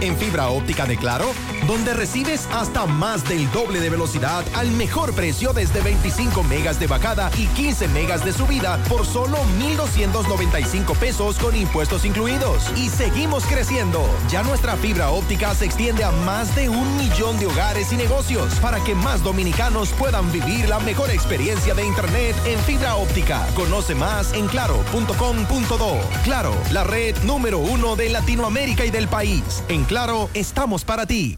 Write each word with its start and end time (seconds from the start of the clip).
en 0.00 0.16
fibra 0.16 0.48
óptica 0.48 0.86
de 0.86 0.96
Claro, 0.96 1.26
donde 1.66 1.94
recibes 1.94 2.48
hasta 2.52 2.86
más 2.86 3.28
del 3.28 3.50
doble 3.52 3.80
de 3.80 3.90
velocidad 3.90 4.44
al 4.54 4.70
mejor 4.72 5.14
precio 5.14 5.52
desde 5.52 5.80
25 5.80 6.42
megas 6.42 6.78
de 6.78 6.86
bajada 6.86 7.30
y 7.36 7.46
15 7.46 7.88
megas 7.88 8.24
de 8.24 8.32
subida 8.32 8.78
por 8.88 9.06
solo 9.06 9.38
1,295 9.58 10.94
pesos 10.94 11.38
con 11.38 11.56
impuestos 11.56 12.04
incluidos. 12.04 12.64
Y 12.76 12.88
seguimos 12.88 13.44
creciendo. 13.44 14.04
Ya 14.30 14.42
nuestra 14.42 14.76
fibra 14.76 15.10
óptica 15.10 15.54
se 15.54 15.64
extiende 15.64 16.04
a 16.04 16.10
más 16.10 16.54
de 16.54 16.68
un 16.68 16.96
millón 16.96 17.38
de 17.38 17.46
hogares 17.46 17.92
y 17.92 17.96
negocios 17.96 18.54
para 18.60 18.82
que 18.84 18.94
más 18.94 19.22
dominicanos 19.22 19.90
puedan 19.92 20.30
vivir 20.32 20.68
la 20.68 20.80
mejor 20.80 21.10
experiencia 21.10 21.74
de 21.74 21.86
Internet 21.86 22.36
en 22.46 22.58
fibra 22.60 22.96
óptica. 22.96 23.46
Conoce 23.54 23.94
más 23.94 24.32
en 24.32 24.46
claro.com.do. 24.46 25.98
Claro, 26.24 26.54
la 26.72 26.84
red 26.84 27.16
número 27.24 27.58
uno 27.58 27.96
de 27.96 28.08
Latinoamérica 28.08 28.84
y 28.84 28.90
del 28.90 29.08
país. 29.08 29.62
Claro, 29.90 30.30
estamos 30.34 30.84
para 30.84 31.04
ti. 31.04 31.36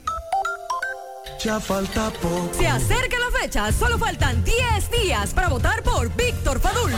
Ya 1.43 1.59
falta 1.59 2.11
poco. 2.11 2.51
Se 2.53 2.67
acerca 2.67 3.17
la 3.19 3.41
fecha, 3.41 3.73
solo 3.73 3.97
faltan 3.97 4.45
10 4.45 4.91
días 4.91 5.33
para 5.33 5.49
votar 5.49 5.83
por 5.83 6.15
Víctor 6.15 6.61
Fadul. 6.61 6.93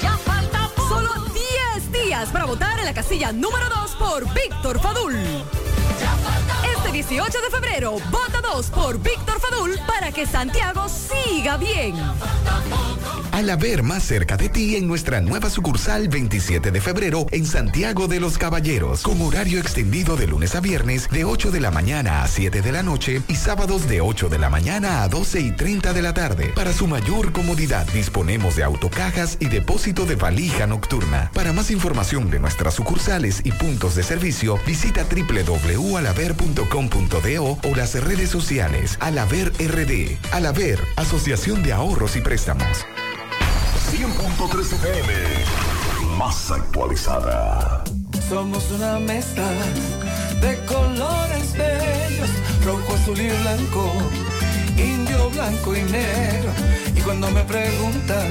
Ya 0.00 0.16
falta 0.18 0.68
poco. 0.76 0.88
Solo 0.88 1.24
10 1.74 1.90
días 1.90 2.28
para 2.28 2.44
votar 2.44 2.78
en 2.78 2.84
la 2.84 2.94
casilla 2.94 3.32
número 3.32 3.68
2 3.68 3.96
por 3.96 4.32
Víctor 4.32 4.80
Fadul. 4.80 5.16
Este 6.94 7.14
18 7.14 7.38
de 7.40 7.50
febrero, 7.50 7.92
vota 8.10 8.42
2 8.42 8.70
por 8.70 8.98
Víctor 8.98 9.40
Fadul 9.40 9.78
para 9.86 10.12
que 10.12 10.26
Santiago 10.26 10.88
siga 10.90 11.56
bien. 11.56 11.94
Al 13.32 13.48
haber 13.48 13.82
más 13.82 14.02
cerca 14.02 14.36
de 14.36 14.50
ti 14.50 14.76
en 14.76 14.86
nuestra 14.86 15.22
nueva 15.22 15.48
sucursal 15.48 16.08
27 16.08 16.70
de 16.70 16.80
febrero 16.82 17.26
en 17.30 17.46
Santiago 17.46 18.06
de 18.06 18.20
los 18.20 18.36
Caballeros, 18.36 19.02
con 19.02 19.22
horario 19.22 19.58
extendido 19.58 20.16
de 20.16 20.26
lunes 20.26 20.54
a 20.54 20.60
viernes 20.60 21.08
de 21.08 21.24
8 21.24 21.50
de 21.50 21.60
la 21.60 21.70
mañana 21.70 22.22
a 22.22 22.28
7 22.28 22.60
de 22.60 22.72
la 22.72 22.82
noche 22.82 23.22
y 23.28 23.36
sábados 23.36 23.88
de 23.88 24.02
8 24.02 24.28
de 24.28 24.38
la 24.38 24.50
mañana 24.50 25.02
a 25.02 25.08
12 25.08 25.40
y 25.40 25.52
30 25.52 25.94
de 25.94 26.02
la 26.02 26.12
tarde. 26.12 26.52
Para 26.54 26.74
su 26.74 26.86
mayor 26.86 27.32
comodidad 27.32 27.86
disponemos 27.94 28.54
de 28.54 28.64
autocajas 28.64 29.38
y 29.40 29.46
depósito 29.46 30.04
de 30.04 30.16
valija 30.16 30.66
nocturna. 30.66 31.30
Para 31.32 31.54
más 31.54 31.70
información 31.70 32.30
de 32.30 32.38
nuestras 32.38 32.74
sucursales 32.74 33.40
y 33.44 33.52
puntos 33.52 33.94
de 33.94 34.02
servicio, 34.02 34.58
visita 34.66 35.06
www.alaver.com.do 36.88 37.58
o 37.68 37.74
las 37.74 37.94
redes 38.02 38.30
sociales 38.30 38.96
Alaver 39.00 39.52
RD. 39.58 40.16
Alaver, 40.32 40.80
Asociación 40.96 41.62
de 41.62 41.72
Ahorros 41.72 42.16
y 42.16 42.20
Préstamos. 42.20 42.86
100.3 43.90 44.60
FM, 44.60 46.16
más 46.16 46.50
actualizada. 46.50 47.84
Somos 48.28 48.70
una 48.70 48.98
mezcla 48.98 49.48
de 50.40 50.56
colores 50.64 51.52
bellos, 51.52 52.30
rojo, 52.64 52.94
azul 52.94 53.20
y 53.20 53.28
blanco, 53.28 53.92
indio, 54.76 55.30
blanco 55.30 55.76
y 55.76 55.82
negro. 55.82 56.50
Y 56.96 57.00
cuando 57.00 57.30
me 57.30 57.42
preguntan 57.44 58.30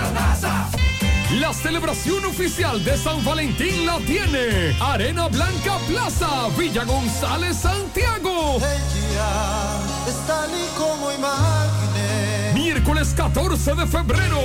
La 1.39 1.53
celebración 1.53 2.25
oficial 2.25 2.83
de 2.83 2.97
San 2.97 3.23
Valentín 3.23 3.85
la 3.85 3.99
tiene 3.99 4.75
Arena 4.81 5.29
Blanca 5.29 5.77
Plaza, 5.87 6.49
Villa 6.57 6.83
González, 6.83 7.55
Santiago. 7.55 8.57
Ella 8.57 9.79
es 10.09 10.27
tal 10.27 10.49
y 10.49 10.67
como 10.77 11.09
imaginé. 11.09 12.51
Miércoles 12.53 13.13
14 13.15 13.75
de 13.75 13.87
febrero. 13.87 14.39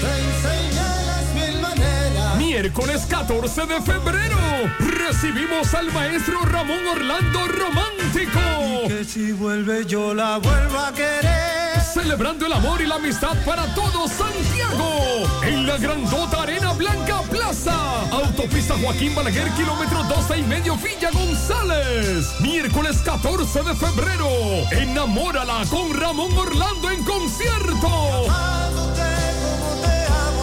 Te 0.00 1.34
mil 1.34 1.60
maneras. 1.60 2.36
Miércoles 2.36 3.06
14 3.08 3.66
de 3.66 3.80
febrero. 3.82 4.38
Recibimos 4.78 5.74
al 5.74 5.90
maestro 5.92 6.44
Ramón 6.44 6.86
Orlando 6.92 7.40
Romántico. 7.48 8.86
Que 8.86 9.04
si 9.04 9.32
vuelve 9.32 9.84
yo 9.84 10.14
la 10.14 10.38
vuelvo 10.38 10.78
a 10.78 10.92
querer. 10.92 11.59
Celebrando 11.92 12.46
el 12.46 12.52
amor 12.52 12.80
y 12.80 12.86
la 12.86 12.94
amistad 12.96 13.36
para 13.44 13.66
todo 13.74 14.06
Santiago. 14.06 15.24
En 15.42 15.66
la 15.66 15.76
grandota 15.76 16.42
Arena 16.42 16.72
Blanca 16.72 17.20
Plaza. 17.28 18.02
Autopista 18.12 18.76
Joaquín 18.80 19.12
Balaguer, 19.14 19.50
kilómetro 19.54 20.04
12 20.04 20.38
y 20.38 20.42
medio, 20.44 20.76
Villa 20.76 21.10
González. 21.10 22.28
Miércoles 22.40 22.98
14 23.04 23.62
de 23.62 23.74
febrero. 23.74 24.28
Enamórala 24.70 25.64
con 25.68 25.92
Ramón 25.98 26.30
Orlando 26.38 26.90
en 26.90 27.02
concierto. 27.02 28.26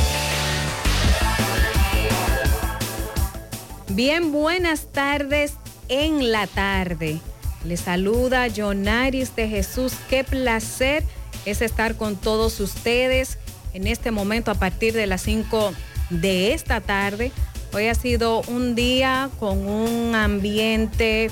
Bien, 3.93 4.31
buenas 4.31 4.87
tardes 4.93 5.55
en 5.89 6.31
la 6.31 6.47
tarde. 6.47 7.19
Le 7.65 7.75
saluda 7.75 8.47
Jonaris 8.47 9.35
de 9.35 9.49
Jesús. 9.49 9.91
Qué 10.09 10.23
placer 10.23 11.03
es 11.45 11.61
estar 11.61 11.95
con 11.95 12.15
todos 12.15 12.61
ustedes 12.61 13.37
en 13.73 13.87
este 13.87 14.11
momento 14.11 14.49
a 14.49 14.55
partir 14.55 14.93
de 14.93 15.07
las 15.07 15.23
5 15.23 15.73
de 16.09 16.53
esta 16.53 16.79
tarde. 16.79 17.33
Hoy 17.73 17.87
ha 17.87 17.95
sido 17.95 18.43
un 18.43 18.75
día 18.75 19.29
con 19.41 19.67
un 19.67 20.15
ambiente 20.15 21.29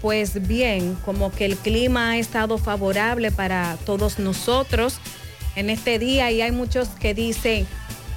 pues 0.00 0.48
bien, 0.48 0.96
como 1.04 1.30
que 1.30 1.44
el 1.44 1.56
clima 1.56 2.12
ha 2.12 2.16
estado 2.16 2.56
favorable 2.56 3.30
para 3.30 3.76
todos 3.84 4.18
nosotros 4.18 4.96
en 5.54 5.68
este 5.68 5.98
día 5.98 6.30
y 6.30 6.40
hay 6.40 6.52
muchos 6.52 6.88
que 6.88 7.12
dicen 7.12 7.66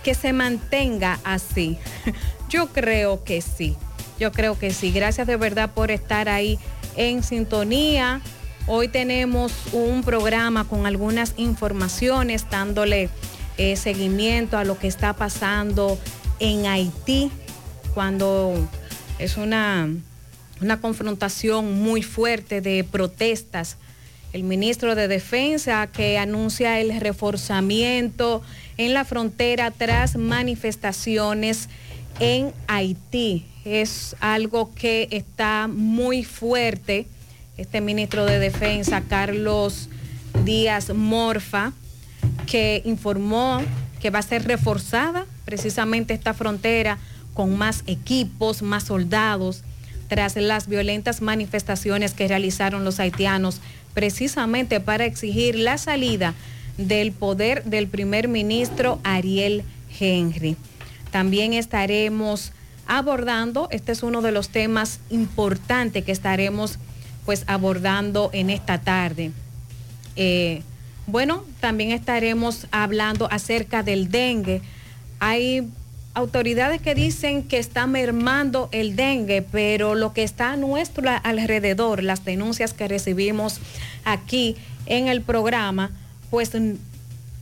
que 0.04 0.14
se 0.14 0.32
mantenga 0.32 1.20
así. 1.24 1.78
Yo 2.54 2.68
creo 2.68 3.24
que 3.24 3.42
sí, 3.42 3.76
yo 4.20 4.32
creo 4.32 4.60
que 4.60 4.72
sí. 4.72 4.92
Gracias 4.92 5.26
de 5.26 5.38
verdad 5.38 5.72
por 5.72 5.90
estar 5.90 6.30
ahí 6.30 6.60
en 6.96 7.24
sintonía. 7.24 8.22
Hoy 8.68 8.90
tenemos 8.90 9.52
un 9.72 10.04
programa 10.04 10.64
con 10.64 10.86
algunas 10.86 11.34
informaciones 11.38 12.48
dándole 12.52 13.10
eh, 13.58 13.76
seguimiento 13.76 14.60
a 14.60 14.66
lo 14.66 14.78
que 14.78 14.88
está 14.88 15.14
pasando 15.14 15.98
en 16.40 16.68
Haití 16.68 17.32
cuando 17.96 18.54
es 19.18 19.38
una, 19.38 19.90
una 20.62 20.80
confrontación 20.80 21.82
muy 21.82 22.04
fuerte 22.04 22.62
de 22.62 22.84
protestas. 22.84 23.78
El 24.32 24.44
ministro 24.44 24.94
de 24.94 25.08
Defensa 25.08 25.88
que 25.88 26.20
anuncia 26.20 26.80
el 26.80 27.00
reforzamiento 27.02 28.44
en 28.78 28.94
la 28.94 29.06
frontera 29.06 29.72
tras 29.72 30.18
manifestaciones 30.18 31.68
en 32.20 32.54
Haití. 32.68 33.46
Es 33.66 34.16
algo 34.20 34.74
que 34.74 35.08
está 35.12 35.68
muy 35.68 36.24
fuerte. 36.24 37.08
Este 37.58 37.82
ministro 37.82 38.26
de 38.26 38.40
Defensa, 38.40 39.02
Carlos 39.02 39.90
Díaz 40.44 40.94
Morfa, 40.94 41.72
que 42.46 42.82
informó 42.86 43.62
que 44.02 44.10
va 44.10 44.20
a 44.20 44.24
ser 44.24 44.46
reforzada 44.46 45.26
precisamente 45.46 46.14
esta 46.14 46.34
frontera 46.34 46.98
con 47.34 47.58
más 47.58 47.84
equipos, 47.88 48.62
más 48.62 48.84
soldados, 48.86 49.64
tras 50.08 50.36
las 50.36 50.68
violentas 50.68 51.22
manifestaciones 51.22 52.14
que 52.14 52.28
realizaron 52.28 52.84
los 52.84 53.00
haitianos 53.00 53.62
precisamente 53.94 54.80
para 54.80 55.06
exigir 55.06 55.56
la 55.56 55.78
salida 55.78 56.34
del 56.78 57.12
poder 57.12 57.64
del 57.64 57.88
primer 57.88 58.28
ministro 58.28 59.00
Ariel 59.04 59.64
Henry. 60.00 60.58
También 61.14 61.54
estaremos 61.54 62.54
abordando, 62.88 63.68
este 63.70 63.92
es 63.92 64.02
uno 64.02 64.24
de 64.24 64.32
los 64.32 64.50
temas 64.50 65.00
importantes 65.12 66.04
que 66.04 66.12
estaremos 66.12 66.80
pues 67.24 67.44
abordando 67.46 68.32
en 68.34 68.50
esta 68.50 68.82
tarde. 68.82 69.32
Eh, 70.16 70.64
bueno, 71.06 71.44
también 71.60 71.92
estaremos 71.92 72.66
hablando 72.72 73.28
acerca 73.32 73.84
del 73.84 74.10
dengue. 74.10 74.64
Hay 75.20 75.70
autoridades 76.16 76.82
que 76.82 76.96
dicen 76.96 77.44
que 77.44 77.60
está 77.60 77.86
mermando 77.86 78.70
el 78.72 78.96
dengue, 78.96 79.44
pero 79.44 79.94
lo 79.94 80.14
que 80.14 80.24
está 80.24 80.54
a 80.54 80.58
nuestro 80.58 81.08
alrededor, 81.24 82.02
las 82.02 82.26
denuncias 82.26 82.74
que 82.74 82.88
recibimos 82.88 83.60
aquí 84.04 84.56
en 84.88 85.10
el 85.10 85.22
programa, 85.22 85.92
pues 86.32 86.54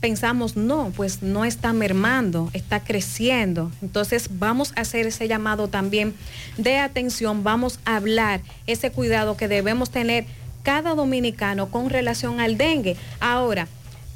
pensamos, 0.02 0.56
no, 0.56 0.92
pues 0.96 1.22
no 1.22 1.44
está 1.44 1.72
mermando, 1.72 2.50
está 2.54 2.80
creciendo. 2.80 3.70
Entonces 3.80 4.28
vamos 4.32 4.72
a 4.74 4.80
hacer 4.80 5.06
ese 5.06 5.28
llamado 5.28 5.68
también 5.68 6.12
de 6.58 6.78
atención, 6.78 7.44
vamos 7.44 7.78
a 7.84 7.96
hablar 7.96 8.40
ese 8.66 8.90
cuidado 8.90 9.36
que 9.36 9.46
debemos 9.46 9.90
tener 9.90 10.26
cada 10.64 10.96
dominicano 10.96 11.70
con 11.70 11.88
relación 11.88 12.40
al 12.40 12.58
dengue. 12.58 12.96
Ahora, 13.20 13.68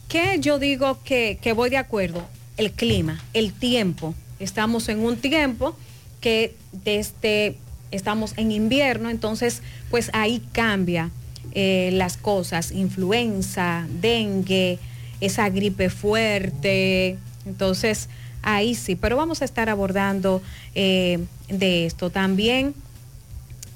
¿qué 0.08 0.38
yo 0.40 0.58
digo 0.58 0.98
que, 1.04 1.38
que 1.40 1.52
voy 1.52 1.70
de 1.70 1.76
acuerdo? 1.76 2.26
El 2.56 2.72
clima, 2.72 3.22
el 3.32 3.52
tiempo. 3.52 4.12
Estamos 4.40 4.88
en 4.88 4.98
un 4.98 5.16
tiempo 5.16 5.76
que 6.20 6.56
desde 6.72 7.58
estamos 7.92 8.34
en 8.36 8.50
invierno, 8.50 9.08
entonces 9.08 9.62
pues 9.88 10.10
ahí 10.12 10.42
cambia 10.52 11.10
eh, 11.52 11.90
las 11.92 12.16
cosas, 12.16 12.72
influenza, 12.72 13.86
dengue, 14.00 14.80
esa 15.20 15.48
gripe 15.48 15.90
fuerte, 15.90 17.18
entonces 17.46 18.08
ahí 18.42 18.74
sí, 18.74 18.96
pero 18.96 19.16
vamos 19.16 19.42
a 19.42 19.44
estar 19.44 19.68
abordando 19.68 20.42
eh, 20.74 21.18
de 21.48 21.86
esto 21.86 22.10
también. 22.10 22.74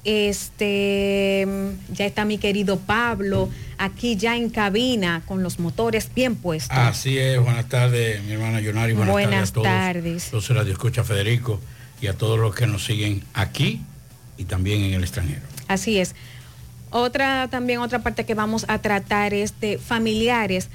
Este, 0.02 1.46
ya 1.92 2.06
está 2.06 2.24
mi 2.24 2.38
querido 2.38 2.78
Pablo, 2.78 3.50
aquí 3.76 4.16
ya 4.16 4.34
en 4.34 4.48
cabina 4.48 5.22
con 5.26 5.42
los 5.42 5.58
motores 5.58 6.08
bien 6.14 6.36
puestos. 6.36 6.74
Así 6.76 7.18
es, 7.18 7.38
buenas 7.38 7.68
tardes, 7.68 8.22
mi 8.24 8.32
hermana 8.32 8.60
Yonari, 8.60 8.94
buenas, 8.94 9.12
buenas 9.12 9.52
tardes 9.52 10.28
a 10.28 10.30
todos. 10.30 10.48
Los 10.48 10.56
Radio 10.56 10.72
Escucha 10.72 11.04
Federico 11.04 11.60
y 12.00 12.06
a 12.06 12.14
todos 12.14 12.38
los 12.38 12.54
que 12.54 12.66
nos 12.66 12.84
siguen 12.84 13.22
aquí 13.34 13.82
y 14.38 14.44
también 14.44 14.80
en 14.82 14.94
el 14.94 15.02
extranjero. 15.02 15.42
Así 15.68 15.98
es. 15.98 16.14
Otra 16.90 17.48
también 17.48 17.80
otra 17.80 17.98
parte 17.98 18.24
que 18.24 18.34
vamos 18.34 18.64
a 18.68 18.78
tratar 18.78 19.34
es 19.34 19.60
de 19.60 19.76
familiares 19.78 20.70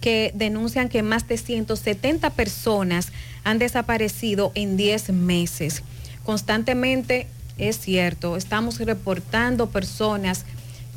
que 0.00 0.32
denuncian 0.34 0.88
que 0.88 1.02
más 1.02 1.28
de 1.28 1.36
170 1.36 2.30
personas 2.30 3.12
han 3.44 3.58
desaparecido 3.58 4.52
en 4.54 4.76
10 4.76 5.10
meses. 5.10 5.82
Constantemente 6.24 7.26
es 7.60 7.78
cierto, 7.78 8.36
estamos 8.36 8.78
reportando 8.78 9.68
personas 9.68 10.44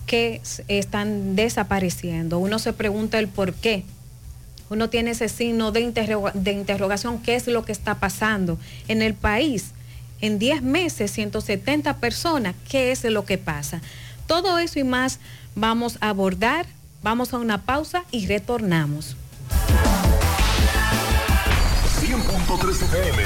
que 0.06 0.42
están 0.68 1.36
desapareciendo. 1.36 2.40
Uno 2.40 2.58
se 2.60 2.72
pregunta 2.72 3.20
el 3.20 3.28
por 3.28 3.54
qué. 3.54 3.84
Uno 4.70 4.90
tiene 4.90 5.12
ese 5.12 5.28
signo 5.28 5.72
de, 5.72 5.92
de 6.34 6.52
interrogación, 6.52 7.22
¿qué 7.22 7.36
es 7.36 7.48
lo 7.48 7.66
que 7.66 7.74
está 7.74 7.96
pasando 7.96 8.58
en 8.88 9.02
el 9.02 9.14
país? 9.14 9.72
En 10.22 10.40
10 10.40 10.62
meses, 10.62 11.12
170 11.12 11.98
personas, 11.98 12.56
¿qué 12.70 12.92
es 12.92 13.04
lo 13.04 13.26
que 13.26 13.38
pasa? 13.38 13.82
Todo 14.26 14.58
eso 14.58 14.80
y 14.80 14.86
más 14.86 15.20
vamos 15.54 15.98
a 16.00 16.10
abordar. 16.10 16.66
Vamos 17.04 17.34
a 17.34 17.38
una 17.38 17.58
pausa 17.58 18.06
y 18.12 18.28
retornamos. 18.28 19.18
100.3 22.00 22.82
FM 22.82 23.24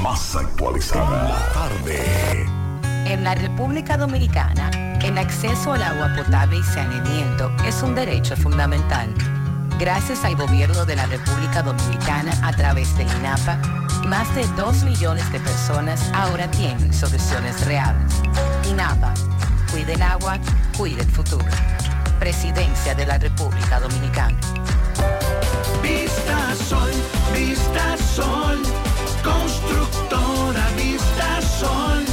más 0.00 0.36
actualizada. 0.36 1.28
La 1.28 1.52
tarde. 1.52 2.46
En 3.04 3.24
la 3.24 3.34
República 3.34 3.96
Dominicana, 3.96 4.70
el 5.02 5.18
acceso 5.18 5.72
al 5.72 5.82
agua 5.82 6.14
potable 6.16 6.58
y 6.58 6.62
saneamiento 6.62 7.50
es 7.66 7.82
un 7.82 7.96
derecho 7.96 8.36
fundamental. 8.36 9.12
Gracias 9.80 10.24
al 10.24 10.36
gobierno 10.36 10.84
de 10.84 10.94
la 10.94 11.06
República 11.06 11.62
Dominicana 11.62 12.30
a 12.46 12.52
través 12.52 12.96
de 12.96 13.02
INAPA, 13.02 13.56
más 14.06 14.32
de 14.36 14.46
2 14.56 14.84
millones 14.84 15.30
de 15.32 15.40
personas 15.40 16.12
ahora 16.14 16.48
tienen 16.52 16.94
soluciones 16.94 17.66
reales. 17.66 18.12
INAPA, 18.70 19.14
cuide 19.72 19.94
el 19.94 20.02
agua, 20.02 20.38
cuide 20.76 21.02
el 21.02 21.10
futuro. 21.10 21.44
Presidencia 22.18 22.94
de 22.94 23.06
la 23.06 23.18
República 23.18 23.80
Dominicana. 23.80 24.36
Vista 25.82 26.54
sol, 26.68 26.90
vista 27.34 27.96
sol 28.14 28.58
Constructora 29.22 30.68
Vista 30.76 31.40
Sol, 31.42 32.04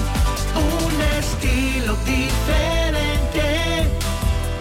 un 0.56 1.02
estilo 1.19 1.96
diferente, 2.06 3.90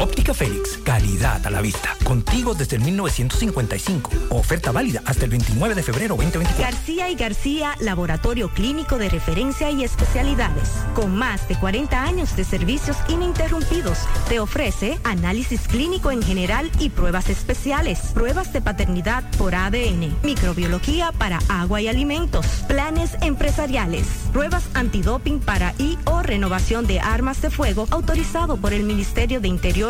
Óptica 0.00 0.32
Félix, 0.32 0.78
calidad 0.78 1.46
a 1.46 1.50
la 1.50 1.60
vista. 1.60 1.94
Contigo 2.04 2.54
desde 2.54 2.76
el 2.76 2.82
1955. 2.82 4.10
Oferta 4.30 4.72
válida 4.72 5.02
hasta 5.04 5.26
el 5.26 5.30
29 5.30 5.74
de 5.74 5.82
febrero 5.82 6.16
2024. 6.16 6.64
García 6.64 7.10
y 7.10 7.14
García, 7.16 7.74
laboratorio 7.80 8.48
clínico 8.48 8.96
de 8.96 9.10
referencia 9.10 9.70
y 9.70 9.84
especialidades. 9.84 10.70
Con 10.94 11.14
más 11.14 11.46
de 11.48 11.56
40 11.56 12.02
años 12.02 12.34
de 12.34 12.44
servicios 12.44 12.96
ininterrumpidos. 13.08 13.98
Te 14.30 14.40
ofrece 14.40 14.98
análisis 15.04 15.68
clínico 15.68 16.10
en 16.10 16.22
general 16.22 16.70
y 16.78 16.88
pruebas 16.88 17.28
especiales, 17.28 17.98
pruebas 18.14 18.54
de 18.54 18.62
paternidad 18.62 19.22
por 19.36 19.54
ADN, 19.54 20.16
microbiología 20.22 21.12
para 21.12 21.40
agua 21.50 21.82
y 21.82 21.88
alimentos, 21.88 22.46
planes 22.66 23.18
empresariales, 23.20 24.06
pruebas 24.32 24.64
antidoping 24.72 25.40
para 25.40 25.74
y 25.76 25.98
o 26.06 26.22
renovación 26.22 26.86
de 26.86 27.00
armas 27.00 27.42
de 27.42 27.50
fuego 27.50 27.86
autorizado 27.90 28.56
por 28.56 28.72
el 28.72 28.84
Ministerio 28.84 29.42
de 29.42 29.48
Interior 29.48 29.89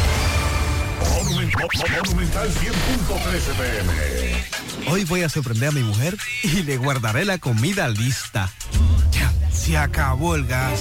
Monumental 1.14 2.50
100.13 2.50 3.54
pm. 3.54 3.92
Hoy 4.90 5.04
voy 5.04 5.23
a 5.23 5.28
sorprender 5.28 5.68
a 5.68 5.73
mi 5.73 5.85
mujer 5.85 6.16
y 6.42 6.64
le 6.64 6.78
guardaré 6.78 7.25
la 7.25 7.38
comida 7.38 7.87
lista. 7.88 8.50
Ya, 9.12 9.33
se 9.52 9.78
acabó 9.78 10.35
el 10.35 10.47
gas. 10.47 10.80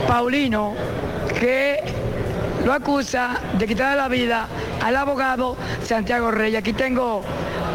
Paulino, 0.08 0.74
que 1.40 1.84
lo 2.66 2.74
acusa 2.74 3.40
de 3.58 3.68
quitarle 3.68 3.98
la 3.98 4.08
vida 4.08 4.48
al 4.82 4.96
abogado 4.96 5.58
Santiago 5.84 6.32
Reyes. 6.32 6.60
Aquí 6.60 6.74
tengo 6.74 7.22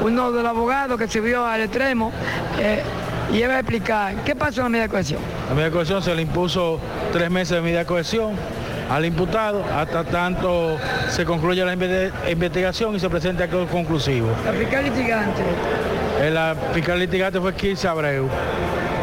uno 0.02 0.32
de 0.32 0.42
los 0.42 0.50
abogados 0.50 0.98
que 0.98 1.08
subió 1.08 1.44
al 1.44 1.62
extremo 1.62 2.12
eh, 2.58 2.82
y 3.32 3.42
él 3.42 3.50
va 3.50 3.56
a 3.56 3.60
explicar 3.60 4.14
qué 4.24 4.34
pasó 4.34 4.60
en 4.60 4.64
la 4.64 4.68
medida 4.70 4.82
de 4.84 4.90
cohesión. 4.90 5.20
La 5.48 5.54
medida 5.54 5.66
de 5.66 5.72
cohesión 5.72 6.02
se 6.02 6.14
le 6.14 6.22
impuso 6.22 6.80
tres 7.12 7.30
meses 7.30 7.56
de 7.56 7.60
medida 7.60 7.80
de 7.80 7.86
cohesión 7.86 8.32
al 8.90 9.05
imputado 9.05 9.64
hasta 9.64 10.05
tanto 10.05 10.78
se 11.11 11.25
concluya 11.25 11.64
la 11.64 11.73
investigación 11.73 12.95
y 12.95 13.00
se 13.00 13.09
presente 13.09 13.43
acto 13.43 13.66
conclusivo. 13.66 14.28
La 14.45 14.52
fiscal 14.52 14.85
litigante. 14.85 15.43
Eh, 16.21 16.31
la 16.31 16.55
fiscal 16.73 16.99
litigante 16.99 17.40
fue 17.40 17.55
Kirsa 17.55 17.90
Abreu. 17.90 18.28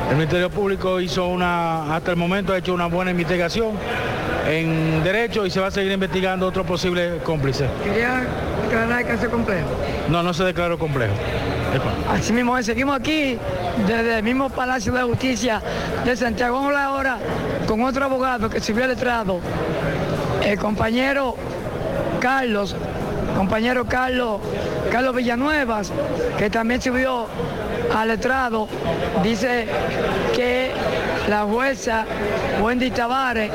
El 0.10 0.16
Ministerio 0.16 0.50
Público 0.50 1.00
hizo 1.00 1.28
una, 1.28 1.96
hasta 1.96 2.12
el 2.12 2.18
momento 2.18 2.54
ha 2.54 2.58
hecho 2.58 2.74
una 2.74 2.88
buena 2.88 3.12
investigación 3.12 3.72
en 4.48 5.04
derecho 5.04 5.46
y 5.46 5.50
se 5.50 5.60
va 5.60 5.68
a 5.68 5.72
seguir 5.72 5.92
investigando 5.92 6.48
otro 6.48 6.66
posible 6.66 7.20
cómplice. 7.24 7.68
¿Quería 7.84 8.24
declarar 8.64 9.02
el 9.02 9.08
caso 9.08 9.30
complejo? 9.30 9.68
No, 10.10 10.22
no 10.22 10.34
se 10.34 10.44
declaró 10.44 10.78
complejo. 10.78 11.14
Así 12.10 12.34
mismo, 12.34 12.62
seguimos 12.62 12.96
aquí 12.96 13.38
desde 13.88 14.18
el 14.18 14.24
mismo 14.24 14.50
Palacio 14.50 14.94
de 14.94 15.04
Justicia 15.04 15.62
de 16.06 16.16
Santiago. 16.16 16.56
Vamos 16.58 16.76
ahora 16.76 17.18
con 17.68 17.82
otro 17.84 18.06
abogado 18.06 18.50
que 18.50 18.60
se 18.60 18.74
vio 18.74 18.86
letrado, 18.86 19.40
el 20.44 20.60
compañero 20.60 21.36
Carlos, 22.20 22.76
compañero 23.36 23.86
Carlos, 23.86 24.40
Carlos 24.92 25.16
Villanuevas, 25.16 25.92
que 26.38 26.50
también 26.50 26.82
subió 26.82 27.28
al 27.96 28.08
letrado, 28.08 28.68
dice 29.24 29.68
que 30.36 30.72
la 31.28 31.44
jueza 31.44 32.06
Wendy 32.62 32.92
Tavares 32.92 33.52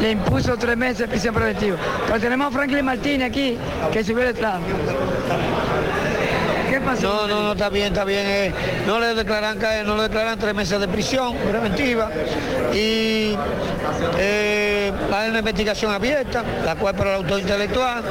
le 0.00 0.10
impuso 0.10 0.56
tres 0.56 0.76
meses 0.76 0.98
de 0.98 1.08
prisión 1.08 1.34
preventiva. 1.34 1.76
Pero 2.06 2.20
tenemos 2.20 2.48
a 2.48 2.50
Franklin 2.50 2.84
Martínez 2.84 3.30
aquí, 3.30 3.56
que 3.92 4.04
subió 4.04 4.26
detrás. 4.26 4.56
¿Qué 4.60 5.13
No, 6.84 7.26
no, 7.26 7.42
no, 7.42 7.52
está 7.52 7.70
bien, 7.70 7.86
está 7.88 8.04
bien. 8.04 8.26
eh, 8.26 8.52
no 8.86 9.00
le 9.00 9.14
declaran 9.14 9.58
no 9.86 9.96
le 9.96 10.02
declaran 10.04 10.38
tres 10.38 10.54
meses 10.54 10.78
de 10.78 10.86
prisión 10.86 11.34
preventiva 11.36 12.10
y 12.74 13.34
eh, 14.18 14.92
hay 15.12 15.30
una 15.30 15.38
investigación 15.38 15.92
abierta, 15.92 16.44
la 16.64 16.76
cual 16.76 16.94
para 16.94 17.10
el 17.10 17.16
autor 17.16 17.40
intelectual, 17.40 18.02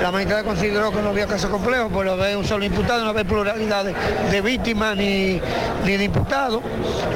la 0.00 0.10
magistrada 0.10 0.44
consideró 0.44 0.90
que 0.92 1.02
no 1.02 1.10
había 1.10 1.26
caso 1.26 1.50
complejo, 1.50 1.88
por 1.88 2.06
no 2.06 2.12
haber 2.12 2.36
un 2.36 2.44
solo 2.44 2.64
imputado, 2.64 3.02
no 3.04 3.10
haber 3.10 3.26
pluralidad 3.26 3.84
de, 3.84 4.40
víctimas 4.40 4.96
ni, 4.96 5.40
ni 5.84 5.96
de 5.96 6.04
imputados, 6.04 6.62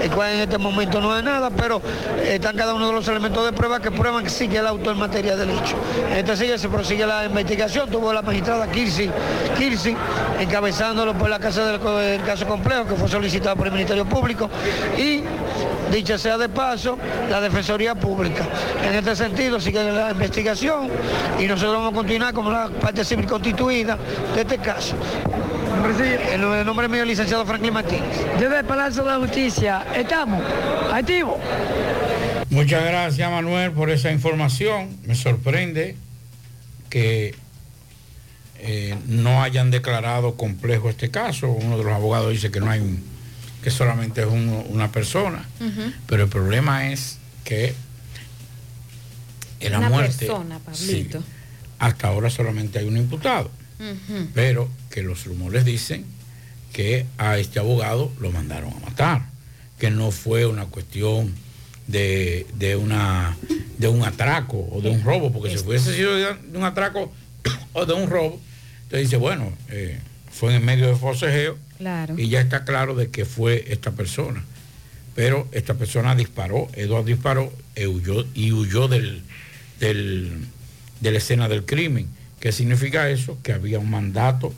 el 0.03 0.11
cual 0.11 0.35
en 0.35 0.41
este 0.41 0.59
momento 0.59 1.01
no 1.01 1.13
hay 1.13 1.23
nada, 1.23 1.51
pero 1.51 1.81
están 2.25 2.57
cada 2.57 2.75
uno 2.75 2.89
de 2.89 2.93
los 2.93 3.07
elementos 3.09 3.45
de 3.45 3.53
prueba 3.53 3.81
que 3.81 3.91
prueban 3.91 4.25
que 4.25 4.31
sí 4.31 4.49
que 4.49 4.59
el 4.59 4.67
autor 4.67 4.95
en 4.95 5.01
materia 5.01 5.37
del 5.37 5.51
hecho. 5.51 5.77
Entonces 6.15 6.61
se 6.61 6.69
prosigue 6.69 7.07
la 7.07 7.25
investigación, 7.25 7.89
tuvo 7.91 8.13
la 8.13 8.23
magistrada 8.23 8.67
Kirsi, 8.71 9.11
Kirsi 9.59 9.97
encabezándolo 10.97 11.15
por 11.15 11.29
la 11.29 11.39
casa 11.39 11.73
del 11.73 12.23
caso 12.23 12.47
complejo 12.47 12.87
que 12.87 12.95
fue 12.95 13.09
solicitado 13.09 13.57
por 13.57 13.67
el 13.67 13.73
Ministerio 13.73 14.07
Público 14.07 14.49
y 14.97 15.23
dicha 15.93 16.19
sea 16.19 16.39
de 16.39 16.49
paso 16.49 16.99
la 17.31 17.41
Defensoría 17.41 17.95
Pública. 17.95 18.47
En 18.83 18.95
este 18.95 19.15
sentido 19.15 19.61
sigue 19.61 19.83
la 19.93 20.11
investigación 20.11 20.89
y 21.39 21.47
nosotros 21.47 21.75
vamos 21.75 21.93
a 21.93 21.97
continuar 21.97 22.35
como 22.35 22.51
la 22.51 22.69
parte 22.69 23.05
civil 23.05 23.27
constituida 23.27 23.99
de 24.35 24.41
este 24.41 24.59
caso. 24.59 24.97
El, 26.33 26.43
el 26.43 26.67
nombre 26.67 26.89
mío 26.89 27.03
es 27.03 27.09
licenciado 27.09 27.45
Franklin 27.45 27.75
Martínez. 27.75 28.27
Desde 28.41 28.59
el 28.59 28.65
Palacio 28.65 29.05
de 29.05 29.11
la 29.11 29.19
Justicia, 29.19 29.85
estamos 29.95 30.43
activos. 30.93 31.37
Muchas 32.49 32.85
gracias 32.85 33.31
Manuel 33.31 33.73
por 33.73 33.91
esa 33.91 34.11
información. 34.11 34.97
Me 35.05 35.15
sorprende 35.15 35.97
que 36.89 37.35
eh, 38.77 38.97
no 39.07 39.43
hayan 39.43 39.71
declarado 39.71 40.35
complejo 40.37 40.91
este 40.91 41.11
caso. 41.11 41.49
Uno 41.51 41.79
de 41.79 41.85
los 41.85 41.93
abogados 41.93 42.31
dice 42.33 42.51
que 42.51 42.61
no 42.61 42.71
hay 42.71 42.81
un- 42.81 43.03
que 43.63 43.71
solamente 43.71 44.21
es 44.21 44.27
un- 44.27 44.65
una 44.69 44.93
persona. 44.93 45.45
Pero 46.07 46.25
el 46.25 46.29
problema 46.29 46.91
es 46.93 47.19
que 47.45 47.75
en 49.61 49.73
la 49.73 49.79
Una 49.79 49.89
muerte 49.89 50.27
persona, 50.27 50.59
Pablito. 50.59 51.23
hasta 51.79 52.09
ahora 52.09 52.31
solamente 52.31 52.79
hay 52.79 52.87
un 52.87 52.97
imputado. 52.97 53.51
Pero 54.35 54.69
que 54.91 55.03
los 55.03 55.25
rumores 55.27 55.65
dicen 55.65 56.05
que 56.73 57.07
a 57.19 57.39
este 57.39 57.59
abogado 57.59 58.11
lo 58.21 58.31
mandaron 58.31 58.73
a 58.73 58.81
matar, 58.81 59.27
que 59.79 59.91
no 59.91 60.11
fue 60.11 60.47
una 60.47 60.67
cuestión 60.67 61.35
de, 61.87 62.47
de 62.55 62.77
una, 62.77 63.37
de 63.79 63.89
un 63.89 64.03
atraco 64.05 64.67
o 64.73 64.81
de 64.81 64.91
un 64.91 65.03
robo, 65.05 65.31
porque 65.33 65.57
si 65.57 65.65
hubiese 65.65 65.95
sido 65.95 66.15
de 66.17 66.37
un 66.55 66.65
atraco 66.65 67.13
o 67.75 67.85
de 67.87 67.93
un 67.95 68.09
robo, 68.11 68.41
entonces 68.87 69.09
dice, 69.09 69.17
bueno, 69.17 69.53
eh, 69.69 69.99
fue 70.33 70.55
en 70.55 70.65
medio 70.65 70.87
de 70.89 70.97
forcejeo 70.97 71.59
Claro. 71.79 72.15
y 72.19 72.29
ya 72.29 72.41
está 72.41 72.65
claro 72.65 72.95
de 72.95 73.11
que 73.11 73.25
fue 73.25 73.65
esta 73.69 73.93
persona. 73.93 74.43
Pero 75.15 75.49
esta 75.53 75.75
persona 75.75 76.15
disparó, 76.15 76.69
Eduardo 76.75 77.07
disparó 77.07 77.53
e 77.75 77.87
huyó, 77.87 78.27
y 78.35 78.53
huyó 78.53 78.87
del, 78.89 79.23
del- 79.81 80.47
de 81.01 81.11
la 81.11 81.19
escena 81.19 81.49
del 81.49 81.65
crimen. 81.65 82.09
¿Qué 82.41 82.53
significa 82.53 83.09
eso? 83.11 83.39
Que 83.43 83.53
había 83.53 83.79
un 83.79 83.91
mandato 83.91 84.53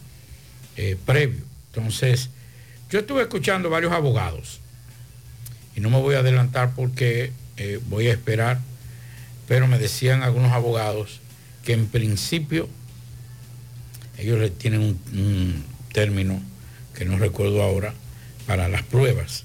eh, 0.76 0.96
previo. 1.06 1.40
Entonces, 1.72 2.30
yo 2.90 2.98
estuve 3.00 3.22
escuchando 3.22 3.70
varios 3.70 3.92
abogados 3.92 4.60
y 5.76 5.80
no 5.80 5.90
me 5.90 5.98
voy 6.00 6.14
a 6.16 6.20
adelantar 6.20 6.72
porque 6.74 7.32
eh, 7.56 7.80
voy 7.88 8.08
a 8.08 8.12
esperar, 8.12 8.60
pero 9.48 9.66
me 9.66 9.78
decían 9.78 10.22
algunos 10.22 10.52
abogados 10.52 11.20
que 11.64 11.72
en 11.72 11.86
principio 11.86 12.68
ellos 14.18 14.50
tienen 14.58 14.80
un, 14.80 15.00
un 15.12 15.64
término 15.92 16.40
que 16.94 17.04
no 17.04 17.18
recuerdo 17.18 17.62
ahora 17.62 17.94
para 18.46 18.68
las 18.68 18.82
pruebas. 18.82 19.44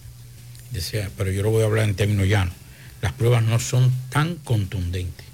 Decía, 0.72 1.10
pero 1.18 1.32
yo 1.32 1.44
lo 1.44 1.52
voy 1.52 1.62
a 1.62 1.66
hablar 1.66 1.88
en 1.88 1.96
términos 1.96 2.28
llanos. 2.28 2.56
Las 3.02 3.12
pruebas 3.12 3.44
no 3.44 3.60
son 3.60 3.92
tan 4.10 4.36
contundentes 4.36 5.26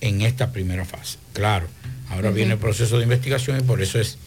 en 0.00 0.20
esta 0.20 0.52
primera 0.52 0.84
fase. 0.84 1.18
Claro, 1.32 1.66
ahora 2.10 2.30
viene 2.30 2.52
el 2.52 2.58
proceso 2.58 2.98
de 2.98 3.04
investigación 3.04 3.58
y 3.58 3.62
por 3.62 3.80
eso 3.80 3.98
es 3.98 4.18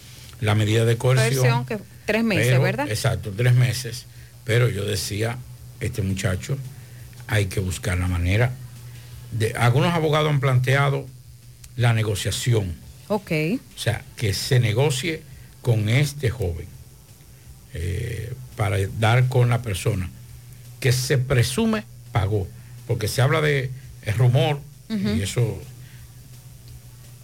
la 0.42 0.56
medida 0.56 0.86
de 0.86 0.98
coerción. 0.98 1.36
Coerción, 1.36 1.66
que 1.66 1.80
tres 2.06 2.24
meses, 2.24 2.48
Pero, 2.48 2.62
¿verdad? 2.62 2.90
Exacto, 2.90 3.32
tres 3.36 3.54
meses. 3.54 4.06
Pero 4.44 4.70
yo 4.70 4.86
decía, 4.86 5.38
este 5.82 6.02
muchacho, 6.02 6.58
hay 7.28 7.46
que 7.48 7.60
buscar 7.60 7.98
la 7.98 8.08
manera. 8.08 8.54
De, 9.32 9.54
algunos 9.54 9.94
abogados 9.94 10.30
han 10.30 10.40
planteado 10.40 11.06
la 11.76 11.94
negociación. 11.94 12.74
Ok. 13.08 13.32
O 13.76 13.80
sea, 13.80 14.04
que 14.16 14.34
se 14.34 14.60
negocie 14.60 15.22
con 15.62 15.90
este 15.90 16.30
joven 16.30 16.68
eh, 17.74 18.34
para 18.56 18.78
dar 19.00 19.28
con 19.28 19.50
la 19.50 19.62
persona 19.62 20.10
que 20.80 20.92
se 20.92 21.18
presume 21.18 21.84
pagó. 22.12 22.48
Porque 22.88 23.08
se 23.08 23.22
habla 23.22 23.42
de 23.42 23.72
rumor, 24.18 24.60
y 24.90 25.22
eso 25.22 25.60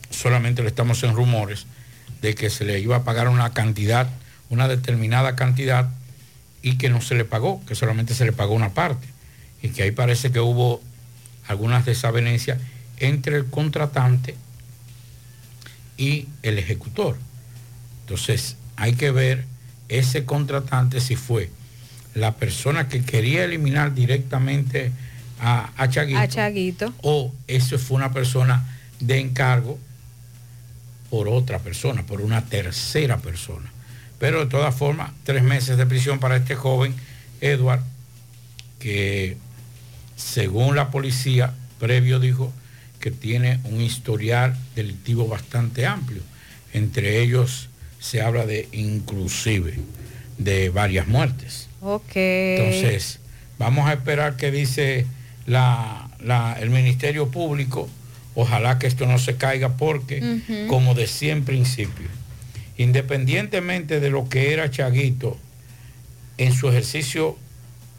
solamente 0.09 0.63
lo 0.63 0.67
estamos 0.67 1.03
en 1.03 1.15
rumores, 1.15 1.67
de 2.21 2.33
que 2.33 2.49
se 2.49 2.65
le 2.65 2.79
iba 2.79 2.95
a 2.95 3.03
pagar 3.03 3.27
una 3.29 3.53
cantidad, 3.53 4.09
una 4.49 4.67
determinada 4.67 5.35
cantidad, 5.35 5.89
y 6.63 6.77
que 6.77 6.89
no 6.89 7.01
se 7.01 7.15
le 7.15 7.25
pagó, 7.25 7.63
que 7.65 7.75
solamente 7.75 8.15
se 8.15 8.25
le 8.25 8.31
pagó 8.31 8.55
una 8.55 8.73
parte. 8.73 9.07
Y 9.61 9.69
que 9.69 9.83
ahí 9.83 9.91
parece 9.91 10.31
que 10.31 10.39
hubo 10.39 10.81
algunas 11.47 11.85
desavenencias 11.85 12.59
entre 12.97 13.37
el 13.37 13.45
contratante 13.45 14.35
y 15.97 16.27
el 16.43 16.57
ejecutor. 16.57 17.17
Entonces, 18.01 18.57
hay 18.75 18.93
que 18.93 19.11
ver 19.11 19.45
ese 19.89 20.25
contratante 20.25 20.99
si 20.99 21.15
fue 21.15 21.49
la 22.13 22.35
persona 22.35 22.87
que 22.89 23.03
quería 23.03 23.43
eliminar 23.43 23.93
directamente 23.93 24.91
a, 25.39 25.71
a 25.77 25.89
Chaguito 25.89 26.19
A 26.19 26.27
Chaguito. 26.27 26.93
o 27.01 27.33
eso 27.47 27.77
fue 27.79 27.97
una 27.97 28.11
persona 28.11 28.65
de 28.99 29.19
encargo 29.19 29.79
por 31.09 31.27
otra 31.27 31.59
persona, 31.59 32.03
por 32.03 32.21
una 32.21 32.45
tercera 32.45 33.17
persona. 33.17 33.71
Pero 34.19 34.39
de 34.39 34.45
todas 34.45 34.75
formas, 34.75 35.11
tres 35.23 35.43
meses 35.43 35.77
de 35.77 35.85
prisión 35.85 36.19
para 36.19 36.37
este 36.37 36.55
joven, 36.55 36.93
Edward, 37.41 37.81
que 38.79 39.37
según 40.15 40.75
la 40.75 40.91
policía 40.91 41.53
previo 41.79 42.19
dijo 42.19 42.53
que 43.01 43.11
tiene 43.11 43.59
un 43.65 43.81
historial 43.81 44.55
delictivo 44.75 45.27
bastante 45.27 45.85
amplio. 45.85 46.21
Entre 46.71 47.21
ellos 47.21 47.67
se 47.99 48.21
habla 48.21 48.45
de 48.45 48.69
inclusive 48.71 49.73
de 50.37 50.69
varias 50.69 51.07
muertes. 51.07 51.67
Ok. 51.81 52.15
Entonces, 52.15 53.19
vamos 53.59 53.87
a 53.89 53.93
esperar 53.93 54.37
que 54.37 54.51
dice 54.51 55.05
la- 55.45 56.09
la- 56.23 56.57
el 56.61 56.69
Ministerio 56.69 57.29
Público. 57.29 57.89
Ojalá 58.33 58.79
que 58.79 58.87
esto 58.87 59.05
no 59.07 59.19
se 59.19 59.35
caiga 59.35 59.75
porque, 59.75 60.39
como 60.69 60.93
decía 60.95 61.33
en 61.33 61.43
principio, 61.43 62.07
independientemente 62.77 63.99
de 63.99 64.09
lo 64.09 64.29
que 64.29 64.53
era 64.53 64.69
Chaguito 64.71 65.37
en 66.37 66.53
su 66.53 66.69
ejercicio 66.69 67.37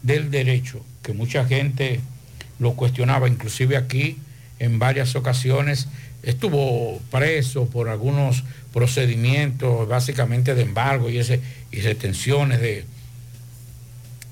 del 0.01 0.31
derecho, 0.31 0.83
que 1.03 1.13
mucha 1.13 1.45
gente 1.45 1.99
lo 2.59 2.73
cuestionaba, 2.73 3.27
inclusive 3.27 3.77
aquí 3.77 4.17
en 4.63 4.79
varias 4.79 5.15
ocasiones 5.15 5.87
estuvo 6.23 7.01
preso 7.11 7.65
por 7.65 7.89
algunos 7.89 8.43
procedimientos 8.71 9.87
básicamente 9.89 10.55
de 10.55 10.61
embargo 10.61 11.09
y, 11.09 11.17
ese, 11.17 11.41
y 11.71 11.81
retenciones 11.81 12.61
de, 12.61 12.85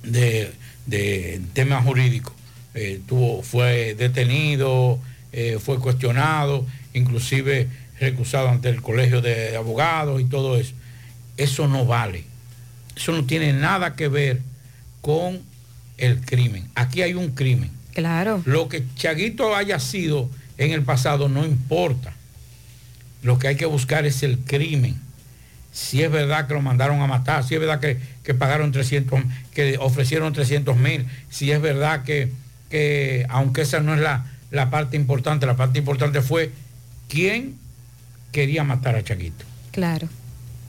de, 0.03 0.51
de 0.85 1.41
temas 1.53 1.83
jurídicos. 1.83 2.33
Eh, 2.73 3.01
tuvo, 3.05 3.43
fue 3.43 3.95
detenido, 3.95 4.99
eh, 5.33 5.59
fue 5.61 5.79
cuestionado, 5.79 6.65
inclusive 6.93 7.67
recusado 7.99 8.47
ante 8.47 8.69
el 8.69 8.81
colegio 8.81 9.21
de 9.21 9.57
abogados 9.57 10.21
y 10.21 10.25
todo 10.25 10.57
eso. 10.57 10.73
Eso 11.35 11.67
no 11.67 11.85
vale. 11.85 12.23
Eso 12.95 13.11
no 13.11 13.25
tiene 13.25 13.51
nada 13.51 13.95
que 13.97 14.07
ver 14.07 14.39
con 15.01 15.41
el 15.97 16.21
crimen. 16.21 16.69
Aquí 16.75 17.01
hay 17.01 17.15
un 17.15 17.31
crimen. 17.31 17.80
Claro. 17.93 18.41
Lo 18.45 18.69
que 18.69 18.83
Chaguito 18.95 19.55
haya 19.55 19.79
sido 19.79 20.29
en 20.57 20.71
el 20.71 20.83
pasado 20.83 21.29
no 21.29 21.45
importa. 21.45 22.13
Lo 23.23 23.37
que 23.37 23.47
hay 23.47 23.55
que 23.55 23.65
buscar 23.65 24.05
es 24.05 24.23
el 24.23 24.39
crimen. 24.39 24.99
Si 25.71 26.01
es 26.03 26.11
verdad 26.11 26.47
que 26.47 26.53
lo 26.53 26.61
mandaron 26.61 27.01
a 27.01 27.07
matar, 27.07 27.43
si 27.43 27.55
es 27.55 27.59
verdad 27.59 27.79
que, 27.79 27.97
que 28.23 28.33
pagaron 28.33 28.71
300, 28.71 29.21
que 29.53 29.77
ofrecieron 29.79 30.33
300 30.33 30.75
mil, 30.77 31.05
si 31.29 31.51
es 31.51 31.61
verdad 31.61 32.03
que, 32.03 32.31
que, 32.69 33.25
aunque 33.29 33.61
esa 33.61 33.79
no 33.79 33.93
es 33.93 34.01
la, 34.01 34.25
la 34.51 34.69
parte 34.69 34.97
importante, 34.97 35.45
la 35.45 35.55
parte 35.55 35.79
importante 35.79 36.21
fue 36.21 36.51
quién 37.07 37.57
quería 38.31 38.63
matar 38.63 38.95
a 38.95 39.03
Chaguito. 39.03 39.45
Claro. 39.71 40.09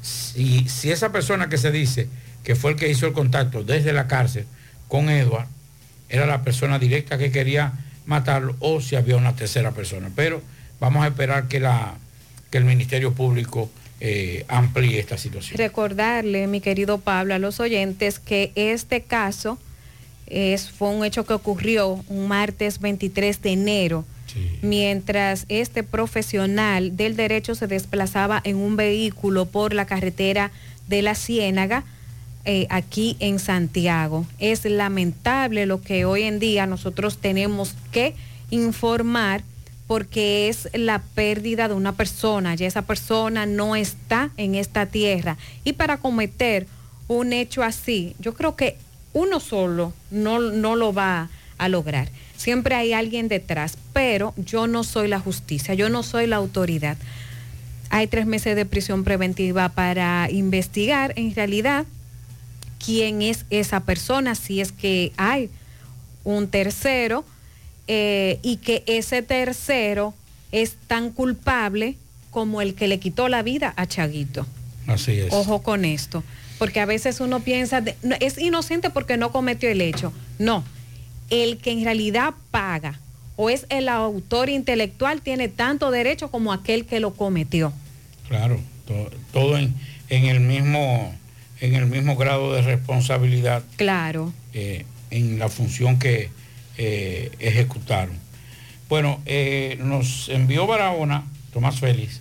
Si, 0.03 0.69
si 0.69 0.91
esa 0.91 1.11
persona 1.11 1.49
que 1.49 1.59
se 1.59 1.71
dice 1.73 2.09
que 2.45 2.55
fue 2.55 2.73
el 2.73 2.77
que 2.77 2.89
hizo 2.89 3.07
el 3.07 3.13
contacto 3.13 3.63
desde 3.63 3.93
la 3.93 4.07
cárcel 4.07 4.47
con 4.89 5.09
Edward, 5.09 5.47
era 6.13 6.27
la 6.27 6.43
persona 6.43 6.79
directa 6.79 7.19
que 7.19 7.33
quería 7.33 7.73
matarlo 8.07 8.55
o 8.61 8.81
si 8.81 8.95
había 8.97 9.17
una 9.17 9.35
tercera 9.35 9.73
persona. 9.73 10.11
Pero 10.15 10.43
vamos 10.79 11.05
a 11.05 11.09
esperar 11.09 11.49
que, 11.49 11.59
la, 11.59 11.95
que 12.51 12.59
el 12.59 12.65
Ministerio 12.65 13.15
Público 13.15 13.71
eh, 14.01 14.45
amplíe 14.49 15.01
esta 15.01 15.17
situación. 15.17 15.57
Recordarle, 15.57 16.47
mi 16.47 16.61
querido 16.61 16.99
Pablo, 16.99 17.35
a 17.35 17.39
los 17.39 17.61
oyentes 17.61 18.19
que 18.19 18.53
este 18.55 19.01
caso 19.01 19.59
es, 20.27 20.71
fue 20.71 20.91
un 20.91 21.05
hecho 21.05 21.25
que 21.25 21.33
ocurrió 21.33 22.05
un 22.09 22.29
martes 22.29 22.79
23 22.81 23.41
de 23.41 23.53
enero, 23.53 24.05
mientras 24.63 25.45
este 25.49 25.83
profesional 25.83 26.97
del 26.97 27.17
derecho 27.17 27.55
se 27.55 27.67
desplazaba 27.67 28.41
en 28.45 28.57
un 28.57 28.77
vehículo 28.77 29.47
por 29.47 29.75
la 29.75 29.85
carretera 29.85 30.51
de 30.89 31.03
la 31.03 31.15
Ciénaga. 31.15 31.85
Eh, 32.45 32.67
aquí 32.71 33.17
en 33.21 33.39
Santiago. 33.39 34.27
Es 34.39 34.65
lamentable 34.65 35.67
lo 35.67 35.81
que 35.81 36.05
hoy 36.05 36.23
en 36.23 36.39
día 36.39 36.67
nosotros 36.67 37.19
tenemos 37.19 37.75
que 37.93 38.15
informar 38.51 39.43
porque 39.87 40.49
es 40.49 40.69
la 40.73 41.01
pérdida 41.15 41.69
de 41.69 41.75
una 41.75 41.93
persona, 41.93 42.55
ya 42.55 42.67
esa 42.67 42.83
persona 42.83 43.47
no 43.47 43.77
está 43.77 44.31
en 44.37 44.55
esta 44.55 44.87
tierra. 44.87 45.37
Y 45.65 45.75
para 45.75 45.99
cometer 45.99 46.67
un 47.09 47.33
hecho 47.33 47.63
así, 47.63 48.17
yo 48.19 48.35
creo 48.35 48.57
que 48.57 48.77
uno 49.13 49.39
solo 49.39 49.93
no, 50.11 50.41
no 50.41 50.77
lo 50.77 50.93
va 50.93 51.29
a 51.59 51.69
lograr. 51.69 52.09
Siempre 52.37 52.75
hay 52.75 52.93
alguien 52.93 53.29
detrás, 53.29 53.77
pero 53.93 54.35
yo 54.37 54.67
no 54.67 54.83
soy 54.83 55.09
la 55.09 55.21
justicia, 55.21 55.75
yo 55.75 55.89
no 55.91 56.03
soy 56.03 56.27
la 56.27 56.37
autoridad. 56.37 56.97
Hay 57.91 58.07
tres 58.07 58.27
meses 58.27 58.57
de 58.57 58.65
prisión 58.65 59.05
preventiva 59.05 59.69
para 59.69 60.29
investigar 60.31 61.13
en 61.17 61.35
realidad 61.35 61.85
quién 62.85 63.23
es 63.23 63.45
esa 63.51 63.81
persona, 63.81 64.35
si 64.35 64.61
es 64.61 64.73
que 64.73 65.13
hay 65.17 65.51
un 66.25 66.49
tercero 66.49 67.25
eh, 67.89 68.39
y 68.43 68.57
que 68.59 68.83
ese 68.87 69.23
tercero 69.23 70.15
es 70.53 70.75
tan 70.87 71.11
culpable 71.11 71.97
como 72.31 72.63
el 72.63 72.75
que 72.75 72.89
le 72.89 72.99
quitó 72.99 73.29
la 73.29 73.43
vida 73.43 73.73
a 73.77 73.87
Chaguito. 73.87 74.47
Así 74.87 75.13
es. 75.19 75.33
Ojo 75.33 75.63
con 75.63 75.85
esto, 75.85 76.23
porque 76.59 76.81
a 76.81 76.87
veces 76.87 77.21
uno 77.21 77.41
piensa, 77.41 77.81
de- 77.81 77.97
no, 78.03 78.17
es 78.21 78.39
inocente 78.39 78.91
porque 78.91 79.17
no 79.17 79.33
cometió 79.33 79.69
el 79.71 79.81
hecho. 79.81 80.13
No, 80.39 80.65
el 81.31 81.59
que 81.59 81.71
en 81.73 81.85
realidad 81.85 82.35
paga 82.51 82.99
o 83.37 83.49
es 83.51 83.67
el 83.71 83.89
autor 83.89 84.49
intelectual 84.49 85.23
tiene 85.23 85.49
tanto 85.49 85.91
derecho 85.91 86.31
como 86.31 86.53
aquel 86.53 86.85
que 86.85 87.01
lo 87.01 87.15
cometió. 87.15 87.73
Claro, 88.29 88.61
to- 88.87 89.11
todo, 89.33 89.57
en, 89.59 89.75
en 90.09 90.25
el 90.27 90.41
mismo 90.41 91.15
en 91.63 91.77
el 91.77 91.87
mismo 91.87 92.17
grado 92.17 92.53
de 92.53 92.61
responsabilidad 92.63 93.63
Claro. 93.77 94.33
eh, 94.53 94.85
en 95.11 95.39
la 95.39 95.49
función 95.49 95.99
que 95.99 96.29
eh, 96.77 97.31
ejecutaron. 97.39 98.17
Bueno, 98.89 99.21
eh, 99.27 99.79
nos 99.81 100.29
envió 100.29 100.67
Barahona, 100.67 101.25
Tomás 101.53 101.79
Félix, 101.79 102.21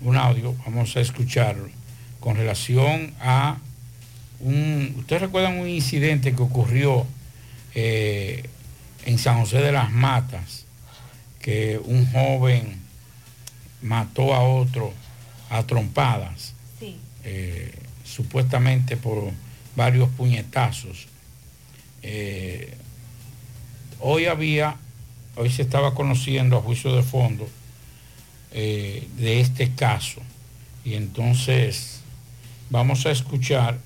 un 0.00 0.16
audio, 0.16 0.54
vamos 0.64 0.96
a 0.96 1.00
escucharlo, 1.00 1.68
con 2.20 2.36
relación 2.36 3.12
a 3.20 3.58
un, 4.40 4.94
ustedes 4.98 5.22
recuerdan 5.22 5.58
un 5.58 5.68
incidente 5.68 6.32
que 6.34 6.42
ocurrió 6.42 7.04
en 7.74 9.18
San 9.18 9.40
José 9.40 9.58
de 9.58 9.72
las 9.72 9.90
Matas, 9.90 10.64
que 11.40 11.80
un 11.84 12.10
joven 12.12 12.78
mató 13.82 14.34
a 14.34 14.40
otro 14.40 14.92
a 15.50 15.62
trompadas, 15.64 16.54
eh, 17.24 17.72
supuestamente 18.18 18.96
por 18.96 19.30
varios 19.76 20.08
puñetazos. 20.08 21.06
Eh, 22.02 22.74
hoy 24.00 24.26
había, 24.26 24.74
hoy 25.36 25.50
se 25.50 25.62
estaba 25.62 25.94
conociendo 25.94 26.58
a 26.58 26.60
juicio 26.60 26.96
de 26.96 27.04
fondo 27.04 27.48
eh, 28.50 29.06
de 29.18 29.40
este 29.40 29.70
caso. 29.70 30.20
Y 30.84 30.94
entonces 30.94 32.00
vamos 32.70 33.06
a 33.06 33.12
escuchar 33.12 33.78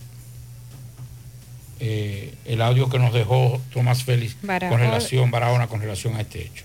eh, 1.79 2.35
el 2.47 2.63
audio 2.63 2.89
que 2.89 2.99
nos 2.99 3.13
dejó 3.13 3.61
Tomás 3.71 4.03
Félix 4.03 4.35
con 4.37 4.79
relación, 4.79 5.31
Barahona, 5.31 5.67
con 5.67 5.83
relación 5.83 6.17
a 6.17 6.23
este 6.23 6.41
hecho. 6.41 6.65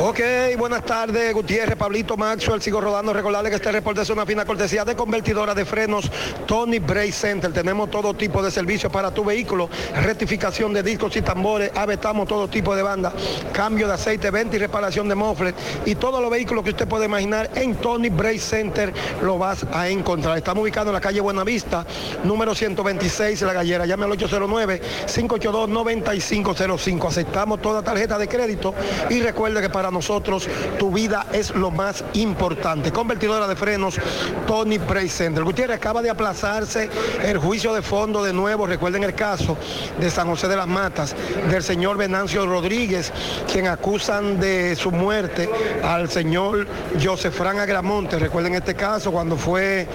Ok, 0.00 0.20
buenas 0.56 0.84
tardes, 0.84 1.34
Gutiérrez, 1.34 1.74
Pablito 1.74 2.16
Maxwell, 2.16 2.62
sigo 2.62 2.80
rodando, 2.80 3.12
recordarle 3.12 3.50
que 3.50 3.56
este 3.56 3.72
reporte 3.72 4.02
es 4.02 4.10
una 4.10 4.24
fina 4.24 4.44
cortesía 4.44 4.84
de 4.84 4.94
convertidora 4.94 5.56
de 5.56 5.64
frenos 5.64 6.08
Tony 6.46 6.78
Bray 6.78 7.10
Center. 7.10 7.52
Tenemos 7.52 7.90
todo 7.90 8.14
tipo 8.14 8.40
de 8.40 8.52
servicios 8.52 8.92
para 8.92 9.10
tu 9.10 9.24
vehículo, 9.24 9.68
rectificación 9.96 10.72
de 10.72 10.84
discos 10.84 11.16
y 11.16 11.22
tambores, 11.22 11.72
avetamos 11.74 12.28
todo 12.28 12.46
tipo 12.46 12.76
de 12.76 12.82
banda, 12.82 13.12
cambio 13.52 13.88
de 13.88 13.94
aceite, 13.94 14.30
venta 14.30 14.54
y 14.54 14.60
reparación 14.60 15.08
de 15.08 15.16
mofles 15.16 15.54
y 15.84 15.96
todos 15.96 16.22
los 16.22 16.30
vehículos 16.30 16.62
que 16.62 16.70
usted 16.70 16.86
puede 16.86 17.06
imaginar 17.06 17.50
en 17.56 17.74
Tony 17.74 18.08
Bray 18.08 18.38
Center 18.38 18.94
lo 19.20 19.36
vas 19.36 19.66
a 19.72 19.88
encontrar. 19.88 20.38
Estamos 20.38 20.62
ubicados 20.62 20.90
en 20.90 20.94
la 20.94 21.00
calle 21.00 21.20
Buenavista, 21.20 21.84
número 22.22 22.54
126, 22.54 23.42
La 23.42 23.52
Gallera. 23.52 23.84
Llame 23.84 24.04
al 24.04 24.12
809-582-9505. 24.12 27.08
Aceptamos 27.08 27.60
toda 27.60 27.82
tarjeta 27.82 28.16
de 28.16 28.28
crédito 28.28 28.72
y 29.10 29.20
recuerde 29.22 29.60
que 29.60 29.68
para 29.68 29.87
nosotros 29.90 30.48
tu 30.78 30.90
vida 30.90 31.26
es 31.32 31.54
lo 31.54 31.70
más 31.70 32.04
importante. 32.14 32.92
Convertidora 32.92 33.46
de 33.46 33.56
frenos 33.56 33.98
Tony 34.46 34.78
Bray 34.78 35.08
Center. 35.08 35.44
Gutiérrez 35.44 35.76
acaba 35.76 36.02
de 36.02 36.10
aplazarse 36.10 36.88
el 37.22 37.38
juicio 37.38 37.74
de 37.74 37.82
fondo 37.82 38.22
de 38.22 38.32
nuevo. 38.32 38.66
Recuerden 38.66 39.04
el 39.04 39.14
caso 39.14 39.56
de 39.98 40.10
San 40.10 40.28
José 40.28 40.48
de 40.48 40.56
las 40.56 40.66
Matas 40.66 41.14
del 41.50 41.62
señor 41.62 41.96
Venancio 41.96 42.46
Rodríguez, 42.46 43.12
quien 43.50 43.66
acusan 43.66 44.40
de 44.40 44.76
su 44.76 44.90
muerte 44.90 45.48
al 45.82 46.08
señor 46.10 46.66
Josefran 47.02 47.58
Agramonte. 47.58 48.18
Recuerden 48.18 48.54
este 48.54 48.74
caso 48.74 49.12
cuando 49.12 49.36
fue 49.36 49.86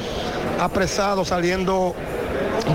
apresado 0.60 1.26
saliendo 1.26 1.96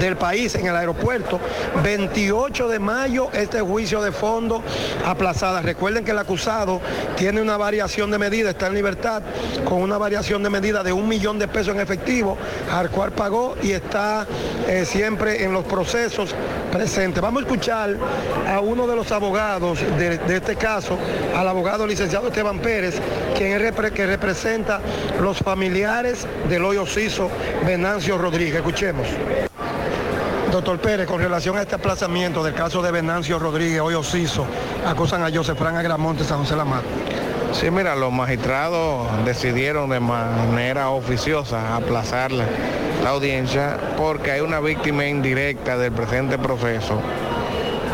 del 0.00 0.16
país 0.16 0.54
en 0.54 0.66
el 0.66 0.76
aeropuerto. 0.76 1.40
28 1.82 2.68
de 2.68 2.78
mayo 2.78 3.30
este 3.32 3.60
juicio 3.60 4.02
de 4.02 4.12
fondo 4.12 4.62
aplazada. 5.04 5.62
Recuerden 5.62 6.04
que 6.04 6.10
el 6.10 6.18
acusado 6.18 6.80
tiene 7.16 7.40
una 7.40 7.56
variación 7.56 8.10
de 8.10 8.18
medida, 8.18 8.50
está 8.50 8.66
en 8.66 8.74
libertad 8.74 9.22
con 9.64 9.82
una 9.82 9.98
variación 9.98 10.42
de 10.42 10.50
medida 10.50 10.82
de 10.82 10.92
un 10.92 11.08
millón 11.08 11.38
de 11.38 11.48
pesos 11.48 11.74
en 11.74 11.80
efectivo, 11.80 12.36
al 12.72 12.90
cual 12.90 13.12
pagó 13.12 13.56
y 13.62 13.72
está 13.72 14.26
eh, 14.66 14.84
siempre 14.84 15.44
en 15.44 15.52
los 15.52 15.64
procesos 15.64 16.34
presentes. 16.70 17.22
Vamos 17.22 17.42
a 17.42 17.46
escuchar 17.46 17.96
a 18.46 18.60
uno 18.60 18.86
de 18.86 18.96
los 18.96 19.10
abogados 19.12 19.80
de, 19.98 20.36
este 20.36 20.56
caso, 20.56 20.98
al 21.34 21.48
abogado 21.48 21.86
licenciado 21.86 22.28
Esteban 22.28 22.58
Pérez, 22.58 23.00
quien 23.36 23.52
es 23.52 23.90
que 23.92 24.06
representa 24.06 24.80
los 25.20 25.38
familiares 25.38 26.26
del 26.48 26.64
hoyo 26.64 26.86
Ciso 26.86 27.30
Venancio 27.64 28.18
Rodríguez. 28.18 28.56
Escuchemos. 28.56 29.06
Doctor 30.50 30.78
Pérez, 30.78 31.06
con 31.06 31.20
relación 31.20 31.58
a 31.58 31.62
este 31.62 31.74
aplazamiento 31.74 32.42
del 32.42 32.54
caso 32.54 32.80
de 32.80 32.90
Venancio 32.90 33.38
Rodríguez, 33.38 33.80
hoy 33.80 33.94
Ociso, 33.94 34.46
acusan 34.86 35.22
a 35.22 35.30
Josefran 35.30 35.76
Agramonte 35.76 36.24
San 36.24 36.38
José 36.38 36.56
Lamar. 36.56 36.82
Sí, 37.52 37.70
mira, 37.70 37.94
los 37.94 38.10
magistrados 38.12 39.06
decidieron 39.26 39.90
de 39.90 40.00
manera 40.00 40.88
oficiosa 40.88 41.76
aplazar 41.76 42.32
la, 42.32 42.46
la 43.04 43.10
audiencia 43.10 43.76
porque 43.98 44.30
hay 44.32 44.40
una 44.40 44.60
víctima 44.60 45.04
indirecta 45.06 45.76
del 45.76 45.92
presente 45.92 46.38
proceso 46.38 46.98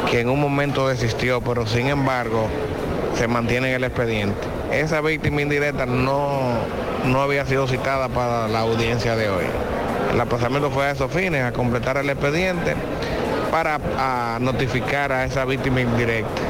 que 0.09 0.21
en 0.21 0.31
un 0.31 0.41
momento 0.41 0.87
desistió, 0.87 1.41
pero 1.41 1.67
sin 1.67 1.89
embargo 1.89 2.49
se 3.17 3.27
mantiene 3.27 3.71
en 3.71 3.75
el 3.75 3.85
expediente. 3.85 4.47
Esa 4.73 5.01
víctima 5.01 5.43
indirecta 5.43 5.87
no, 5.87 6.53
no 7.05 7.21
había 7.21 7.45
sido 7.47 7.67
citada 7.67 8.09
para 8.09 8.47
la 8.47 8.61
audiencia 8.61 9.17
de 9.17 9.29
hoy. 9.29 9.45
El 10.15 10.21
aplazamiento 10.21 10.71
fue 10.71 10.87
a 10.87 10.93
esos 10.93 11.11
fines, 11.11 11.43
a 11.43 11.53
completar 11.53 11.97
el 11.97 12.09
expediente 12.09 12.77
para 13.51 13.81
a 13.99 14.39
notificar 14.41 15.11
a 15.11 15.25
esa 15.25 15.45
víctima 15.45 15.81
indirecta. 15.81 16.41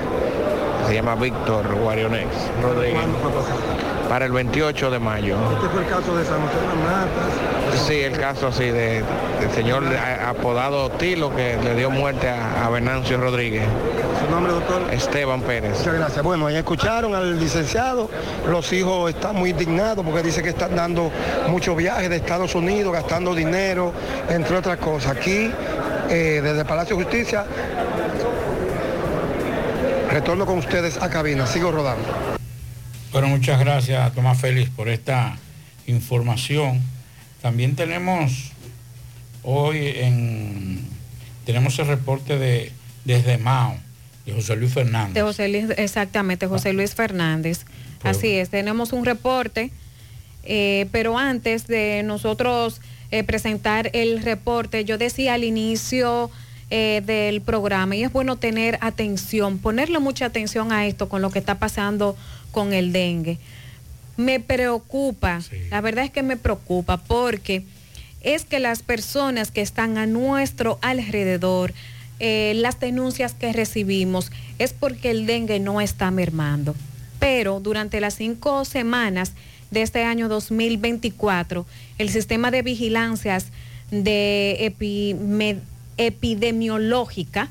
Se 0.87 0.95
llama 0.95 1.15
Víctor 1.15 1.75
Guarionex 1.75 2.29
Rodríguez. 2.63 3.01
Para 4.07 4.27
el 4.27 4.33
28 4.33 4.91
de 4.91 4.99
mayo. 4.99 5.39
Este 5.55 5.69
fue 5.71 5.81
el 5.83 5.89
caso 5.89 6.15
de 6.15 6.25
San 6.27 6.41
Matas. 6.43 7.87
Sí, 7.87 8.01
el 8.03 8.19
caso 8.19 8.49
así 8.49 8.65
de, 8.65 9.03
del 9.41 9.51
señor 9.55 9.83
apodado 10.27 10.91
Tilo 10.91 11.35
que 11.35 11.57
le 11.65 11.75
dio 11.75 11.91
muerte 11.91 12.29
a, 12.29 12.67
a 12.67 12.69
Venancio 12.69 13.17
Rodríguez. 13.17 13.65
¿Su 14.25 14.31
nombre, 14.31 14.53
doctor? 14.53 14.95
Esteban 14.95 15.43
Pérez. 15.43 15.79
Muchas 15.79 15.95
gracias. 15.95 16.23
Bueno, 16.23 16.47
ahí 16.47 16.57
escucharon 16.57 17.15
al 17.15 17.39
licenciado. 17.39 18.09
Los 18.49 18.73
hijos 18.73 19.11
están 19.11 19.37
muy 19.37 19.51
indignados 19.51 20.03
porque 20.03 20.23
dice 20.23 20.43
que 20.43 20.49
están 20.49 20.75
dando 20.75 21.11
muchos 21.49 21.77
viajes 21.77 22.09
de 22.09 22.17
Estados 22.17 22.55
Unidos, 22.55 22.91
gastando 22.91 23.35
dinero, 23.35 23.93
entre 24.31 24.57
otras 24.57 24.79
cosas. 24.79 25.15
Aquí, 25.15 25.51
eh, 26.09 26.41
desde 26.43 26.61
el 26.61 26.67
Palacio 26.67 26.97
de 26.97 27.05
Justicia, 27.05 27.45
retorno 30.11 30.47
con 30.47 30.59
ustedes 30.59 30.97
a 31.03 31.11
cabina. 31.11 31.47
Sigo 31.47 31.71
rodando. 31.71 32.07
Bueno, 33.13 33.29
muchas 33.29 33.61
gracias 33.61 34.11
Tomás 34.15 34.41
Félix 34.41 34.71
por 34.71 34.89
esta 34.89 35.37
información. 35.87 36.81
También 37.43 37.77
tenemos 37.77 38.53
hoy 39.43 39.93
en 39.97 40.89
tenemos 41.45 41.79
el 41.79 41.89
reporte 41.89 42.39
de 42.39 42.73
desde 43.05 43.37
Mao, 43.37 43.77
de 44.27 44.33
José 44.33 44.57
Luis 44.57 44.73
Fernández. 44.73 45.15
De 45.15 45.23
José 45.23 45.49
Luis, 45.49 45.67
exactamente, 45.77 46.47
José 46.47 46.73
Luis 46.73 46.95
Fernández. 46.95 47.65
Así 48.03 48.33
es, 48.33 48.51
tenemos 48.51 48.93
un 48.93 49.05
reporte, 49.05 49.71
eh, 50.43 50.87
pero 50.93 51.19
antes 51.19 51.67
de 51.67 52.03
nosotros 52.05 52.81
eh, 53.11 53.25
presentar 53.25 53.91
el 53.95 54.23
reporte, 54.23 54.85
yo 54.85 54.99
decía 54.99 55.35
al 55.35 55.45
inicio 55.45 56.31
eh, 56.71 57.03
del 57.05 57.41
programa, 57.41 57.97
y 57.97 58.05
es 58.05 58.13
bueno 58.13 58.37
tener 58.37 58.79
atención, 58.81 59.59
ponerle 59.59 60.01
mucha 60.01 60.27
atención 60.27 60.73
a 60.73 60.87
esto 60.87 61.09
con 61.09 61.23
lo 61.23 61.31
que 61.31 61.39
está 61.39 61.59
pasando 61.59 62.17
con 62.51 62.73
el 62.73 62.93
dengue. 62.93 63.39
Me 64.17 64.41
preocupa, 64.41 65.41
la 65.71 65.81
verdad 65.81 66.05
es 66.05 66.11
que 66.11 66.23
me 66.23 66.37
preocupa 66.37 66.99
porque 66.99 67.65
es 68.21 68.45
que 68.45 68.59
las 68.59 68.83
personas 68.83 69.51
que 69.51 69.61
están 69.61 69.99
a 69.99 70.07
nuestro 70.07 70.79
alrededor, 70.83 71.73
eh, 72.21 72.53
las 72.57 72.81
denuncias 72.81 73.35
que 73.35 73.53
recibimos, 73.53 74.31
es 74.59 74.73
porque 74.73 75.11
el 75.11 75.27
dengue 75.27 75.61
no 75.61 75.81
está 75.81 76.11
mermando. 76.11 76.75
Pero 77.19 77.61
durante 77.61 78.01
las 78.01 78.15
cinco 78.15 78.65
semanas 78.65 79.33
de 79.71 79.83
este 79.83 80.05
año 80.05 80.29
2024, 80.29 81.67
el 81.99 82.11
sistema 82.11 82.51
de 82.51 82.63
vigilancias 82.63 83.47
de 83.91 84.57
epime- 84.61 85.61
epidemiológica 85.97 87.49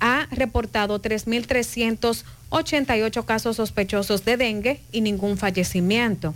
ha 0.00 0.26
reportado 0.30 1.00
3.388 1.00 3.24
casos 3.24 3.56
sospechosos 3.56 4.24
de 4.24 4.36
dengue 4.36 4.80
y 4.92 5.00
ningún 5.00 5.36
fallecimiento. 5.38 6.34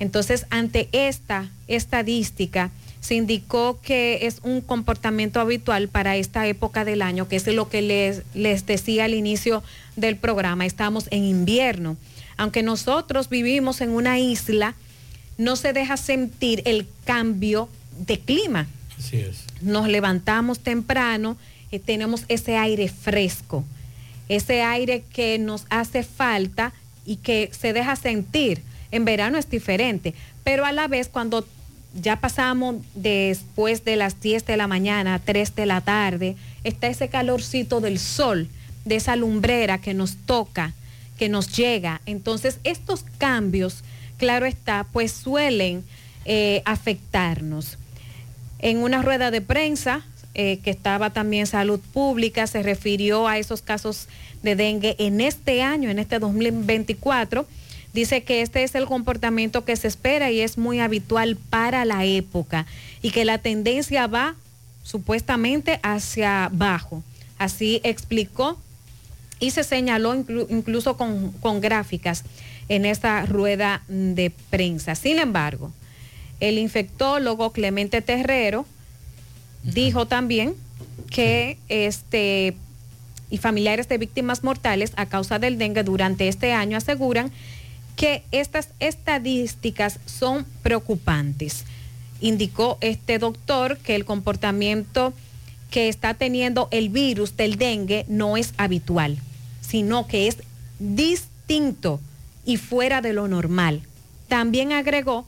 Entonces, 0.00 0.46
ante 0.50 0.88
esta 0.92 1.48
estadística, 1.68 2.70
se 3.06 3.14
indicó 3.14 3.78
que 3.82 4.26
es 4.26 4.40
un 4.42 4.60
comportamiento 4.60 5.38
habitual 5.38 5.86
para 5.86 6.16
esta 6.16 6.48
época 6.48 6.84
del 6.84 7.02
año, 7.02 7.28
que 7.28 7.36
es 7.36 7.46
lo 7.46 7.68
que 7.68 7.80
les, 7.80 8.22
les 8.34 8.66
decía 8.66 9.04
al 9.04 9.14
inicio 9.14 9.62
del 9.94 10.16
programa. 10.16 10.66
Estamos 10.66 11.06
en 11.12 11.22
invierno. 11.22 11.96
Aunque 12.36 12.64
nosotros 12.64 13.28
vivimos 13.28 13.80
en 13.80 13.90
una 13.90 14.18
isla, 14.18 14.74
no 15.38 15.54
se 15.54 15.72
deja 15.72 15.96
sentir 15.96 16.62
el 16.64 16.88
cambio 17.04 17.68
de 17.96 18.18
clima. 18.18 18.66
Así 18.98 19.18
es. 19.18 19.44
Nos 19.60 19.86
levantamos 19.86 20.58
temprano, 20.58 21.36
eh, 21.70 21.78
tenemos 21.78 22.24
ese 22.26 22.56
aire 22.56 22.88
fresco, 22.88 23.62
ese 24.28 24.62
aire 24.62 25.04
que 25.12 25.38
nos 25.38 25.64
hace 25.70 26.02
falta 26.02 26.72
y 27.04 27.18
que 27.18 27.52
se 27.56 27.72
deja 27.72 27.94
sentir. 27.94 28.62
En 28.90 29.04
verano 29.04 29.38
es 29.38 29.48
diferente, 29.48 30.12
pero 30.42 30.64
a 30.64 30.72
la 30.72 30.88
vez 30.88 31.06
cuando 31.08 31.46
ya 32.00 32.20
pasamos 32.20 32.76
después 32.94 33.84
de 33.84 33.96
las 33.96 34.20
10 34.20 34.44
de 34.46 34.56
la 34.56 34.66
mañana, 34.66 35.20
3 35.24 35.54
de 35.54 35.66
la 35.66 35.80
tarde, 35.80 36.36
está 36.64 36.88
ese 36.88 37.08
calorcito 37.08 37.80
del 37.80 37.98
sol, 37.98 38.48
de 38.84 38.96
esa 38.96 39.16
lumbrera 39.16 39.78
que 39.78 39.94
nos 39.94 40.16
toca, 40.16 40.74
que 41.18 41.28
nos 41.28 41.56
llega. 41.56 42.00
Entonces, 42.06 42.58
estos 42.64 43.04
cambios, 43.18 43.82
claro 44.18 44.46
está, 44.46 44.86
pues 44.92 45.12
suelen 45.12 45.84
eh, 46.24 46.62
afectarnos. 46.64 47.78
En 48.58 48.78
una 48.78 49.02
rueda 49.02 49.30
de 49.30 49.40
prensa 49.40 50.02
eh, 50.34 50.58
que 50.62 50.70
estaba 50.70 51.10
también 51.10 51.46
Salud 51.46 51.80
Pública, 51.92 52.46
se 52.46 52.62
refirió 52.62 53.26
a 53.26 53.38
esos 53.38 53.62
casos 53.62 54.08
de 54.42 54.54
dengue 54.54 54.96
en 54.98 55.20
este 55.20 55.62
año, 55.62 55.90
en 55.90 55.98
este 55.98 56.18
2024. 56.18 57.46
Dice 57.96 58.24
que 58.24 58.42
este 58.42 58.62
es 58.62 58.74
el 58.74 58.84
comportamiento 58.84 59.64
que 59.64 59.74
se 59.74 59.88
espera 59.88 60.30
y 60.30 60.42
es 60.42 60.58
muy 60.58 60.80
habitual 60.80 61.36
para 61.36 61.86
la 61.86 62.04
época 62.04 62.66
y 63.00 63.10
que 63.10 63.24
la 63.24 63.38
tendencia 63.38 64.06
va 64.06 64.34
supuestamente 64.82 65.80
hacia 65.82 66.44
abajo. 66.44 67.02
Así 67.38 67.80
explicó 67.84 68.60
y 69.40 69.52
se 69.52 69.64
señaló 69.64 70.14
inclu- 70.14 70.46
incluso 70.50 70.98
con, 70.98 71.32
con 71.40 71.62
gráficas 71.62 72.24
en 72.68 72.84
esta 72.84 73.24
rueda 73.24 73.82
de 73.88 74.30
prensa. 74.50 74.94
Sin 74.94 75.18
embargo, 75.18 75.72
el 76.40 76.58
infectólogo 76.58 77.52
Clemente 77.52 78.02
Terrero 78.02 78.66
dijo 79.62 80.04
también 80.04 80.52
que 81.08 81.56
este 81.70 82.54
y 83.30 83.38
familiares 83.38 83.88
de 83.88 83.96
víctimas 83.96 84.44
mortales 84.44 84.92
a 84.96 85.06
causa 85.06 85.38
del 85.38 85.56
dengue 85.56 85.82
durante 85.82 86.28
este 86.28 86.52
año 86.52 86.76
aseguran 86.76 87.32
que 87.96 88.22
estas 88.30 88.68
estadísticas 88.78 89.98
son 90.04 90.46
preocupantes. 90.62 91.64
Indicó 92.20 92.78
este 92.80 93.18
doctor 93.18 93.78
que 93.78 93.94
el 93.94 94.04
comportamiento 94.04 95.12
que 95.70 95.88
está 95.88 96.14
teniendo 96.14 96.68
el 96.70 96.90
virus 96.90 97.36
del 97.36 97.56
dengue 97.56 98.04
no 98.08 98.36
es 98.36 98.52
habitual, 98.58 99.18
sino 99.60 100.06
que 100.06 100.28
es 100.28 100.38
distinto 100.78 102.00
y 102.44 102.58
fuera 102.58 103.00
de 103.00 103.12
lo 103.12 103.28
normal. 103.28 103.82
También 104.28 104.72
agregó, 104.72 105.26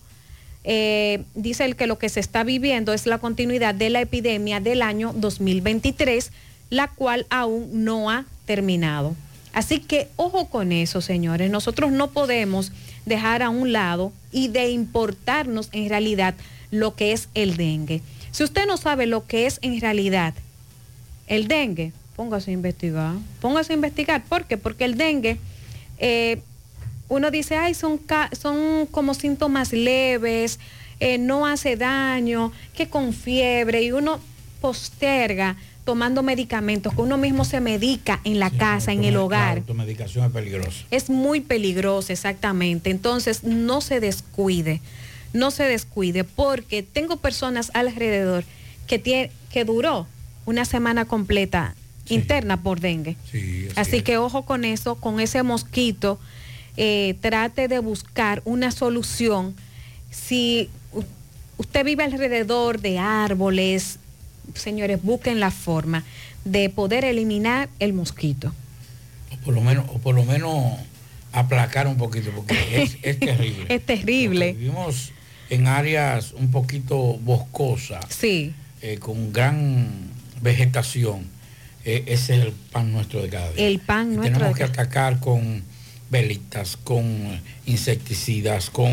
eh, 0.65 1.25
dice 1.35 1.65
él 1.65 1.77
que 1.77 1.87
lo 1.87 1.99
que 1.99 2.09
se 2.09 2.21
está 2.21 2.45
viviendo 2.45 2.93
es 2.93 3.07
la 3.07 3.19
continuidad 3.19 3.75
de 3.75 3.91
la 3.91 4.01
epidemia 4.01 4.61
del 4.61 4.83
año 4.83 5.13
2023, 5.15 6.31
la 6.71 6.89
cual 6.89 7.27
aún 7.31 7.85
no 7.85 8.11
ha 8.11 8.27
terminado. 8.45 9.17
Así 9.53 9.81
que 9.81 10.09
ojo 10.17 10.47
con 10.47 10.73
eso, 10.73 11.01
señores. 11.01 11.51
Nosotros 11.51 11.91
no 11.91 12.11
podemos 12.11 12.73
dejar 13.07 13.43
a 13.43 13.51
un 13.51 13.73
lado 13.73 14.13
y 14.33 14.49
de 14.49 14.71
importarnos 14.71 15.69
en 15.73 15.89
realidad 15.89 16.35
lo 16.71 16.95
que 16.95 17.13
es 17.13 17.29
el 17.35 17.57
dengue. 17.57 18.03
Si 18.31 18.45
usted 18.45 18.67
no 18.67 18.77
sabe 18.77 19.07
lo 19.07 19.27
que 19.27 19.47
es 19.47 19.59
en 19.63 19.81
realidad 19.81 20.35
el 21.27 21.49
dengue, 21.49 21.93
póngase 22.17 22.51
a 22.51 22.55
investigar. 22.55 23.15
Póngase 23.41 23.73
a 23.73 23.77
investigar. 23.77 24.25
¿Por 24.25 24.45
qué? 24.45 24.57
Porque 24.59 24.85
el 24.85 24.97
dengue, 24.97 25.39
eh, 25.99 26.41
uno 27.09 27.31
dice, 27.31 27.57
ay, 27.57 27.75
son, 27.75 28.01
son 28.39 28.87
como 28.87 29.15
síntomas 29.15 29.73
leves, 29.73 30.59
eh, 31.01 31.19
no 31.19 31.47
hace 31.47 31.77
daño, 31.77 32.53
que 32.75 32.89
con 32.89 33.13
fiebre, 33.13 33.83
y 33.83 33.93
uno 33.93 34.21
posterga 34.61 35.57
tomando 35.89 36.23
medicamentos, 36.23 36.93
que 36.95 37.01
uno 37.01 37.17
mismo 37.17 37.47
se 37.47 37.61
medica 37.63 38.21
en 38.25 38.39
la 38.39 38.51
casa, 38.51 38.93
en 38.93 39.05
el 39.05 39.17
hogar. 39.17 39.55
La 39.55 39.61
automedicación 39.61 40.27
es 40.27 40.33
peligrosa. 40.33 40.85
Es 40.91 41.09
muy 41.09 41.41
peligroso, 41.41 42.13
exactamente. 42.13 42.91
Entonces, 42.91 43.43
no 43.43 43.81
se 43.81 43.99
descuide, 43.99 44.83
no 45.33 45.51
se 45.51 45.65
descuide, 45.65 46.25
porque 46.25 46.83
tengo 46.83 47.17
personas 47.17 47.71
alrededor 47.73 48.45
que, 48.87 49.03
tie- 49.03 49.31
que 49.51 49.65
duró 49.65 50.07
una 50.45 50.67
semana 50.67 51.07
completa 51.07 51.75
interna 52.11 52.63
por 52.63 52.81
dengue. 52.81 53.17
Así 53.77 54.03
que 54.03 54.19
ojo 54.19 54.43
con 54.45 54.67
eso, 54.67 54.97
con 54.97 55.21
ese 55.21 55.43
mosquito, 55.43 56.19
eh, 56.77 57.15
trate 57.23 57.67
de 57.67 57.79
buscar 57.79 58.43
una 58.45 58.73
solución. 58.73 59.55
Si 60.11 60.69
usted 61.57 61.83
vive 61.83 62.05
alrededor 62.05 62.79
de 62.83 62.99
árboles, 62.99 63.99
señores, 64.55 65.03
busquen 65.03 65.41
la 65.41 65.51
forma 65.51 66.05
de 66.45 66.69
poder 66.71 67.05
eliminar 67.05 67.69
el 67.79 67.93
mosquito. 67.93 68.53
O 69.33 69.37
por 69.45 69.55
lo 69.55 69.61
menos, 69.61 69.85
o 69.89 69.99
por 69.99 70.15
lo 70.15 70.25
menos 70.25 70.75
aplacar 71.33 71.87
un 71.87 71.97
poquito, 71.97 72.31
porque 72.35 72.57
es, 72.83 72.97
es 73.03 73.19
terrible. 73.21 73.67
Es 73.69 73.85
terrible. 73.85 74.53
Vivimos 74.55 75.13
en 75.51 75.67
áreas 75.67 76.33
un 76.33 76.51
poquito 76.51 76.97
boscosas, 77.19 78.05
Sí. 78.09 78.53
eh, 78.83 78.99
con 78.99 79.33
gran 79.33 79.89
vegetación. 80.41 81.27
Eh, 81.85 82.05
ese 82.07 82.37
es 82.39 82.45
el 82.47 82.53
pan 82.53 82.93
nuestro 82.93 83.23
de 83.23 83.29
cada 83.29 83.51
día. 83.53 83.67
El 83.67 83.79
pan 83.79 84.13
Y 84.13 84.17
nuestro 84.17 84.35
Tenemos 84.39 84.59
de 84.59 84.65
que 84.65 84.71
atacar 84.71 85.21
con 85.21 85.63
velitas, 86.11 86.77
con 86.77 87.41
insecticidas, 87.67 88.71
con, 88.71 88.91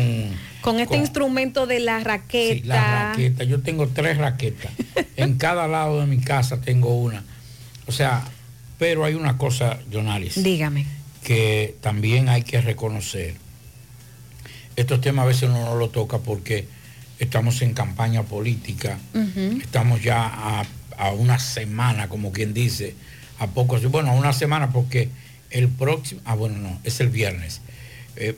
Con 0.60 0.76
este 0.80 0.88
con- 0.88 0.98
instrumento 1.00 1.66
de 1.66 1.80
la 1.80 2.00
raqueta. 2.00 2.54
Sí, 2.54 2.62
la 2.64 3.08
raqueta. 3.10 3.44
Yo 3.44 3.60
tengo 3.62 3.88
tres 3.88 4.18
raquetas. 4.18 4.72
en 5.16 5.34
cada 5.38 5.66
lado 5.68 6.00
de 6.00 6.06
mi 6.06 6.18
casa 6.18 6.60
tengo 6.60 6.94
una. 6.96 7.24
O 7.86 7.92
sea, 7.92 8.24
pero 8.78 9.04
hay 9.04 9.14
una 9.14 9.38
cosa, 9.38 9.78
Jonaris, 9.90 10.42
Dígame. 10.42 10.86
que 11.24 11.76
también 11.80 12.28
hay 12.28 12.42
que 12.42 12.60
reconocer. 12.60 13.34
Estos 14.76 15.00
temas 15.00 15.24
a 15.24 15.26
veces 15.28 15.44
uno 15.48 15.64
no 15.64 15.74
lo 15.76 15.88
toca 15.88 16.18
porque 16.18 16.66
estamos 17.18 17.62
en 17.62 17.72
campaña 17.72 18.24
política, 18.24 18.98
estamos 19.62 20.02
ya 20.02 20.26
a, 20.26 20.64
a 20.98 21.10
una 21.12 21.38
semana, 21.38 22.08
como 22.10 22.30
quien 22.30 22.52
dice, 22.52 22.94
a 23.38 23.46
pocos, 23.46 23.82
bueno, 23.90 24.10
a 24.10 24.14
una 24.14 24.34
semana 24.34 24.70
porque 24.72 25.08
el 25.50 25.68
próximo, 25.68 26.20
ah, 26.24 26.34
bueno, 26.34 26.58
no, 26.58 26.80
es 26.84 27.00
el 27.00 27.08
viernes. 27.08 27.60
Eh, 28.16 28.34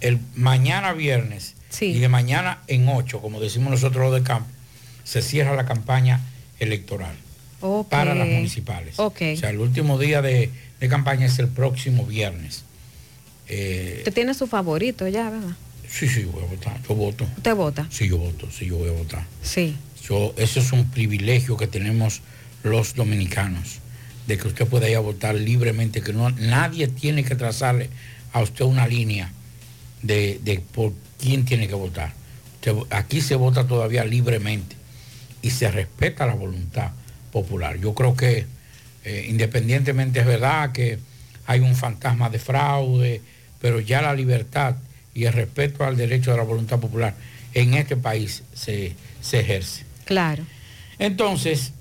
el 0.00 0.18
mañana 0.34 0.92
viernes 0.92 1.54
y 1.80 1.98
de 1.98 2.08
mañana 2.08 2.62
en 2.66 2.88
ocho, 2.88 3.20
como 3.20 3.40
decimos 3.40 3.70
nosotros 3.70 4.10
los 4.10 4.14
de 4.14 4.22
campo, 4.22 4.48
se 5.04 5.22
cierra 5.22 5.54
la 5.54 5.66
campaña 5.66 6.20
electoral 6.58 7.14
para 7.88 8.14
las 8.14 8.28
municipales. 8.28 8.98
Ok. 8.98 9.22
O 9.34 9.36
sea, 9.36 9.50
el 9.50 9.58
último 9.58 9.98
día 9.98 10.20
de, 10.22 10.50
de 10.80 10.88
campaña 10.88 11.26
es 11.26 11.38
el 11.38 11.48
próximo 11.48 12.04
viernes. 12.04 12.64
Eh, 13.48 13.96
Usted 13.98 14.12
tiene 14.14 14.34
su 14.34 14.46
favorito 14.46 15.08
ya, 15.08 15.30
¿verdad? 15.30 15.56
sí, 15.88 16.08
sí, 16.08 16.24
voy 16.24 16.42
a 16.42 16.46
votar. 16.46 16.80
Yo 16.88 16.94
voto. 16.94 17.24
Usted 17.36 17.54
vota. 17.54 17.86
Sí, 17.90 18.08
yo 18.08 18.18
voto. 18.18 18.48
Sí, 18.50 18.66
yo 18.66 18.76
voy 18.76 18.88
a 18.88 18.92
votar. 18.92 19.24
Sí. 19.42 19.76
Yo, 20.08 20.34
eso 20.36 20.60
es 20.60 20.72
un 20.72 20.90
privilegio 20.90 21.56
que 21.56 21.66
tenemos 21.66 22.20
los 22.62 22.94
dominicanos, 22.94 23.78
de 24.26 24.38
que 24.38 24.48
usted 24.48 24.66
pueda 24.66 24.88
ir 24.88 24.96
a 24.96 25.00
votar 25.00 25.34
libremente, 25.34 26.00
que 26.02 26.12
no, 26.12 26.30
nadie 26.30 26.88
tiene 26.88 27.24
que 27.24 27.34
trazarle 27.34 27.90
a 28.32 28.40
usted 28.42 28.64
una 28.64 28.86
línea 28.86 29.30
de, 30.02 30.40
de 30.42 30.60
por 30.60 30.92
quién 31.20 31.44
tiene 31.44 31.68
que 31.68 31.74
votar. 31.74 32.12
Usted- 32.56 32.74
aquí 32.90 33.20
se 33.20 33.34
vota 33.34 33.66
todavía 33.66 34.04
libremente 34.04 34.76
y 35.42 35.50
se 35.50 35.70
respeta 35.70 36.26
la 36.26 36.34
voluntad 36.34 36.92
popular. 37.32 37.76
Yo 37.78 37.94
creo 37.94 38.16
que 38.16 38.46
eh, 39.04 39.26
independientemente 39.28 40.20
es 40.20 40.26
verdad 40.26 40.72
que 40.72 40.98
hay 41.46 41.60
un 41.60 41.76
fantasma 41.76 42.30
de 42.30 42.38
fraude, 42.38 43.20
pero 43.60 43.80
ya 43.80 44.00
la 44.00 44.14
libertad 44.14 44.76
y 45.14 45.24
el 45.26 45.32
respeto 45.34 45.84
al 45.84 45.96
derecho 45.96 46.30
de 46.30 46.38
la 46.38 46.42
voluntad 46.44 46.78
popular 46.80 47.14
en 47.52 47.74
este 47.74 47.96
país 47.96 48.42
se, 48.54 48.94
se 49.20 49.40
ejerce. 49.40 49.84
Claro. 50.06 50.44
Entonces, 50.98 51.72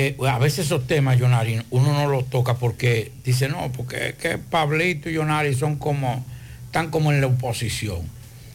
eh, 0.00 0.16
a 0.28 0.38
veces 0.38 0.66
esos 0.66 0.86
temas, 0.86 1.18
Yonari, 1.18 1.60
uno 1.70 1.92
no 1.92 2.06
los 2.06 2.30
toca 2.30 2.54
porque 2.54 3.10
dice, 3.24 3.48
no, 3.48 3.72
porque 3.72 4.10
es 4.10 4.14
que 4.14 4.38
Pablito 4.38 5.10
y 5.10 5.14
Yonari 5.14 5.56
son 5.56 5.74
como, 5.74 6.24
están 6.66 6.92
como 6.92 7.10
en 7.10 7.20
la 7.20 7.26
oposición. 7.26 8.02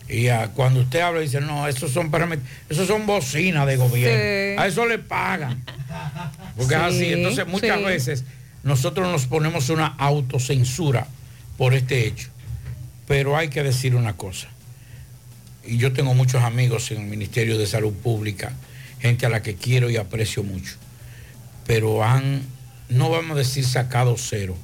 Y 0.08 0.28
cuando 0.56 0.80
usted 0.80 1.02
habla, 1.02 1.20
dice, 1.20 1.42
no, 1.42 1.68
esos 1.68 1.92
son 1.92 2.10
esos 2.70 2.88
son 2.88 3.06
bocinas 3.06 3.68
de 3.68 3.76
gobierno. 3.76 4.18
Sí. 4.18 4.64
A 4.64 4.68
eso 4.68 4.86
le 4.86 5.00
pagan. 5.00 5.66
Porque 6.56 6.76
es 6.76 6.82
Sí, 6.82 6.86
así. 6.88 7.14
Entonces, 7.14 7.46
muchas 7.46 7.78
sí. 7.78 7.84
veces 7.84 8.24
nosotros 8.64 9.12
nos 9.12 9.26
ponemos 9.26 9.70
una 9.70 9.88
autocensura 9.88 11.08
por 11.58 11.74
este 11.74 12.08
hecho. 12.08 12.30
Pero 13.06 13.36
hay 13.36 13.50
que 13.50 13.64
decir 13.64 13.96
una 13.96 14.14
cosa. 14.14 14.48
Y 15.66 15.76
yo 15.76 15.92
tengo 15.92 16.14
muchos 16.14 16.42
amigos 16.42 16.90
en 16.92 17.02
el 17.02 17.08
Ministerio 17.08 17.58
de 17.58 17.68
Salud 17.68 17.92
Pública, 17.92 18.54
gente 19.02 19.26
a 19.26 19.30
la 19.30 19.42
que 19.42 19.56
quiero 19.56 19.90
y 19.90 19.98
aprecio 19.98 20.42
mucho. 20.44 20.76
Pero 21.66 22.04
han, 22.04 22.42
no 22.90 23.10
vamos 23.10 23.32
a 23.36 23.40
decir 23.40 23.66
sacado 23.66 24.16
cero, 24.18 24.56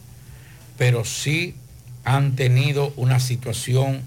pero 0.77 1.05
sí 1.05 1.55
han 2.03 2.35
tenido 2.35 2.93
una 2.95 3.19
situación 3.19 4.01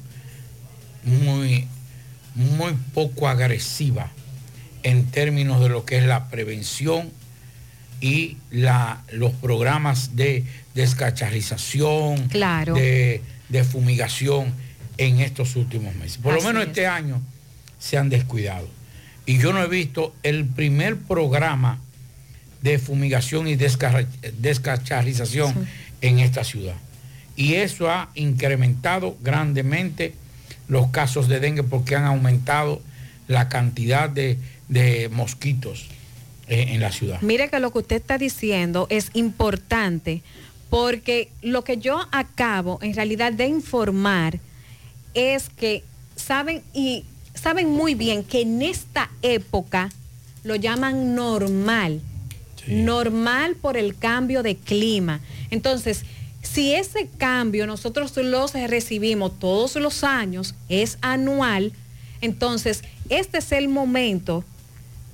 muy, 1.05 1.66
muy 2.35 2.72
poco 2.94 3.28
agresiva 3.28 4.11
en 4.83 5.07
términos 5.07 5.61
de 5.61 5.68
lo 5.68 5.85
que 5.85 5.98
es 5.98 6.05
la 6.05 6.28
prevención 6.28 7.11
y 8.00 8.37
la, 8.50 9.02
los 9.12 9.33
programas 9.33 10.16
de 10.16 10.44
descacharrización, 10.74 12.28
Claro. 12.28 12.74
de, 12.74 13.22
de 13.48 13.64
fumigación 13.64 14.52
en 14.98 15.20
estos 15.20 15.57
últimos 15.57 15.94
meses. 15.94 16.18
Por 16.18 16.35
lo 16.35 16.42
menos 16.42 16.62
es. 16.62 16.68
este 16.68 16.87
año 16.87 17.20
se 17.78 17.96
han 17.98 18.09
descuidado. 18.09 18.68
Y 19.24 19.38
yo 19.38 19.52
no 19.52 19.62
he 19.62 19.68
visto 19.68 20.14
el 20.24 20.44
primer 20.46 20.96
programa 20.96 21.78
de 22.62 22.79
fumigación 22.79 23.48
y 23.48 23.57
descacharrización 23.57 25.66
en 26.01 26.18
esta 26.18 26.44
ciudad. 26.44 26.77
Y 27.37 27.55
eso 27.55 27.90
ha 27.90 28.11
incrementado 28.14 29.16
grandemente 29.22 30.14
los 30.68 30.88
casos 30.88 31.29
de 31.29 31.40
dengue 31.40 31.62
porque 31.62 31.96
han 31.96 32.05
aumentado 32.05 32.81
la 33.29 33.48
cantidad 33.48 34.09
de, 34.09 34.38
de 34.68 35.09
mosquitos 35.11 35.88
eh, 36.48 36.66
en 36.70 36.81
la 36.81 36.92
ciudad. 36.92 37.20
Mire 37.22 37.48
que 37.48 37.61
lo 37.61 37.72
que 37.72 37.79
usted 37.79 37.96
está 37.96 38.18
diciendo 38.18 38.87
es 38.90 39.11
importante 39.14 40.22
porque 40.70 41.29
lo 41.42 41.64
que 41.64 41.79
yo 41.79 42.01
acabo 42.12 42.79
en 42.83 42.94
realidad 42.94 43.33
de 43.33 43.46
informar 43.46 44.38
es 45.14 45.51
que 45.51 45.85
saben 46.16 46.62
y 46.72 47.05
saben 47.35 47.70
muy 47.70 47.94
bien 47.94 48.25
que 48.25 48.42
en 48.42 48.62
esta 48.62 49.11
época 49.22 49.90
lo 50.44 50.57
llaman 50.57 51.14
normal. 51.14 52.01
Normal 52.66 53.57
por 53.57 53.77
el 53.77 53.96
cambio 53.96 54.42
de 54.42 54.57
clima. 54.57 55.20
Entonces, 55.51 56.05
si 56.42 56.75
ese 56.75 57.09
cambio 57.18 57.66
nosotros 57.66 58.16
los 58.16 58.53
recibimos 58.53 59.38
todos 59.38 59.77
los 59.77 60.05
años, 60.05 60.55
es 60.68 60.98
anual, 61.01 61.72
entonces 62.20 62.83
este 63.09 63.38
es 63.38 63.53
el 63.53 63.68
momento 63.68 64.44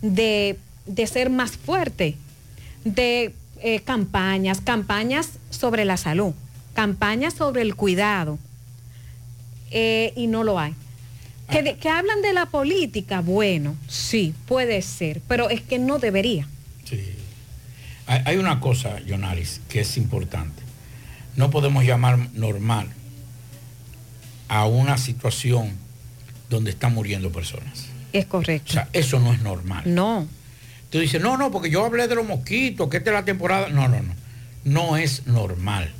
de, 0.02 0.58
de 0.86 1.06
ser 1.06 1.30
más 1.30 1.52
fuerte, 1.52 2.16
de 2.84 3.34
eh, 3.62 3.80
campañas, 3.80 4.60
campañas 4.60 5.30
sobre 5.50 5.84
la 5.84 5.96
salud, 5.96 6.32
campañas 6.74 7.34
sobre 7.34 7.62
el 7.62 7.74
cuidado, 7.74 8.38
eh, 9.70 10.12
y 10.16 10.26
no 10.26 10.44
lo 10.44 10.58
hay. 10.58 10.74
Que, 11.50 11.62
de- 11.62 11.76
que 11.76 11.88
hablan 11.88 12.20
de 12.22 12.32
la 12.34 12.46
política, 12.46 13.20
bueno, 13.20 13.74
sí, 13.88 14.34
puede 14.46 14.80
ser, 14.82 15.20
pero 15.28 15.48
es 15.50 15.62
que 15.62 15.78
no 15.78 15.98
debería. 15.98 16.46
Hay, 16.90 17.17
hay 18.08 18.36
una 18.38 18.58
cosa, 18.60 19.00
Yonaris, 19.00 19.60
que 19.68 19.80
es 19.80 19.96
importante. 19.96 20.62
No 21.36 21.50
podemos 21.50 21.84
llamar 21.84 22.18
normal 22.32 22.88
a 24.48 24.66
una 24.66 24.96
situación 24.98 25.72
donde 26.48 26.70
están 26.70 26.94
muriendo 26.94 27.30
personas. 27.30 27.86
Es 28.12 28.26
correcto. 28.26 28.70
O 28.70 28.72
sea, 28.72 28.88
eso 28.92 29.20
no 29.20 29.32
es 29.32 29.40
normal. 29.42 29.82
No. 29.86 30.26
Tú 30.90 30.98
dices, 30.98 31.20
no, 31.20 31.36
no, 31.36 31.50
porque 31.50 31.70
yo 31.70 31.84
hablé 31.84 32.08
de 32.08 32.14
los 32.14 32.26
mosquitos, 32.26 32.88
que 32.88 32.96
esta 32.96 33.10
es 33.10 33.14
la 33.14 33.24
temporada. 33.24 33.68
No, 33.68 33.88
no, 33.88 34.00
no. 34.00 34.14
No 34.64 34.96
es 34.96 35.26
normal. 35.26 35.92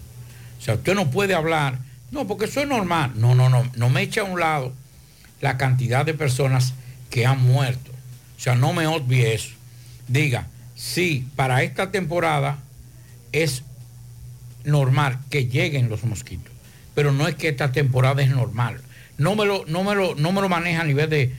O 0.59 0.63
sea, 0.63 0.75
usted 0.75 0.95
no 0.95 1.11
puede 1.11 1.35
hablar, 1.35 1.79
no, 2.11 2.27
porque 2.27 2.47
eso 2.47 2.61
es 2.61 2.69
normal. 2.69 3.13
No, 3.17 3.35
no, 3.35 3.49
no. 3.49 3.71
No 3.77 3.91
me 3.91 4.03
eche 4.03 4.21
a 4.21 4.25
un 4.25 4.41
lado 4.41 4.73
la 5.41 5.59
cantidad 5.59 6.07
de 6.07 6.15
personas 6.15 6.73
que 7.11 7.27
han 7.27 7.43
muerto. 7.43 7.93
O 8.37 8.41
sea, 8.41 8.55
no 8.55 8.73
me 8.73 8.87
obvie 8.87 9.35
eso. 9.35 9.51
Diga, 10.09 10.47
sí, 10.79 11.27
para 11.37 11.63
esta 11.65 11.91
temporada 11.91 12.59
es 13.33 13.65
normal 14.65 15.19
que 15.29 15.47
lleguen 15.47 15.89
los 15.89 16.05
mosquitos, 16.05 16.53
pero 16.95 17.13
no 17.13 17.27
es 17.27 17.35
que 17.35 17.49
esta 17.49 17.73
temporada 17.73 18.23
es 18.23 18.31
normal. 18.31 18.81
No 19.19 19.35
me 19.35 19.45
lo, 19.45 19.65
no 19.67 19.83
me 19.83 19.95
lo, 19.95 20.15
no 20.15 20.33
me 20.33 20.41
lo 20.41 20.49
maneja 20.49 20.83
a 20.83 20.85
nivel 20.85 21.11
de, 21.11 21.35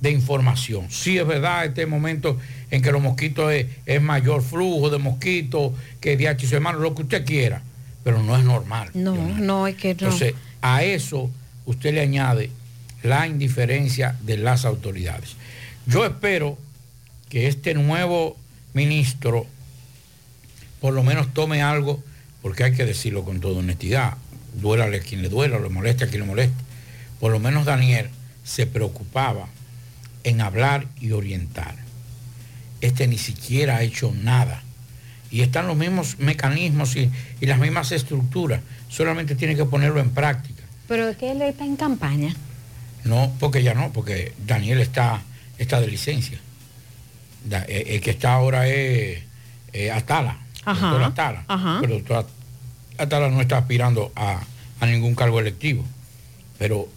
de 0.00 0.10
información. 0.10 0.86
Sí 0.90 1.18
es 1.18 1.26
verdad, 1.26 1.64
este 1.64 1.84
momento 1.86 2.38
en 2.70 2.80
que 2.80 2.92
los 2.92 3.02
mosquitos 3.02 3.52
es, 3.52 3.66
es 3.86 4.00
mayor 4.00 4.42
flujo 4.42 4.88
de 4.88 4.98
mosquitos 4.98 5.72
que 6.00 6.16
DH 6.16 6.54
hermano, 6.54 6.78
lo 6.78 6.94
que 6.94 7.02
usted 7.02 7.24
quiera, 7.24 7.62
pero 8.04 8.22
no 8.22 8.36
es 8.36 8.44
normal. 8.44 8.90
No, 8.94 9.16
no, 9.16 9.66
es 9.66 9.74
que 9.74 9.88
no. 9.88 9.90
Entonces, 9.90 10.34
a 10.62 10.84
eso 10.84 11.28
usted 11.64 11.92
le 11.92 12.02
añade 12.02 12.50
la 13.02 13.26
indiferencia 13.26 14.16
de 14.22 14.36
las 14.36 14.64
autoridades. 14.64 15.34
Yo 15.86 16.04
espero 16.04 16.56
que 17.28 17.48
este 17.48 17.74
nuevo 17.74 18.36
ministro 18.76 19.46
por 20.80 20.92
lo 20.92 21.02
menos 21.02 21.32
tome 21.32 21.62
algo, 21.62 22.04
porque 22.42 22.62
hay 22.62 22.72
que 22.72 22.84
decirlo 22.84 23.24
con 23.24 23.40
toda 23.40 23.58
honestidad, 23.58 24.18
duélale 24.54 24.98
a 24.98 25.00
quien 25.00 25.22
le 25.22 25.28
duela, 25.28 25.58
le 25.58 25.68
moleste 25.68 26.04
a 26.04 26.06
quien 26.06 26.20
le 26.20 26.26
moleste. 26.26 26.62
Por 27.18 27.32
lo 27.32 27.40
menos 27.40 27.64
Daniel 27.64 28.10
se 28.44 28.66
preocupaba 28.66 29.48
en 30.22 30.40
hablar 30.40 30.86
y 31.00 31.12
orientar. 31.12 31.74
Este 32.80 33.08
ni 33.08 33.18
siquiera 33.18 33.78
ha 33.78 33.82
hecho 33.82 34.12
nada. 34.12 34.62
Y 35.30 35.40
están 35.40 35.66
los 35.66 35.76
mismos 35.76 36.18
mecanismos 36.18 36.94
y, 36.94 37.10
y 37.40 37.46
las 37.46 37.58
mismas 37.58 37.90
estructuras, 37.90 38.60
solamente 38.88 39.34
tiene 39.34 39.56
que 39.56 39.64
ponerlo 39.64 39.98
en 39.98 40.10
práctica. 40.10 40.62
Pero 40.86 41.08
es 41.08 41.16
que 41.16 41.32
él 41.32 41.42
está 41.42 41.64
en 41.64 41.76
campaña. 41.76 42.36
No, 43.04 43.32
porque 43.40 43.62
ya 43.62 43.74
no, 43.74 43.92
porque 43.92 44.34
Daniel 44.46 44.80
está, 44.80 45.22
está 45.58 45.80
de 45.80 45.88
licencia. 45.88 46.38
Eh, 47.50 47.94
el 47.94 48.00
que 48.00 48.10
está 48.10 48.34
ahora 48.34 48.66
es 48.68 49.22
eh, 49.72 49.90
Atala, 49.90 50.38
Ajá, 50.64 50.86
doctor 50.88 51.02
Atala. 51.04 51.44
ajá. 51.48 51.78
Pero 51.80 51.94
doctor 51.94 52.26
Atala 52.98 53.28
no 53.30 53.40
está 53.40 53.58
aspirando 53.58 54.12
a, 54.16 54.40
a 54.80 54.86
ningún 54.86 55.14
cargo 55.14 55.38
electivo. 55.40 55.84
Pero 56.58 56.88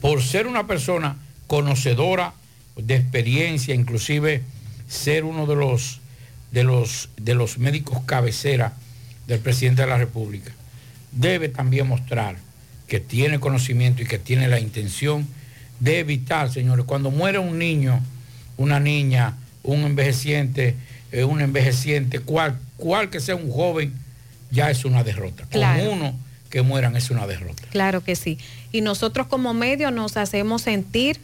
por 0.00 0.22
ser 0.22 0.46
una 0.46 0.66
persona 0.66 1.16
conocedora 1.46 2.34
de 2.76 2.96
experiencia, 2.96 3.74
inclusive 3.74 4.42
ser 4.88 5.24
uno 5.24 5.46
de 5.46 5.56
los, 5.56 6.00
de 6.52 6.64
los, 6.64 7.10
de 7.16 7.34
los 7.34 7.58
médicos 7.58 8.00
cabecera 8.06 8.72
del 9.26 9.40
presidente 9.40 9.82
de 9.82 9.88
la 9.88 9.98
República, 9.98 10.52
debe 11.12 11.48
también 11.48 11.86
mostrar 11.86 12.36
que 12.86 13.00
tiene 13.00 13.38
conocimiento 13.40 14.02
y 14.02 14.06
que 14.06 14.18
tiene 14.18 14.48
la 14.48 14.58
intención 14.60 15.26
de 15.80 15.98
evitar, 15.98 16.50
señores, 16.50 16.86
cuando 16.86 17.10
muere 17.10 17.38
un 17.38 17.58
niño, 17.58 18.00
una 18.56 18.80
niña, 18.80 19.34
un 19.68 19.84
envejeciente, 19.84 20.74
eh, 21.12 21.24
un 21.24 21.40
envejeciente, 21.40 22.20
cual, 22.20 22.58
cual 22.76 23.10
que 23.10 23.20
sea 23.20 23.36
un 23.36 23.50
joven, 23.50 23.92
ya 24.50 24.70
es 24.70 24.84
una 24.84 25.04
derrota. 25.04 25.44
Claro. 25.50 25.84
Con 25.84 25.98
uno 25.98 26.14
que 26.50 26.62
mueran 26.62 26.96
es 26.96 27.10
una 27.10 27.26
derrota. 27.26 27.62
Claro 27.70 28.02
que 28.02 28.16
sí. 28.16 28.38
Y 28.72 28.80
nosotros 28.80 29.26
como 29.26 29.52
medio 29.52 29.90
nos 29.90 30.16
hacemos 30.16 30.62
sentir, 30.62 31.20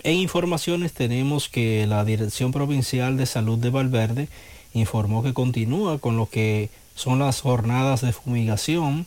en 0.03 0.15
informaciones 0.15 0.95
tenemos 0.95 1.51
que 1.51 1.87
la 1.87 2.07
Dirección 2.07 2.53
Provincial 2.53 3.19
de 3.19 3.27
Salud 3.27 3.59
de 3.59 3.69
Valverde 3.69 4.31
informó 4.73 5.23
que 5.23 5.35
continúa 5.35 5.99
con 5.99 6.17
lo 6.17 6.25
que 6.25 6.71
son 6.95 7.19
las 7.19 7.43
jornadas 7.43 8.01
de 8.01 8.15
fumigación 8.15 9.05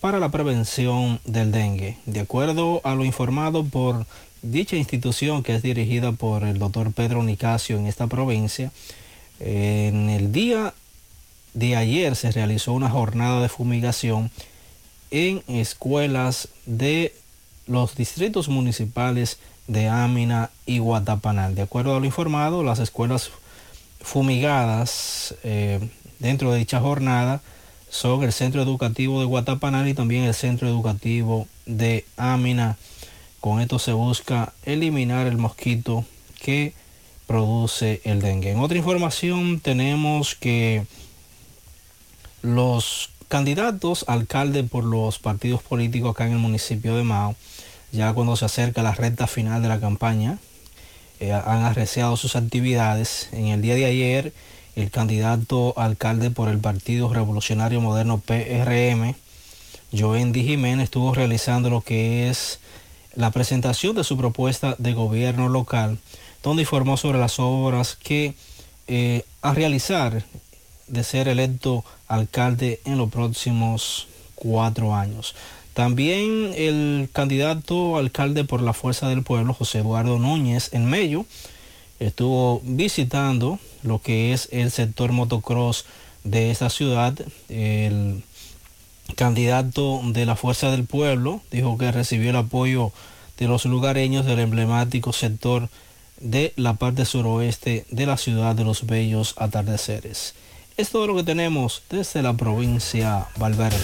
para 0.00 0.20
la 0.20 0.30
prevención 0.30 1.18
del 1.24 1.50
dengue. 1.50 1.96
De 2.06 2.20
acuerdo 2.20 2.80
a 2.84 2.94
lo 2.94 3.04
informado 3.04 3.64
por 3.64 4.06
dicha 4.42 4.76
institución 4.76 5.42
que 5.42 5.56
es 5.56 5.62
dirigida 5.62 6.12
por 6.12 6.44
el 6.44 6.60
doctor 6.60 6.92
Pedro 6.92 7.24
Nicasio 7.24 7.76
en 7.76 7.86
esta 7.86 8.06
provincia, 8.06 8.70
en 9.40 10.10
el 10.10 10.32
día 10.32 10.74
de 11.54 11.76
ayer 11.76 12.16
se 12.16 12.32
realizó 12.32 12.72
una 12.72 12.90
jornada 12.90 13.40
de 13.40 13.48
fumigación 13.48 14.30
en 15.10 15.42
escuelas 15.46 16.48
de 16.66 17.14
los 17.66 17.94
distritos 17.94 18.48
municipales 18.48 19.38
de 19.66 19.88
Ámina 19.88 20.50
y 20.66 20.78
Guatapanal. 20.78 21.54
De 21.54 21.62
acuerdo 21.62 21.96
a 21.96 22.00
lo 22.00 22.06
informado, 22.06 22.62
las 22.62 22.78
escuelas 22.80 23.30
fumigadas 24.00 25.34
eh, 25.44 25.80
dentro 26.18 26.52
de 26.52 26.58
dicha 26.58 26.80
jornada 26.80 27.40
son 27.88 28.24
el 28.24 28.32
Centro 28.32 28.60
Educativo 28.60 29.20
de 29.20 29.26
Guatapanal 29.26 29.88
y 29.88 29.94
también 29.94 30.24
el 30.24 30.34
Centro 30.34 30.68
Educativo 30.68 31.46
de 31.64 32.04
Ámina. 32.16 32.76
Con 33.40 33.60
esto 33.60 33.78
se 33.78 33.92
busca 33.92 34.52
eliminar 34.64 35.26
el 35.26 35.38
mosquito 35.38 36.04
que 36.40 36.74
produce 37.26 38.00
el 38.04 38.20
dengue. 38.20 38.50
En 38.50 38.60
otra 38.60 38.78
información 38.78 39.60
tenemos 39.60 40.34
que 40.34 40.84
los 42.42 43.10
candidatos 43.28 44.04
alcalde 44.06 44.64
por 44.64 44.84
los 44.84 45.18
partidos 45.18 45.62
políticos 45.62 46.10
acá 46.10 46.26
en 46.26 46.32
el 46.32 46.38
municipio 46.38 46.96
de 46.96 47.04
Mao, 47.04 47.34
ya 47.92 48.12
cuando 48.12 48.36
se 48.36 48.44
acerca 48.44 48.82
la 48.82 48.92
recta 48.92 49.26
final 49.26 49.62
de 49.62 49.68
la 49.68 49.80
campaña, 49.80 50.38
eh, 51.20 51.32
han 51.32 51.62
arreciado 51.64 52.16
sus 52.16 52.36
actividades. 52.36 53.28
En 53.32 53.46
el 53.46 53.62
día 53.62 53.74
de 53.76 53.86
ayer, 53.86 54.32
el 54.76 54.90
candidato 54.90 55.74
alcalde 55.76 56.30
por 56.30 56.48
el 56.48 56.58
Partido 56.58 57.12
Revolucionario 57.12 57.80
Moderno 57.80 58.18
PRM, 58.18 59.14
Joendi 59.92 60.44
Jiménez, 60.44 60.84
estuvo 60.84 61.14
realizando 61.14 61.70
lo 61.70 61.80
que 61.80 62.28
es 62.28 62.58
la 63.14 63.30
presentación 63.30 63.94
de 63.94 64.04
su 64.04 64.16
propuesta 64.16 64.74
de 64.78 64.92
gobierno 64.92 65.48
local, 65.48 65.98
donde 66.44 66.62
informó 66.62 66.96
sobre 66.96 67.18
las 67.18 67.40
obras 67.40 67.96
que 67.96 68.34
eh, 68.86 69.24
a 69.42 69.54
realizar 69.54 70.22
de 70.86 71.02
ser 71.02 71.26
electo 71.26 71.84
alcalde 72.06 72.80
en 72.84 72.98
los 72.98 73.10
próximos 73.10 74.06
cuatro 74.34 74.94
años. 74.94 75.34
También 75.72 76.52
el 76.54 77.08
candidato 77.12 77.96
alcalde 77.96 78.44
por 78.44 78.62
la 78.62 78.74
Fuerza 78.74 79.08
del 79.08 79.22
Pueblo, 79.22 79.54
José 79.54 79.78
Eduardo 79.78 80.18
Núñez, 80.18 80.68
en 80.72 80.84
Mello, 80.84 81.24
estuvo 81.98 82.60
visitando 82.62 83.58
lo 83.82 84.00
que 84.00 84.32
es 84.32 84.48
el 84.52 84.70
sector 84.70 85.12
motocross 85.12 85.86
de 86.24 86.50
esta 86.50 86.68
ciudad. 86.68 87.14
El 87.48 88.22
candidato 89.16 90.02
de 90.04 90.26
la 90.26 90.36
Fuerza 90.36 90.70
del 90.70 90.84
Pueblo 90.84 91.40
dijo 91.50 91.78
que 91.78 91.90
recibió 91.90 92.30
el 92.30 92.36
apoyo 92.36 92.92
de 93.38 93.48
los 93.48 93.64
lugareños 93.64 94.26
del 94.26 94.40
emblemático 94.40 95.12
sector 95.12 95.70
de 96.24 96.54
la 96.56 96.74
parte 96.74 97.04
suroeste 97.04 97.86
de 97.90 98.06
la 98.06 98.16
ciudad 98.16 98.56
de 98.56 98.64
los 98.64 98.86
bellos 98.86 99.34
atardeceres. 99.36 100.34
Es 100.76 100.90
todo 100.90 101.06
lo 101.06 101.14
que 101.14 101.22
tenemos 101.22 101.82
desde 101.90 102.22
la 102.22 102.32
provincia 102.32 103.28
Valverde. 103.36 103.76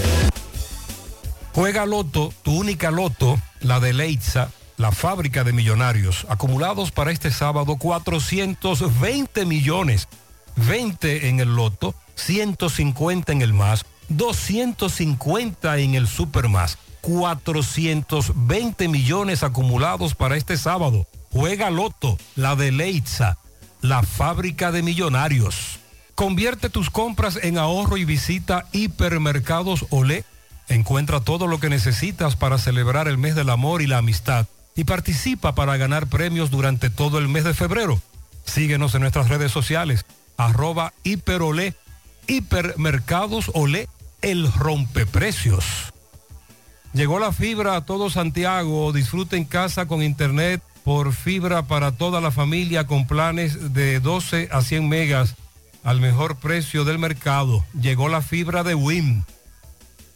Juega 1.55 1.87
Loto, 1.87 2.33
tu 2.43 2.53
única 2.53 2.91
Loto, 2.91 3.39
la 3.61 3.79
de 3.79 3.93
Leitza, 3.93 4.51
la 4.79 4.91
fábrica 4.91 5.45
de 5.45 5.53
millonarios, 5.53 6.27
acumulados 6.29 6.91
para 6.91 7.13
este 7.13 7.31
sábado 7.31 7.77
420 7.77 9.45
millones, 9.45 10.09
20 10.57 11.29
en 11.29 11.41
el 11.41 11.55
Loto, 11.55 11.95
150 12.15 13.33
en 13.33 13.43
el 13.43 13.53
más, 13.53 13.85
250 14.09 15.79
en 15.79 15.95
el 15.95 16.09
Super 16.09 16.49
más, 16.49 16.79
420 17.03 18.89
millones 18.89 19.43
acumulados 19.43 20.15
para 20.15 20.37
este 20.37 20.57
sábado. 20.57 21.07
Juega 21.33 21.71
Loto, 21.71 22.19
la 22.35 22.57
de 22.57 22.73
Leitza, 22.73 23.39
la 23.81 24.03
fábrica 24.03 24.73
de 24.73 24.83
millonarios. 24.83 25.79
Convierte 26.17 26.71
tus 26.71 26.91
compras 26.91 27.39
en 27.43 27.57
ahorro 27.57 27.97
y 27.97 28.05
visita 28.05 28.67
Hipermercados 28.73 29.87
Olé. 29.91 30.25
Encuentra 30.69 31.21
todo 31.21 31.47
lo 31.47 31.61
que 31.61 31.71
necesitas 31.71 32.37
para 32.37 32.59
celebrar 32.59 33.07
el 33.07 33.17
mes 33.17 33.37
del 33.37 33.51
amor 33.51 33.81
y 33.81 33.87
la 33.87 33.99
amistad 33.99 34.47
y 34.75 34.85
participa 34.85 35.55
para 35.55 35.77
ganar 35.77 36.09
premios 36.09 36.51
durante 36.51 36.91
todo 36.91 37.19
el 37.19 37.29
mes 37.29 37.45
de 37.45 37.55
febrero. 37.55 38.01
Síguenos 38.45 38.95
en 38.95 39.03
nuestras 39.03 39.29
redes 39.29 39.53
sociales, 39.53 40.05
arroba 40.37 40.93
hiperolé, 41.05 41.75
hipermercados 42.27 43.51
olé, 43.55 43.89
el 44.23 44.53
rompeprecios. 44.53 45.65
Llegó 46.93 47.19
la 47.19 47.33
fibra 47.33 47.77
a 47.77 47.85
todo 47.85 48.11
Santiago, 48.11 48.93
disfruta 48.93 49.37
en 49.37 49.45
casa 49.45 49.87
con 49.87 50.03
internet 50.03 50.61
por 50.91 51.13
fibra 51.13 51.69
para 51.69 51.93
toda 51.93 52.21
la 52.21 52.33
familia 52.33 52.89
con 52.89 53.07
planes 53.07 53.73
de 53.73 54.01
12 54.01 54.49
a 54.51 54.61
100 54.61 54.89
megas 54.89 55.37
al 55.85 56.01
mejor 56.01 56.35
precio 56.35 56.85
del 56.85 56.99
mercado. 56.99 57.65
Llegó 57.81 58.09
la 58.09 58.23
fibra 58.23 58.65
de 58.65 58.75
WIM. 58.75 59.23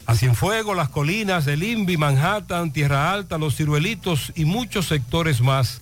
A 0.05 0.17
Cienfuegos, 0.17 0.77
Las 0.77 0.89
Colinas, 0.89 1.47
El 1.47 1.63
Invi, 1.63 1.97
Manhattan, 1.97 2.73
Tierra 2.73 3.13
Alta, 3.13 3.39
Los 3.39 3.55
Ciruelitos 3.55 4.33
y 4.35 4.47
muchos 4.47 4.89
sectores 4.89 5.41
más. 5.41 5.81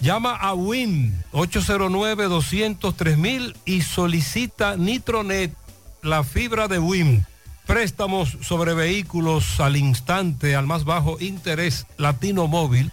Llama 0.00 0.36
a 0.36 0.52
WIM 0.52 1.14
809-203 1.32 3.54
y 3.64 3.80
solicita 3.80 4.76
Nitronet, 4.76 5.54
la 6.02 6.24
fibra 6.24 6.68
de 6.68 6.78
WIM. 6.78 7.24
Préstamos 7.66 8.36
sobre 8.42 8.74
vehículos 8.74 9.60
al 9.60 9.78
instante, 9.78 10.56
al 10.56 10.66
más 10.66 10.84
bajo 10.84 11.16
interés, 11.20 11.86
Latino 11.96 12.48
Móvil, 12.48 12.92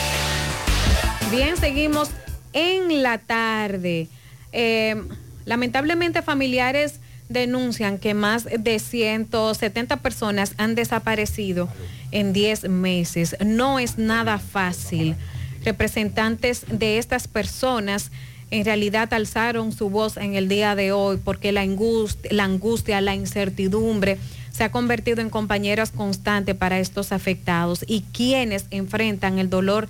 Bien, 1.31 1.55
seguimos 1.55 2.09
en 2.51 3.01
la 3.01 3.17
tarde. 3.17 4.09
Eh, 4.51 5.01
lamentablemente 5.45 6.21
familiares 6.21 6.99
denuncian 7.29 7.99
que 7.99 8.13
más 8.13 8.43
de 8.43 8.79
170 8.79 9.95
personas 9.97 10.53
han 10.57 10.75
desaparecido 10.75 11.69
en 12.11 12.33
10 12.33 12.67
meses. 12.67 13.37
No 13.45 13.79
es 13.79 13.97
nada 13.97 14.39
fácil. 14.39 15.15
Representantes 15.63 16.65
de 16.67 16.97
estas 16.97 17.29
personas 17.29 18.11
en 18.49 18.65
realidad 18.65 19.13
alzaron 19.13 19.71
su 19.71 19.89
voz 19.89 20.17
en 20.17 20.35
el 20.35 20.49
día 20.49 20.75
de 20.75 20.91
hoy 20.91 21.17
porque 21.23 21.53
la 21.53 21.61
angustia, 21.61 22.29
la, 22.33 22.43
angustia, 22.43 22.99
la 22.99 23.15
incertidumbre 23.15 24.17
se 24.51 24.65
ha 24.65 24.71
convertido 24.71 25.21
en 25.21 25.29
compañeras 25.29 25.91
constantes 25.91 26.55
para 26.55 26.79
estos 26.79 27.13
afectados 27.13 27.85
y 27.87 28.01
quienes 28.11 28.65
enfrentan 28.69 29.39
el 29.39 29.49
dolor 29.49 29.87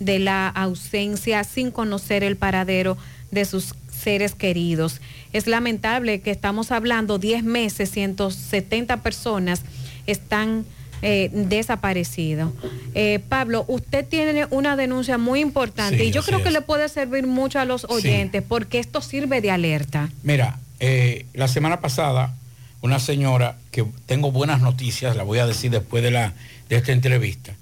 de 0.00 0.18
la 0.18 0.48
ausencia 0.48 1.44
sin 1.44 1.70
conocer 1.70 2.24
el 2.24 2.36
paradero 2.36 2.96
de 3.30 3.44
sus 3.44 3.74
seres 3.90 4.34
queridos. 4.34 5.00
Es 5.32 5.46
lamentable 5.46 6.20
que 6.20 6.30
estamos 6.30 6.72
hablando 6.72 7.18
10 7.18 7.44
meses, 7.44 7.90
170 7.90 8.98
personas 9.02 9.62
están 10.06 10.64
eh, 11.02 11.30
desaparecidos. 11.32 12.50
Eh, 12.94 13.20
Pablo, 13.28 13.64
usted 13.68 14.06
tiene 14.06 14.46
una 14.50 14.76
denuncia 14.76 15.18
muy 15.18 15.40
importante 15.40 15.98
Sí, 15.98 16.04
y 16.04 16.10
yo 16.10 16.22
creo 16.22 16.42
que 16.42 16.50
le 16.50 16.62
puede 16.62 16.88
servir 16.88 17.26
mucho 17.26 17.60
a 17.60 17.64
los 17.64 17.84
oyentes 17.84 18.42
porque 18.46 18.78
esto 18.78 19.00
sirve 19.00 19.40
de 19.40 19.50
alerta. 19.50 20.10
Mira, 20.22 20.58
eh, 20.80 21.26
la 21.34 21.48
semana 21.48 21.80
pasada, 21.80 22.34
una 22.80 22.98
señora 23.00 23.58
que 23.70 23.84
tengo 24.06 24.32
buenas 24.32 24.60
noticias, 24.60 25.16
la 25.16 25.24
voy 25.24 25.38
a 25.38 25.46
decir 25.46 25.70
después 25.70 26.02
de, 26.02 26.10
la, 26.10 26.32
de 26.68 26.76
esta 26.76 26.92
entrevista, 26.92 27.54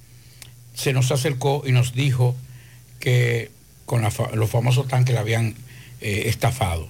se 0.74 0.92
nos 0.92 1.10
acercó 1.12 1.62
y 1.66 1.72
nos 1.72 1.94
dijo 1.94 2.34
que 3.00 3.50
con 3.86 4.02
la 4.02 4.12
los 4.34 4.50
famosos 4.50 4.88
tanques 4.88 5.14
la 5.14 5.20
habían 5.20 5.54
eh, 6.00 6.24
estafado. 6.26 6.88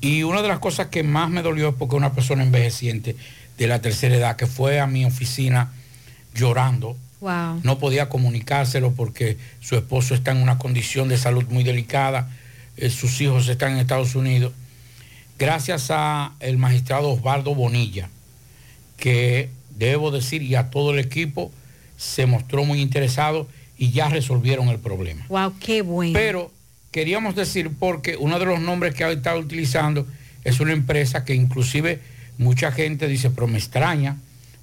Y 0.00 0.24
una 0.24 0.42
de 0.42 0.48
las 0.48 0.58
cosas 0.58 0.88
que 0.88 1.02
más 1.02 1.30
me 1.30 1.42
dolió 1.42 1.68
es 1.70 1.74
porque 1.74 1.94
una 1.96 2.12
persona 2.12 2.42
envejeciente 2.42 3.16
de 3.58 3.66
la 3.66 3.80
tercera 3.80 4.16
edad 4.16 4.36
que 4.36 4.46
fue 4.46 4.80
a 4.80 4.86
mi 4.86 5.04
oficina 5.04 5.72
llorando, 6.34 6.96
Wow. 7.20 7.60
no 7.62 7.78
podía 7.78 8.08
comunicárselo 8.08 8.92
porque 8.94 9.36
su 9.60 9.76
esposo 9.76 10.14
está 10.14 10.32
en 10.32 10.38
una 10.38 10.58
condición 10.58 11.08
de 11.08 11.16
salud 11.16 11.44
muy 11.50 11.62
delicada, 11.62 12.28
eh, 12.76 12.90
sus 12.90 13.20
hijos 13.20 13.46
están 13.48 13.72
en 13.74 13.78
Estados 13.78 14.16
Unidos. 14.16 14.52
Gracias 15.38 15.92
a 15.92 16.32
el 16.40 16.58
magistrado 16.58 17.10
Osvaldo 17.10 17.54
Bonilla, 17.54 18.08
que 18.96 19.50
debo 19.78 20.10
decir, 20.10 20.42
y 20.42 20.56
a 20.56 20.70
todo 20.70 20.92
el 20.92 20.98
equipo, 20.98 21.52
se 22.02 22.26
mostró 22.26 22.64
muy 22.64 22.80
interesado 22.80 23.46
y 23.78 23.92
ya 23.92 24.08
resolvieron 24.08 24.68
el 24.68 24.80
problema. 24.80 25.24
Wow, 25.28 25.54
qué 25.60 25.82
bueno. 25.82 26.12
Pero 26.12 26.50
queríamos 26.90 27.36
decir 27.36 27.70
porque 27.78 28.16
uno 28.16 28.40
de 28.40 28.44
los 28.44 28.60
nombres 28.60 28.94
que 28.94 29.04
ha 29.04 29.10
estado 29.10 29.38
utilizando 29.38 30.04
es 30.42 30.58
una 30.58 30.72
empresa 30.72 31.24
que 31.24 31.34
inclusive 31.34 32.00
mucha 32.38 32.72
gente 32.72 33.06
dice, 33.06 33.30
pero 33.30 33.46
me 33.46 33.58
extraña, 33.58 34.16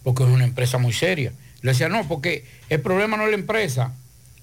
porque 0.03 0.23
es 0.23 0.29
una 0.29 0.43
empresa 0.43 0.77
muy 0.79 0.91
seria. 0.91 1.31
Le 1.61 1.71
decía, 1.71 1.87
no, 1.87 2.05
porque 2.09 2.43
el 2.69 2.81
problema 2.81 3.15
no 3.15 3.23
es 3.23 3.29
la 3.29 3.37
empresa, 3.37 3.93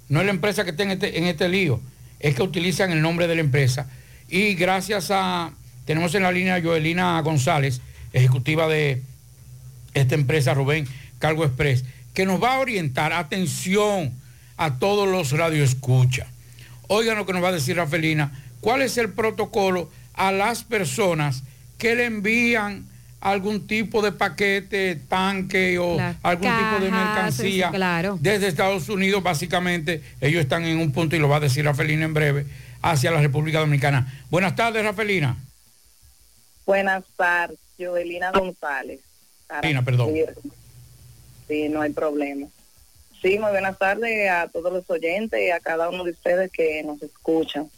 no 0.09 0.20
es 0.20 0.26
la 0.26 0.32
empresa 0.32 0.64
que 0.64 0.70
está 0.70 0.84
en 0.84 0.92
este, 0.92 1.18
en 1.18 1.24
este 1.24 1.51
lío, 1.51 1.80
es 2.18 2.34
que 2.34 2.42
utilizan 2.42 2.92
el 2.92 3.03
nombre 3.03 3.26
de 3.26 3.34
la 3.34 3.42
empresa. 3.42 3.90
Y 4.28 4.55
gracias 4.55 5.11
a, 5.11 5.53
tenemos 5.84 6.14
en 6.14 6.22
la 6.22 6.32
línea 6.32 6.57
a 6.57 6.62
Joelina 6.62 7.20
González, 7.20 7.82
ejecutiva 8.14 8.68
de 8.68 9.03
esta 9.92 10.14
empresa 10.14 10.55
Rubén 10.55 10.86
Cargo 11.18 11.44
Express, 11.44 11.84
que 12.16 12.24
nos 12.24 12.42
va 12.42 12.54
a 12.54 12.60
orientar, 12.60 13.12
atención 13.12 14.10
a 14.56 14.78
todos 14.78 15.06
los 15.06 15.32
radioescuchas. 15.32 16.26
Oigan 16.88 17.18
lo 17.18 17.26
que 17.26 17.34
nos 17.34 17.44
va 17.44 17.48
a 17.48 17.52
decir 17.52 17.76
Rafelina, 17.76 18.32
cuál 18.62 18.80
es 18.80 18.96
el 18.96 19.10
protocolo 19.10 19.90
a 20.14 20.32
las 20.32 20.64
personas 20.64 21.42
que 21.76 21.94
le 21.94 22.06
envían 22.06 22.86
algún 23.20 23.66
tipo 23.66 24.00
de 24.00 24.12
paquete, 24.12 24.96
tanque 25.10 25.78
o 25.78 25.98
algún 26.22 26.48
tipo 26.56 26.84
de 26.84 26.90
mercancía 26.90 27.70
claro. 27.70 28.18
desde 28.18 28.48
Estados 28.48 28.88
Unidos, 28.88 29.22
básicamente 29.22 30.02
ellos 30.22 30.40
están 30.40 30.64
en 30.64 30.78
un 30.78 30.92
punto 30.92 31.16
y 31.16 31.18
lo 31.18 31.28
va 31.28 31.36
a 31.36 31.40
decir 31.40 31.66
Rafelina 31.66 32.06
en 32.06 32.14
breve, 32.14 32.46
hacia 32.80 33.10
la 33.10 33.20
República 33.20 33.58
Dominicana. 33.58 34.10
Buenas 34.30 34.56
tardes, 34.56 34.82
Rafelina. 34.82 35.36
Buenas 36.64 37.04
tardes, 37.14 37.58
Joelina 37.78 38.30
González. 38.30 39.00
Perdón. 39.84 40.14
Sí, 41.49 41.68
no 41.68 41.80
hay 41.80 41.92
problema. 41.92 42.49
Sí, 43.22 43.38
muy 43.38 43.51
buenas 43.51 43.78
tardes 43.78 44.30
a 44.30 44.49
todos 44.49 44.72
los 44.72 44.88
oyentes 44.90 45.40
y 45.40 45.51
a 45.51 45.61
cada 45.61 45.88
uno 45.88 46.05
de 46.05 46.12
ustedes 46.12 46.51
que 46.53 46.82
nos 46.82 47.03
escuchan. 47.03 47.70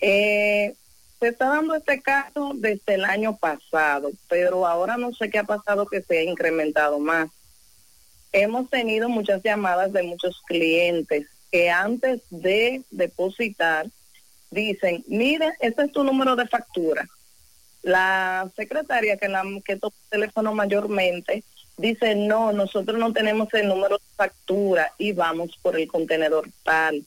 Eh, 0.00 0.74
se 1.18 1.28
está 1.28 1.48
dando 1.48 1.74
este 1.74 2.00
caso 2.00 2.52
desde 2.54 2.94
el 2.94 3.04
año 3.04 3.36
pasado, 3.36 4.10
pero 4.28 4.66
ahora 4.66 4.96
no 4.96 5.12
sé 5.12 5.30
qué 5.30 5.38
ha 5.38 5.44
pasado 5.44 5.86
que 5.86 6.02
se 6.02 6.18
ha 6.18 6.22
incrementado 6.22 6.98
más. 6.98 7.28
Hemos 8.32 8.70
tenido 8.70 9.08
muchas 9.08 9.42
llamadas 9.42 9.92
de 9.92 10.02
muchos 10.02 10.40
clientes 10.46 11.26
que 11.50 11.70
antes 11.70 12.20
de 12.30 12.82
depositar 12.90 13.86
dicen, 14.50 15.02
mire, 15.08 15.54
este 15.60 15.84
es 15.84 15.92
tu 15.92 16.04
número 16.04 16.36
de 16.36 16.46
factura. 16.46 17.06
La 17.82 18.50
secretaria 18.54 19.16
que, 19.16 19.28
la, 19.28 19.44
que 19.64 19.76
toca 19.76 19.96
el 20.04 20.20
teléfono 20.20 20.54
mayormente 20.54 21.42
dice, 21.78 22.14
no, 22.14 22.52
nosotros 22.52 22.98
no 22.98 23.12
tenemos 23.12 23.52
el 23.54 23.68
número 23.68 23.96
de 23.96 24.04
factura 24.16 24.92
y 24.98 25.12
vamos 25.12 25.58
por 25.62 25.78
el 25.78 25.88
contenedor 25.88 26.48
tal. 26.62 27.04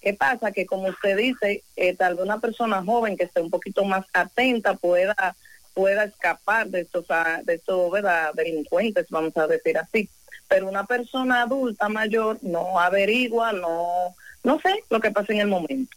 ¿Qué 0.00 0.14
pasa? 0.14 0.50
Que 0.50 0.66
como 0.66 0.88
usted 0.88 1.16
dice, 1.16 1.62
eh, 1.76 1.94
tal 1.94 2.14
vez 2.14 2.24
una 2.24 2.40
persona 2.40 2.82
joven 2.82 3.16
que 3.16 3.24
esté 3.24 3.40
un 3.40 3.50
poquito 3.50 3.84
más 3.84 4.04
atenta 4.12 4.74
pueda 4.74 5.36
pueda 5.74 6.04
escapar 6.04 6.68
de 6.68 6.82
estos, 6.82 7.06
ah, 7.08 7.40
de 7.44 7.54
estos 7.54 7.90
¿verdad? 7.90 8.32
delincuentes, 8.34 9.06
vamos 9.10 9.36
a 9.36 9.46
decir 9.46 9.78
así. 9.78 10.08
Pero 10.48 10.68
una 10.68 10.84
persona 10.84 11.42
adulta 11.42 11.88
mayor 11.88 12.38
no 12.42 12.78
averigua, 12.78 13.52
no, 13.52 14.14
no 14.44 14.60
sé 14.60 14.84
lo 14.90 15.00
que 15.00 15.10
pasa 15.10 15.32
en 15.32 15.40
el 15.40 15.48
momento. 15.48 15.96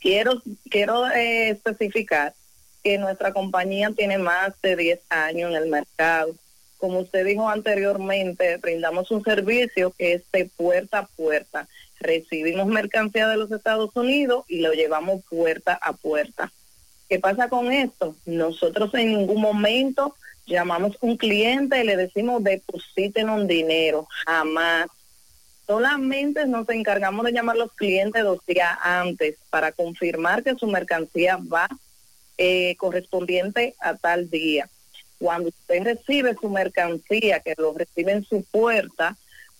Quiero, 0.00 0.42
quiero 0.70 1.08
eh, 1.10 1.50
especificar 1.50 2.34
que 2.82 2.98
nuestra 2.98 3.32
compañía 3.32 3.90
tiene 3.94 4.18
más 4.18 4.60
de 4.62 4.76
10 4.76 5.00
años 5.10 5.50
en 5.50 5.56
el 5.56 5.68
mercado. 5.68 6.34
Como 6.80 7.00
usted 7.00 7.24
dijo 7.24 7.48
anteriormente, 7.48 8.56
brindamos 8.56 9.10
un 9.10 9.22
servicio 9.22 9.92
que 9.96 10.14
es 10.14 10.22
de 10.32 10.46
puerta 10.46 11.00
a 11.00 11.06
puerta 11.06 11.68
recibimos 12.00 12.66
mercancía 12.66 13.28
de 13.28 13.36
los 13.36 13.52
Estados 13.52 13.94
Unidos 13.94 14.44
y 14.48 14.60
lo 14.60 14.72
llevamos 14.72 15.22
puerta 15.28 15.78
a 15.80 15.92
puerta. 15.92 16.50
¿Qué 17.08 17.20
pasa 17.20 17.48
con 17.48 17.72
esto? 17.72 18.16
Nosotros 18.24 18.92
en 18.94 19.18
ningún 19.18 19.40
momento 19.40 20.16
llamamos 20.46 20.96
un 21.00 21.16
cliente 21.16 21.80
y 21.80 21.84
le 21.84 21.96
decimos 21.96 22.42
depositen 22.42 23.28
un 23.28 23.46
dinero, 23.46 24.08
jamás. 24.26 24.88
Solamente 25.66 26.46
nos 26.46 26.68
encargamos 26.70 27.24
de 27.24 27.32
llamar 27.32 27.56
a 27.56 27.60
los 27.60 27.72
clientes 27.72 28.24
dos 28.24 28.44
días 28.46 28.76
antes 28.82 29.36
para 29.50 29.70
confirmar 29.70 30.42
que 30.42 30.56
su 30.56 30.66
mercancía 30.66 31.38
va 31.52 31.68
eh, 32.38 32.74
correspondiente 32.76 33.74
a 33.78 33.94
tal 33.94 34.30
día. 34.30 34.68
Cuando 35.20 35.50
usted 35.50 35.84
recibe 35.84 36.34
su 36.40 36.48
mercancía, 36.48 37.40
que 37.40 37.54
lo 37.58 37.74
recibe 37.74 38.12
en 38.12 38.24
su 38.24 38.42
puerta, 38.42 39.18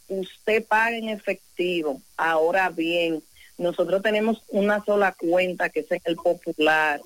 usted 0.09 0.65
paga 0.65 0.97
en 0.97 1.11
efectivo. 1.11 2.01
Ahora 2.17 2.71
bien, 2.71 3.23
nosotros 3.59 4.01
tenemos 4.01 4.43
una 4.49 4.83
sola 4.83 5.13
cuenta 5.13 5.69
que 5.69 5.81
es 5.81 5.87
el 6.05 6.17
popular. 6.17 7.03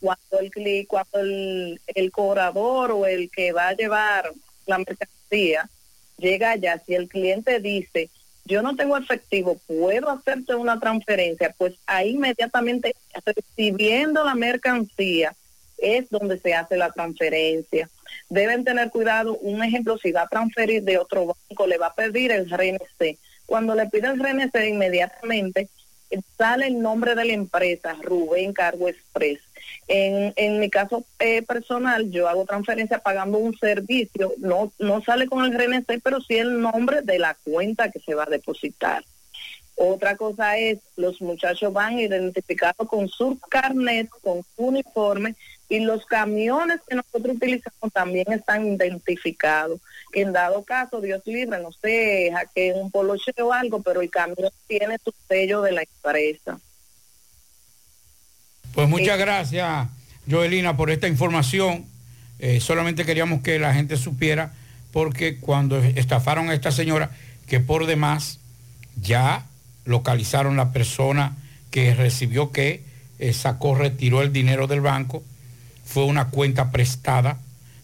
Cuando 0.00 0.38
el 0.40 0.86
cuando 0.88 1.18
el, 1.18 1.78
el 1.94 2.10
cobrador 2.10 2.92
o 2.92 3.04
el 3.04 3.30
que 3.30 3.52
va 3.52 3.68
a 3.68 3.76
llevar 3.76 4.32
la 4.64 4.78
mercancía 4.78 5.68
llega 6.16 6.52
allá, 6.52 6.82
si 6.86 6.94
el 6.94 7.06
cliente 7.06 7.60
dice, 7.60 8.08
yo 8.46 8.62
no 8.62 8.76
tengo 8.76 8.96
efectivo, 8.96 9.60
puedo 9.66 10.08
hacerte 10.08 10.54
una 10.54 10.80
transferencia, 10.80 11.54
pues 11.58 11.74
ahí 11.86 12.12
inmediatamente 12.12 12.94
recibiendo 13.26 14.24
la 14.24 14.34
mercancía 14.34 15.36
es 15.80 16.08
donde 16.10 16.38
se 16.38 16.54
hace 16.54 16.76
la 16.76 16.90
transferencia 16.90 17.88
deben 18.30 18.64
tener 18.64 18.90
cuidado. 18.90 19.36
Un 19.42 19.62
ejemplo, 19.62 19.98
si 19.98 20.12
va 20.12 20.22
a 20.22 20.28
transferir 20.28 20.82
de 20.82 20.98
otro 20.98 21.26
banco, 21.26 21.66
le 21.66 21.76
va 21.76 21.88
a 21.88 21.94
pedir 21.94 22.32
el 22.32 22.48
RNC. 22.48 23.18
Cuando 23.44 23.74
le 23.74 23.86
pide 23.86 24.08
el 24.08 24.18
RNC, 24.18 24.54
inmediatamente 24.68 25.68
sale 26.38 26.66
el 26.66 26.80
nombre 26.80 27.14
de 27.14 27.24
la 27.24 27.32
empresa, 27.32 27.96
Rubén 28.00 28.52
Cargo 28.52 28.88
Express. 28.88 29.40
En, 29.86 30.32
en 30.36 30.58
mi 30.58 30.70
caso 30.70 31.04
eh, 31.18 31.42
personal, 31.42 32.10
yo 32.10 32.28
hago 32.28 32.44
transferencia 32.44 32.98
pagando 32.98 33.38
un 33.38 33.56
servicio, 33.56 34.32
no, 34.38 34.72
no 34.78 35.02
sale 35.02 35.26
con 35.26 35.44
el 35.44 35.52
RNC, 35.52 36.00
pero 36.02 36.20
sí 36.20 36.34
el 36.36 36.60
nombre 36.60 37.02
de 37.02 37.18
la 37.18 37.36
cuenta 37.44 37.90
que 37.90 38.00
se 38.00 38.14
va 38.14 38.24
a 38.24 38.30
depositar. 38.30 39.04
Otra 39.76 40.16
cosa 40.16 40.58
es, 40.58 40.78
los 40.96 41.20
muchachos 41.22 41.72
van 41.72 41.98
identificados 41.98 42.88
con 42.88 43.08
su 43.08 43.38
carnet, 43.48 44.08
con 44.20 44.42
su 44.56 44.64
uniforme 44.66 45.34
y 45.70 45.78
los 45.78 46.04
camiones 46.04 46.80
que 46.86 46.96
nosotros 46.96 47.36
utilizamos 47.36 47.92
también 47.92 48.26
están 48.32 48.66
identificados. 48.66 49.80
Que 50.12 50.22
en 50.22 50.32
dado 50.32 50.64
caso, 50.64 51.00
Dios 51.00 51.22
libre, 51.24 51.60
no 51.60 51.70
sé, 51.70 52.32
que 52.54 52.72
un 52.72 52.90
poloche 52.90 53.32
o 53.40 53.52
algo, 53.52 53.80
pero 53.80 54.02
el 54.02 54.10
camión 54.10 54.50
tiene 54.66 54.98
su 55.02 55.14
sello 55.28 55.62
de 55.62 55.70
la 55.70 55.82
empresa. 55.82 56.58
Pues 58.74 58.88
muchas 58.88 59.16
gracias, 59.16 59.88
Joelina, 60.28 60.76
por 60.76 60.90
esta 60.90 61.06
información. 61.06 61.86
Eh, 62.40 62.58
solamente 62.58 63.04
queríamos 63.04 63.40
que 63.42 63.60
la 63.60 63.72
gente 63.72 63.96
supiera, 63.96 64.52
porque 64.92 65.38
cuando 65.38 65.78
estafaron 65.78 66.50
a 66.50 66.54
esta 66.54 66.72
señora, 66.72 67.12
que 67.46 67.60
por 67.60 67.86
demás 67.86 68.40
ya 69.00 69.46
localizaron 69.84 70.56
la 70.56 70.72
persona 70.72 71.36
que 71.70 71.94
recibió 71.94 72.50
que 72.50 72.82
eh, 73.20 73.32
sacó, 73.32 73.76
retiró 73.76 74.22
el 74.22 74.32
dinero 74.32 74.66
del 74.66 74.80
banco 74.80 75.22
fue 75.90 76.04
una 76.04 76.28
cuenta 76.28 76.70
prestada 76.70 77.38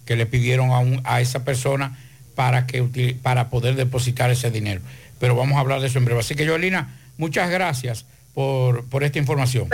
que 0.05 0.15
le 0.15 0.27
pidieron 0.27 0.71
a, 0.71 0.79
un, 0.79 1.01
a 1.05 1.21
esa 1.21 1.45
persona 1.45 1.99
para, 2.37 2.67
que, 2.67 3.17
para 3.21 3.51
poder 3.51 3.75
depositar 3.75 4.31
ese 4.31 4.53
dinero. 4.53 4.81
Pero 5.19 5.35
vamos 5.35 5.57
a 5.57 5.61
hablar 5.61 5.81
de 5.81 5.89
eso 5.89 5.99
en 5.99 6.05
breve. 6.05 6.21
Así 6.21 6.37
que, 6.37 6.47
Joelina, 6.47 6.97
muchas 7.19 7.51
gracias 7.51 8.07
por, 8.33 8.89
por 8.89 9.03
esta 9.03 9.19
información. 9.19 9.69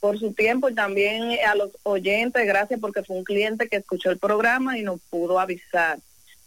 Por 0.00 0.18
su 0.18 0.32
tiempo 0.32 0.68
y 0.68 0.74
también 0.74 1.38
a 1.46 1.54
los 1.54 1.70
oyentes, 1.84 2.44
gracias 2.46 2.80
porque 2.80 3.04
fue 3.04 3.16
un 3.16 3.24
cliente 3.24 3.68
que 3.68 3.76
escuchó 3.76 4.10
el 4.10 4.18
programa 4.18 4.76
y 4.76 4.82
nos 4.82 5.00
pudo 5.08 5.38
avisar. 5.38 5.98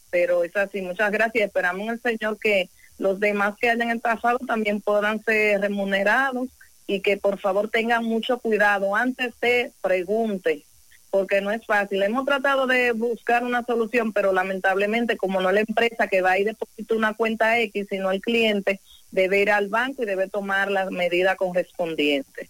Pero 0.10 0.44
es 0.44 0.56
así, 0.58 0.82
muchas 0.82 1.12
gracias. 1.12 1.48
Esperamos 1.48 1.82
en 1.82 1.90
el 1.94 2.02
Señor 2.02 2.38
que 2.38 2.70
los 2.98 3.22
demás 3.22 3.56
que 3.58 3.70
hayan 3.70 3.92
estafado 3.92 4.40
también 4.40 4.82
puedan 4.82 5.24
ser 5.24 5.62
remunerados 5.62 6.50
y 6.88 7.00
que 7.00 7.16
por 7.16 7.40
favor 7.40 7.70
tengan 7.70 8.04
mucho 8.04 8.40
cuidado. 8.40 8.96
Antes 8.96 9.34
de 9.40 9.72
pregunte, 9.82 10.66
porque 11.10 11.42
no 11.42 11.52
es 11.52 11.66
fácil. 11.66 12.04
Hemos 12.04 12.26
tratado 12.26 12.68
de 12.68 12.92
buscar 12.92 13.44
una 13.44 13.64
solución, 13.64 14.14
pero 14.14 14.34
lamentablemente 14.34 15.18
como 15.18 15.42
no 15.42 15.50
es 15.50 15.56
la 15.56 15.62
empresa 15.62 16.08
que 16.08 16.22
va 16.22 16.38
y 16.38 16.44
deposita 16.44 16.96
una 16.96 17.14
cuenta 17.14 17.60
X, 17.60 17.88
sino 17.90 18.12
el 18.12 18.22
cliente, 18.22 18.80
debe 19.12 19.42
ir 19.42 19.52
al 19.52 19.70
banco 19.70 20.04
y 20.04 20.06
debe 20.06 20.28
tomar 20.28 20.72
la 20.72 20.90
medida 20.90 21.36
correspondiente. 21.36 22.50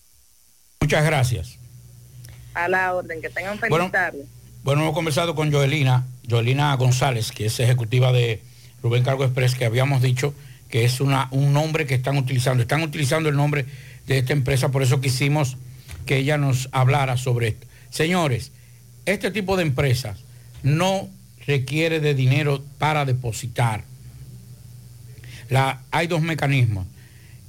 Muchas 0.82 1.06
gracias. 1.06 1.58
A 2.54 2.68
la 2.68 2.94
orden, 2.94 3.22
que 3.22 3.30
tengan 3.30 3.58
feliz 3.60 3.70
bueno, 3.70 3.92
tarde. 3.92 4.26
Bueno, 4.64 4.82
hemos 4.82 4.94
conversado 4.94 5.36
con 5.36 5.52
Joelina, 5.52 6.06
Joelina 6.30 6.76
González, 6.76 7.32
que 7.32 7.46
es 7.46 7.60
ejecutiva 7.60 8.12
de 8.12 8.42
Rubén 8.84 9.04
Cargo 9.04 9.24
Express, 9.24 9.56
que 9.56 9.66
habíamos 9.66 10.02
dicho 10.02 10.34
que 10.70 10.86
es 10.86 11.02
una, 11.02 11.28
un 11.32 11.54
nombre 11.54 11.86
que 11.86 11.96
están 11.96 12.18
utilizando. 12.18 12.62
Están 12.62 12.84
utilizando 12.84 13.30
el 13.30 13.36
nombre 13.36 13.66
de 14.08 14.18
esta 14.18 14.34
empresa, 14.34 14.70
por 14.70 14.84
eso 14.84 15.02
quisimos 15.02 15.58
que 16.06 16.18
ella 16.18 16.38
nos 16.38 16.70
hablara 16.72 17.18
sobre 17.18 17.50
esto. 17.50 17.68
Señores, 17.90 18.52
este 19.06 19.32
tipo 19.32 19.58
de 19.58 19.64
empresas 19.64 20.18
no 20.64 21.10
requiere 21.48 22.00
de 22.00 22.14
dinero 22.14 22.64
para 22.78 23.06
depositar. 23.06 23.84
La, 25.50 25.82
hay 25.92 26.08
dos 26.08 26.22
mecanismos. 26.22 26.86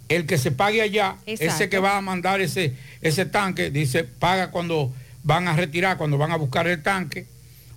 El 0.09 0.27
que 0.27 0.39
se 0.39 0.51
pague 0.51 0.83
allá, 0.83 1.17
ese 1.27 1.69
que 1.69 1.79
va 1.79 1.97
a 1.97 2.01
mandar 2.01 2.41
ese, 2.41 2.75
ese 3.01 3.27
tanque, 3.27 3.71
dice, 3.71 4.05
paga 4.05 4.51
cuando 4.51 4.93
van 5.23 5.49
a 5.49 5.55
retirar, 5.55 5.99
cuando 5.99 6.19
van 6.19 6.33
a 6.33 6.37
buscar 6.37 6.67
el 6.67 6.83
tanque, 6.83 7.27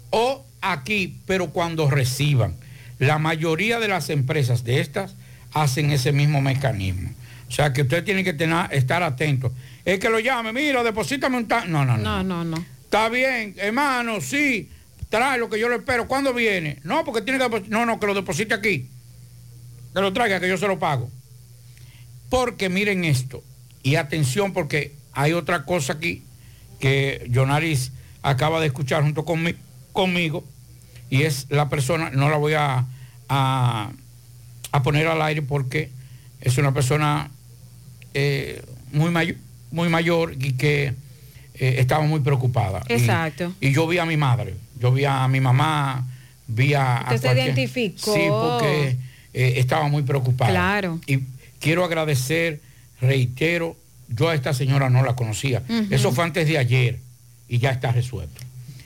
o 0.09 0.43
aquí, 0.61 1.19
pero 1.27 1.49
cuando 1.49 1.89
reciban. 1.89 2.55
La 2.99 3.19
mayoría 3.19 3.79
de 3.79 3.87
las 3.87 4.09
empresas 4.09 4.63
de 4.63 4.79
estas 4.79 5.15
hacen 5.53 5.91
ese 5.91 6.11
mismo 6.11 6.41
mecanismo. 6.41 7.11
O 7.49 7.51
sea 7.51 7.73
que 7.73 7.83
usted 7.83 8.03
tiene 8.03 8.23
que 8.23 8.33
tener, 8.33 8.73
estar 8.73 9.03
atento. 9.03 9.51
Es 9.85 9.99
que 9.99 10.09
lo 10.09 10.19
llame, 10.19 10.53
mira, 10.53 10.83
deposítame 10.83 11.37
un 11.37 11.47
tanque. 11.47 11.67
No, 11.67 11.85
no, 11.85 11.97
no. 11.97 12.03
No, 12.03 12.23
no, 12.23 12.43
no. 12.43 12.65
Está 12.83 13.09
bien, 13.09 13.55
hermano, 13.57 14.21
sí, 14.21 14.69
trae 15.09 15.37
lo 15.37 15.49
que 15.49 15.59
yo 15.59 15.67
le 15.67 15.77
espero. 15.77 16.07
¿Cuándo 16.07 16.33
viene? 16.33 16.79
No, 16.83 17.03
porque 17.03 17.21
tiene 17.21 17.39
que 17.39 17.63
No, 17.67 17.85
no, 17.85 17.99
que 17.99 18.07
lo 18.07 18.13
deposite 18.13 18.53
aquí. 18.53 18.89
Que 19.93 20.01
lo 20.01 20.13
traiga, 20.13 20.39
que 20.39 20.47
yo 20.47 20.57
se 20.57 20.67
lo 20.67 20.79
pago. 20.79 21.09
Porque 22.29 22.69
miren 22.69 23.03
esto. 23.03 23.43
Y 23.81 23.95
atención, 23.95 24.53
porque 24.53 24.95
hay 25.11 25.33
otra 25.33 25.65
cosa 25.65 25.93
aquí 25.93 26.23
que 26.79 27.29
Jonaris 27.33 27.91
acaba 28.21 28.61
de 28.61 28.67
escuchar 28.67 29.03
junto 29.03 29.25
conmigo. 29.25 30.43
Y 31.09 31.23
es 31.23 31.47
la 31.49 31.69
persona, 31.69 32.09
no 32.11 32.29
la 32.29 32.37
voy 32.37 32.53
a, 32.53 32.85
a, 33.27 33.91
poner 34.83 35.07
al 35.07 35.21
aire 35.21 35.41
porque 35.41 35.91
es 36.41 36.57
una 36.57 36.73
persona 36.73 37.29
eh, 38.13 38.63
muy 38.91 39.11
mayor 39.11 39.35
muy 39.73 39.89
mayor 39.89 40.35
y 40.39 40.53
que 40.53 40.93
eh, 41.55 41.75
estaba 41.79 42.05
muy 42.05 42.19
preocupada. 42.19 42.83
Exacto. 42.87 43.53
Y, 43.59 43.73
yo 43.73 43.87
vi 43.87 43.97
a 43.97 44.05
mi 44.05 44.17
madre, 44.17 44.53
yo 44.79 44.91
vi 44.91 45.03
a 45.03 45.27
mi 45.27 45.41
mamá 45.41 46.07
vía... 46.47 47.03
Usted 47.11 47.21
se 47.33 47.33
identificó. 47.41 48.13
Sí, 48.13 48.21
porque 48.29 48.97
eh, 49.33 49.53
estaba 49.57 49.87
muy 49.87 50.03
preocupado. 50.03 50.51
Claro. 50.51 51.01
Y 51.07 51.21
quiero 51.59 51.83
agradecer, 51.83 52.61
reitero, 53.01 53.75
yo 54.09 54.29
a 54.29 54.35
esta 54.35 54.53
señora 54.53 54.91
no 54.91 55.03
la 55.03 55.15
conocía. 55.15 55.63
Eso 55.89 56.11
fue 56.11 56.23
antes 56.23 56.47
de 56.47 56.59
ayer 56.59 56.99
y 57.49 57.57
ya 57.57 57.71
está 57.71 57.91
resuelto. 57.91 58.39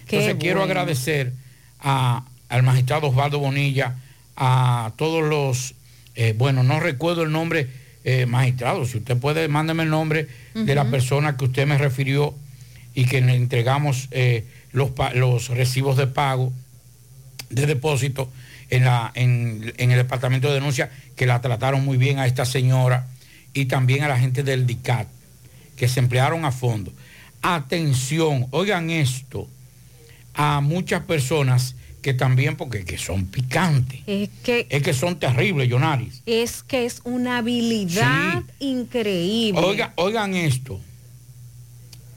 Qué 0.07 0.19
Entonces 0.19 0.37
quiero 0.39 0.63
agradecer 0.63 1.33
a- 1.81 2.23
al 2.47 2.63
magistrado 2.63 3.07
Osvaldo 3.07 3.39
Bonilla, 3.39 3.95
a 4.37 4.93
todos 4.95 5.21
los, 5.21 5.73
eh, 6.15 6.33
bueno, 6.37 6.63
no 6.63 6.79
recuerdo 6.79 7.23
el 7.23 7.31
nombre, 7.33 7.67
eh, 8.09 8.25
magistrado, 8.25 8.85
si 8.85 8.99
usted 8.99 9.17
puede, 9.17 9.49
mándeme 9.49 9.83
el 9.83 9.89
nombre 9.89 10.29
de 10.53 10.75
la 10.75 10.89
persona 10.89 11.35
que 11.35 11.43
usted 11.43 11.67
me 11.67 11.77
refirió 11.77 12.33
y 12.95 13.03
que 13.03 13.19
le 13.19 13.35
entregamos 13.35 14.07
eh, 14.11 14.45
los, 14.71 14.91
los 15.13 15.49
recibos 15.49 15.97
de 15.97 16.07
pago 16.07 16.53
de 17.49 17.65
depósito 17.65 18.31
en, 18.69 18.85
la, 18.85 19.11
en, 19.13 19.73
en 19.75 19.91
el 19.91 19.97
departamento 19.97 20.47
de 20.47 20.53
denuncia, 20.53 20.89
que 21.17 21.25
la 21.25 21.41
trataron 21.41 21.83
muy 21.83 21.97
bien 21.97 22.17
a 22.17 22.27
esta 22.27 22.45
señora 22.45 23.07
y 23.53 23.65
también 23.65 24.05
a 24.05 24.07
la 24.07 24.17
gente 24.17 24.41
del 24.41 24.65
DICAT, 24.65 25.09
que 25.75 25.89
se 25.89 25.99
emplearon 25.99 26.45
a 26.45 26.53
fondo. 26.53 26.93
Atención, 27.41 28.47
oigan 28.51 28.89
esto, 28.89 29.49
a 30.33 30.61
muchas 30.61 31.01
personas 31.01 31.75
que 32.07 32.13
también, 32.13 32.55
porque 32.55 32.85
que 32.85 32.97
son 32.97 33.25
picantes, 33.25 33.99
Es 34.07 34.29
que, 34.41 34.65
es 34.69 34.81
que 34.81 34.93
son 34.93 35.19
terribles, 35.19 35.67
Yonaris. 35.67 36.21
es 36.25 36.63
que 36.63 36.85
es 36.85 37.01
una 37.03 37.39
habilidad 37.39 38.43
increíble. 38.59 39.59
Oiga, 39.59 39.91
oigan 39.97 40.33
esto. 40.33 40.79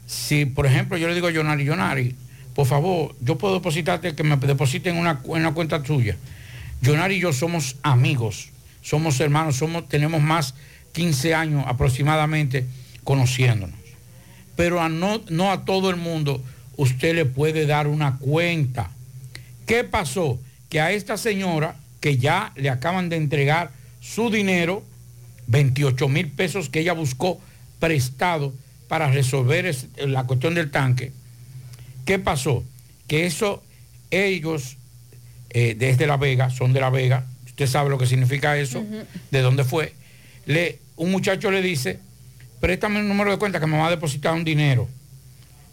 Si, 0.07 0.45
por 0.45 0.65
ejemplo, 0.65 0.95
yo 0.95 1.09
le 1.09 1.13
digo 1.13 1.27
a 1.27 1.31
Yonari, 1.31 1.65
Yonari, 1.65 2.15
por 2.55 2.67
favor, 2.67 3.13
yo 3.19 3.37
puedo 3.37 3.55
depositarte, 3.55 4.15
que 4.15 4.23
me 4.23 4.37
depositen 4.37 4.95
en 4.95 5.01
una, 5.01 5.19
una 5.25 5.53
cuenta 5.53 5.83
tuya. 5.83 6.15
Yonari 6.81 7.15
y 7.15 7.19
yo 7.19 7.33
somos 7.33 7.75
amigos, 7.83 8.47
somos 8.81 9.19
hermanos, 9.19 9.57
somos, 9.57 9.89
tenemos 9.89 10.21
más 10.21 10.53
15 10.93 11.35
años 11.35 11.65
aproximadamente 11.67 12.65
conociéndonos. 13.03 13.75
Pero 14.55 14.79
a 14.79 14.87
no, 14.87 15.21
no 15.27 15.51
a 15.51 15.65
todo 15.65 15.89
el 15.89 15.97
mundo 15.97 16.41
usted 16.77 17.13
le 17.13 17.25
puede 17.25 17.65
dar 17.65 17.87
una 17.87 18.19
cuenta. 18.19 18.89
¿Qué 19.65 19.83
pasó? 19.83 20.39
Que 20.69 20.79
a 20.81 20.91
esta 20.91 21.17
señora, 21.17 21.75
que 21.99 22.17
ya 22.17 22.51
le 22.55 22.69
acaban 22.69 23.09
de 23.09 23.15
entregar 23.17 23.71
su 23.99 24.29
dinero, 24.29 24.83
28 25.47 26.07
mil 26.07 26.29
pesos 26.31 26.69
que 26.69 26.79
ella 26.79 26.93
buscó 26.93 27.39
prestado 27.79 28.53
para 28.87 29.09
resolver 29.11 29.65
es- 29.65 29.87
la 29.97 30.23
cuestión 30.25 30.53
del 30.55 30.71
tanque. 30.71 31.11
¿Qué 32.05 32.19
pasó? 32.19 32.63
Que 33.07 33.25
eso, 33.25 33.63
ellos 34.09 34.77
eh, 35.49 35.75
desde 35.77 36.07
La 36.07 36.17
Vega, 36.17 36.49
son 36.49 36.71
de 36.73 36.79
La 36.79 36.89
Vega, 36.89 37.25
usted 37.45 37.67
sabe 37.67 37.89
lo 37.89 37.97
que 37.97 38.05
significa 38.07 38.57
eso, 38.57 38.83
de 39.31 39.41
dónde 39.41 39.63
fue, 39.65 39.93
le, 40.45 40.79
un 40.95 41.11
muchacho 41.11 41.51
le 41.51 41.61
dice, 41.61 41.99
préstame 42.61 42.99
el 43.01 43.07
número 43.07 43.31
de 43.31 43.37
cuenta 43.37 43.59
que 43.59 43.67
me 43.67 43.77
va 43.77 43.87
a 43.87 43.89
depositar 43.89 44.33
un 44.33 44.43
dinero, 44.45 44.87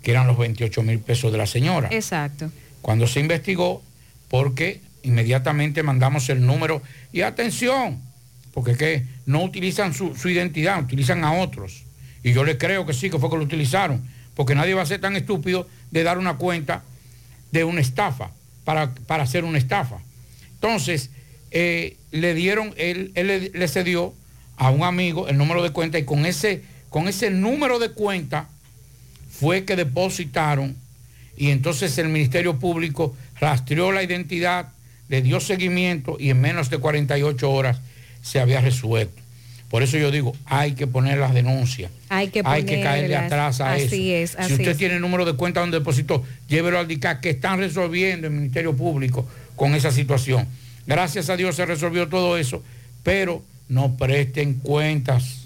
que 0.02 0.10
eran 0.10 0.26
los 0.26 0.36
28 0.36 0.82
mil 0.82 0.98
pesos 0.98 1.30
de 1.30 1.38
la 1.38 1.46
señora. 1.46 1.88
Exacto. 1.92 2.50
Cuando 2.82 3.06
se 3.06 3.20
investigó, 3.20 3.82
porque 4.28 4.80
inmediatamente 5.02 5.82
mandamos 5.82 6.28
el 6.28 6.44
número 6.44 6.82
y 7.12 7.22
atención, 7.22 8.00
porque 8.52 8.76
que 8.76 9.04
no 9.26 9.42
utilizan 9.42 9.94
su, 9.94 10.12
identidad, 10.28 10.82
utilizan 10.82 11.24
a 11.24 11.32
otros. 11.34 11.84
Y 12.22 12.32
yo 12.32 12.44
le 12.44 12.58
creo 12.58 12.86
que 12.86 12.92
sí, 12.92 13.10
que 13.10 13.18
fue 13.18 13.30
que 13.30 13.36
lo 13.36 13.44
utilizaron, 13.44 14.02
porque 14.34 14.54
nadie 14.54 14.74
va 14.74 14.82
a 14.82 14.86
ser 14.86 15.00
tan 15.00 15.16
estúpido 15.16 15.68
de 15.90 16.02
dar 16.02 16.18
una 16.18 16.36
cuenta 16.36 16.82
de 17.52 17.64
una 17.64 17.80
estafa 17.80 18.30
para, 18.64 18.94
para 18.94 19.22
hacer 19.22 19.44
una 19.44 19.58
estafa. 19.58 19.98
Entonces, 20.54 21.10
eh, 21.50 21.96
le 22.10 22.34
dieron, 22.34 22.74
él, 22.76 23.12
él 23.14 23.26
le, 23.28 23.50
le 23.50 23.68
cedió 23.68 24.14
a 24.56 24.70
un 24.70 24.82
amigo 24.82 25.28
el 25.28 25.38
número 25.38 25.62
de 25.62 25.70
cuenta 25.70 25.98
y 25.98 26.04
con 26.04 26.26
ese, 26.26 26.62
con 26.90 27.08
ese 27.08 27.30
número 27.30 27.78
de 27.78 27.90
cuenta 27.90 28.48
fue 29.30 29.64
que 29.64 29.76
depositaron 29.76 30.76
y 31.38 31.50
entonces 31.50 31.96
el 31.98 32.08
Ministerio 32.08 32.58
Público 32.58 33.16
rastreó 33.40 33.92
la 33.92 34.02
identidad, 34.02 34.68
le 35.08 35.22
dio 35.22 35.40
seguimiento 35.40 36.16
y 36.18 36.30
en 36.30 36.40
menos 36.40 36.68
de 36.68 36.78
48 36.78 37.50
horas 37.50 37.80
se 38.22 38.40
había 38.40 38.60
resuelto. 38.60 39.22
Por 39.70 39.82
eso 39.82 39.98
yo 39.98 40.10
digo, 40.10 40.34
hay 40.46 40.72
que 40.72 40.86
poner 40.86 41.18
las 41.18 41.34
denuncias. 41.34 41.90
Hay 42.08 42.28
que 42.28 42.42
Hay 42.44 42.64
que 42.64 42.82
caerle 42.82 43.16
atrás 43.16 43.60
a 43.60 43.74
Así 43.74 44.12
eso. 44.12 44.38
es, 44.40 44.46
si 44.46 44.54
usted 44.54 44.68
es. 44.68 44.78
tiene 44.78 44.94
el 44.94 45.00
número 45.00 45.24
de 45.24 45.34
cuenta 45.34 45.60
donde 45.60 45.78
depositó, 45.78 46.24
llévelo 46.48 46.78
al 46.78 46.88
DICAT, 46.88 47.20
que 47.20 47.30
están 47.30 47.58
resolviendo 47.58 48.26
el 48.26 48.32
Ministerio 48.32 48.74
Público 48.74 49.26
con 49.56 49.74
esa 49.74 49.92
situación. 49.92 50.46
Gracias 50.86 51.28
a 51.28 51.36
Dios 51.36 51.54
se 51.54 51.66
resolvió 51.66 52.08
todo 52.08 52.38
eso, 52.38 52.62
pero 53.02 53.42
no 53.68 53.96
presten 53.96 54.54
cuentas, 54.54 55.37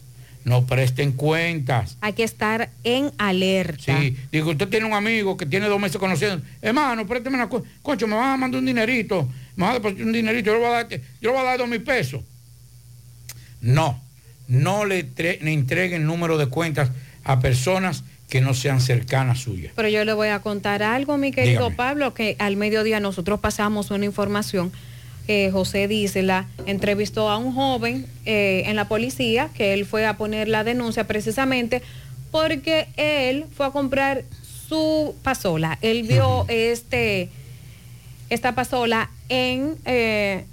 no 0.44 0.66
presten 0.66 1.12
cuentas. 1.12 1.96
Hay 2.00 2.12
que 2.14 2.24
estar 2.24 2.70
en 2.84 3.12
alerta. 3.18 4.00
Sí, 4.00 4.16
digo, 4.30 4.50
usted 4.50 4.68
tiene 4.68 4.86
un 4.86 4.94
amigo 4.94 5.36
que 5.36 5.46
tiene 5.46 5.66
dos 5.66 5.80
meses 5.80 5.98
conociendo, 5.98 6.44
hermano, 6.60 7.06
présteme 7.06 7.36
una 7.36 7.48
cuenta, 7.48 7.68
concho, 7.82 8.06
me 8.06 8.16
van 8.16 8.30
a 8.30 8.36
mandar 8.36 8.58
un 8.58 8.66
dinerito, 8.66 9.28
me 9.56 9.64
van 9.64 9.70
a 9.70 9.74
depositar 9.74 10.06
un 10.06 10.12
dinerito, 10.12 10.46
yo 10.46 10.54
le 10.54 10.58
voy 10.58 10.68
a 10.68 10.70
dar, 10.70 10.88
yo 10.88 10.98
le 11.20 11.28
voy 11.28 11.40
a 11.40 11.44
dar 11.44 11.58
dos 11.58 11.68
mil 11.68 11.82
pesos. 11.82 12.22
No, 13.60 14.02
no 14.48 14.84
le, 14.84 15.08
le 15.16 15.52
entreguen 15.52 16.06
número 16.06 16.36
de 16.38 16.46
cuentas 16.46 16.90
a 17.24 17.40
personas 17.40 18.02
que 18.28 18.40
no 18.40 18.54
sean 18.54 18.80
cercanas 18.80 19.40
suyas. 19.40 19.72
Pero 19.76 19.88
yo 19.88 20.06
le 20.06 20.14
voy 20.14 20.28
a 20.28 20.40
contar 20.40 20.82
algo, 20.82 21.18
mi 21.18 21.32
querido 21.32 21.64
Dígame. 21.64 21.76
Pablo, 21.76 22.14
que 22.14 22.34
al 22.38 22.56
mediodía 22.56 22.98
nosotros 22.98 23.40
pasamos 23.40 23.90
una 23.90 24.06
información. 24.06 24.72
Eh, 25.28 25.50
José 25.52 25.88
Dísela 25.88 26.48
entrevistó 26.66 27.28
a 27.30 27.38
un 27.38 27.54
joven 27.54 28.06
eh, 28.24 28.64
en 28.66 28.76
la 28.76 28.88
policía 28.88 29.50
que 29.54 29.72
él 29.72 29.86
fue 29.86 30.06
a 30.06 30.16
poner 30.16 30.48
la 30.48 30.64
denuncia 30.64 31.04
precisamente 31.04 31.82
porque 32.30 32.88
él 32.96 33.46
fue 33.54 33.66
a 33.66 33.70
comprar 33.70 34.24
su 34.68 35.14
pasola. 35.22 35.78
Él 35.82 36.02
vio 36.02 36.46
este 36.48 37.30
esta 38.30 38.54
pasola 38.54 39.10
en 39.28 39.76
eh, 39.84 40.46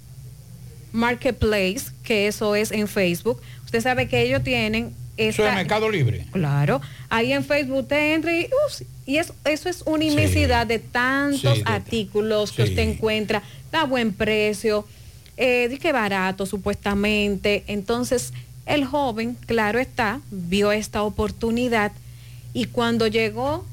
Marketplace, 0.91 1.91
que 2.03 2.28
eso 2.28 2.55
es 2.55 2.72
en 2.72 2.88
Facebook. 2.88 3.41
Usted 3.63 3.82
sabe 3.82 4.07
que 4.09 4.22
ellos 4.22 4.43
tienen 4.43 4.93
Eso 5.20 5.43
es 5.43 5.47
esta- 5.49 5.55
Mercado 5.55 5.89
Libre. 5.89 6.26
Claro, 6.32 6.82
ahí 7.09 7.34
en 7.34 7.43
Facebook 7.43 7.80
usted 7.80 8.15
entra 8.15 8.34
y, 8.36 8.47
y 9.05 9.17
es- 9.17 9.34
eso 9.43 9.70
es 9.70 9.82
una 9.86 10.05
inmensidad 10.05 10.65
de 10.65 10.80
tantos 10.80 11.57
Sí, 11.57 11.63
de- 11.63 11.70
artículos 11.72 12.51
que 12.51 12.63
sí. 12.65 12.70
usted 12.70 12.84
encuentra, 12.84 13.43
da 13.72 13.84
buen 13.84 14.13
precio, 14.13 14.86
eh, 15.38 15.78
que 15.82 15.91
barato 15.91 16.45
supuestamente. 16.45 17.63
Entonces, 17.67 18.34
el 18.65 18.86
joven, 18.86 19.36
claro 19.45 19.80
está, 19.80 20.22
vio 20.32 20.72
esta 20.72 21.03
oportunidad 21.03 21.91
y 22.53 22.65
cuando 22.65 23.07
llegó 23.07 23.65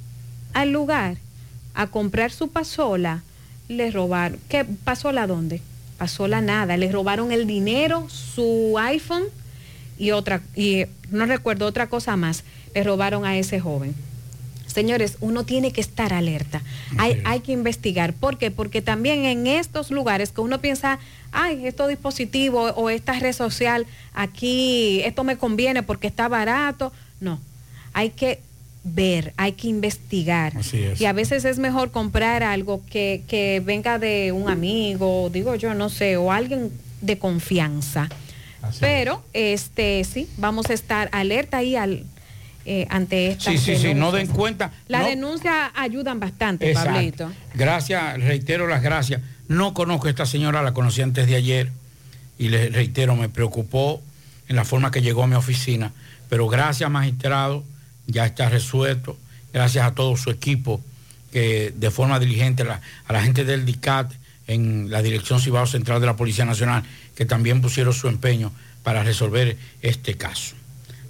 al 0.52 0.70
lugar 0.72 1.16
a 1.74 1.86
comprar 1.88 2.30
su 2.32 2.48
pasola, 2.48 3.22
le 3.68 3.90
robaron. 3.90 4.38
¿Qué 4.48 4.64
pasola 4.64 5.26
dónde? 5.26 5.60
Pasola 5.98 6.40
nada, 6.40 6.76
le 6.76 6.90
robaron 6.90 7.32
el 7.32 7.46
dinero, 7.46 8.08
su 8.08 8.76
iPhone 8.78 9.24
y 9.98 10.10
otra, 10.10 10.42
y 10.54 10.84
no 11.10 11.26
recuerdo 11.26 11.66
otra 11.66 11.88
cosa 11.88 12.16
más, 12.16 12.44
le 12.74 12.84
robaron 12.84 13.24
a 13.24 13.36
ese 13.38 13.60
joven. 13.60 13.94
Señores, 14.66 15.16
uno 15.20 15.44
tiene 15.44 15.72
que 15.72 15.80
estar 15.80 16.12
alerta. 16.12 16.60
Hay, 16.98 17.22
hay 17.24 17.40
que 17.40 17.52
investigar. 17.52 18.12
¿Por 18.12 18.36
qué? 18.36 18.50
Porque 18.50 18.82
también 18.82 19.24
en 19.24 19.46
estos 19.46 19.90
lugares 19.90 20.32
que 20.32 20.42
uno 20.42 20.60
piensa, 20.60 20.98
ay, 21.32 21.66
estos 21.66 21.88
dispositivos 21.88 22.74
o 22.76 22.90
esta 22.90 23.18
red 23.18 23.32
social, 23.32 23.86
aquí, 24.12 25.00
esto 25.04 25.24
me 25.24 25.38
conviene 25.38 25.82
porque 25.82 26.08
está 26.08 26.28
barato. 26.28 26.92
No, 27.20 27.40
hay 27.94 28.10
que 28.10 28.40
ver, 28.84 29.32
hay 29.38 29.52
que 29.52 29.68
investigar. 29.68 30.54
Así 30.58 30.82
es. 30.82 31.00
Y 31.00 31.06
a 31.06 31.14
veces 31.14 31.46
es 31.46 31.58
mejor 31.58 31.90
comprar 31.90 32.42
algo 32.42 32.82
que, 32.90 33.22
que 33.28 33.62
venga 33.64 33.98
de 33.98 34.32
un 34.32 34.50
amigo, 34.50 35.30
digo 35.32 35.54
yo, 35.54 35.72
no 35.72 35.88
sé, 35.88 36.18
o 36.18 36.32
alguien 36.32 36.70
de 37.00 37.18
confianza. 37.18 38.10
Pero, 38.80 39.22
este, 39.32 40.02
sí, 40.04 40.28
vamos 40.36 40.70
a 40.70 40.72
estar 40.74 41.08
alerta 41.12 41.58
ahí 41.58 41.76
al, 41.76 42.04
eh, 42.64 42.86
ante 42.90 43.28
esta 43.28 43.50
Sí, 43.52 43.58
sí, 43.58 43.76
sí, 43.76 43.94
no 43.94 44.12
den 44.12 44.26
cuenta. 44.26 44.72
Las 44.88 45.02
no- 45.02 45.08
denuncias 45.08 45.70
ayudan 45.74 46.18
bastante, 46.20 46.68
Exacto. 46.70 46.92
Pablito. 46.92 47.32
Gracias, 47.54 48.20
reitero 48.20 48.66
las 48.66 48.82
gracias. 48.82 49.20
No 49.48 49.74
conozco 49.74 50.08
a 50.08 50.10
esta 50.10 50.26
señora, 50.26 50.62
la 50.62 50.72
conocí 50.72 51.02
antes 51.02 51.26
de 51.28 51.36
ayer 51.36 51.70
y 52.38 52.48
le 52.48 52.68
reitero, 52.68 53.14
me 53.16 53.28
preocupó 53.28 54.02
en 54.48 54.56
la 54.56 54.64
forma 54.64 54.90
que 54.90 55.02
llegó 55.02 55.22
a 55.22 55.26
mi 55.26 55.34
oficina, 55.36 55.92
pero 56.28 56.48
gracias, 56.48 56.90
magistrado, 56.90 57.62
ya 58.06 58.26
está 58.26 58.48
resuelto. 58.48 59.16
Gracias 59.52 59.84
a 59.86 59.94
todo 59.94 60.16
su 60.16 60.30
equipo 60.30 60.80
que 61.32 61.72
de 61.76 61.90
forma 61.90 62.18
diligente, 62.18 62.64
la- 62.64 62.80
a 63.06 63.12
la 63.12 63.22
gente 63.22 63.44
del 63.44 63.64
DICAT 63.64 64.12
en 64.48 64.90
la 64.90 65.02
Dirección 65.02 65.40
Cibao 65.40 65.66
Central 65.66 66.00
de 66.00 66.06
la 66.06 66.16
Policía 66.16 66.44
Nacional, 66.44 66.82
que 67.16 67.24
también 67.24 67.60
pusieron 67.60 67.92
su 67.92 68.06
empeño 68.06 68.52
para 68.84 69.02
resolver 69.02 69.56
este 69.82 70.16
caso. 70.16 70.54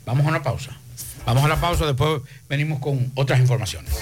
Vamos 0.07 0.25
a 0.25 0.31
una 0.31 0.43
pausa. 0.43 0.71
Vamos 1.27 1.45
a 1.45 1.49
la 1.49 1.61
pausa, 1.61 1.85
después 1.85 2.23
venimos 2.49 2.79
con 2.79 3.13
otras 3.17 3.41
informaciones. 3.41 3.93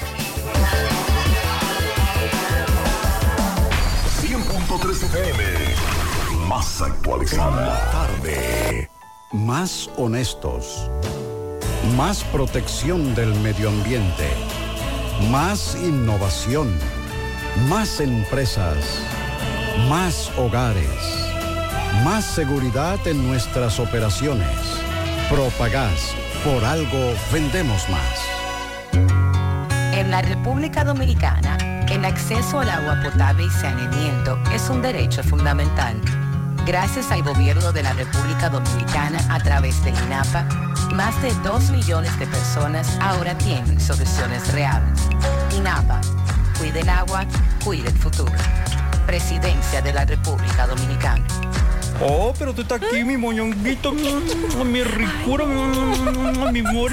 La 7.66 7.90
tarde. 7.90 8.88
Más 9.32 9.88
honestos. 9.96 10.90
Más 11.96 12.22
protección 12.24 13.14
del 13.14 13.34
medio 13.40 13.70
ambiente. 13.70 14.28
Más 15.30 15.76
innovación. 15.82 16.78
Más 17.68 18.00
empresas. 18.00 18.76
Más 19.88 20.30
hogares. 20.36 21.23
Más 22.02 22.24
seguridad 22.24 22.98
en 23.06 23.26
nuestras 23.26 23.78
operaciones. 23.78 24.48
Propagás. 25.30 26.14
Por 26.44 26.64
algo 26.64 27.14
vendemos 27.32 27.88
más. 27.88 28.20
En 29.94 30.10
la 30.10 30.20
República 30.20 30.84
Dominicana, 30.84 31.56
el 31.88 32.04
acceso 32.04 32.60
al 32.60 32.68
agua 32.68 33.00
potable 33.02 33.44
y 33.44 33.50
saneamiento 33.50 34.38
es 34.52 34.68
un 34.68 34.82
derecho 34.82 35.22
fundamental. 35.22 36.00
Gracias 36.66 37.10
al 37.10 37.22
gobierno 37.22 37.72
de 37.72 37.82
la 37.82 37.92
República 37.92 38.50
Dominicana 38.50 39.18
a 39.30 39.38
través 39.38 39.82
de 39.84 39.90
INAPA, 39.90 40.44
más 40.94 41.20
de 41.22 41.32
2 41.42 41.70
millones 41.70 42.18
de 42.18 42.26
personas 42.26 42.98
ahora 43.00 43.36
tienen 43.38 43.80
soluciones 43.80 44.52
reales. 44.52 45.00
INAPA, 45.56 46.00
cuide 46.58 46.80
el 46.80 46.88
agua, 46.88 47.24
cuide 47.64 47.88
el 47.88 47.96
futuro. 47.96 48.32
Presidencia 49.06 49.80
de 49.80 49.92
la 49.92 50.04
República 50.04 50.66
Dominicana. 50.66 51.24
Oh, 52.00 52.34
pero 52.38 52.52
tú 52.52 52.62
estás 52.62 52.82
aquí, 52.82 53.04
mi 53.04 53.16
moñonguito, 53.16 53.92
mi 53.92 54.82
ricura, 54.82 55.46
mi 56.52 56.60
amor. 56.60 56.92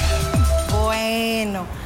Bueno, 0.83 1.67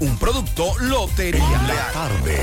Un 0.00 0.18
producto 0.18 0.72
Lotería 0.80 1.62
La 1.66 1.92
tarde. 1.92 2.38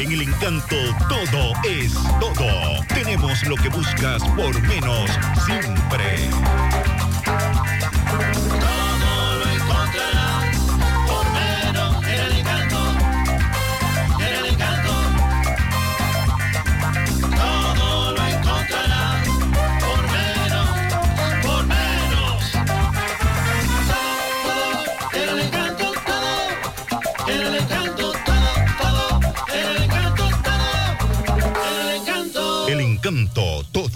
En 0.00 0.12
el 0.12 0.22
encanto 0.22 0.76
todo 1.08 1.52
es 1.68 1.94
todo. 2.20 2.84
Tenemos 2.88 3.42
lo 3.46 3.56
que 3.56 3.68
buscas 3.68 4.22
por 4.36 4.60
menos 4.62 5.10
siempre. 5.46 6.95
Encanto. 33.06 33.64
Todo 33.72 33.95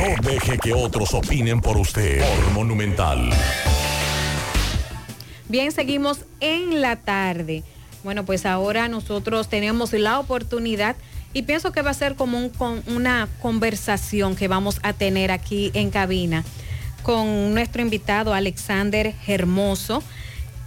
No 0.03 0.09
deje 0.29 0.59
que 0.59 0.73
otros 0.73 1.15
opinen 1.15 1.61
por 1.61 1.77
usted. 1.77 2.25
Monumental. 2.55 3.31
Bien, 5.49 5.71
seguimos 5.71 6.25
en 6.41 6.81
la 6.81 6.97
tarde. 6.97 7.63
Bueno, 8.03 8.25
pues 8.25 8.45
ahora 8.45 8.89
nosotros 8.89 9.47
tenemos 9.47 9.93
la 9.93 10.19
oportunidad 10.19 10.97
y 11.33 11.43
pienso 11.43 11.71
que 11.71 11.83
va 11.83 11.91
a 11.91 11.95
ser 11.95 12.17
como 12.17 12.51
una 12.89 13.29
conversación 13.41 14.35
que 14.35 14.49
vamos 14.49 14.81
a 14.83 14.93
tener 14.93 15.31
aquí 15.31 15.71
en 15.73 15.91
cabina 15.91 16.43
con 17.05 17.55
nuestro 17.55 17.81
invitado 17.81 18.35
Alexander 18.35 19.15
Hermoso, 19.29 20.03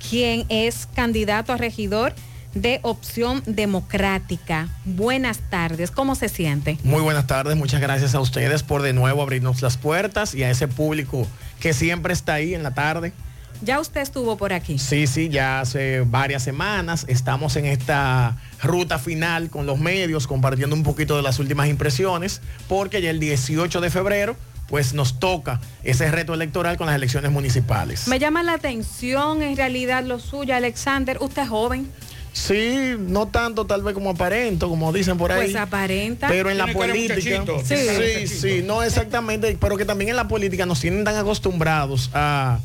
quien 0.09 0.45
es 0.47 0.87
candidato 0.95 1.51
a 1.51 1.57
regidor 1.57 2.15
de 2.55 2.79
Opción 2.81 3.43
Democrática. 3.45 4.69
Buenas 4.85 5.37
tardes, 5.49 5.91
¿cómo 5.91 6.15
se 6.15 6.29
siente? 6.29 6.79
Muy 6.83 7.01
buenas 7.01 7.27
tardes, 7.27 7.55
muchas 7.55 7.81
gracias 7.81 8.15
a 8.15 8.19
ustedes 8.19 8.63
por 8.63 8.81
de 8.81 8.93
nuevo 8.93 9.21
abrirnos 9.21 9.61
las 9.61 9.77
puertas 9.77 10.33
y 10.33 10.43
a 10.43 10.49
ese 10.49 10.67
público 10.67 11.27
que 11.59 11.73
siempre 11.73 12.13
está 12.13 12.35
ahí 12.35 12.55
en 12.55 12.63
la 12.63 12.73
tarde. 12.73 13.13
Ya 13.61 13.79
usted 13.79 14.01
estuvo 14.01 14.35
por 14.37 14.51
aquí. 14.51 14.77
Sí, 14.79 15.07
sí, 15.07 15.29
ya 15.29 15.61
hace 15.61 16.01
varias 16.01 16.43
semanas 16.43 17.05
estamos 17.07 17.55
en 17.55 17.65
esta 17.65 18.37
ruta 18.61 18.99
final 18.99 19.49
con 19.49 19.65
los 19.65 19.79
medios 19.79 20.27
compartiendo 20.27 20.75
un 20.75 20.83
poquito 20.83 21.15
de 21.15 21.21
las 21.21 21.39
últimas 21.39 21.67
impresiones 21.67 22.41
porque 22.67 23.01
ya 23.01 23.09
el 23.09 23.19
18 23.19 23.79
de 23.79 23.89
febrero 23.89 24.35
pues 24.67 24.93
nos 24.93 25.19
toca 25.19 25.61
ese 25.83 26.09
reto 26.11 26.33
electoral 26.33 26.77
con 26.77 26.87
las 26.87 26.95
elecciones 26.95 27.31
municipales. 27.31 28.07
Me 28.07 28.19
llama 28.19 28.43
la 28.43 28.53
atención 28.53 29.41
en 29.41 29.55
realidad 29.55 30.03
lo 30.03 30.19
suyo, 30.19 30.55
Alexander. 30.55 31.17
Usted 31.21 31.43
es 31.43 31.49
joven. 31.49 31.91
Sí, 32.35 32.95
no 32.99 33.29
tanto 33.29 33.65
tal 33.65 33.81
vez 33.81 33.93
como 33.93 34.09
aparento, 34.09 34.67
como 34.67 34.91
dicen 34.91 35.17
por 35.17 35.31
ahí. 35.31 35.43
Pues 35.51 35.55
aparenta. 35.55 36.27
Pero 36.27 36.49
en 36.49 36.57
la 36.57 36.67
política. 36.67 37.45
Sí, 37.63 38.27
sí, 38.27 38.61
no 38.61 38.83
exactamente, 38.83 39.57
pero 39.57 39.77
que 39.77 39.85
también 39.85 40.09
en 40.09 40.17
la 40.17 40.27
política 40.27 40.65
nos 40.65 40.81
tienen 40.81 41.05
tan 41.05 41.15
acostumbrados 41.15 42.09
a 42.13 42.59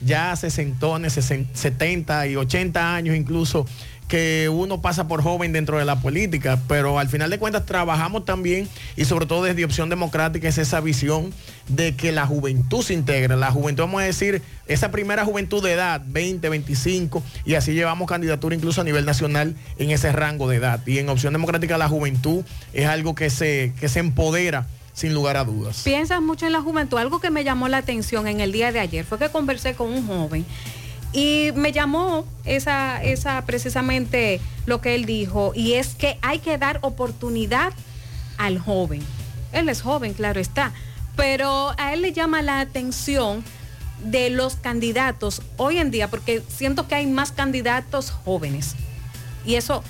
ya 0.00 0.36
sesentones, 0.36 1.16
sesen- 1.18 1.48
70 1.54 2.28
y 2.28 2.36
80 2.36 2.94
años 2.94 3.16
incluso 3.16 3.66
que 4.08 4.48
uno 4.48 4.80
pasa 4.80 5.08
por 5.08 5.22
joven 5.22 5.52
dentro 5.52 5.78
de 5.78 5.84
la 5.84 6.00
política, 6.00 6.60
pero 6.68 6.98
al 6.98 7.08
final 7.08 7.30
de 7.30 7.38
cuentas 7.38 7.66
trabajamos 7.66 8.24
también 8.24 8.68
y 8.96 9.04
sobre 9.04 9.26
todo 9.26 9.44
desde 9.44 9.64
Opción 9.64 9.88
Democrática 9.88 10.48
es 10.48 10.58
esa 10.58 10.80
visión 10.80 11.32
de 11.68 11.96
que 11.96 12.12
la 12.12 12.26
juventud 12.26 12.82
se 12.82 12.94
integre, 12.94 13.36
la 13.36 13.50
juventud, 13.50 13.82
vamos 13.82 14.02
a 14.02 14.04
decir, 14.04 14.42
esa 14.68 14.90
primera 14.90 15.24
juventud 15.24 15.62
de 15.62 15.72
edad, 15.72 16.02
20, 16.06 16.48
25, 16.48 17.22
y 17.44 17.54
así 17.54 17.72
llevamos 17.72 18.08
candidatura 18.08 18.54
incluso 18.54 18.80
a 18.80 18.84
nivel 18.84 19.04
nacional 19.04 19.56
en 19.78 19.90
ese 19.90 20.12
rango 20.12 20.48
de 20.48 20.56
edad. 20.56 20.86
Y 20.86 20.98
en 20.98 21.08
Opción 21.08 21.32
Democrática 21.32 21.76
la 21.78 21.88
juventud 21.88 22.44
es 22.72 22.86
algo 22.86 23.14
que 23.14 23.30
se, 23.30 23.72
que 23.80 23.88
se 23.88 23.98
empodera 23.98 24.66
sin 24.92 25.12
lugar 25.12 25.36
a 25.36 25.44
dudas. 25.44 25.82
Piensas 25.84 26.22
mucho 26.22 26.46
en 26.46 26.52
la 26.52 26.62
juventud. 26.62 26.96
Algo 26.96 27.20
que 27.20 27.30
me 27.30 27.44
llamó 27.44 27.68
la 27.68 27.78
atención 27.78 28.26
en 28.28 28.40
el 28.40 28.50
día 28.50 28.72
de 28.72 28.80
ayer 28.80 29.04
fue 29.04 29.18
que 29.18 29.28
conversé 29.28 29.74
con 29.74 29.92
un 29.92 30.06
joven 30.06 30.46
y 31.16 31.50
me 31.54 31.72
llamó 31.72 32.26
esa, 32.44 33.02
esa 33.02 33.42
precisamente 33.46 34.38
lo 34.66 34.82
que 34.82 34.94
él 34.94 35.06
dijo 35.06 35.52
y 35.54 35.72
es 35.72 35.94
que 35.94 36.18
hay 36.20 36.40
que 36.40 36.58
dar 36.58 36.78
oportunidad 36.82 37.72
al 38.36 38.58
joven. 38.58 39.02
Él 39.52 39.70
es 39.70 39.80
joven, 39.80 40.12
claro 40.12 40.40
está, 40.40 40.72
pero 41.16 41.72
a 41.78 41.94
él 41.94 42.02
le 42.02 42.12
llama 42.12 42.42
la 42.42 42.60
atención 42.60 43.42
de 44.04 44.28
los 44.28 44.56
candidatos 44.56 45.40
hoy 45.56 45.78
en 45.78 45.90
día 45.90 46.08
porque 46.08 46.42
siento 46.54 46.86
que 46.86 46.96
hay 46.96 47.06
más 47.06 47.32
candidatos 47.32 48.10
jóvenes 48.10 48.74
y 49.46 49.54
eso 49.54 49.82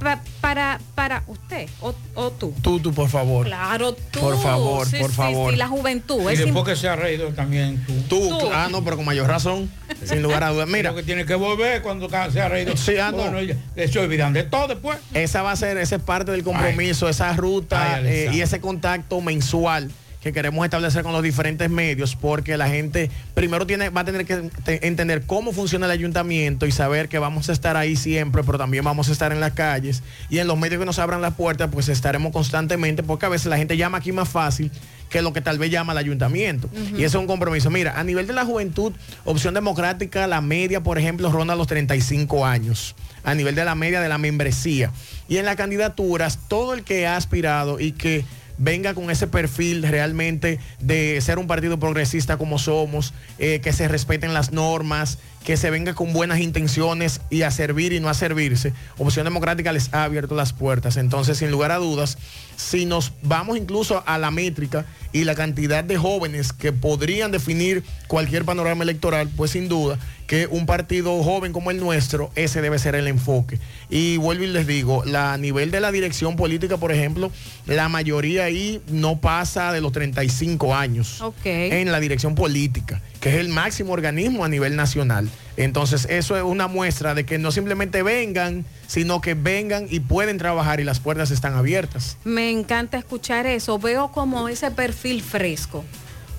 pa- 0.00 0.20
para 0.42 0.80
para 0.94 1.22
usted 1.28 1.66
o, 1.80 1.94
o 2.14 2.30
tú. 2.30 2.52
Tú, 2.60 2.78
tú, 2.78 2.92
por 2.92 3.08
favor. 3.08 3.46
Claro, 3.46 3.94
tú. 3.94 4.20
Por 4.20 4.38
favor, 4.42 4.86
Sí, 4.86 4.98
por 4.98 5.10
sí, 5.10 5.16
favor. 5.16 5.52
sí, 5.52 5.56
la 5.56 5.66
juventud. 5.68 6.20
Y 6.30 6.34
es 6.34 6.40
después 6.40 6.64
que 6.66 6.76
se 6.76 6.88
ha 6.90 6.96
reído 6.96 7.30
también 7.32 7.82
tú. 7.86 7.94
Tú, 8.28 8.50
ah, 8.52 8.68
no, 8.70 8.84
pero 8.84 8.96
con 8.96 9.06
mayor 9.06 9.28
razón, 9.28 9.70
sin 10.04 10.22
lugar 10.22 10.44
a 10.44 10.50
dudas. 10.50 10.68
Mira. 10.68 10.94
que 10.94 11.02
tiene 11.02 11.24
que 11.24 11.34
volver 11.34 11.82
cuando 11.82 12.08
se 12.08 12.40
ha 12.40 12.48
reído. 12.48 12.76
Sí, 12.76 12.96
ah, 12.98 13.10
no. 13.10 13.30
Bueno, 13.30 13.38
se 13.74 13.98
olvidan 13.98 14.32
de 14.32 14.44
todo 14.44 14.68
después. 14.68 14.98
Esa 15.14 15.42
va 15.42 15.52
a 15.52 15.56
ser, 15.56 15.76
esa 15.78 15.96
es 15.96 16.02
parte 16.02 16.32
del 16.32 16.42
compromiso, 16.42 17.08
esa 17.08 17.32
ruta 17.34 17.96
Ay, 17.96 18.04
eh, 18.06 18.30
y 18.32 18.40
ese 18.40 18.60
contacto 18.60 19.20
mensual 19.20 19.90
que 20.22 20.32
queremos 20.32 20.64
establecer 20.64 21.02
con 21.04 21.12
los 21.12 21.22
diferentes 21.22 21.70
medios, 21.70 22.16
porque 22.16 22.56
la 22.56 22.68
gente 22.68 23.10
primero 23.34 23.66
tiene, 23.66 23.88
va 23.90 24.00
a 24.00 24.04
tener 24.04 24.26
que 24.26 24.36
te- 24.64 24.86
entender 24.86 25.22
cómo 25.26 25.52
funciona 25.52 25.86
el 25.86 25.92
ayuntamiento 25.92 26.66
y 26.66 26.72
saber 26.72 27.08
que 27.08 27.18
vamos 27.18 27.48
a 27.48 27.52
estar 27.52 27.76
ahí 27.76 27.94
siempre, 27.94 28.42
pero 28.42 28.58
también 28.58 28.84
vamos 28.84 29.08
a 29.08 29.12
estar 29.12 29.30
en 29.32 29.38
las 29.40 29.52
calles 29.52 30.02
y 30.28 30.38
en 30.38 30.46
los 30.48 30.58
medios 30.58 30.80
que 30.80 30.86
nos 30.86 30.98
abran 30.98 31.22
las 31.22 31.34
puertas, 31.34 31.70
pues 31.72 31.88
estaremos 31.88 32.32
constantemente, 32.32 33.02
porque 33.04 33.26
a 33.26 33.28
veces 33.28 33.46
la 33.46 33.56
gente 33.58 33.76
llama 33.76 33.98
aquí 33.98 34.10
más 34.12 34.28
fácil 34.28 34.70
que 35.08 35.22
lo 35.22 35.32
que 35.32 35.40
tal 35.40 35.58
vez 35.58 35.70
llama 35.70 35.92
al 35.92 35.98
ayuntamiento. 35.98 36.68
Y 36.74 37.04
eso 37.04 37.16
es 37.18 37.22
un 37.22 37.26
compromiso. 37.26 37.70
Mira, 37.70 37.98
a 37.98 38.04
nivel 38.04 38.26
de 38.26 38.34
la 38.34 38.44
juventud, 38.44 38.92
opción 39.24 39.54
democrática, 39.54 40.26
la 40.26 40.42
media, 40.42 40.82
por 40.82 40.98
ejemplo, 40.98 41.32
ronda 41.32 41.56
los 41.56 41.66
35 41.66 42.44
años. 42.44 42.94
A 43.24 43.34
nivel 43.34 43.54
de 43.54 43.64
la 43.64 43.74
media 43.74 44.00
de 44.02 44.08
la 44.10 44.18
membresía. 44.18 44.90
Y 45.28 45.38
en 45.38 45.46
las 45.46 45.56
candidaturas, 45.56 46.38
todo 46.48 46.74
el 46.74 46.82
que 46.84 47.06
ha 47.06 47.16
aspirado 47.16 47.80
y 47.80 47.92
que 47.92 48.24
venga 48.58 48.94
con 48.94 49.10
ese 49.10 49.26
perfil 49.26 49.82
realmente 49.82 50.58
de 50.80 51.20
ser 51.20 51.38
un 51.38 51.46
partido 51.46 51.78
progresista 51.78 52.36
como 52.36 52.58
somos, 52.58 53.14
eh, 53.38 53.60
que 53.62 53.72
se 53.72 53.88
respeten 53.88 54.34
las 54.34 54.52
normas, 54.52 55.18
que 55.44 55.56
se 55.56 55.70
venga 55.70 55.94
con 55.94 56.12
buenas 56.12 56.40
intenciones 56.40 57.20
y 57.30 57.42
a 57.42 57.50
servir 57.50 57.92
y 57.92 58.00
no 58.00 58.08
a 58.08 58.14
servirse, 58.14 58.72
Opción 58.98 59.24
Democrática 59.24 59.72
les 59.72 59.92
ha 59.94 60.04
abierto 60.04 60.34
las 60.34 60.52
puertas. 60.52 60.96
Entonces, 60.96 61.38
sin 61.38 61.50
lugar 61.50 61.70
a 61.70 61.76
dudas, 61.76 62.18
si 62.56 62.86
nos 62.86 63.12
vamos 63.22 63.56
incluso 63.56 64.02
a 64.06 64.18
la 64.18 64.30
métrica 64.30 64.84
y 65.12 65.24
la 65.24 65.34
cantidad 65.34 65.84
de 65.84 65.96
jóvenes 65.96 66.52
que 66.52 66.72
podrían 66.72 67.30
definir 67.30 67.82
cualquier 68.08 68.44
panorama 68.44 68.82
electoral, 68.84 69.28
pues 69.36 69.52
sin 69.52 69.68
duda 69.68 69.98
que 70.28 70.46
un 70.46 70.66
partido 70.66 71.22
joven 71.24 71.54
como 71.54 71.70
el 71.70 71.80
nuestro, 71.80 72.30
ese 72.34 72.60
debe 72.60 72.78
ser 72.78 72.94
el 72.94 73.08
enfoque. 73.08 73.58
Y 73.88 74.18
vuelvo 74.18 74.44
y 74.44 74.48
les 74.48 74.66
digo, 74.66 75.02
la, 75.06 75.32
a 75.32 75.38
nivel 75.38 75.70
de 75.70 75.80
la 75.80 75.90
dirección 75.90 76.36
política, 76.36 76.76
por 76.76 76.92
ejemplo, 76.92 77.32
la 77.66 77.88
mayoría 77.88 78.44
ahí 78.44 78.82
no 78.88 79.20
pasa 79.20 79.72
de 79.72 79.80
los 79.80 79.90
35 79.92 80.74
años 80.74 81.22
en 81.44 81.90
la 81.90 81.98
dirección 81.98 82.34
política, 82.34 83.00
es 83.28 83.34
el 83.36 83.48
máximo 83.48 83.92
organismo 83.92 84.44
a 84.44 84.48
nivel 84.48 84.76
nacional. 84.76 85.28
Entonces, 85.56 86.06
eso 86.10 86.36
es 86.36 86.42
una 86.42 86.68
muestra 86.68 87.14
de 87.14 87.24
que 87.24 87.38
no 87.38 87.50
simplemente 87.50 88.02
vengan, 88.02 88.64
sino 88.86 89.20
que 89.20 89.34
vengan 89.34 89.86
y 89.90 90.00
pueden 90.00 90.38
trabajar 90.38 90.80
y 90.80 90.84
las 90.84 91.00
puertas 91.00 91.30
están 91.30 91.54
abiertas. 91.54 92.16
Me 92.24 92.50
encanta 92.50 92.96
escuchar 92.98 93.46
eso. 93.46 93.78
Veo 93.78 94.12
como 94.12 94.48
ese 94.48 94.70
perfil 94.70 95.22
fresco. 95.22 95.84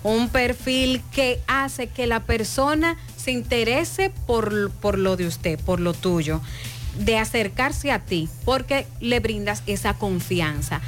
Un 0.04 0.30
perfil 0.30 1.02
que 1.12 1.42
hace 1.48 1.88
que 1.88 2.08
la 2.08 2.22
persona 2.22 2.98
se 3.18 3.32
interese 3.32 4.12
por, 4.26 4.72
por 4.72 4.98
lo 4.98 5.18
de 5.18 5.28
usted, 5.28 5.60
por 5.60 5.82
lo 5.82 5.94
tuyo, 5.94 6.42
de 6.98 7.18
acercarse 7.18 7.92
a 7.92 8.00
ti, 8.00 8.30
porque 8.46 8.88
le 9.02 9.20
brindas 9.20 9.64
esa 9.68 9.94
confianza. 9.94 10.82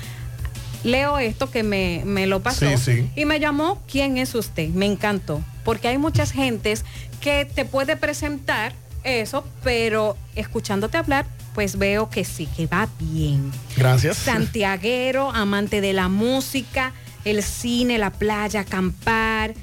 Leo 0.83 1.19
esto 1.19 1.51
que 1.51 1.63
me, 1.63 2.01
me 2.05 2.25
lo 2.27 2.41
pasó 2.41 2.65
Sí, 2.77 2.77
sí. 2.77 3.09
y 3.15 3.25
me 3.25 3.39
llamó 3.39 3.81
¿Quién 3.89 4.17
es 4.17 4.33
usted? 4.35 4.69
Me 4.69 4.85
encantó, 4.87 5.41
porque 5.63 5.87
hay 5.87 5.97
muchas 5.97 6.31
gentes 6.31 6.83
que 7.21 7.45
te 7.45 7.65
puede 7.65 7.97
presentar 7.97 8.73
eso, 9.03 9.45
pero 9.63 10.17
escuchándote 10.35 10.97
hablar, 10.97 11.25
pues 11.53 11.77
veo 11.77 12.09
que 12.09 12.23
sí, 12.23 12.47
que 12.55 12.65
va 12.67 12.87
bien 12.99 13.51
Gracias. 13.75 14.17
santiaguero, 14.17 15.31
amante 15.31 15.81
de 15.81 15.93
la 15.93 16.07
música, 16.07 16.93
el 17.25 17.43
cine, 17.43 17.97
la 17.97 18.09
playa, 18.11 18.61
acampar, 18.61 19.53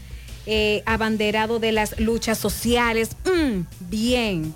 eh, 0.46 0.82
abanderado 0.86 1.58
de 1.58 1.72
las 1.72 1.98
luchas 2.00 2.38
sociales, 2.38 3.10
mm, 3.24 3.60
bien, 3.90 4.54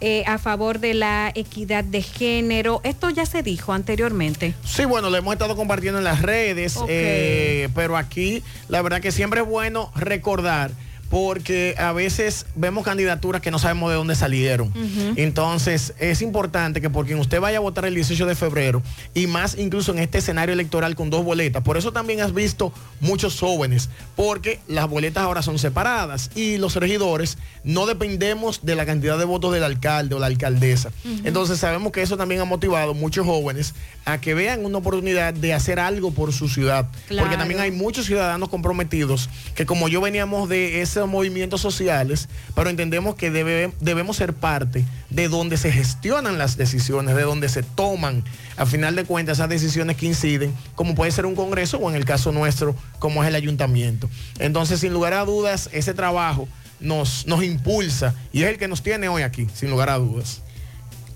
eh, 0.00 0.24
a 0.26 0.38
favor 0.38 0.78
de 0.78 0.94
la 0.94 1.32
equidad 1.34 1.84
de 1.84 2.02
género. 2.02 2.80
Esto 2.84 3.10
ya 3.10 3.24
se 3.26 3.42
dijo 3.42 3.72
anteriormente. 3.72 4.54
Sí, 4.64 4.84
bueno, 4.84 5.10
lo 5.10 5.16
hemos 5.16 5.32
estado 5.32 5.56
compartiendo 5.56 5.98
en 5.98 6.04
las 6.04 6.22
redes, 6.22 6.78
eh, 6.88 7.68
pero 7.74 7.96
aquí 7.96 8.42
la 8.68 8.82
verdad 8.82 9.00
que 9.00 9.10
siempre 9.10 9.40
es 9.40 9.46
bueno 9.46 9.90
recordar, 9.94 10.70
porque 11.10 11.74
a 11.78 11.92
veces 11.92 12.46
vemos 12.54 12.84
candidaturas 12.84 13.40
que 13.40 13.50
no 13.50 13.58
sabemos 13.58 13.90
de 13.90 13.96
dónde 13.96 14.14
salieron. 14.14 14.72
Entonces, 15.16 15.94
es 15.98 16.22
importante 16.22 16.80
que 16.80 16.90
por 16.90 17.06
quien 17.06 17.18
usted 17.18 17.40
vaya 17.40 17.58
a 17.58 17.60
votar 17.60 17.84
el 17.86 17.94
18 17.94 18.26
de 18.26 18.34
febrero, 18.34 18.82
y 19.14 19.26
más 19.26 19.56
incluso 19.56 19.92
en 19.92 19.98
este 19.98 20.18
escenario 20.18 20.52
electoral 20.52 20.94
con 20.94 21.10
dos 21.10 21.24
boletas, 21.24 21.62
por 21.62 21.76
eso 21.76 21.92
también 21.92 22.20
has 22.20 22.34
visto 22.34 22.72
muchos 23.00 23.38
jóvenes, 23.38 23.88
porque 24.14 24.60
las 24.66 24.88
boletas 24.88 25.22
ahora 25.22 25.42
son 25.42 25.58
separadas 25.58 26.30
y 26.34 26.58
los 26.58 26.74
regidores 26.76 27.38
no 27.64 27.86
dependemos 27.86 28.64
de 28.64 28.74
la 28.74 28.86
cantidad 28.86 29.18
de 29.18 29.24
votos 29.24 29.52
del 29.52 29.64
alcalde 29.64 30.14
o 30.14 30.18
la 30.18 30.26
alcaldesa. 30.26 30.90
Entonces, 31.24 31.58
sabemos 31.58 31.92
que 31.92 32.02
eso 32.02 32.16
también 32.16 32.40
ha 32.40 32.44
motivado 32.44 32.94
muchos 32.94 33.26
jóvenes 33.26 33.74
a 34.04 34.20
que 34.20 34.34
vean 34.34 34.64
una 34.64 34.78
oportunidad 34.78 35.34
de 35.34 35.54
hacer 35.54 35.78
algo 35.78 36.10
por 36.10 36.32
su 36.32 36.48
ciudad, 36.48 36.86
porque 37.08 37.36
también 37.36 37.60
hay 37.60 37.70
muchos 37.70 38.06
ciudadanos 38.06 38.48
comprometidos 38.48 39.28
que 39.54 39.66
como 39.66 39.88
yo 39.88 40.00
veníamos 40.00 40.48
de 40.48 40.80
esos 40.96 41.08
movimientos 41.08 41.60
sociales, 41.60 42.28
pero 42.54 42.70
entendemos 42.70 43.14
que 43.14 43.30
debe- 43.30 43.72
debemos 43.80 44.16
ser 44.16 44.32
parte 44.32 44.84
de 45.10 45.28
donde 45.28 45.56
se 45.56 45.70
gestionan 45.72 46.38
las 46.38 46.56
decisiones, 46.56 47.14
de 47.16 47.22
donde 47.22 47.48
se 47.48 47.62
toman, 47.62 48.24
a 48.56 48.66
final 48.66 48.96
de 48.96 49.04
cuentas, 49.04 49.38
esas 49.38 49.48
decisiones 49.48 49.96
que 49.96 50.06
inciden, 50.06 50.54
como 50.74 50.94
puede 50.94 51.10
ser 51.12 51.26
un 51.26 51.34
congreso 51.34 51.78
o 51.78 51.88
en 51.90 51.96
el 51.96 52.04
caso 52.04 52.32
nuestro, 52.32 52.74
como 52.98 53.22
es 53.22 53.28
el 53.28 53.34
ayuntamiento. 53.34 54.08
Entonces, 54.38 54.80
sin 54.80 54.92
lugar 54.92 55.12
a 55.12 55.24
dudas, 55.24 55.68
ese 55.72 55.94
trabajo 55.94 56.48
nos, 56.80 57.26
nos 57.26 57.42
impulsa 57.44 58.14
y 58.32 58.42
es 58.42 58.48
el 58.50 58.58
que 58.58 58.68
nos 58.68 58.82
tiene 58.82 59.08
hoy 59.08 59.22
aquí, 59.22 59.46
sin 59.54 59.70
lugar 59.70 59.90
a 59.90 59.98
dudas. 59.98 60.42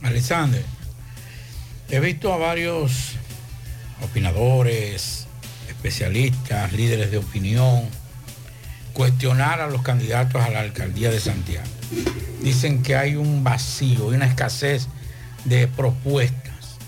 Alexander, 0.02 0.64
he 1.90 2.00
visto 2.00 2.32
a 2.32 2.36
varios 2.38 3.12
opinadores, 4.02 5.26
especialistas, 5.68 6.72
líderes 6.72 7.10
de 7.10 7.18
opinión, 7.18 7.82
cuestionar 8.92 9.60
a 9.60 9.68
los 9.68 9.82
candidatos 9.82 10.42
a 10.42 10.50
la 10.50 10.60
alcaldía 10.60 11.10
de 11.10 11.20
Santiago. 11.20 11.66
Dicen 12.42 12.82
que 12.82 12.96
hay 12.96 13.16
un 13.16 13.44
vacío 13.44 14.12
y 14.12 14.16
una 14.16 14.26
escasez 14.26 14.88
de 15.44 15.68
propuestas. 15.68 16.78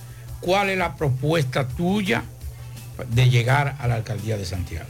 ¿Cuál 0.41 0.71
es 0.71 0.79
la 0.79 0.97
propuesta 0.97 1.69
tuya 1.69 2.25
de 3.11 3.29
llegar 3.29 3.77
a 3.79 3.87
la 3.87 3.97
alcaldía 3.97 4.37
de 4.37 4.45
Santiago? 4.45 4.87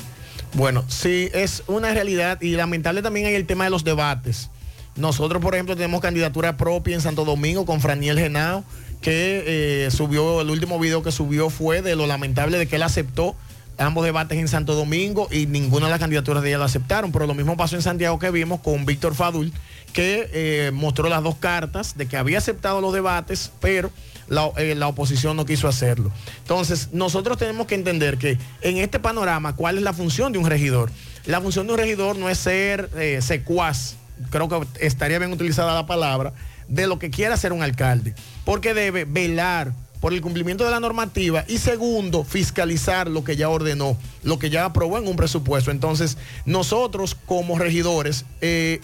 Bueno, 0.54 0.84
sí, 0.88 1.30
es 1.32 1.62
una 1.66 1.92
realidad 1.92 2.40
y 2.40 2.52
lamentable 2.52 3.02
también 3.02 3.26
hay 3.26 3.34
el 3.34 3.46
tema 3.46 3.64
de 3.64 3.70
los 3.70 3.84
debates. 3.84 4.50
Nosotros, 4.96 5.40
por 5.40 5.54
ejemplo, 5.54 5.74
tenemos 5.74 6.00
candidatura 6.02 6.56
propia 6.56 6.94
en 6.94 7.00
Santo 7.00 7.24
Domingo 7.24 7.64
con 7.64 7.80
Franiel 7.80 8.18
Genao, 8.18 8.62
que 9.00 9.86
eh, 9.86 9.90
subió, 9.90 10.42
el 10.42 10.50
último 10.50 10.78
video 10.78 11.02
que 11.02 11.10
subió 11.10 11.48
fue 11.48 11.80
de 11.80 11.96
lo 11.96 12.06
lamentable 12.06 12.58
de 12.58 12.66
que 12.66 12.76
él 12.76 12.82
aceptó 12.82 13.34
ambos 13.82 14.04
debates 14.04 14.38
en 14.38 14.48
Santo 14.48 14.74
Domingo 14.74 15.28
y 15.30 15.46
ninguna 15.46 15.86
de 15.86 15.90
las 15.90 16.00
candidaturas 16.00 16.42
de 16.42 16.50
ella 16.50 16.58
lo 16.58 16.64
aceptaron. 16.64 17.12
Pero 17.12 17.26
lo 17.26 17.34
mismo 17.34 17.56
pasó 17.56 17.76
en 17.76 17.82
Santiago 17.82 18.18
que 18.18 18.30
vimos 18.30 18.60
con 18.60 18.86
Víctor 18.86 19.14
Fadul, 19.14 19.52
que 19.92 20.30
eh, 20.32 20.70
mostró 20.72 21.08
las 21.08 21.22
dos 21.22 21.36
cartas 21.36 21.96
de 21.96 22.06
que 22.06 22.16
había 22.16 22.38
aceptado 22.38 22.80
los 22.80 22.92
debates, 22.92 23.52
pero 23.60 23.90
la, 24.28 24.50
eh, 24.56 24.74
la 24.74 24.88
oposición 24.88 25.36
no 25.36 25.44
quiso 25.44 25.68
hacerlo. 25.68 26.10
Entonces, 26.38 26.88
nosotros 26.92 27.38
tenemos 27.38 27.66
que 27.66 27.74
entender 27.74 28.18
que 28.18 28.38
en 28.62 28.78
este 28.78 28.98
panorama, 28.98 29.54
¿cuál 29.54 29.76
es 29.76 29.82
la 29.82 29.92
función 29.92 30.32
de 30.32 30.38
un 30.38 30.46
regidor? 30.46 30.90
La 31.26 31.40
función 31.40 31.66
de 31.66 31.74
un 31.74 31.78
regidor 31.78 32.16
no 32.16 32.28
es 32.28 32.38
ser 32.38 32.90
eh, 32.96 33.20
secuaz, 33.22 33.96
creo 34.30 34.48
que 34.48 34.66
estaría 34.80 35.18
bien 35.18 35.32
utilizada 35.32 35.74
la 35.74 35.86
palabra, 35.86 36.32
de 36.68 36.86
lo 36.86 36.98
que 36.98 37.10
quiera 37.10 37.34
hacer 37.34 37.52
un 37.52 37.62
alcalde, 37.62 38.14
porque 38.44 38.74
debe 38.74 39.04
velar 39.04 39.72
por 40.02 40.12
el 40.12 40.20
cumplimiento 40.20 40.64
de 40.64 40.72
la 40.72 40.80
normativa 40.80 41.44
y 41.46 41.58
segundo, 41.58 42.24
fiscalizar 42.24 43.08
lo 43.08 43.22
que 43.22 43.36
ya 43.36 43.48
ordenó, 43.48 43.96
lo 44.24 44.36
que 44.36 44.50
ya 44.50 44.64
aprobó 44.64 44.98
en 44.98 45.06
un 45.06 45.14
presupuesto. 45.14 45.70
Entonces, 45.70 46.18
nosotros 46.44 47.14
como 47.14 47.56
regidores, 47.56 48.24
eh, 48.40 48.80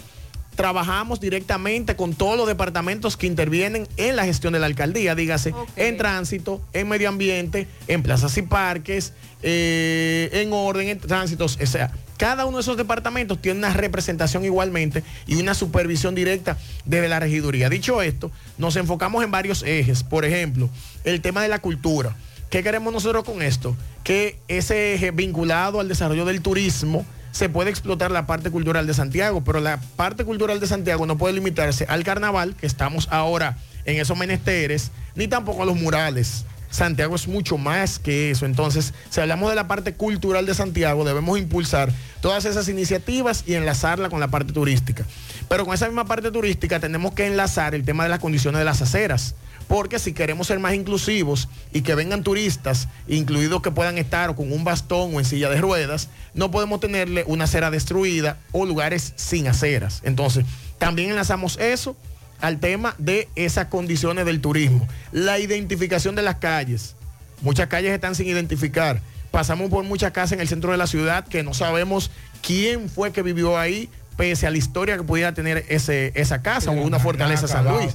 trabajamos 0.55 1.19
directamente 1.19 1.97
con 1.97 2.15
todos 2.15 2.37
los 2.37 2.47
departamentos 2.47 3.17
que 3.17 3.27
intervienen 3.27 3.89
en 3.97 4.15
la 4.15 4.27
gestión 4.27 4.53
de 4.53 4.61
la 4.61 4.67
alcaldía, 4.67 5.17
dígase, 5.17 5.55
en 5.75 5.97
tránsito, 5.97 6.63
en 6.73 6.89
medio 6.89 7.09
ambiente, 7.09 7.67
en 7.89 8.05
plazas 8.05 8.37
y 8.39 8.43
parques, 8.43 9.13
eh, 9.43 10.31
en 10.33 10.53
orden, 10.53 10.87
en 10.87 11.01
tránsitos, 11.01 11.59
o 11.61 11.67
sea, 11.67 11.93
cada 12.19 12.45
uno 12.45 12.59
de 12.59 12.63
esos 12.63 12.77
departamentos 12.77 13.41
tiene 13.41 13.59
una 13.59 13.73
representación 13.73 14.45
igualmente 14.45 15.03
y 15.27 15.37
una 15.37 15.55
supervisión 15.55 16.15
directa 16.15 16.59
desde 16.85 17.09
la 17.09 17.21
regiduría. 17.21 17.71
Dicho 17.71 18.03
esto, 18.03 18.31
nos 18.59 18.77
enfocamos 18.77 19.25
en 19.25 19.31
varios 19.31 19.63
ejes. 19.63 20.03
Por 20.03 20.25
ejemplo, 20.25 20.69
el 21.05 21.23
tema 21.23 21.43
de 21.43 21.49
la 21.49 21.61
cultura. 21.61 22.15
¿Qué 22.51 22.63
queremos 22.63 22.93
nosotros 22.93 23.25
con 23.25 23.41
esto? 23.41 23.77
Que 24.05 24.39
ese 24.49 24.95
eje 24.95 25.13
vinculado 25.13 25.81
al 25.81 25.89
desarrollo 25.89 26.25
del 26.25 26.43
turismo, 26.43 27.07
se 27.31 27.49
puede 27.49 27.71
explotar 27.71 28.11
la 28.11 28.27
parte 28.27 28.51
cultural 28.51 28.87
de 28.87 28.95
Santiago, 28.95 29.45
pero 29.45 29.61
la 29.61 29.79
parte 29.97 30.25
cultural 30.25 30.59
de 30.59 30.67
Santiago 30.67 31.07
no 31.07 31.19
puede 31.19 31.35
limitarse 31.35 31.85
al 31.89 32.03
carnaval, 32.03 32.57
que 32.57 32.67
estamos 32.67 33.07
ahora 33.13 33.59
en 33.85 34.01
esos 34.01 34.19
menesteres, 34.19 34.91
ni 35.15 35.29
tampoco 35.29 35.63
a 35.63 35.67
los 35.67 35.77
murales. 35.77 36.45
Santiago 36.71 37.15
es 37.15 37.29
mucho 37.29 37.59
más 37.59 37.99
que 37.99 38.31
eso. 38.31 38.47
Entonces, 38.47 38.95
si 39.11 39.21
hablamos 39.21 39.51
de 39.51 39.57
la 39.57 39.69
parte 39.69 39.95
cultural 39.95 40.47
de 40.47 40.55
Santiago, 40.55 41.05
debemos 41.05 41.39
impulsar 41.39 41.93
todas 42.21 42.45
esas 42.45 42.69
iniciativas 42.69 43.45
y 43.47 43.55
enlazarla 43.55 44.11
con 44.11 44.21
la 44.21 44.29
parte 44.29 44.53
turística. 44.53 45.05
Pero 45.49 45.65
con 45.65 45.75
esa 45.75 45.87
misma 45.87 46.05
parte 46.05 46.31
turística 46.31 46.81
tenemos 46.81 47.15
que 47.15 47.27
enlazar 47.27 47.75
el 47.75 47.85
tema 47.85 48.05
de 48.05 48.11
las 48.11 48.19
condiciones 48.19 48.59
de 48.59 48.65
las 48.65 48.83
aceras. 48.83 49.35
Porque 49.67 49.99
si 49.99 50.15
queremos 50.15 50.47
ser 50.47 50.59
más 50.59 50.75
inclusivos 50.75 51.49
y 51.73 51.83
que 51.83 51.95
vengan 51.95 52.23
turistas, 52.23 52.89
incluidos 53.07 53.61
que 53.61 53.71
puedan 53.71 53.99
estar 53.99 54.35
con 54.35 54.51
un 54.51 54.65
bastón 54.65 55.15
o 55.15 55.19
en 55.19 55.27
silla 55.27 55.51
de 55.51 55.61
ruedas, 55.61 56.09
no 56.33 56.51
podemos 56.51 56.81
tenerle 56.81 57.25
una 57.27 57.45
acera 57.45 57.71
destruida 57.71 58.39
o 58.53 58.65
lugares 58.65 59.13
sin 59.17 59.47
aceras. 59.47 60.01
Entonces, 60.05 60.47
también 60.79 61.11
enlazamos 61.11 61.59
eso 61.59 61.97
al 62.41 62.59
tema 62.61 62.95
de 62.99 63.29
esas 63.37 63.67
condiciones 63.67 64.25
del 64.27 64.41
turismo. 64.41 64.87
La 65.13 65.39
identificación 65.39 66.15
de 66.15 66.23
las 66.23 66.37
calles. 66.37 66.95
Muchas 67.43 67.69
calles 67.69 67.93
están 67.93 68.15
sin 68.15 68.27
identificar. 68.27 69.01
Pasamos 69.31 69.71
por 69.71 69.85
muchas 69.85 70.13
casas 70.13 70.33
en 70.33 70.41
el 70.41 70.49
centro 70.49 70.73
de 70.73 70.79
la 70.79 70.87
ciudad 70.87 71.27
que 71.27 71.43
no 71.43 71.55
sabemos 71.55 72.11
quién 72.43 72.89
fue 72.89 73.13
que 73.13 73.23
vivió 73.23 73.59
ahí, 73.59 73.89
pese 74.17 74.47
a 74.47 74.51
la 74.51 74.57
historia 74.59 74.97
que 74.97 75.03
pudiera 75.05 75.33
tener 75.35 75.65
ese, 75.69 76.13
esa 76.15 76.43
casa 76.43 76.71
o 76.71 76.75
una 76.75 76.99
fortaleza 76.99 77.47
San 77.49 77.65
Luis. 77.79 77.95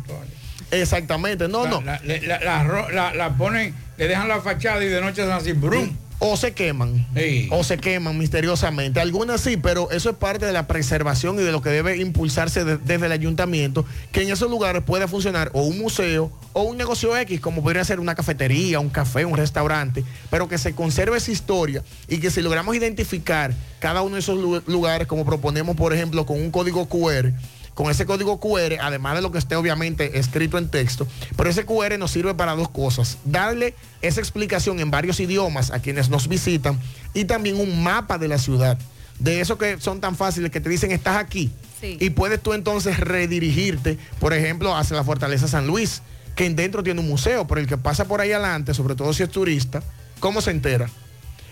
Exactamente, 0.71 1.47
no, 1.47 1.67
no. 1.67 1.81
La, 1.81 1.99
la- 2.03 3.13
la- 3.13 3.29
ponen, 3.37 3.73
le 3.97 4.07
dejan 4.07 4.27
la 4.27 4.41
fachada 4.41 4.83
y 4.83 4.87
de 4.87 5.01
noche 5.01 5.21
son 5.23 5.31
así, 5.33 5.51
brum. 5.53 5.95
O 6.26 6.38
se 6.38 6.53
queman. 6.53 7.05
O 7.51 7.63
se 7.65 7.78
queman 7.78 8.17
misteriosamente. 8.17 9.01
Algunas 9.01 9.41
sí, 9.41 9.57
pero 9.57 9.91
eso 9.91 10.09
es 10.11 10.15
parte 10.15 10.45
de 10.45 10.53
la 10.53 10.67
preservación 10.67 11.38
y 11.38 11.43
de 11.43 11.51
lo 11.51 11.61
que 11.61 11.69
debe 11.69 11.97
impulsarse 11.97 12.63
de- 12.63 12.78
desde 12.78 13.07
el 13.07 13.11
ayuntamiento, 13.11 13.86
que 14.13 14.21
en 14.21 14.32
esos 14.32 14.49
lugares 14.49 14.84
pueda 14.84 15.07
funcionar 15.09 15.49
o 15.53 15.63
un 15.63 15.78
museo 15.80 16.32
o 16.53 16.63
un 16.63 16.78
negocio 16.78 17.15
X, 17.17 17.41
como 17.41 17.61
podría 17.61 17.84
ser 17.84 17.99
una 17.99 18.15
cafetería, 18.15 18.79
un 18.79 18.89
café, 18.89 19.25
un 19.25 19.36
restaurante, 19.37 20.04
pero 20.29 20.47
que 20.47 20.58
se 20.58 20.74
conserve 20.74 21.17
esa 21.17 21.32
historia 21.32 21.83
y 22.08 22.20
que 22.20 22.32
si 22.32 22.41
logramos 22.41 22.74
identificar 22.75 23.54
cada 23.79 24.01
uno 24.01 24.16
de 24.16 24.21
esos 24.21 24.37
lu- 24.37 24.63
lugares, 24.66 25.08
como 25.08 25.25
proponemos, 25.25 25.75
por 25.75 25.93
ejemplo, 25.93 26.25
con 26.25 26.39
un 26.41 26.51
código 26.51 26.87
QR, 26.87 27.33
con 27.74 27.89
ese 27.89 28.05
código 28.05 28.39
QR, 28.39 28.79
además 28.82 29.16
de 29.16 29.21
lo 29.21 29.32
que 29.32 29.37
esté 29.37 29.55
obviamente 29.55 30.20
escrito 30.20 30.58
en 30.58 30.70
texto, 30.70 31.08
pero 31.36 31.50
ese 31.50 31.66
QR 31.66 31.97
nos 31.97 32.12
sirve 32.12 32.33
para 32.33 32.55
dos 32.55 32.70
cosas. 32.70 33.17
Darle 33.25 33.75
esa 34.01 34.20
explicación 34.20 34.79
en 34.79 34.91
varios 34.91 35.20
idiomas 35.20 35.71
a 35.71 35.79
quienes 35.79 36.09
nos 36.09 36.28
visitan 36.28 36.79
y 37.13 37.25
también 37.25 37.59
un 37.59 37.83
mapa 37.83 38.17
de 38.17 38.28
la 38.28 38.37
ciudad. 38.37 38.78
De 39.20 39.41
eso 39.41 39.58
que 39.58 39.79
son 39.79 40.01
tan 40.01 40.16
fáciles 40.16 40.51
que 40.51 40.59
te 40.59 40.70
dicen 40.70 40.91
estás 40.91 41.17
aquí. 41.17 41.51
Y 41.82 42.12
puedes 42.12 42.41
tú 42.41 42.54
entonces 42.54 42.97
redirigirte, 42.97 43.97
por 44.20 44.33
ejemplo, 44.33 44.75
hacia 44.75 44.95
la 44.95 45.04
Fortaleza 45.04 45.50
San 45.50 45.67
Luis, 45.67 46.01
que 46.33 46.50
dentro 46.50 46.82
tiene 46.82 47.01
un 47.01 47.09
museo, 47.09 47.45
pero 47.45 47.59
el 47.59 47.67
que 47.67 47.78
pasa 47.78 48.05
por 48.05 48.21
ahí 48.21 48.32
adelante, 48.32 48.74
sobre 48.74 48.95
todo 48.95 49.13
si 49.13 49.24
es 49.24 49.29
turista, 49.29 49.83
¿cómo 50.21 50.39
se 50.39 50.51
entera? 50.51 50.89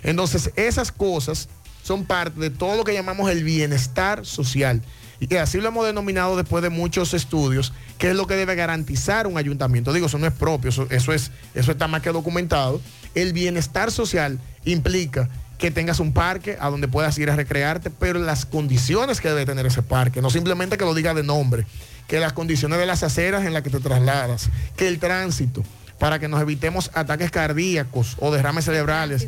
Entonces, 0.04 0.52
esas 0.56 0.92
cosas 0.92 1.50
son 1.84 2.06
parte 2.06 2.40
de 2.40 2.50
todo 2.50 2.78
lo 2.78 2.84
que 2.84 2.94
llamamos 2.94 3.30
el 3.30 3.44
bienestar 3.44 4.26
social. 4.26 4.82
Y 5.22 5.36
así 5.36 5.62
lo 5.62 5.68
hemos 5.68 5.86
denominado 5.86 6.36
después 6.36 6.64
de 6.64 6.70
muchos 6.70 7.14
estudios, 7.14 7.74
que 8.00 8.10
es 8.10 8.16
lo 8.16 8.26
que 8.26 8.34
debe 8.34 8.56
garantizar 8.56 9.28
un 9.28 9.38
ayuntamiento. 9.38 9.94
Digo, 9.94 10.08
eso 10.08 10.18
no 10.18 10.26
es 10.26 10.34
propio, 10.34 10.70
eso, 10.70 10.88
eso 10.90 11.14
es, 11.14 11.30
eso 11.54 11.72
está 11.72 11.88
más 11.88 12.02
que 12.02 12.10
documentado. 12.12 12.82
El 13.14 13.32
bienestar 13.32 13.92
social 13.92 14.40
implica 14.66 15.30
que 15.60 15.70
tengas 15.70 16.00
un 16.00 16.12
parque 16.12 16.58
a 16.60 16.72
donde 16.72 16.88
puedas 16.88 17.16
ir 17.20 17.30
a 17.30 17.36
recrearte, 17.36 17.92
pero 17.92 18.18
las 18.18 18.48
condiciones 18.48 19.22
que 19.22 19.28
debe 19.30 19.46
tener 19.46 19.68
ese 19.68 19.84
parque, 19.84 20.20
no 20.20 20.32
simplemente 20.32 20.76
que 20.76 20.86
lo 20.86 20.96
diga 20.96 21.14
de 21.14 21.22
nombre, 21.22 21.68
que 22.08 22.20
las 22.20 22.34
condiciones 22.34 22.80
de 22.80 22.88
las 22.88 23.04
aceras 23.04 23.46
en 23.46 23.54
las 23.54 23.62
que 23.62 23.70
te 23.70 23.80
trasladas, 23.80 24.50
que 24.76 24.88
el 24.88 24.98
tránsito, 24.98 25.64
para 26.00 26.18
que 26.18 26.28
nos 26.28 26.42
evitemos 26.42 26.90
ataques 26.96 27.30
cardíacos 27.30 28.18
o 28.20 28.32
derrames 28.32 28.66
cerebrales 28.66 29.28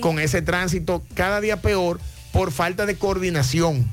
con 0.00 0.18
ese 0.18 0.40
tránsito 0.40 1.02
cada 1.14 1.42
día 1.42 1.60
peor 1.60 2.00
por 2.32 2.52
falta 2.52 2.86
de 2.86 2.96
coordinación. 2.96 3.86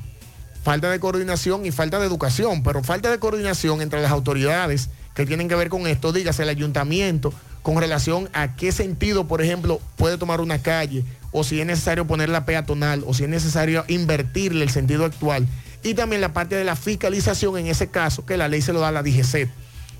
Falta 0.64 0.90
de 0.90 0.98
coordinación 0.98 1.66
y 1.66 1.72
falta 1.72 1.98
de 1.98 2.06
educación, 2.06 2.62
pero 2.62 2.82
falta 2.82 3.10
de 3.10 3.18
coordinación 3.18 3.82
entre 3.82 4.00
las 4.00 4.10
autoridades 4.10 4.88
que 5.14 5.26
tienen 5.26 5.46
que 5.46 5.56
ver 5.56 5.68
con 5.68 5.86
esto, 5.86 6.10
dígase 6.10 6.42
el 6.42 6.48
ayuntamiento, 6.48 7.34
con 7.60 7.78
relación 7.78 8.30
a 8.32 8.56
qué 8.56 8.72
sentido, 8.72 9.28
por 9.28 9.42
ejemplo, 9.42 9.78
puede 9.96 10.16
tomar 10.16 10.40
una 10.40 10.62
calle, 10.62 11.04
o 11.32 11.44
si 11.44 11.60
es 11.60 11.66
necesario 11.66 12.06
ponerla 12.06 12.46
peatonal, 12.46 13.04
o 13.06 13.12
si 13.12 13.24
es 13.24 13.28
necesario 13.28 13.84
invertirle 13.88 14.64
el 14.64 14.70
sentido 14.70 15.04
actual. 15.04 15.46
y 15.82 15.92
también 15.92 16.22
la 16.22 16.32
parte 16.32 16.54
de 16.54 16.64
la 16.64 16.76
fiscalización 16.76 17.58
en 17.58 17.66
ese 17.66 17.88
caso, 17.88 18.24
que 18.24 18.38
la 18.38 18.48
ley 18.48 18.62
se 18.62 18.72
lo 18.72 18.80
da 18.80 18.88
a 18.88 18.92
la 18.92 19.02
DGCET. 19.02 19.50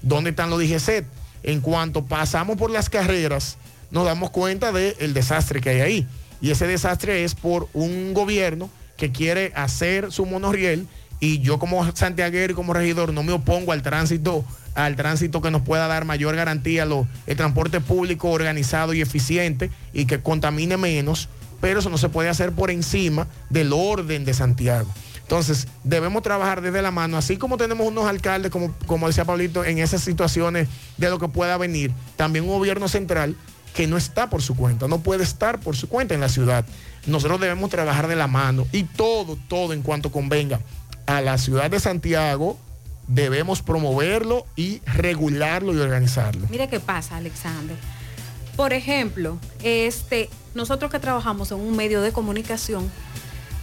¿Dónde 0.01 0.31
están 0.31 0.49
los 0.49 0.61
DGCET? 0.61 1.05
En 1.43 1.61
cuanto 1.61 2.07
pasamos 2.07 2.57
por 2.57 2.71
las 2.71 2.89
carreras, 2.89 3.59
nos 3.91 4.07
damos 4.07 4.31
cuenta 4.31 4.73
del 4.73 5.13
desastre 5.13 5.61
que 5.61 5.69
hay 5.69 5.81
ahí. 5.83 6.07
Y 6.41 6.53
ese 6.53 6.67
desastre 6.67 7.23
es 7.23 7.35
por 7.35 7.69
un 7.75 8.15
gobierno 8.15 8.71
que 8.97 9.13
quiere 9.13 9.53
hacer 9.55 10.13
su 10.13 10.27
monorriel 10.27 10.87
y 11.21 11.41
yo 11.41 11.59
como 11.59 11.85
santiaguero 11.95 12.53
y 12.53 12.57
como 12.57 12.73
regidor 12.75 13.13
no 13.13 13.23
me 13.23 13.33
opongo 13.33 13.73
al 13.73 13.83
tránsito 13.83 14.45
al 14.75 14.97
tránsito 14.97 15.41
que 15.41 15.53
nos 15.53 15.63
pueda 15.63 15.87
dar 15.87 16.05
mayor 16.05 16.35
garantía 16.35 16.85
lo- 16.85 17.07
el 17.27 17.37
transporte 17.37 17.81
público 17.81 18.31
organizado 18.31 18.93
y 18.93 19.01
eficiente 19.01 19.71
y 19.93 20.07
que 20.07 20.21
contamine 20.21 20.77
menos 20.77 21.29
pero 21.61 21.79
eso 21.79 21.89
no 21.91 21.97
se 21.99 22.09
puede 22.09 22.29
hacer 22.29 22.53
por 22.53 22.71
encima 22.71 23.27
del 23.49 23.73
orden 23.73 24.25
de 24.27 24.35
Santiago. 24.35 24.89
Entonces 25.23 25.67
debemos 25.85 26.23
trabajar 26.23 26.61
desde 26.61 26.83
la 26.83 26.91
mano 26.91 27.17
así 27.17 27.37
como 27.39 27.57
tenemos 27.57 27.87
unos 27.87 28.05
alcaldes 28.07 28.51
como, 28.51 28.75
como 28.87 29.07
decía 29.07 29.25
Pablito 29.25 29.65
en 29.65 29.79
esas 29.79 30.03
situaciones 30.03 30.69
de 30.99 31.09
lo 31.09 31.19
que 31.19 31.29
pueda 31.29 31.57
venir 31.57 31.93
también 32.17 32.45
un 32.45 32.51
gobierno 32.51 32.89
central 32.89 33.37
que 33.75 33.87
no 33.89 33.97
está 33.97 34.31
por 34.31 34.41
su 34.41 34.57
cuenta, 34.57 34.89
no 34.89 35.01
puede 35.01 35.25
estar 35.25 35.61
por 35.61 35.77
su 35.77 35.89
cuenta 35.89 36.15
en 36.15 36.21
la 36.21 36.29
ciudad. 36.29 36.65
Nosotros 37.07 37.41
debemos 37.41 37.69
trabajar 37.71 38.07
de 38.07 38.17
la 38.17 38.29
mano 38.29 38.67
y 38.73 38.85
todo, 38.85 39.37
todo 39.49 39.73
en 39.73 39.83
cuanto 39.83 40.11
convenga 40.11 40.61
a 41.07 41.21
la 41.21 41.37
ciudad 41.37 41.71
de 41.71 41.81
Santiago, 41.81 42.57
debemos 43.09 43.63
promoverlo 43.63 44.47
y 44.57 44.81
regularlo 44.87 45.75
y 45.75 45.79
organizarlo. 45.79 46.47
Mire 46.51 46.69
qué 46.69 46.81
pasa, 46.81 47.17
Alexander. 47.17 47.77
Por 48.57 48.73
ejemplo, 48.73 49.39
este, 49.63 50.31
nosotros 50.55 50.91
que 50.91 51.01
trabajamos 51.01 51.51
en 51.51 51.59
un 51.59 51.77
medio 51.77 52.01
de 52.01 52.13
comunicación 52.13 52.91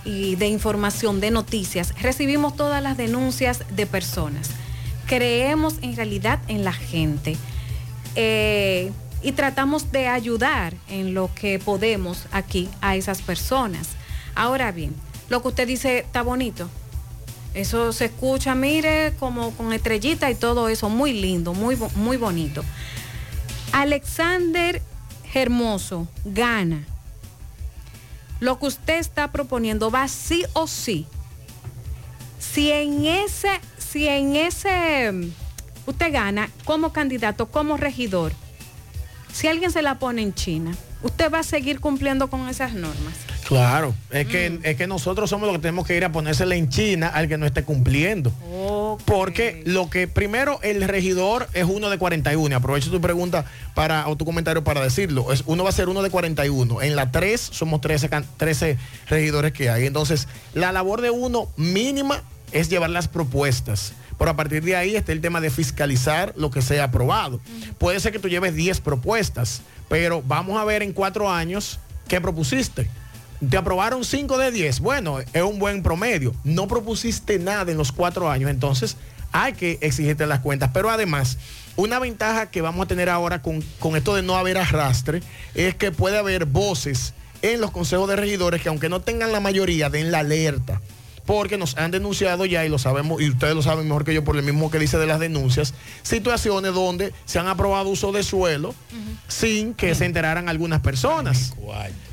y 0.03 0.35
de 0.35 0.47
información, 0.47 1.21
de 1.21 1.31
noticias, 1.31 1.93
recibimos 2.01 2.55
todas 2.57 2.83
las 2.83 2.97
denuncias 2.97 3.63
de 3.71 3.85
personas. 3.85 4.49
Creemos 5.07 5.75
en 5.81 5.95
realidad 5.95 6.39
en 6.47 6.65
la 6.65 6.73
gente 6.73 7.37
eh, 8.15 8.91
y 9.23 9.33
tratamos 9.33 9.91
de 9.91 10.07
ayudar 10.07 10.73
en 10.87 11.13
lo 11.13 11.29
que 11.33 11.59
podemos 11.59 12.25
aquí 12.31 12.69
a 12.81 12.95
esas 12.95 13.21
personas. 13.21 13.89
Ahora 14.35 14.71
bien, 14.71 14.95
lo 15.29 15.41
que 15.41 15.49
usted 15.49 15.67
dice 15.67 15.99
está 15.99 16.21
bonito. 16.21 16.69
Eso 17.53 17.91
se 17.91 18.05
escucha, 18.05 18.55
mire, 18.55 19.13
como 19.19 19.51
con 19.51 19.73
estrellita 19.73 20.31
y 20.31 20.35
todo 20.35 20.69
eso, 20.69 20.89
muy 20.89 21.13
lindo, 21.13 21.53
muy, 21.53 21.77
muy 21.95 22.17
bonito. 22.17 22.63
Alexander 23.73 24.81
Hermoso 25.33 26.07
gana. 26.25 26.85
Lo 28.39 28.59
que 28.59 28.65
usted 28.65 28.99
está 28.99 29.31
proponiendo 29.31 29.91
va 29.91 30.07
sí 30.07 30.43
o 30.53 30.67
sí. 30.67 31.05
Si 32.39 32.71
en 32.71 33.05
ese, 33.05 33.61
si 33.77 34.07
en 34.07 34.35
ese 34.35 35.11
mm, 35.11 35.31
usted 35.85 36.11
gana 36.11 36.49
como 36.65 36.91
candidato, 36.91 37.47
como 37.47 37.77
regidor, 37.77 38.33
si 39.33 39.47
alguien 39.47 39.71
se 39.71 39.81
la 39.81 39.99
pone 39.99 40.21
en 40.21 40.33
China, 40.33 40.71
usted 41.03 41.31
va 41.31 41.39
a 41.39 41.43
seguir 41.43 41.79
cumpliendo 41.79 42.29
con 42.29 42.47
esas 42.49 42.73
normas. 42.73 43.13
Claro, 43.47 43.93
es 44.11 44.27
que, 44.27 44.59
es 44.63 44.77
que 44.77 44.87
nosotros 44.87 45.29
somos 45.29 45.47
los 45.47 45.57
que 45.57 45.61
tenemos 45.63 45.85
que 45.85 45.97
ir 45.97 46.05
a 46.05 46.11
ponérsela 46.11 46.55
en 46.55 46.69
China 46.69 47.07
al 47.07 47.27
que 47.27 47.37
no 47.37 47.45
esté 47.45 47.63
cumpliendo. 47.63 48.31
Porque 49.05 49.61
lo 49.65 49.89
que 49.89 50.07
primero 50.07 50.59
el 50.63 50.81
regidor 50.87 51.49
es 51.53 51.65
uno 51.65 51.89
de 51.89 51.97
41. 51.97 52.49
y 52.49 52.53
Aprovecho 52.55 52.91
tu 52.91 53.01
pregunta 53.01 53.45
para, 53.73 54.07
o 54.07 54.15
tu 54.15 54.23
comentario 54.25 54.63
para 54.63 54.81
decirlo. 54.81 55.33
Es, 55.33 55.43
uno 55.47 55.63
va 55.63 55.69
a 55.69 55.73
ser 55.73 55.89
uno 55.89 56.01
de 56.01 56.09
41. 56.09 56.81
En 56.81 56.95
la 56.95 57.11
3 57.11 57.41
somos 57.41 57.81
13, 57.81 58.07
can- 58.09 58.25
13 58.37 58.77
regidores 59.09 59.51
que 59.51 59.69
hay. 59.69 59.85
Entonces, 59.85 60.27
la 60.53 60.71
labor 60.71 61.01
de 61.01 61.09
uno 61.09 61.49
mínima 61.57 62.23
es 62.53 62.69
llevar 62.69 62.89
las 62.89 63.07
propuestas. 63.07 63.93
Pero 64.21 64.29
a 64.29 64.35
partir 64.35 64.63
de 64.63 64.75
ahí 64.75 64.95
está 64.95 65.13
el 65.13 65.19
tema 65.19 65.41
de 65.41 65.49
fiscalizar 65.49 66.31
lo 66.37 66.51
que 66.51 66.61
sea 66.61 66.83
aprobado. 66.83 67.41
Puede 67.79 67.99
ser 67.99 68.11
que 68.11 68.19
tú 68.19 68.29
lleves 68.29 68.53
10 68.53 68.79
propuestas, 68.81 69.63
pero 69.89 70.21
vamos 70.21 70.61
a 70.61 70.63
ver 70.63 70.83
en 70.83 70.93
cuatro 70.93 71.31
años 71.31 71.79
qué 72.07 72.21
propusiste. 72.21 72.87
Te 73.49 73.57
aprobaron 73.57 74.05
5 74.05 74.37
de 74.37 74.51
10. 74.51 74.81
Bueno, 74.81 75.17
es 75.21 75.41
un 75.41 75.57
buen 75.57 75.81
promedio. 75.81 76.35
No 76.43 76.67
propusiste 76.67 77.39
nada 77.39 77.71
en 77.71 77.79
los 77.79 77.91
cuatro 77.91 78.29
años, 78.29 78.51
entonces 78.51 78.95
hay 79.31 79.53
que 79.53 79.79
exigirte 79.81 80.27
las 80.27 80.41
cuentas. 80.41 80.69
Pero 80.71 80.91
además, 80.91 81.39
una 81.75 81.97
ventaja 81.97 82.51
que 82.51 82.61
vamos 82.61 82.85
a 82.85 82.87
tener 82.87 83.09
ahora 83.09 83.41
con, 83.41 83.63
con 83.79 83.95
esto 83.95 84.13
de 84.13 84.21
no 84.21 84.35
haber 84.35 84.59
arrastre 84.59 85.23
es 85.55 85.73
que 85.73 85.91
puede 85.91 86.19
haber 86.19 86.45
voces 86.45 87.15
en 87.41 87.59
los 87.59 87.71
consejos 87.71 88.07
de 88.07 88.17
regidores 88.17 88.61
que 88.61 88.69
aunque 88.69 88.87
no 88.87 89.01
tengan 89.01 89.31
la 89.31 89.39
mayoría, 89.39 89.89
den 89.89 90.11
la 90.11 90.19
alerta 90.19 90.79
porque 91.31 91.57
nos 91.57 91.77
han 91.77 91.91
denunciado 91.91 92.45
ya, 92.45 92.65
y 92.65 92.69
lo 92.69 92.77
sabemos, 92.77 93.21
y 93.21 93.29
ustedes 93.29 93.55
lo 93.55 93.61
saben 93.61 93.87
mejor 93.87 94.03
que 94.03 94.13
yo 94.13 94.21
por 94.21 94.35
lo 94.35 94.43
mismo 94.43 94.69
que 94.69 94.79
dice 94.79 94.97
de 94.97 95.07
las 95.07 95.17
denuncias, 95.17 95.73
situaciones 96.01 96.73
donde 96.73 97.13
se 97.23 97.39
han 97.39 97.47
aprobado 97.47 97.87
uso 97.87 98.11
de 98.11 98.21
suelo 98.21 98.75
sin 99.29 99.73
que 99.73 99.95
se 99.95 100.03
enteraran 100.03 100.49
algunas 100.49 100.81
personas. 100.81 101.53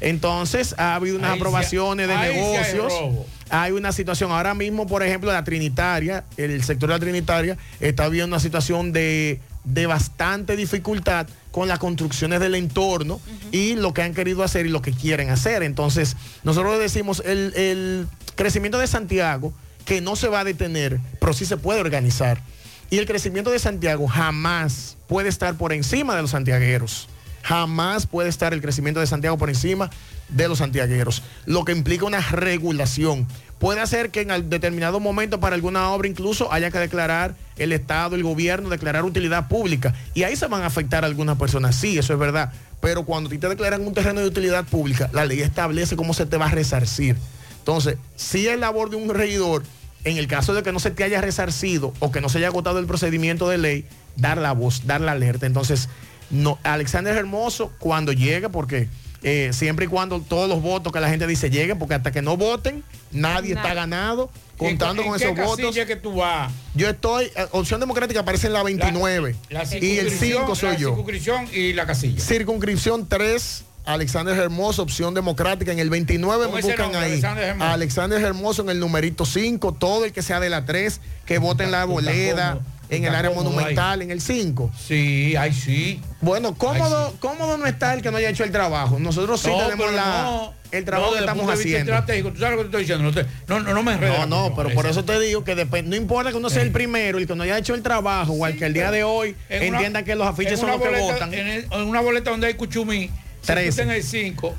Entonces 0.01 0.73
ha 0.79 0.95
habido 0.95 1.19
unas 1.19 1.33
Ahí 1.33 1.37
aprobaciones 1.37 2.07
de 2.07 2.15
hay 2.15 2.33
negocios. 2.33 2.93
robo. 2.93 3.27
Hay 3.51 3.73
una 3.73 3.91
situación, 3.91 4.31
ahora 4.31 4.55
mismo, 4.55 4.87
por 4.87 5.03
ejemplo, 5.03 5.33
la 5.33 5.43
Trinitaria, 5.43 6.25
el 6.37 6.63
sector 6.63 6.89
de 6.89 6.95
la 6.95 7.01
Trinitaria, 7.01 7.59
está 7.81 8.09
viendo 8.09 8.37
una 8.37 8.41
situación 8.41 8.93
de, 8.93 9.41
de 9.69 9.87
bastante 9.87 10.57
dificultad 10.57 11.27
con 11.51 11.69
las 11.69 11.79
construcciones 11.79 12.41
del 12.41 12.55
entorno 12.55 13.21
y 13.53 13.75
lo 13.75 13.93
que 13.93 14.03
han 14.03 14.15
querido 14.15 14.43
hacer 14.43 14.67
y 14.67 14.71
lo 14.71 14.83
que 14.83 14.93
quieren 14.93 15.31
hacer. 15.31 15.63
Entonces, 15.63 16.17
nosotros 16.43 16.79
decimos, 16.79 17.23
el, 17.25 17.53
el 17.55 18.07
crecimiento 18.35 18.79
de 18.79 18.87
Santiago, 18.87 19.53
que 19.85 20.01
no 20.01 20.17
se 20.17 20.29
va 20.29 20.41
a 20.41 20.45
detener, 20.45 21.01
pero 21.21 21.33
sí 21.33 21.45
se 21.45 21.57
puede 21.57 21.81
organizar. 21.81 22.43
Y 22.91 22.99
el 22.99 23.07
crecimiento 23.07 23.51
de 23.51 23.59
Santiago 23.59 24.09
jamás 24.09 24.97
puede 25.07 25.29
estar 25.29 25.57
por 25.57 25.73
encima 25.73 26.17
de 26.17 26.23
los 26.23 26.31
santiagueros. 26.31 27.09
Jamás 27.43 28.07
puede 28.07 28.29
estar 28.29 28.53
el 28.53 28.61
crecimiento 28.61 29.01
de 29.01 29.07
Santiago 29.07 29.39
por 29.39 29.49
encima 29.49 29.91
de 30.29 30.49
los 30.49 30.59
santiagueros, 30.59 31.23
lo 31.47 31.65
que 31.65 31.73
implica 31.73 32.05
una 32.05 32.21
regulación. 32.21 33.27
Puede 33.59 33.81
hacer 33.81 34.11
que 34.11 34.21
en 34.21 34.49
determinado 34.49 35.01
momento 35.01 35.41
para 35.41 35.57
alguna 35.57 35.91
obra 35.91 36.09
incluso 36.09 36.53
haya 36.53 36.71
que 36.71 36.79
declarar 36.79 37.35
el 37.57 37.73
Estado, 37.73 38.15
el 38.15 38.23
gobierno, 38.23 38.69
declarar 38.69 39.05
utilidad 39.05 39.49
pública. 39.49 39.95
Y 40.15 40.23
ahí 40.23 40.37
se 40.37 40.47
van 40.47 40.63
a 40.63 40.67
afectar 40.67 41.05
algunas 41.05 41.39
personas, 41.39 41.75
sí, 41.75 41.99
eso 41.99 42.13
es 42.13 42.19
verdad. 42.19 42.53
Pero 42.81 43.05
cuando 43.05 43.29
a 43.29 43.31
ti 43.31 43.39
te 43.39 43.49
declaran 43.49 43.85
un 43.85 43.95
terreno 43.95 44.21
de 44.21 44.29
utilidad 44.29 44.65
pública, 44.65 45.11
la 45.13 45.25
ley 45.25 45.41
establece 45.41 45.97
cómo 45.97 46.15
se 46.15 46.27
te 46.27 46.37
va 46.37 46.47
a 46.47 46.51
resarcir. 46.51 47.17
Entonces, 47.59 47.97
si 48.15 48.47
es 48.47 48.59
labor 48.59 48.91
de 48.91 48.97
un 48.97 49.13
regidor, 49.13 49.65
en 50.05 50.17
el 50.17 50.29
caso 50.29 50.55
de 50.55 50.63
que 50.63 50.73
no 50.73 50.79
se 50.79 50.93
te 50.93 51.03
haya 51.03 51.21
resarcido 51.21 51.93
o 51.99 52.13
que 52.13 52.21
no 52.21 52.29
se 52.29 52.39
haya 52.39 52.47
agotado 52.47 52.79
el 52.79 52.87
procedimiento 52.87 53.49
de 53.49 53.59
ley, 53.59 53.85
dar 54.17 54.39
la 54.39 54.53
voz, 54.53 54.87
dar 54.87 55.01
la 55.01 55.13
alerta. 55.13 55.47
Entonces, 55.47 55.89
no, 56.31 56.59
Alexander 56.63 57.17
Hermoso, 57.17 57.73
cuando 57.79 58.13
llegue, 58.13 58.49
porque 58.49 58.89
eh, 59.23 59.51
siempre 59.53 59.87
y 59.87 59.89
cuando 59.89 60.21
todos 60.21 60.49
los 60.49 60.63
votos 60.63 60.93
que 60.93 61.01
la 61.01 61.09
gente 61.09 61.27
dice 61.27 61.51
lleguen, 61.51 61.79
porque 61.79 61.95
hasta 61.95 62.11
que 62.13 62.23
no 62.23 62.37
voten, 62.37 62.85
nadie 63.11 63.55
está 63.55 63.75
ganado, 63.75 64.31
contando 64.57 65.03
¿En 65.03 65.09
con 65.09 65.21
esos 65.21 65.37
votos. 65.37 65.57
casilla 65.67 65.87
que 65.87 65.97
tú 65.97 66.17
vas? 66.17 66.53
Yo 66.75 66.89
estoy, 66.89 67.27
eh, 67.37 67.47
Opción 67.53 67.81
Democrática 67.81 68.21
aparece 68.21 68.47
en 68.47 68.53
la 68.53 68.63
29 68.63 69.35
La 69.51 69.65
y 69.81 69.99
el 69.99 70.11
5 70.11 70.55
soy 70.55 70.73
la 70.73 70.79
yo. 70.79 70.89
circunscripción 70.91 71.49
y 71.53 71.73
la 71.73 71.87
casilla. 71.87 72.21
Circunscripción 72.21 73.09
3, 73.09 73.65
Alexander 73.87 74.37
Hermoso, 74.37 74.83
opción 74.83 75.15
democrática. 75.15 75.73
En 75.73 75.79
el 75.79 75.89
29 75.91 76.45
Con 76.47 76.55
me 76.55 76.61
buscan 76.61 76.93
nombre, 76.93 77.01
ahí. 77.01 77.11
Alexander 77.13 77.45
Hermoso. 77.45 77.71
Alexander 77.73 78.23
Hermoso 78.23 78.63
en 78.63 78.69
el 78.71 78.81
numerito 78.81 79.25
5. 79.25 79.73
Todo 79.75 80.05
el 80.05 80.13
que 80.13 80.23
sea 80.23 80.41
de 80.41 80.51
la 80.51 80.65
3, 80.67 81.01
que 81.25 81.39
vote 81.39 81.65
en 81.65 81.71
la 81.71 81.87
boleda, 81.87 82.59
en 82.91 83.05
el 83.05 83.15
área 83.15 83.31
monumental, 83.31 84.03
en 84.03 84.11
el 84.11 84.21
5. 84.21 84.71
Sí, 84.79 85.37
ahí 85.37 85.53
sí. 85.53 86.01
Bueno, 86.21 86.55
cómodo, 86.55 87.15
cómodo 87.21 87.59
no 87.59 87.67
está 87.67 87.95
el 87.95 88.03
que 88.03 88.11
no 88.11 88.17
haya 88.17 88.31
hecho 88.31 88.45
el 88.45 88.51
trabajo. 88.53 88.99
Nosotros 88.99 89.41
sí 89.41 89.49
No, 89.49 89.59
tenemos 89.59 89.93
la, 89.93 90.23
no. 90.23 90.55
el 90.73 90.85
trabajo 90.85 91.11
No, 91.11 91.17
que 91.17 91.21
estamos 91.21 91.51
haciendo. 91.53 91.79
estratégico, 91.93 92.33
tú 92.33 92.41
sabes 92.41 92.57
lo 92.57 92.63
que 92.65 92.69
te 92.71 92.83
estoy 92.83 92.97
diciendo. 92.99 93.25
No, 93.47 93.59
no, 93.59 93.65
no, 93.69 93.75
no 93.75 93.83
me 93.83 93.93
enredes. 93.93 94.19
No, 94.21 94.27
no, 94.49 94.55
pero 94.57 94.71
por 94.75 94.87
eso 94.87 95.05
te 95.05 95.19
digo 95.21 95.45
que 95.45 95.55
después, 95.55 95.85
no 95.85 95.97
importa 95.97 96.31
que 96.31 96.37
uno 96.39 96.49
sea 96.51 96.63
el 96.63 96.73
primero, 96.73 97.19
el 97.19 97.27
que 97.27 97.35
no 97.35 97.43
haya 97.43 97.59
hecho 97.59 97.75
el 97.75 97.83
trabajo, 97.83 98.33
o 98.33 98.45
al 98.45 98.57
que 98.57 98.65
el 98.67 98.73
día 98.73 98.91
de 98.91 99.05
hoy 99.05 99.37
En 99.49 99.69
una- 99.69 99.79
entiendan 99.79 100.05
que 100.05 100.15
los 100.15 100.27
afiches 100.27 100.59
son 100.59 100.71
los 100.71 100.81
que 100.81 100.89
boleta- 100.89 101.13
votan. 101.13 101.35
En, 101.35 101.47
el- 101.47 101.67
en 101.71 101.83
una 101.83 102.01
boleta 102.01 102.31
donde 102.31 102.47
hay 102.49 102.55
cuchumí, 102.55 103.11
si 103.43 103.53
en 103.81 103.91
el 103.91 104.03
5, 104.03 104.55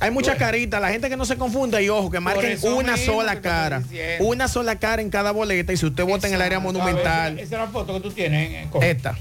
Hay 0.00 0.10
muchas 0.10 0.36
caritas, 0.36 0.80
la 0.80 0.88
gente 0.90 1.08
que 1.08 1.16
no 1.16 1.24
se 1.24 1.36
confunda 1.36 1.80
y 1.82 1.88
ojo, 1.88 2.10
que 2.10 2.20
marquen 2.20 2.58
una 2.78 2.96
sola 2.96 3.40
cara. 3.40 3.82
Una 4.20 4.48
sola 4.48 4.76
cara 4.78 5.02
en 5.02 5.10
cada 5.10 5.30
boleta 5.32 5.72
y 5.72 5.76
si 5.76 5.86
usted 5.86 6.04
vota 6.04 6.26
en 6.26 6.34
el 6.34 6.42
área 6.42 6.58
monumental. 6.60 7.38
Esa 7.38 7.42
es 7.56 7.60
la 7.60 7.66
foto 7.68 7.94
que 7.94 8.00
tú 8.00 8.10
tienes. 8.10 8.48
en- 8.50 8.54
en- 8.74 8.82
Esta. 8.82 9.16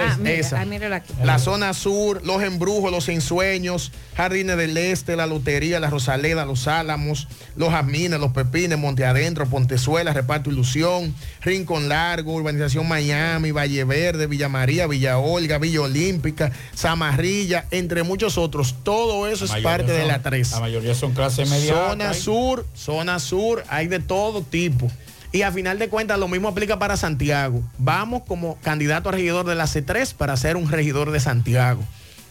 Ah, 0.00 0.16
mira, 0.18 0.34
esa. 0.34 0.60
ah, 0.60 0.96
aquí. 0.96 1.14
La 1.22 1.38
zona 1.38 1.74
sur, 1.74 2.24
los 2.24 2.42
embrujos, 2.42 2.90
los 2.90 3.08
ensueños, 3.08 3.92
Jardines 4.16 4.56
del 4.56 4.76
Este, 4.76 5.16
la 5.16 5.26
Lotería, 5.26 5.80
la 5.80 5.90
Rosaleda, 5.90 6.44
los 6.44 6.68
Álamos, 6.68 7.28
los 7.56 7.70
Jazmines, 7.70 8.20
los 8.20 8.32
Pepines, 8.32 8.78
Monte 8.78 9.04
Adentro, 9.04 9.46
Pontezuela, 9.46 10.12
Reparto 10.12 10.50
Ilusión, 10.50 11.14
Rincón 11.42 11.88
Largo, 11.88 12.34
Urbanización 12.34 12.88
Miami, 12.88 13.50
Valle 13.50 13.84
Verde, 13.84 14.26
Villa 14.26 14.48
María, 14.48 14.86
Villa 14.86 15.18
Olga, 15.18 15.58
Villa 15.58 15.82
Olímpica, 15.82 16.52
Zamarrilla, 16.76 17.66
entre 17.70 18.02
muchos 18.02 18.38
otros. 18.38 18.76
Todo 18.82 19.26
eso 19.26 19.44
es 19.44 19.52
parte 19.62 19.92
de 19.92 20.06
la 20.06 20.22
3. 20.22 20.52
La 20.52 20.60
mayoría 20.60 20.94
son 20.94 21.12
clase 21.12 21.44
media. 21.46 21.74
Zona 21.74 22.14
sur, 22.14 22.66
zona 22.74 23.18
sur, 23.18 23.64
hay 23.68 23.86
de 23.86 24.00
todo 24.00 24.42
tipo. 24.42 24.90
Y 25.36 25.42
a 25.42 25.52
final 25.52 25.78
de 25.78 25.90
cuentas 25.90 26.18
lo 26.18 26.28
mismo 26.28 26.48
aplica 26.48 26.78
para 26.78 26.96
Santiago. 26.96 27.62
Vamos 27.76 28.22
como 28.26 28.56
candidato 28.62 29.10
a 29.10 29.12
regidor 29.12 29.44
de 29.44 29.54
la 29.54 29.64
C3 29.64 30.14
para 30.14 30.34
ser 30.38 30.56
un 30.56 30.70
regidor 30.70 31.10
de 31.10 31.20
Santiago. 31.20 31.82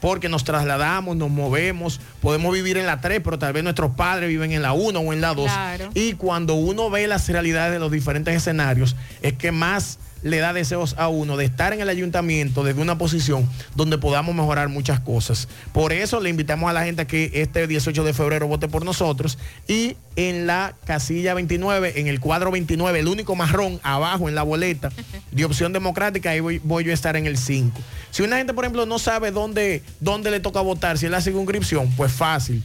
Porque 0.01 0.27
nos 0.27 0.43
trasladamos, 0.43 1.15
nos 1.15 1.29
movemos, 1.29 2.01
podemos 2.19 2.51
vivir 2.51 2.77
en 2.77 2.87
la 2.87 3.01
3, 3.01 3.21
pero 3.23 3.37
tal 3.37 3.53
vez 3.53 3.63
nuestros 3.63 3.91
padres 3.91 4.27
viven 4.27 4.53
en 4.53 4.63
la 4.63 4.73
1 4.73 4.99
o 4.99 5.13
en 5.13 5.21
la 5.21 5.35
2. 5.35 5.45
Claro. 5.45 5.89
Y 5.93 6.13
cuando 6.13 6.55
uno 6.55 6.89
ve 6.89 7.05
las 7.05 7.29
realidades 7.29 7.73
de 7.73 7.79
los 7.79 7.91
diferentes 7.91 8.35
escenarios, 8.35 8.95
es 9.21 9.33
que 9.33 9.51
más 9.51 9.99
le 10.25 10.39
da 10.39 10.53
deseos 10.53 10.95
a 10.97 11.07
uno 11.07 11.37
de 11.37 11.45
estar 11.45 11.71
en 11.71 11.81
el 11.81 11.87
ayuntamiento 11.87 12.63
desde 12.63 12.81
una 12.81 12.97
posición 12.97 13.47
donde 13.75 13.99
podamos 13.99 14.33
mejorar 14.33 14.69
muchas 14.69 14.99
cosas. 14.99 15.47
Por 15.71 15.93
eso 15.93 16.19
le 16.19 16.31
invitamos 16.31 16.67
a 16.67 16.73
la 16.73 16.83
gente 16.83 17.03
a 17.03 17.07
que 17.07 17.29
este 17.35 17.67
18 17.67 18.03
de 18.03 18.11
febrero 18.11 18.47
vote 18.47 18.67
por 18.67 18.83
nosotros 18.83 19.37
y 19.67 19.97
en 20.15 20.47
la 20.47 20.73
casilla 20.85 21.35
29, 21.35 21.99
en 21.99 22.07
el 22.07 22.19
cuadro 22.19 22.49
29, 22.49 22.99
el 22.99 23.07
único 23.07 23.35
marrón 23.35 23.79
abajo 23.83 24.27
en 24.27 24.33
la 24.33 24.41
boleta 24.41 24.91
de 25.31 25.45
opción 25.45 25.73
democrática, 25.73 26.31
ahí 26.31 26.39
voy, 26.39 26.59
voy 26.63 26.85
yo 26.85 26.89
a 26.89 26.95
estar 26.95 27.15
en 27.15 27.27
el 27.27 27.37
5. 27.37 27.79
Si 28.09 28.23
una 28.23 28.37
gente, 28.37 28.55
por 28.55 28.63
ejemplo, 28.63 28.87
no 28.87 28.97
sabe 28.97 29.29
dónde, 29.29 29.83
dónde 29.99 30.31
le 30.31 30.39
toca 30.39 30.59
votar, 30.61 30.97
si 30.97 31.05
es 31.05 31.11
la 31.11 31.21
circunscripción, 31.21 31.91
pues 31.95 32.11
fácil 32.11 32.63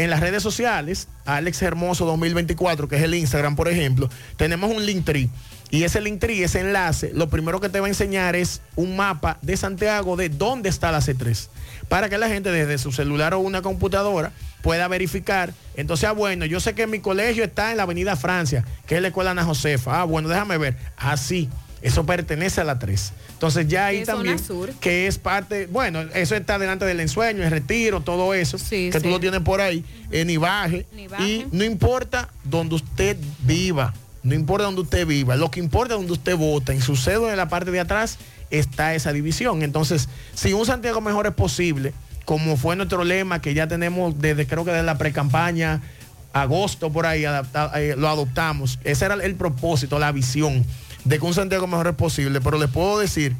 en 0.00 0.08
las 0.08 0.20
redes 0.20 0.42
sociales, 0.42 1.08
Alex 1.26 1.60
Hermoso 1.60 2.06
2024, 2.06 2.88
que 2.88 2.96
es 2.96 3.02
el 3.02 3.14
Instagram, 3.14 3.54
por 3.54 3.68
ejemplo, 3.68 4.08
tenemos 4.36 4.74
un 4.74 4.86
link 4.86 5.04
tree. 5.04 5.28
Y 5.70 5.84
ese 5.84 6.00
link 6.00 6.20
tree, 6.20 6.42
ese 6.42 6.60
enlace, 6.60 7.12
lo 7.14 7.28
primero 7.28 7.60
que 7.60 7.68
te 7.68 7.78
va 7.80 7.86
a 7.86 7.88
enseñar 7.88 8.34
es 8.34 8.60
un 8.76 8.96
mapa 8.96 9.38
de 9.42 9.56
Santiago 9.56 10.16
de 10.16 10.28
dónde 10.28 10.68
está 10.68 10.90
la 10.90 10.98
C3. 10.98 11.48
Para 11.88 12.08
que 12.08 12.18
la 12.18 12.28
gente 12.28 12.50
desde 12.50 12.78
su 12.78 12.92
celular 12.92 13.34
o 13.34 13.40
una 13.40 13.62
computadora 13.62 14.32
pueda 14.62 14.88
verificar. 14.88 15.52
Entonces, 15.76 16.08
ah, 16.08 16.12
bueno, 16.12 16.44
yo 16.44 16.60
sé 16.60 16.74
que 16.74 16.86
mi 16.86 17.00
colegio 17.00 17.44
está 17.44 17.70
en 17.70 17.76
la 17.76 17.84
Avenida 17.84 18.16
Francia, 18.16 18.64
que 18.86 18.96
es 18.96 19.02
la 19.02 19.08
Escuela 19.08 19.30
Ana 19.30 19.44
Josefa. 19.44 20.00
Ah, 20.00 20.04
bueno, 20.04 20.28
déjame 20.28 20.58
ver. 20.58 20.76
Ah, 20.96 21.16
sí, 21.16 21.48
eso 21.82 22.04
pertenece 22.04 22.60
a 22.60 22.64
la 22.64 22.78
3. 22.78 23.12
Entonces 23.32 23.68
ya 23.68 23.86
ahí 23.86 24.00
¿Qué 24.00 24.06
zona 24.06 24.16
también, 24.16 24.38
sur? 24.38 24.70
que 24.80 25.06
es 25.06 25.18
parte, 25.18 25.66
bueno, 25.66 26.00
eso 26.14 26.34
está 26.34 26.58
delante 26.58 26.84
del 26.84 27.00
ensueño, 27.00 27.42
el 27.42 27.50
retiro, 27.50 28.02
todo 28.02 28.34
eso, 28.34 28.58
que 28.58 28.90
tú 28.92 29.00
sí. 29.00 29.10
lo 29.10 29.18
tienes 29.18 29.40
por 29.40 29.60
ahí, 29.60 29.84
en 30.10 30.28
Ibaje, 30.28 30.86
y 31.20 31.46
no 31.50 31.64
importa 31.64 32.28
donde 32.44 32.74
usted 32.74 33.16
viva, 33.40 33.94
no 34.22 34.34
importa 34.34 34.64
donde 34.64 34.82
usted 34.82 35.06
viva, 35.06 35.36
lo 35.36 35.50
que 35.50 35.60
importa 35.60 35.94
es 35.94 36.00
donde 36.00 36.12
usted 36.12 36.36
vota, 36.36 36.72
en 36.72 36.82
su 36.82 36.96
cédula 36.96 37.30
en 37.30 37.36
la 37.36 37.48
parte 37.48 37.70
de 37.70 37.80
atrás 37.80 38.18
está 38.50 38.94
esa 38.94 39.12
división. 39.12 39.62
Entonces, 39.62 40.08
si 40.34 40.52
un 40.52 40.66
Santiago 40.66 41.00
mejor 41.00 41.26
es 41.26 41.34
posible, 41.34 41.94
como 42.24 42.56
fue 42.56 42.76
nuestro 42.76 43.04
lema 43.04 43.40
que 43.40 43.54
ya 43.54 43.66
tenemos 43.66 44.18
desde 44.20 44.46
creo 44.46 44.64
que 44.64 44.72
desde 44.72 44.84
la 44.84 44.98
pre-campaña, 44.98 45.80
agosto 46.32 46.90
por 46.92 47.06
ahí, 47.06 47.24
eh, 47.24 47.94
lo 47.96 48.08
adoptamos. 48.08 48.78
Ese 48.84 49.04
era 49.04 49.14
el 49.14 49.34
propósito, 49.34 49.98
la 49.98 50.12
visión 50.12 50.64
de 51.04 51.18
que 51.18 51.24
un 51.24 51.34
Santiago 51.34 51.66
mejor 51.66 51.88
es 51.88 51.94
posible. 51.94 52.40
Pero 52.40 52.58
les 52.58 52.70
puedo 52.70 52.98
decir 52.98 53.34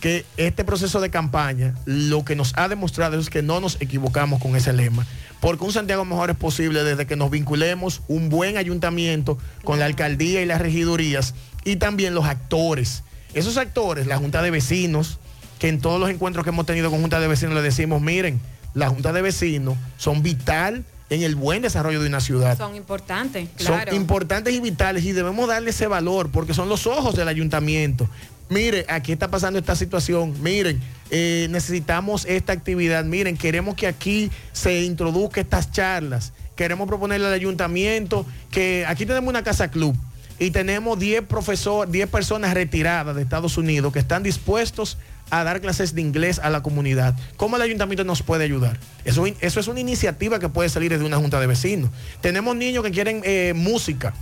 que 0.00 0.24
este 0.36 0.64
proceso 0.64 1.00
de 1.00 1.10
campaña 1.10 1.74
lo 1.84 2.24
que 2.24 2.36
nos 2.36 2.52
ha 2.56 2.68
demostrado 2.68 3.18
es 3.18 3.30
que 3.30 3.42
no 3.42 3.60
nos 3.60 3.80
equivocamos 3.80 4.40
con 4.40 4.56
ese 4.56 4.72
lema. 4.72 5.06
Porque 5.40 5.64
un 5.64 5.72
Santiago 5.72 6.04
mejor 6.04 6.30
es 6.30 6.36
posible 6.36 6.82
desde 6.82 7.06
que 7.06 7.16
nos 7.16 7.30
vinculemos 7.30 8.02
un 8.08 8.28
buen 8.28 8.56
ayuntamiento 8.56 9.38
con 9.64 9.78
la 9.78 9.86
alcaldía 9.86 10.42
y 10.42 10.46
las 10.46 10.60
regidurías 10.60 11.34
y 11.64 11.76
también 11.76 12.14
los 12.14 12.24
actores. 12.24 13.02
Esos 13.34 13.56
actores, 13.56 14.06
la 14.06 14.16
Junta 14.16 14.42
de 14.42 14.50
Vecinos, 14.50 15.18
que 15.58 15.68
en 15.68 15.80
todos 15.80 16.00
los 16.00 16.10
encuentros 16.10 16.44
que 16.44 16.50
hemos 16.50 16.66
tenido 16.66 16.90
con 16.90 17.00
Junta 17.00 17.20
de 17.20 17.28
Vecinos 17.28 17.54
le 17.54 17.62
decimos, 17.62 18.00
miren, 18.00 18.40
la 18.74 18.88
Junta 18.88 19.12
de 19.12 19.22
Vecinos 19.22 19.76
son 19.96 20.22
vital 20.22 20.84
en 21.08 21.22
el 21.22 21.36
buen 21.36 21.62
desarrollo 21.62 22.00
de 22.00 22.08
una 22.08 22.20
ciudad 22.20 22.58
Son 22.58 22.74
importantes, 22.74 23.48
claro. 23.56 23.90
son 23.90 24.00
importantes 24.00 24.52
y 24.52 24.60
vitales 24.60 25.04
y 25.04 25.12
debemos 25.12 25.48
darle 25.48 25.70
ese 25.70 25.86
valor 25.86 26.30
porque 26.30 26.52
son 26.52 26.68
los 26.68 26.86
ojos 26.86 27.14
del 27.14 27.28
ayuntamiento. 27.28 28.08
Mire, 28.48 28.86
aquí 28.88 29.12
está 29.12 29.28
pasando 29.28 29.58
esta 29.58 29.74
situación. 29.74 30.34
Miren, 30.40 30.80
eh, 31.10 31.48
necesitamos 31.50 32.24
esta 32.26 32.52
actividad. 32.52 33.04
Miren, 33.04 33.36
queremos 33.36 33.74
que 33.74 33.86
aquí 33.86 34.30
se 34.52 34.82
introduzca 34.82 35.40
estas 35.40 35.72
charlas. 35.72 36.32
Queremos 36.54 36.86
proponerle 36.86 37.26
al 37.26 37.32
ayuntamiento 37.32 38.24
que 38.50 38.84
aquí 38.86 39.04
tenemos 39.04 39.28
una 39.28 39.42
casa 39.42 39.70
club 39.70 39.96
y 40.38 40.50
tenemos 40.50 40.98
10 40.98 41.22
profesores, 41.22 41.90
10 41.92 42.08
personas 42.08 42.54
retiradas 42.54 43.16
de 43.16 43.22
Estados 43.22 43.56
Unidos 43.58 43.92
que 43.92 43.98
están 43.98 44.22
dispuestos 44.22 44.96
a 45.30 45.42
dar 45.42 45.60
clases 45.60 45.94
de 45.94 46.02
inglés 46.02 46.38
a 46.38 46.48
la 46.50 46.62
comunidad. 46.62 47.16
¿Cómo 47.36 47.56
el 47.56 47.62
ayuntamiento 47.62 48.04
nos 48.04 48.22
puede 48.22 48.44
ayudar? 48.44 48.78
Eso, 49.04 49.26
eso 49.26 49.60
es 49.60 49.66
una 49.66 49.80
iniciativa 49.80 50.38
que 50.38 50.48
puede 50.48 50.68
salir 50.68 50.92
desde 50.92 51.04
una 51.04 51.16
junta 51.16 51.40
de 51.40 51.46
vecinos. 51.46 51.90
Tenemos 52.20 52.54
niños 52.54 52.84
que 52.84 52.90
quieren 52.92 53.22
eh, 53.24 53.54
música 53.56 54.14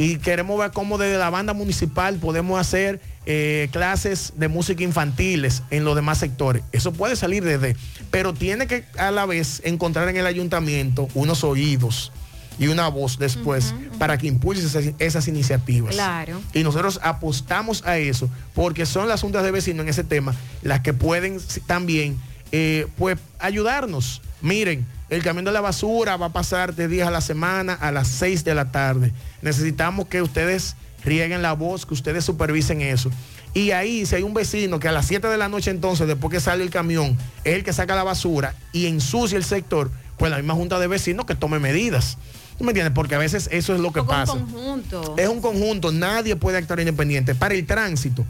y 0.00 0.16
queremos 0.16 0.58
ver 0.58 0.70
cómo 0.70 0.96
desde 0.96 1.18
la 1.18 1.28
banda 1.28 1.52
municipal 1.52 2.16
podemos 2.16 2.58
hacer 2.58 3.02
eh, 3.26 3.68
clases 3.70 4.32
de 4.34 4.48
música 4.48 4.82
infantiles 4.82 5.62
en 5.70 5.84
los 5.84 5.94
demás 5.94 6.16
sectores. 6.16 6.62
Eso 6.72 6.92
puede 6.92 7.16
salir 7.16 7.44
desde, 7.44 7.76
pero 8.10 8.32
tiene 8.32 8.66
que 8.66 8.86
a 8.96 9.10
la 9.10 9.26
vez 9.26 9.60
encontrar 9.62 10.08
en 10.08 10.16
el 10.16 10.24
ayuntamiento 10.24 11.06
unos 11.12 11.44
oídos 11.44 12.12
y 12.58 12.68
una 12.68 12.88
voz 12.88 13.18
después 13.18 13.74
para 13.98 14.16
que 14.16 14.26
impulse 14.26 14.64
esas, 14.64 14.94
esas 14.98 15.28
iniciativas. 15.28 15.94
Claro. 15.94 16.40
Y 16.54 16.62
nosotros 16.62 16.98
apostamos 17.02 17.84
a 17.84 17.98
eso 17.98 18.30
porque 18.54 18.86
son 18.86 19.06
las 19.06 19.20
juntas 19.20 19.44
de 19.44 19.50
vecinos 19.50 19.82
en 19.82 19.90
ese 19.90 20.02
tema 20.02 20.34
las 20.62 20.80
que 20.80 20.94
pueden 20.94 21.38
también 21.66 22.16
eh, 22.52 22.86
pues 22.96 23.18
ayudarnos. 23.38 24.22
Miren, 24.40 24.86
el 25.10 25.22
camión 25.22 25.44
de 25.44 25.52
la 25.52 25.60
basura 25.60 26.16
va 26.16 26.26
a 26.26 26.32
pasar 26.32 26.74
de 26.74 26.88
días 26.88 27.08
a 27.08 27.10
la 27.10 27.20
semana 27.20 27.74
a 27.74 27.90
las 27.92 28.08
6 28.08 28.44
de 28.44 28.54
la 28.54 28.70
tarde. 28.72 29.12
Necesitamos 29.42 30.06
que 30.06 30.22
ustedes 30.22 30.76
rieguen 31.04 31.42
la 31.42 31.52
voz, 31.52 31.84
que 31.86 31.94
ustedes 31.94 32.24
supervisen 32.24 32.80
eso. 32.80 33.10
Y 33.52 33.72
ahí, 33.72 34.06
si 34.06 34.14
hay 34.14 34.22
un 34.22 34.34
vecino 34.34 34.78
que 34.78 34.86
a 34.88 34.92
las 34.92 35.06
7 35.06 35.26
de 35.26 35.36
la 35.36 35.48
noche 35.48 35.70
entonces, 35.72 36.06
después 36.06 36.32
que 36.32 36.40
sale 36.40 36.62
el 36.62 36.70
camión, 36.70 37.18
es 37.44 37.54
el 37.56 37.64
que 37.64 37.72
saca 37.72 37.96
la 37.96 38.04
basura 38.04 38.54
y 38.72 38.86
ensucia 38.86 39.36
el 39.36 39.44
sector, 39.44 39.90
pues 40.16 40.30
la 40.30 40.36
misma 40.36 40.54
junta 40.54 40.78
de 40.78 40.86
vecinos 40.86 41.26
que 41.26 41.34
tome 41.34 41.58
medidas. 41.58 42.16
¿Tú 42.56 42.64
me 42.64 42.70
entiendes? 42.70 42.92
Porque 42.94 43.14
a 43.16 43.18
veces 43.18 43.48
eso 43.50 43.74
es 43.74 43.80
lo 43.80 43.90
que 43.92 44.00
Un 44.00 44.06
pasa. 44.06 44.32
conjunto. 44.32 45.14
Es 45.18 45.28
un 45.28 45.40
conjunto, 45.40 45.90
nadie 45.90 46.36
puede 46.36 46.58
actuar 46.58 46.78
independiente. 46.78 47.34
Para 47.34 47.54
el 47.54 47.66
tránsito, 47.66 48.24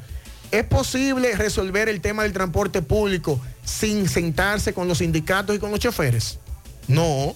¿es 0.52 0.64
posible 0.64 1.36
resolver 1.36 1.88
el 1.88 2.00
tema 2.00 2.22
del 2.22 2.32
transporte 2.32 2.80
público 2.80 3.38
sin 3.64 4.08
sentarse 4.08 4.72
con 4.72 4.88
los 4.88 4.98
sindicatos 4.98 5.54
y 5.54 5.58
con 5.58 5.70
los 5.70 5.80
choferes? 5.80 6.38
No, 6.90 7.34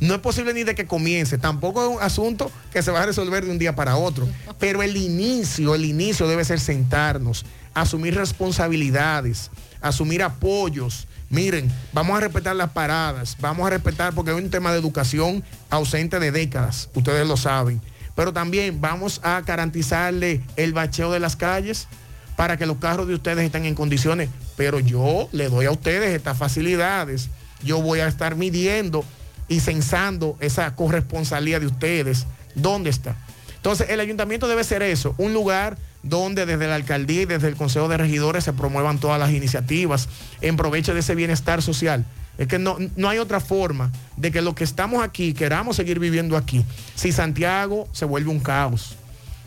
no 0.00 0.14
es 0.14 0.20
posible 0.20 0.54
ni 0.54 0.64
de 0.64 0.74
que 0.74 0.86
comience. 0.86 1.38
Tampoco 1.38 1.82
es 1.82 1.96
un 1.96 2.02
asunto 2.02 2.50
que 2.72 2.82
se 2.82 2.90
va 2.90 3.02
a 3.02 3.06
resolver 3.06 3.44
de 3.44 3.50
un 3.50 3.58
día 3.58 3.74
para 3.74 3.96
otro. 3.96 4.28
Pero 4.58 4.82
el 4.82 4.96
inicio, 4.96 5.74
el 5.74 5.84
inicio 5.84 6.28
debe 6.28 6.44
ser 6.44 6.60
sentarnos, 6.60 7.44
asumir 7.74 8.14
responsabilidades, 8.14 9.50
asumir 9.80 10.22
apoyos. 10.22 11.08
Miren, 11.30 11.70
vamos 11.92 12.16
a 12.16 12.20
respetar 12.20 12.56
las 12.56 12.70
paradas, 12.70 13.36
vamos 13.40 13.66
a 13.66 13.70
respetar 13.70 14.14
porque 14.14 14.30
hay 14.30 14.38
un 14.38 14.50
tema 14.50 14.72
de 14.72 14.78
educación 14.78 15.44
ausente 15.68 16.18
de 16.18 16.32
décadas, 16.32 16.88
ustedes 16.94 17.26
lo 17.26 17.36
saben. 17.36 17.82
Pero 18.14 18.32
también 18.32 18.80
vamos 18.80 19.20
a 19.22 19.40
garantizarle 19.42 20.42
el 20.56 20.72
bacheo 20.72 21.12
de 21.12 21.20
las 21.20 21.36
calles 21.36 21.86
para 22.34 22.56
que 22.56 22.66
los 22.66 22.78
carros 22.78 23.08
de 23.08 23.14
ustedes 23.14 23.44
estén 23.44 23.64
en 23.64 23.74
condiciones. 23.74 24.30
Pero 24.56 24.80
yo 24.80 25.28
le 25.32 25.48
doy 25.48 25.66
a 25.66 25.70
ustedes 25.70 26.14
estas 26.14 26.38
facilidades. 26.38 27.28
Yo 27.62 27.80
voy 27.82 28.00
a 28.00 28.08
estar 28.08 28.36
midiendo 28.36 29.04
y 29.48 29.60
censando 29.60 30.36
esa 30.40 30.74
corresponsabilidad 30.74 31.60
de 31.60 31.66
ustedes. 31.66 32.26
¿Dónde 32.54 32.90
está? 32.90 33.16
Entonces, 33.56 33.88
el 33.90 34.00
ayuntamiento 34.00 34.46
debe 34.46 34.62
ser 34.64 34.82
eso, 34.82 35.14
un 35.18 35.32
lugar 35.34 35.76
donde 36.02 36.46
desde 36.46 36.68
la 36.68 36.76
alcaldía 36.76 37.22
y 37.22 37.26
desde 37.26 37.48
el 37.48 37.56
Consejo 37.56 37.88
de 37.88 37.96
Regidores 37.96 38.44
se 38.44 38.52
promuevan 38.52 38.98
todas 38.98 39.18
las 39.18 39.30
iniciativas 39.30 40.08
en 40.40 40.56
provecho 40.56 40.94
de 40.94 41.00
ese 41.00 41.14
bienestar 41.14 41.60
social. 41.60 42.04
Es 42.38 42.46
que 42.46 42.58
no, 42.58 42.76
no 42.94 43.08
hay 43.08 43.18
otra 43.18 43.40
forma 43.40 43.90
de 44.16 44.30
que 44.30 44.42
lo 44.42 44.54
que 44.54 44.62
estamos 44.62 45.02
aquí 45.02 45.34
queramos 45.34 45.74
seguir 45.76 45.98
viviendo 45.98 46.36
aquí. 46.36 46.64
Si 46.94 47.10
Santiago 47.10 47.88
se 47.92 48.04
vuelve 48.04 48.30
un 48.30 48.38
caos, 48.38 48.96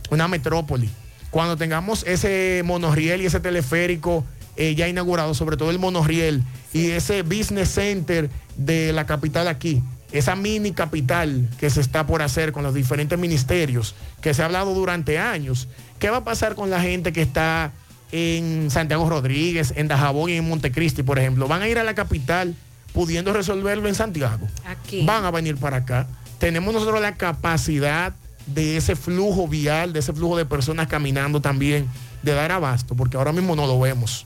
una 0.09 0.27
metrópoli, 0.27 0.89
cuando 1.29 1.55
tengamos 1.55 2.03
ese 2.05 2.61
monorriel 2.65 3.21
y 3.21 3.27
ese 3.27 3.39
teleférico 3.39 4.25
eh, 4.56 4.76
ya 4.76 4.88
inaugurado, 4.88 5.34
sobre 5.34 5.57
todo 5.57 5.72
el 5.72 5.80
monorriel 5.80 6.44
y 6.73 6.91
ese 6.91 7.23
business 7.23 7.69
center 7.69 8.30
de 8.57 8.94
la 8.94 9.06
capital 9.06 9.48
aquí, 9.48 9.82
esa 10.11 10.36
mini 10.36 10.72
capital 10.72 11.49
que 11.60 11.69
se 11.69 11.82
está 11.82 12.06
por 12.06 12.22
hacer 12.22 12.52
con 12.52 12.64
los 12.64 12.73
diferentes 12.73 13.18
ministerios, 13.18 13.95
que 14.22 14.34
se 14.34 14.41
ha 14.41 14.45
hablado 14.45 14.73
durante 14.73 15.19
años, 15.19 15.68
¿qué 15.99 16.10
va 16.10 16.18
a 16.18 16.23
pasar 16.23 16.56
con 16.56 16.69
la 16.69 16.82
gente 16.82 17.14
que 17.14 17.22
está 17.22 17.72
en 18.11 18.69
Santiago 18.69 19.10
Rodríguez, 19.10 19.73
en 19.76 19.88
Dajabón 19.88 20.30
y 20.30 20.34
en 20.34 20.49
Montecristi, 20.49 21.03
por 21.03 21.18
ejemplo, 21.18 21.48
van 21.48 21.61
a 21.61 21.69
ir 21.69 21.80
a 21.80 21.84
la 21.84 21.95
capital 21.95 22.56
pudiendo 22.94 23.32
resolverlo 23.32 23.88
en 23.88 23.95
Santiago. 23.95 24.48
Aquí. 24.65 25.06
Van 25.06 25.23
a 25.23 25.32
venir 25.32 25.57
para 25.57 25.78
acá. 25.78 26.07
Tenemos 26.40 26.73
nosotros 26.73 27.02
la 27.02 27.15
capacidad 27.15 28.14
de 28.48 28.78
ese 28.78 28.95
flujo 28.95 29.48
vial, 29.48 29.94
de 29.94 29.99
ese 29.99 30.14
flujo 30.14 30.38
de 30.38 30.45
personas 30.45 30.88
caminando 30.88 31.41
también, 31.41 31.88
de 32.22 32.34
dar 32.34 32.52
abasto, 32.52 32.95
porque 32.95 33.18
ahora 33.18 33.32
mismo 33.32 33.56
no 33.56 33.65
lo 33.65 33.80
vemos. 33.80 34.26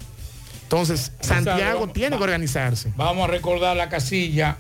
Entonces, 0.66 1.12
Santiago 1.22 1.88
tiene 1.90 2.18
que 2.18 2.24
organizarse. 2.24 2.92
Vamos 2.98 3.30
a 3.30 3.32
recordar 3.32 3.78
la 3.78 3.88
casilla 3.88 4.58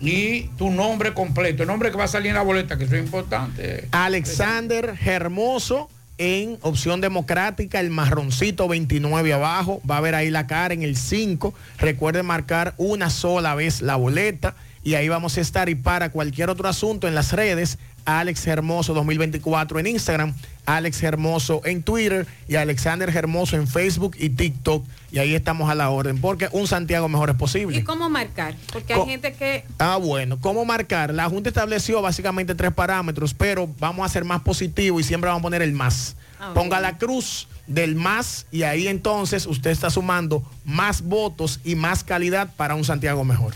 y 0.00 0.44
tu 0.58 0.70
nombre 0.70 1.12
completo, 1.12 1.62
el 1.62 1.68
nombre 1.68 1.90
que 1.90 1.96
va 1.96 2.04
a 2.04 2.08
salir 2.08 2.28
en 2.28 2.34
la 2.34 2.42
boleta, 2.42 2.78
que 2.78 2.84
eso 2.84 2.96
es 2.96 3.04
importante. 3.04 3.88
Alexander 3.92 4.94
Hermoso 5.04 5.90
en 6.18 6.58
opción 6.62 7.02
democrática, 7.02 7.80
el 7.80 7.90
marroncito 7.90 8.68
29 8.68 9.34
abajo, 9.34 9.82
va 9.88 9.98
a 9.98 10.00
ver 10.00 10.14
ahí 10.14 10.30
la 10.30 10.46
cara 10.46 10.72
en 10.72 10.82
el 10.82 10.96
5. 10.96 11.52
Recuerde 11.78 12.22
marcar 12.22 12.74
una 12.78 13.10
sola 13.10 13.54
vez 13.54 13.82
la 13.82 13.96
boleta 13.96 14.54
y 14.82 14.94
ahí 14.94 15.08
vamos 15.08 15.36
a 15.36 15.42
estar. 15.42 15.68
Y 15.68 15.74
para 15.74 16.10
cualquier 16.10 16.48
otro 16.48 16.68
asunto 16.68 17.06
en 17.06 17.14
las 17.14 17.32
redes, 17.32 17.78
Alex 18.06 18.46
Hermoso 18.46 18.94
2024 18.94 19.78
en 19.80 19.86
Instagram, 19.88 20.34
Alex 20.64 21.02
Hermoso 21.02 21.60
en 21.64 21.82
Twitter 21.82 22.26
y 22.48 22.54
Alexander 22.56 23.08
Hermoso 23.14 23.56
en 23.56 23.66
Facebook 23.68 24.16
y 24.18 24.30
TikTok. 24.30 24.84
Y 25.12 25.18
ahí 25.18 25.34
estamos 25.34 25.68
a 25.70 25.74
la 25.74 25.90
orden, 25.90 26.20
porque 26.20 26.48
un 26.52 26.66
Santiago 26.66 27.08
mejor 27.08 27.30
es 27.30 27.36
posible. 27.36 27.76
¿Y 27.78 27.82
cómo 27.82 28.08
marcar? 28.08 28.54
Porque 28.72 28.94
hay 28.94 29.00
Co- 29.00 29.06
gente 29.06 29.32
que 29.34 29.64
Ah, 29.78 29.96
bueno, 29.96 30.38
¿cómo 30.40 30.64
marcar? 30.64 31.12
La 31.12 31.28
Junta 31.28 31.48
estableció 31.50 32.00
básicamente 32.02 32.54
tres 32.54 32.72
parámetros, 32.72 33.34
pero 33.34 33.68
vamos 33.78 34.04
a 34.06 34.08
ser 34.08 34.24
más 34.24 34.40
positivo 34.42 34.98
y 35.00 35.02
siempre 35.04 35.28
vamos 35.28 35.40
a 35.40 35.42
poner 35.42 35.62
el 35.62 35.72
más. 35.72 36.16
Ah. 36.40 36.52
Ponga 36.54 36.80
la 36.80 36.98
cruz 36.98 37.48
del 37.66 37.94
más 37.96 38.46
y 38.52 38.62
ahí 38.62 38.86
entonces 38.88 39.46
usted 39.46 39.70
está 39.70 39.90
sumando 39.90 40.42
más 40.64 41.02
votos 41.02 41.60
y 41.64 41.74
más 41.74 42.04
calidad 42.04 42.48
para 42.56 42.74
un 42.74 42.84
Santiago 42.84 43.24
mejor. 43.24 43.54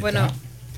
Bueno, 0.00 0.28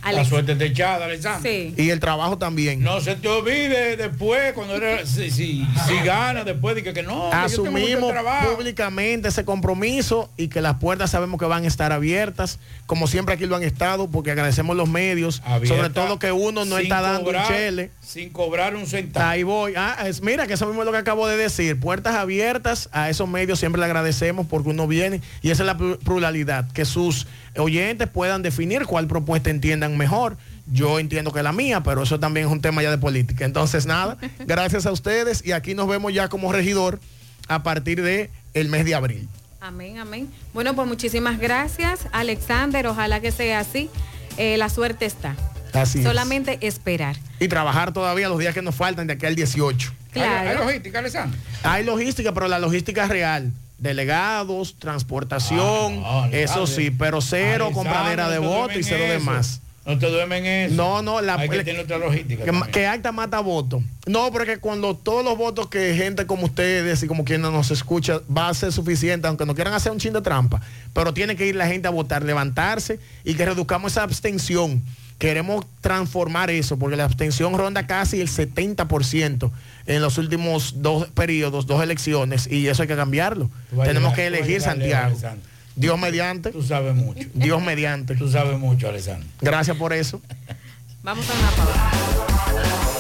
Alex. 0.03 0.29
suerte 0.29 0.55
te 0.57 0.67
echada, 0.67 1.05
Alexander. 1.07 1.51
Sí. 1.53 1.75
Y 1.77 1.91
el 1.91 2.01
trabajo 2.01 2.39
también. 2.39 2.83
No 2.83 3.01
se 3.01 3.15
te 3.17 3.29
olvide 3.29 3.97
después, 3.97 4.53
cuando 4.53 4.77
eres, 4.77 5.09
si, 5.11 5.31
si, 5.31 5.67
si 5.87 5.95
gana 6.05 6.45
después, 6.45 6.75
de 6.75 6.83
que, 6.83 6.93
que 6.93 7.03
no, 7.03 7.31
que 7.31 7.37
yo 7.49 7.63
tengo 7.63 7.71
mucho 7.73 7.85
Asumimos 7.85 8.11
trabajo. 8.11 8.55
públicamente 8.57 9.29
ese 9.29 9.45
compromiso 9.45 10.31
y 10.37 10.49
que 10.49 10.61
las 10.61 10.77
puertas 10.79 11.11
sabemos 11.11 11.39
que 11.39 11.47
van 11.47 11.65
a 11.65 11.69
estar 11.69 11.93
abiertas, 11.93 12.59
como 12.87 13.07
siempre 13.07 13.35
aquí 13.35 13.47
lo 13.47 13.57
han 13.57 13.63
estado, 13.63 14.09
porque 14.11 14.31
agradecemos 14.33 14.77
los 14.77 14.89
medios, 14.89 15.43
Abierta, 15.45 15.75
sobre 15.77 15.91
todo 15.91 16.19
que 16.19 16.33
uno 16.33 16.65
no 16.65 16.79
está 16.79 17.01
dando 17.01 17.25
cobrar- 17.25 17.47
un 17.47 17.53
chele. 17.53 17.91
Sin 18.01 18.31
cobrar 18.31 18.77
un 18.77 18.87
centavo. 18.87 19.27
Ahí 19.27 19.43
voy. 19.43 19.75
Ah, 19.77 19.97
es, 20.07 20.21
mira, 20.23 20.47
que 20.47 20.55
eso 20.55 20.67
mismo 20.67 20.83
es 20.83 20.87
lo 20.87 20.93
que 20.93 20.99
acabo 20.99 21.27
de 21.27 21.37
decir. 21.37 21.79
Puertas 21.81 22.15
abiertas 22.15 22.89
a 22.93 23.09
esos 23.09 23.29
medios 23.29 23.59
siempre 23.59 23.79
le 23.81 23.87
agradecemos 23.87 24.47
porque 24.47 24.69
uno 24.71 24.87
viene 24.87 25.21
y 25.43 25.51
esa 25.51 25.63
es 25.63 25.67
la 25.67 25.79
plu- 25.79 25.99
pluralidad, 25.99 26.71
que 26.73 26.85
sus 26.85 27.27
oyentes 27.57 28.09
puedan 28.09 28.43
definir 28.43 28.87
cuál 28.87 29.07
propuesta 29.07 29.51
entiendan 29.51 29.97
mejor. 29.97 30.37
Yo 30.67 30.99
entiendo 30.99 31.33
que 31.33 31.43
la 31.43 31.53
mía, 31.53 31.83
pero 31.83 32.03
eso 32.03 32.21
también 32.21 32.47
es 32.47 32.53
un 32.53 32.61
tema 32.61 32.83
ya 32.83 32.91
de 32.91 32.99
política. 32.99 33.45
Entonces, 33.45 33.87
nada, 33.87 34.17
gracias 34.47 34.87
a 34.87 34.93
ustedes 34.93 35.45
y 35.45 35.53
aquí 35.53 35.75
nos 35.75 35.89
vemos 35.89 36.13
ya 36.13 36.29
como 36.29 36.53
regidor 36.53 37.01
a 37.49 37.63
partir 37.63 38.03
de 38.03 38.31
el 38.55 38.69
mes 38.69 38.85
de 38.85 38.95
abril. 38.95 39.29
Amén, 39.61 39.99
amén. 39.99 40.29
Bueno, 40.55 40.75
pues 40.75 40.89
muchísimas 40.89 41.39
gracias, 41.39 42.07
Alexander. 42.13 42.87
Ojalá 42.87 43.21
que 43.21 43.31
sea 43.31 43.61
así. 43.61 43.91
Eh, 44.37 44.57
la 44.57 44.69
suerte 44.69 45.07
está. 45.07 45.37
Así 45.73 45.99
es. 45.99 46.05
Solamente 46.05 46.59
esperar. 46.63 47.17
Y 47.39 47.49
trabajar 47.49 47.93
todavía 47.93 48.29
los 48.29 48.39
días 48.39 48.55
que 48.55 48.63
nos 48.63 48.75
faltan 48.75 49.07
de 49.07 49.15
aquí 49.15 49.27
al 49.27 49.37
18. 49.37 49.93
Claro. 50.13 50.41
Hay, 50.41 50.49
hay 50.49 50.57
logística, 50.57 50.99
Alexander. 50.99 51.39
Hay 51.63 51.85
logística, 51.85 52.35
pero 52.35 52.49
la 52.49 52.59
logística 52.59 53.05
es 53.05 53.09
real. 53.09 53.53
Delegados, 53.83 54.77
transportación, 54.79 56.03
Ah, 56.05 56.29
no, 56.31 56.37
eso 56.37 56.67
sí, 56.67 56.91
pero 56.91 57.21
cero 57.21 57.65
Alexander, 57.67 57.73
compradera 57.75 58.31
de 58.31 58.39
votos 58.39 58.77
y 58.77 58.83
cero 58.85 59.05
eso. 59.05 59.13
demás. 59.13 59.61
No 59.85 59.99
te 59.99 60.07
duermen 60.09 60.47
eso. 60.47 60.77
No, 60.77 61.03
no, 61.03 61.21
la 61.21 61.35
Hay 61.35 61.49
que 61.49 61.65
tener 61.65 61.83
otra 61.83 61.99
logística. 61.99 62.45
que, 62.71 62.87
acta 62.87 63.11
mata 63.11 63.41
voto. 63.41 63.83
No, 64.07 64.31
porque 64.31 64.59
cuando 64.59 64.97
todos 64.97 65.25
los 65.25 65.37
votos 65.37 65.67
que 65.67 65.97
gente 65.97 66.25
como 66.25 66.45
ustedes 66.47 67.03
y 67.03 67.09
como 67.09 67.25
quien 67.25 67.41
no 67.41 67.51
nos 67.51 67.73
escucha 67.73 68.21
va 68.35 68.49
a 68.49 68.55
ser 68.55 68.71
suficiente, 68.71 69.27
aunque 69.27 69.45
no 69.45 69.57
quieran 69.57 69.75
hacer 69.75 69.91
un 69.91 69.99
chin 69.99 70.13
de 70.13 70.21
trampa, 70.23 70.61
pero 70.95 71.13
tiene 71.13 71.35
que 71.35 71.47
ir 71.47 71.57
la 71.57 71.67
gente 71.67 71.89
a 71.89 71.91
votar, 71.91 72.23
levantarse 72.23 73.01
y 73.25 73.35
que 73.35 73.45
reduzcamos 73.45 73.91
esa 73.91 74.05
abstención. 74.05 74.85
Queremos 75.19 75.67
transformar 75.81 76.51
eso, 76.51 76.79
porque 76.79 76.97
la 76.97 77.05
abstención 77.05 77.59
ronda 77.59 77.87
casi 77.89 78.21
el 78.21 78.29
70% 78.29 79.51
en 79.87 80.01
los 80.03 80.19
últimos 80.19 80.75
dos 80.83 81.09
periodos, 81.09 81.67
dos 81.67 81.83
elecciones, 81.83 82.47
y 82.51 82.69
eso 82.69 82.83
hay 82.83 82.89
que 82.89 82.97
cambiarlo. 82.97 83.51
Tenemos 83.71 83.95
llegar- 83.95 84.15
que 84.15 84.27
elegir 84.27 84.61
Santiago. 84.61 85.07
Alexander. 85.09 85.45
Dios 85.75 85.99
mediante. 85.99 86.51
Tú 86.53 86.63
sabes 86.63 86.95
mucho. 86.95 87.27
Dios 87.35 87.63
mediante. 87.63 88.15
Tú 88.15 88.31
sabes 88.31 88.59
mucho, 88.59 88.89
Alexander. 88.89 89.27
Gracias 89.41 89.77
por 89.77 89.93
eso. 89.93 90.21
Vamos 91.03 91.25
a 91.29 91.33
una 91.33 91.51
pausa. 91.51 92.93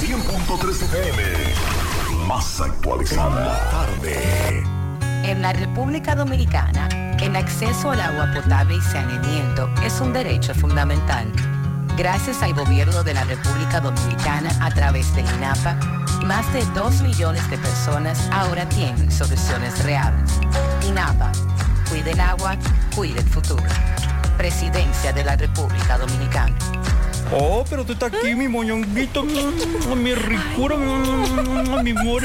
100.3 0.00 0.82
FM. 0.82 1.22
Más 2.26 2.60
actualizada. 2.60 3.70
Tarde. 3.70 4.62
En 5.24 5.42
la 5.42 5.52
República 5.52 6.14
Dominicana, 6.14 6.88
el 7.20 7.34
acceso 7.36 7.90
al 7.90 8.00
agua 8.00 8.30
potable 8.34 8.76
y 8.76 8.80
saneamiento 8.82 9.68
es 9.84 10.00
un 10.00 10.12
derecho 10.12 10.54
fundamental. 10.54 11.26
Gracias 11.96 12.42
al 12.42 12.52
gobierno 12.52 13.02
de 13.02 13.14
la 13.14 13.24
República 13.24 13.80
Dominicana 13.80 14.50
a 14.60 14.70
través 14.70 15.14
del 15.16 15.24
INAPA, 15.36 15.76
más 16.26 16.52
de 16.52 16.62
2 16.74 17.00
millones 17.00 17.48
de 17.48 17.56
personas 17.56 18.28
ahora 18.30 18.68
tienen 18.68 19.10
soluciones 19.10 19.82
reales. 19.82 20.30
INAPA, 20.86 21.32
cuide 21.88 22.10
el 22.12 22.20
agua, 22.20 22.56
cuide 22.94 23.20
el 23.20 23.26
futuro. 23.26 23.64
Presidencia 24.36 25.14
de 25.14 25.24
la 25.24 25.36
República 25.36 25.96
Dominicana. 25.96 26.54
Oh, 27.32 27.64
pero 27.68 27.84
tú 27.84 27.92
estás 27.92 28.12
aquí, 28.14 28.34
mi 28.34 28.46
moñonguito, 28.48 29.24
mm, 29.24 30.02
mi 30.02 30.14
ricura, 30.14 30.76
mm, 30.76 31.82
mi 31.82 31.90
amor. 31.90 32.22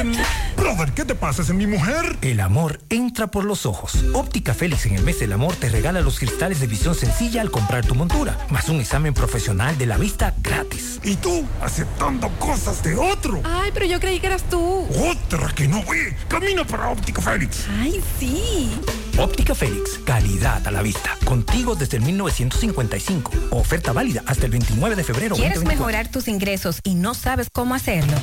Brother, 0.55 0.91
¿qué 0.91 1.05
te 1.05 1.15
pasa? 1.15 1.41
¿Es 1.41 1.49
mi 1.49 1.65
mujer? 1.65 2.17
El 2.21 2.39
amor 2.39 2.79
entra 2.89 3.27
por 3.27 3.43
los 3.43 3.65
ojos. 3.65 4.05
Óptica 4.13 4.53
Félix 4.53 4.85
en 4.85 4.95
el 4.95 5.03
mes 5.03 5.19
del 5.19 5.33
amor 5.33 5.55
te 5.55 5.69
regala 5.69 6.01
los 6.01 6.19
cristales 6.19 6.59
de 6.59 6.67
visión 6.67 6.93
sencilla 6.93 7.41
al 7.41 7.49
comprar 7.49 7.83
tu 7.85 7.95
montura, 7.95 8.37
más 8.49 8.69
un 8.69 8.79
examen 8.79 9.13
profesional 9.13 9.77
de 9.77 9.87
la 9.87 9.97
vista 9.97 10.35
gratis. 10.41 10.99
Y 11.03 11.15
tú, 11.15 11.45
aceptando 11.61 12.29
cosas 12.37 12.83
de 12.83 12.95
otro. 12.95 13.41
Ay, 13.43 13.71
pero 13.73 13.87
yo 13.87 13.99
creí 13.99 14.19
que 14.19 14.27
eras 14.27 14.43
tú. 14.43 14.85
Otra 15.09 15.51
que 15.55 15.67
no 15.67 15.83
ve. 15.85 16.15
Camina 16.27 16.63
para 16.63 16.89
Óptica 16.89 17.21
Félix. 17.21 17.65
Ay, 17.79 17.99
sí. 18.19 18.69
Óptica 19.17 19.55
Félix, 19.55 19.99
calidad 20.05 20.65
a 20.67 20.71
la 20.71 20.81
vista. 20.81 21.17
Contigo 21.25 21.75
desde 21.75 21.97
el 21.97 22.03
1955. 22.03 23.31
Oferta 23.49 23.93
válida 23.93 24.23
hasta 24.25 24.45
el 24.45 24.51
29 24.51 24.90
de 24.95 25.03
febrero. 25.03 25.35
¿Quieres 25.35 25.59
2024. 25.59 25.77
mejorar 25.77 26.11
tus 26.11 26.27
ingresos 26.27 26.79
y 26.83 26.95
no 26.95 27.13
sabes 27.13 27.49
cómo 27.51 27.75
hacerlo? 27.75 28.13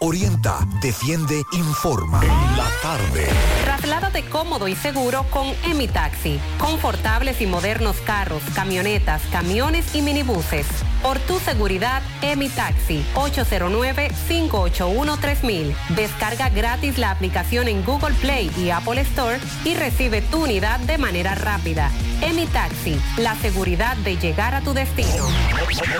Orienta, 0.00 0.60
defiende, 0.80 1.42
informa. 1.52 2.22
La 2.56 2.68
tarde. 2.80 3.26
Trasládate 3.64 4.24
cómodo 4.26 4.68
y 4.68 4.76
seguro 4.76 5.26
con 5.30 5.48
Emi 5.64 5.88
Taxi. 5.88 6.38
Confortables 6.58 7.40
y 7.40 7.46
modernos 7.46 7.96
carros, 8.02 8.40
camionetas, 8.54 9.20
camiones 9.32 9.96
y 9.96 10.02
minibuses. 10.02 10.66
Por 11.02 11.18
tu 11.18 11.40
seguridad, 11.40 12.00
Emi 12.22 12.48
Taxi. 12.48 13.04
809-581-3000. 13.14 15.74
Descarga 15.96 16.48
gratis 16.48 16.96
la 16.96 17.10
aplicación 17.10 17.66
en 17.66 17.84
Google 17.84 18.14
Play 18.20 18.52
y 18.56 18.70
Apple 18.70 19.00
Store 19.00 19.40
y 19.64 19.74
recibe 19.74 20.22
tu 20.22 20.44
unidad 20.44 20.78
de 20.80 20.98
manera 20.98 21.34
rápida. 21.34 21.90
Emi 22.20 22.46
Taxi. 22.46 23.00
La 23.16 23.34
seguridad 23.36 23.96
de 23.96 24.16
llegar 24.16 24.54
a 24.54 24.60
tu 24.60 24.74
destino. 24.74 25.26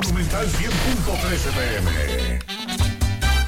Monumental 0.02 0.46
100.13 0.46 1.50
pm. 1.50 2.27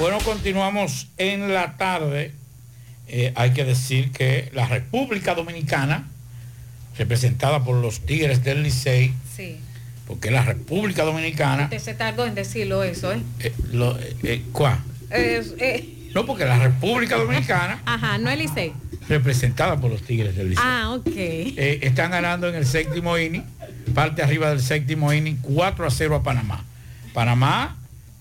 Bueno, 0.00 0.18
continuamos 0.24 1.08
en 1.18 1.52
la 1.52 1.76
tarde. 1.76 2.32
Eh, 3.08 3.32
hay 3.34 3.50
que 3.50 3.64
decir 3.64 4.12
que 4.12 4.50
la 4.54 4.66
República 4.66 5.34
Dominicana, 5.34 6.04
representada 6.96 7.62
por 7.64 7.76
los 7.76 8.00
Tigres 8.06 8.42
del 8.44 8.62
Licey, 8.62 9.12
Sí. 9.36 9.58
porque 10.06 10.30
la 10.30 10.42
República 10.44 11.02
Dominicana, 11.04 11.64
Usted 11.64 11.78
se 11.78 11.94
tardó 11.94 12.24
en 12.26 12.34
decirlo 12.34 12.82
eso, 12.84 13.12
¿eh? 13.12 13.20
eh, 13.40 13.52
lo- 13.72 13.98
eh, 13.98 14.16
eh, 14.22 14.42
¿cuál? 14.52 14.78
No, 16.14 16.24
porque 16.26 16.44
la 16.44 16.58
República 16.58 17.16
Dominicana, 17.16 17.82
Ajá, 17.86 18.16
no 18.18 18.30
el 18.30 18.38
Licey. 18.38 18.72
representada 19.08 19.78
por 19.80 19.90
los 19.90 20.02
Tigres 20.02 20.34
del 20.36 20.50
Licey, 20.50 20.64
Ah, 20.66 20.90
ok. 20.96 21.06
están 21.82 22.10
ganando 22.12 22.48
en 22.48 22.54
el 22.54 22.64
séptimo 22.66 23.18
inning, 23.18 23.44
parte 23.94 24.22
arriba 24.22 24.50
del 24.50 24.60
séptimo 24.62 25.12
inning, 25.12 25.36
4 25.42 25.86
a 25.86 25.90
0 25.90 26.14
a 26.16 26.22
Panamá. 26.22 26.64
Panamá, 27.12 27.76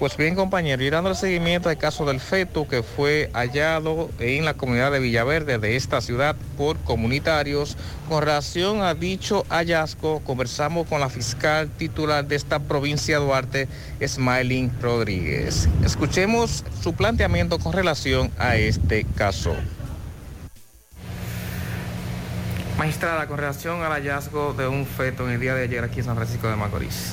Pues 0.00 0.16
bien, 0.16 0.34
compañero, 0.34 0.82
y 0.82 0.88
dando 0.88 1.10
el 1.10 1.14
seguimiento 1.16 1.68
al 1.68 1.76
caso 1.76 2.06
del 2.06 2.20
feto 2.20 2.66
que 2.66 2.82
fue 2.82 3.28
hallado 3.34 4.08
en 4.18 4.46
la 4.46 4.54
comunidad 4.54 4.90
de 4.92 4.98
Villaverde 4.98 5.58
de 5.58 5.76
esta 5.76 6.00
ciudad 6.00 6.34
por 6.56 6.78
comunitarios, 6.78 7.76
con 8.08 8.22
relación 8.22 8.80
a 8.80 8.94
dicho 8.94 9.44
hallazgo, 9.50 10.20
conversamos 10.20 10.88
con 10.88 11.00
la 11.00 11.10
fiscal 11.10 11.68
titular 11.68 12.24
de 12.24 12.36
esta 12.36 12.60
provincia 12.60 13.18
Duarte, 13.18 13.68
Smiling 14.02 14.72
Rodríguez. 14.80 15.68
Escuchemos 15.84 16.64
su 16.82 16.94
planteamiento 16.94 17.58
con 17.58 17.74
relación 17.74 18.30
a 18.38 18.56
este 18.56 19.04
caso. 19.04 19.54
Magistrada, 22.78 23.26
con 23.26 23.36
relación 23.36 23.82
al 23.82 23.92
hallazgo 23.92 24.54
de 24.54 24.66
un 24.66 24.86
feto 24.86 25.28
en 25.28 25.34
el 25.34 25.40
día 25.40 25.54
de 25.54 25.64
ayer 25.64 25.84
aquí 25.84 25.98
en 25.98 26.06
San 26.06 26.16
Francisco 26.16 26.48
de 26.48 26.56
Macorís. 26.56 27.12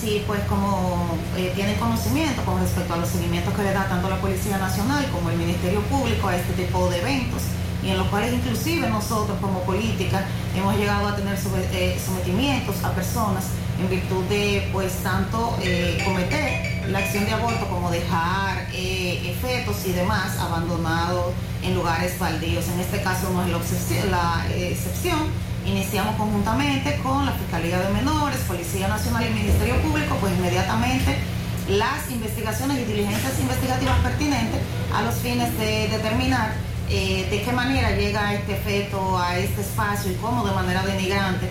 Sí, 0.00 0.22
pues 0.26 0.40
como 0.42 1.16
eh, 1.36 1.52
tienen 1.54 1.76
conocimiento 1.76 2.44
con 2.44 2.60
respecto 2.60 2.94
a 2.94 2.96
los 2.98 3.08
seguimientos 3.08 3.54
que 3.54 3.62
le 3.62 3.72
da 3.72 3.88
tanto 3.88 4.08
la 4.08 4.20
Policía 4.20 4.58
Nacional 4.58 5.06
como 5.10 5.30
el 5.30 5.36
Ministerio 5.36 5.80
Público 5.82 6.28
a 6.28 6.36
este 6.36 6.52
tipo 6.52 6.88
de 6.90 7.00
eventos 7.00 7.42
y 7.82 7.90
en 7.90 7.98
los 7.98 8.06
cuales 8.08 8.34
inclusive 8.34 8.88
nosotros 8.88 9.38
como 9.40 9.60
política 9.62 10.26
hemos 10.54 10.76
llegado 10.76 11.08
a 11.08 11.16
tener 11.16 11.38
eh, 11.72 11.98
sometimientos 12.04 12.82
a 12.84 12.90
personas 12.92 13.44
en 13.80 13.90
virtud 13.90 14.24
de 14.24 14.68
pues 14.72 14.92
tanto 15.02 15.56
eh, 15.62 16.02
cometer 16.04 16.76
la 16.88 16.98
acción 16.98 17.24
de 17.24 17.32
aborto, 17.32 17.66
como 17.68 17.90
dejar 17.90 18.68
eh, 18.72 19.36
fetos 19.40 19.84
y 19.86 19.92
demás 19.92 20.38
abandonados 20.38 21.34
en 21.62 21.74
lugares 21.74 22.18
baldíos. 22.18 22.66
En 22.68 22.80
este 22.80 23.02
caso 23.02 23.30
no 23.30 23.42
es 23.44 23.50
la, 23.50 24.06
la, 24.10 24.46
eh, 24.50 24.72
excepción. 24.72 25.45
Iniciamos 25.66 26.14
conjuntamente 26.14 26.96
con 27.02 27.26
la 27.26 27.32
Fiscalía 27.32 27.80
de 27.80 27.92
Menores, 27.92 28.38
Policía 28.46 28.86
Nacional 28.86 29.26
y 29.26 29.34
Ministerio 29.34 29.74
Público, 29.82 30.16
pues 30.20 30.32
inmediatamente 30.38 31.18
las 31.68 32.08
investigaciones 32.08 32.78
y 32.78 32.84
diligencias 32.84 33.40
investigativas 33.40 33.98
pertinentes 33.98 34.60
a 34.94 35.02
los 35.02 35.14
fines 35.16 35.58
de 35.58 35.88
determinar 35.88 36.52
eh, 36.88 37.26
de 37.28 37.42
qué 37.42 37.50
manera 37.50 37.90
llega 37.96 38.32
este 38.34 38.54
feto 38.54 39.18
a 39.18 39.36
este 39.38 39.62
espacio 39.62 40.12
y 40.12 40.14
cómo 40.14 40.46
de 40.46 40.54
manera 40.54 40.86
denigrante 40.86 41.50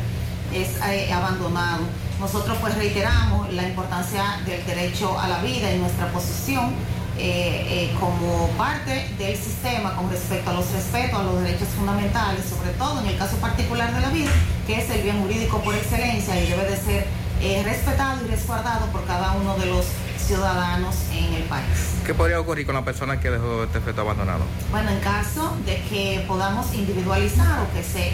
es 0.53 0.69
eh, 0.89 1.11
abandonado. 1.11 1.83
Nosotros 2.21 2.57
pues 2.61 2.73
reiteramos 2.75 3.51
la 3.51 3.67
importancia 3.67 4.39
del 4.45 4.65
derecho 4.65 5.19
a 5.19 5.27
la 5.27 5.39
vida 5.41 5.73
y 5.73 5.79
nuestra 5.79 6.07
posición 6.13 6.73
eh, 7.17 7.87
eh, 7.87 7.95
como 7.97 8.49
parte 8.57 9.07
del 9.17 9.37
sistema 9.37 9.95
con 9.95 10.09
respecto 10.11 10.49
a 10.49 10.53
los 10.53 10.69
respetos 10.71 11.17
a 11.17 11.23
los 11.23 11.41
derechos 11.41 11.69
fundamentales, 11.69 12.43
sobre 12.45 12.71
todo 12.71 12.99
en 12.99 13.07
el 13.07 13.17
caso 13.17 13.37
particular 13.37 13.93
de 13.93 14.01
la 14.01 14.09
vida, 14.09 14.31
que 14.67 14.81
es 14.81 14.89
el 14.89 15.01
bien 15.01 15.21
jurídico 15.21 15.61
por 15.61 15.73
excelencia 15.75 16.37
y 16.41 16.47
debe 16.49 16.65
de 16.65 16.75
ser 16.75 17.05
eh, 17.41 17.61
respetado 17.63 18.25
y 18.25 18.29
resguardado 18.29 18.87
por 18.87 19.05
cada 19.05 19.31
uno 19.31 19.55
de 19.57 19.67
los 19.67 19.85
ciudadanos 20.17 20.95
en 21.13 21.33
el 21.35 21.43
país. 21.43 21.95
¿Qué 22.05 22.13
podría 22.13 22.39
ocurrir 22.39 22.65
con 22.65 22.75
la 22.75 22.83
persona 22.83 23.19
que 23.19 23.31
dejó 23.31 23.63
este 23.63 23.79
feto 23.79 24.01
abandonado? 24.01 24.43
Bueno, 24.71 24.89
en 24.89 24.99
caso 24.99 25.55
de 25.65 25.81
que 25.83 26.25
podamos 26.27 26.73
individualizar 26.73 27.61
o 27.61 27.73
que 27.73 27.81
se 27.81 28.11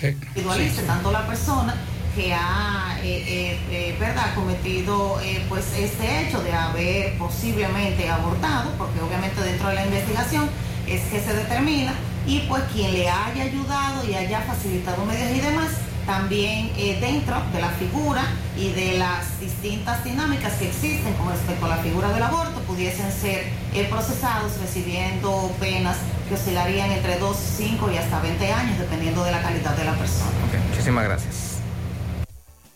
individualice 0.00 0.82
tanto 0.82 1.10
la 1.10 1.26
persona 1.26 1.74
que 2.14 2.32
ha 2.32 2.98
eh, 3.02 3.24
eh, 3.26 3.58
eh, 3.70 3.96
verdad 3.98 4.34
cometido 4.34 5.20
eh, 5.20 5.44
pues 5.48 5.64
este 5.76 6.22
hecho 6.22 6.42
de 6.42 6.52
haber 6.52 7.18
posiblemente 7.18 8.08
abortado 8.08 8.70
porque 8.78 9.00
obviamente 9.00 9.40
dentro 9.42 9.68
de 9.68 9.74
la 9.74 9.84
investigación 9.84 10.48
es 10.86 11.02
que 11.02 11.20
se 11.20 11.34
determina 11.34 11.92
y 12.26 12.40
pues 12.40 12.62
quien 12.72 12.92
le 12.92 13.08
haya 13.08 13.44
ayudado 13.44 14.08
y 14.08 14.14
haya 14.14 14.40
facilitado 14.42 15.04
medios 15.04 15.30
y 15.36 15.40
demás 15.40 15.70
también 16.06 16.70
dentro 17.00 17.42
de 17.52 17.60
la 17.62 17.70
figura 17.70 18.22
y 18.56 18.70
de 18.70 18.98
las 18.98 19.40
distintas 19.40 20.04
dinámicas 20.04 20.52
que 20.54 20.68
existen 20.68 21.14
con 21.14 21.30
respecto 21.30 21.64
a 21.66 21.70
la 21.70 21.76
figura 21.78 22.12
del 22.12 22.22
aborto 22.22 22.60
pudiesen 22.60 23.10
ser 23.10 23.44
eh, 23.74 23.86
procesados 23.90 24.58
recibiendo 24.60 25.50
penas 25.58 25.96
que 26.28 26.34
oscilarían 26.34 26.90
entre 26.90 27.18
2, 27.18 27.36
5 27.56 27.90
y 27.90 27.96
hasta 27.96 28.20
20 28.20 28.52
años 28.52 28.78
dependiendo 28.78 29.24
de 29.24 29.32
la 29.32 29.42
calidad 29.42 29.76
de 29.76 29.84
la 29.84 29.94
persona. 29.94 30.30
Muchísimas 30.70 31.04
gracias. 31.04 31.53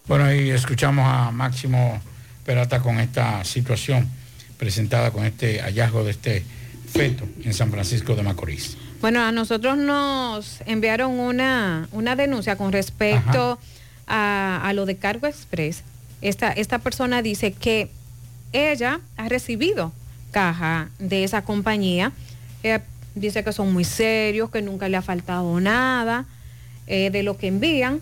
Bueno, 0.09 0.25
ahí 0.25 0.49
escuchamos 0.49 1.05
a 1.07 1.31
Máximo 1.31 2.01
Perata 2.47 2.81
con 2.81 2.99
esta 2.99 3.45
situación 3.45 4.09
presentada 4.57 5.11
con 5.11 5.27
este 5.27 5.61
hallazgo 5.61 6.03
de 6.03 6.13
este 6.13 6.45
feto 6.91 7.29
en 7.45 7.53
San 7.53 7.71
Francisco 7.71 8.17
de 8.17 8.23
Macorís. 8.23 8.79
Bueno, 9.03 9.23
a 9.23 9.33
nosotros 9.33 9.77
nos 9.77 10.63
enviaron 10.65 11.13
una, 11.21 11.89
una 11.93 12.17
denuncia 12.17 12.57
con 12.57 12.73
respecto 12.73 13.59
a, 14.07 14.63
a 14.65 14.73
lo 14.73 14.87
de 14.87 14.97
Cargo 14.97 15.27
Express. 15.27 15.83
Esta, 16.23 16.53
esta 16.53 16.79
persona 16.79 17.21
dice 17.21 17.53
que 17.53 17.91
ella 18.55 19.01
ha 19.19 19.29
recibido 19.29 19.93
caja 20.31 20.89
de 20.99 21.23
esa 21.23 21.43
compañía. 21.43 22.13
Ella 22.63 22.83
dice 23.15 23.45
que 23.45 23.53
son 23.53 23.75
muy 23.75 23.85
serios, 23.85 24.51
que 24.51 24.63
nunca 24.63 24.89
le 24.89 24.97
ha 24.97 25.03
faltado 25.03 25.61
nada 25.61 26.25
eh, 26.87 27.11
de 27.11 27.23
lo 27.23 27.37
que 27.37 27.49
envían, 27.49 28.01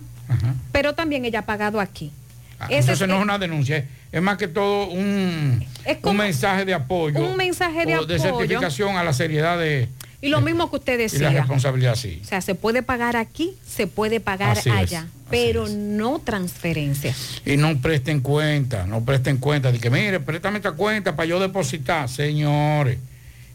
pero 0.73 0.95
también 0.95 1.25
ella 1.25 1.41
ha 1.41 1.47
pagado 1.47 1.81
aquí. 1.81 2.13
Ah, 2.59 2.67
Ese 2.67 2.77
Entonces 2.79 3.03
es- 3.03 3.09
no 3.09 3.17
es 3.17 3.23
una 3.23 3.39
denuncia, 3.39 3.85
es- 4.13 4.23
más 4.23 4.39
que 4.39 4.49
todo 4.49 4.89
un, 4.89 5.65
un 6.03 6.17
mensaje 6.17 6.65
de 6.65 6.73
apoyo. 6.75 7.21
un 7.27 7.37
mensaje 7.37 7.85
de 7.85 7.99
o 7.99 8.07
de 8.07 8.17
apoyo. 8.17 8.39
certificación 8.39 8.97
a 8.97 9.05
la 9.05 9.13
seriedad 9.13 9.59
de, 9.59 9.89
Y 10.23 10.29
lo 10.29 10.41
mismo 10.41 10.71
que 10.71 10.77
usted 10.77 10.95
y 10.95 10.97
la 10.97 11.03
decía. 11.03 11.31
responsabilidad, 11.31 11.95
sí. 11.97 12.21
O 12.23 12.27
sea, 12.27 12.41
se 12.41 12.55
puede 12.55 12.83
pagar 12.83 13.17
aquí, 13.17 13.53
se 13.69 13.87
puede 13.87 14.21
pagar 14.21 14.57
Así 14.59 14.71
es, 14.71 14.75
allá, 14.75 15.07
pero 15.29 15.69
no 15.69 16.19
transferencia. 16.19 17.15
Y 17.45 17.59
no 17.59 17.77
presten 17.79 18.21
cuenta, 18.21 18.87
no 18.87 19.05
presten 19.05 19.37
cuenta. 19.37 19.71
De 19.71 19.79
que, 19.79 19.91
mire, 19.91 20.19
préstame 20.21 20.57
esta 20.57 20.73
cuenta 20.73 21.15
para 21.15 21.27
yo 21.29 21.39
depositar. 21.39 22.09
Señores, 22.09 22.99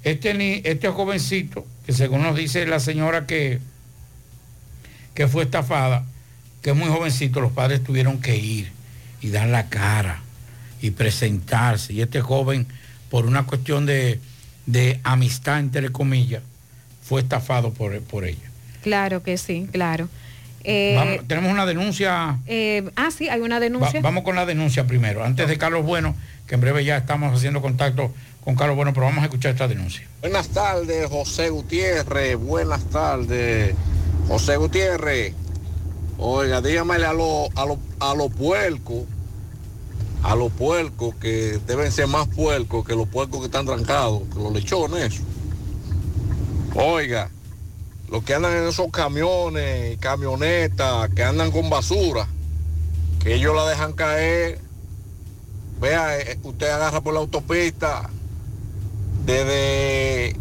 este, 0.04 0.36
ni, 0.36 0.62
este 0.64 0.90
jovencito, 0.90 1.66
que 1.88 1.94
según 1.94 2.22
nos 2.22 2.36
dice 2.36 2.66
la 2.68 2.80
señora 2.80 3.26
que, 3.26 3.60
que 5.16 5.28
fue 5.28 5.44
estafada, 5.44 6.04
que 6.62 6.74
muy 6.74 6.88
jovencito, 6.90 7.42
los 7.42 7.52
padres 7.52 7.84
tuvieron 7.84 8.20
que 8.22 8.36
ir 8.38 8.72
y 9.22 9.30
dar 9.30 9.48
la 9.48 9.68
cara 9.70 10.22
y 10.82 10.92
presentarse. 10.92 11.94
Y 11.94 12.02
este 12.02 12.22
joven, 12.22 12.68
por 13.10 13.26
una 13.26 13.44
cuestión 13.46 13.86
de, 13.86 14.20
de 14.66 15.00
amistad, 15.04 15.60
entre 15.60 15.92
comillas, 15.92 16.42
fue 17.04 17.22
estafado 17.22 17.74
por, 17.74 18.00
por 18.02 18.26
ella. 18.26 18.50
Claro 18.84 19.22
que 19.24 19.38
sí, 19.38 19.68
claro. 19.72 20.08
Eh, 20.64 20.94
Vamos, 20.96 21.28
tenemos 21.28 21.52
una 21.52 21.66
denuncia. 21.66 22.38
eh, 22.46 22.90
ah, 22.96 23.10
sí, 23.16 23.28
hay 23.30 23.42
una 23.42 23.56
Va- 23.56 23.60
denuncia. 23.62 24.00
vamos 24.02 24.24
con 24.24 24.36
la 24.36 24.46
denuncia 24.46 24.86
primero, 24.86 25.24
antes 25.24 25.48
de 25.48 25.58
Carlos 25.58 25.84
Bueno, 25.84 26.16
que 26.48 26.54
en 26.56 26.62
breve 26.62 26.86
ya 26.86 26.98
estamos 26.98 27.36
haciendo 27.36 27.62
contacto 27.64 28.14
con 28.44 28.56
Carlos 28.56 28.76
Bueno, 28.76 28.94
pero 28.94 29.08
vamos 29.08 29.22
a 29.24 29.26
escuchar 29.26 29.52
esta 29.52 29.68
denuncia. 29.68 30.04
Buenas 30.22 30.50
tardes, 30.50 31.08
José 31.10 31.50
Gutiérrez. 31.50 32.38
Buenas 32.38 32.84
tardes, 32.92 33.74
José 34.28 34.58
Gutiérrez. 34.58 35.34
Oiga, 36.24 36.62
dígamele 36.62 37.08
a 37.08 37.14
los 37.14 37.50
a 37.56 37.66
lo, 37.66 37.80
a 38.00 38.14
los 38.14 38.32
puercos, 38.32 39.06
a 40.22 40.36
los 40.36 40.52
puercos 40.52 41.16
que 41.16 41.60
deben 41.66 41.92
ser 41.92 42.06
más 42.06 42.28
puercos 42.28 42.86
que 42.86 42.96
los 42.96 43.08
puercos 43.08 43.40
que 43.40 43.48
están 43.48 43.66
trancados, 43.66 44.22
que 44.32 44.40
los 44.40 44.54
lechones. 44.54 45.20
Oiga, 46.76 47.32
los 48.08 48.24
que 48.24 48.36
andan 48.36 48.54
en 48.54 48.68
esos 48.68 48.92
camiones, 48.92 49.98
camionetas, 49.98 51.10
que 51.10 51.24
andan 51.24 51.50
con 51.50 51.72
basura, 51.72 52.28
que 53.20 53.34
ellos 53.34 53.56
la 53.56 53.68
dejan 53.68 53.94
caer. 53.94 54.60
Vea, 55.80 56.20
eh, 56.20 56.38
usted 56.44 56.70
agarra 56.70 57.02
por 57.02 57.16
la 57.16 57.22
autopista, 57.22 58.12
desde 59.26 60.36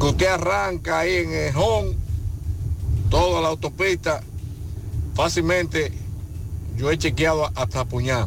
que 0.00 0.06
usted 0.06 0.26
arranca 0.26 0.98
ahí 0.98 1.18
en 1.18 1.32
el 1.32 1.56
home, 1.56 1.94
toda 3.10 3.40
la 3.42 3.48
autopista, 3.50 4.24
fácilmente 5.20 5.92
yo 6.78 6.90
he 6.90 6.96
chequeado 6.96 7.50
hasta 7.54 7.84
Puñal. 7.84 8.26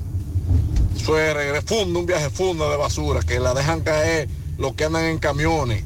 Eso 0.96 1.18
es 1.18 1.72
un 1.72 2.06
viaje 2.06 2.30
funda 2.30 2.70
de 2.70 2.78
basura, 2.78 3.22
que 3.22 3.40
la 3.40 3.56
dejan 3.56 3.82
caer 3.82 4.30
los 4.60 4.76
que 4.76 4.86
andan 4.86 5.06
en 5.06 5.18
camiones, 5.18 5.84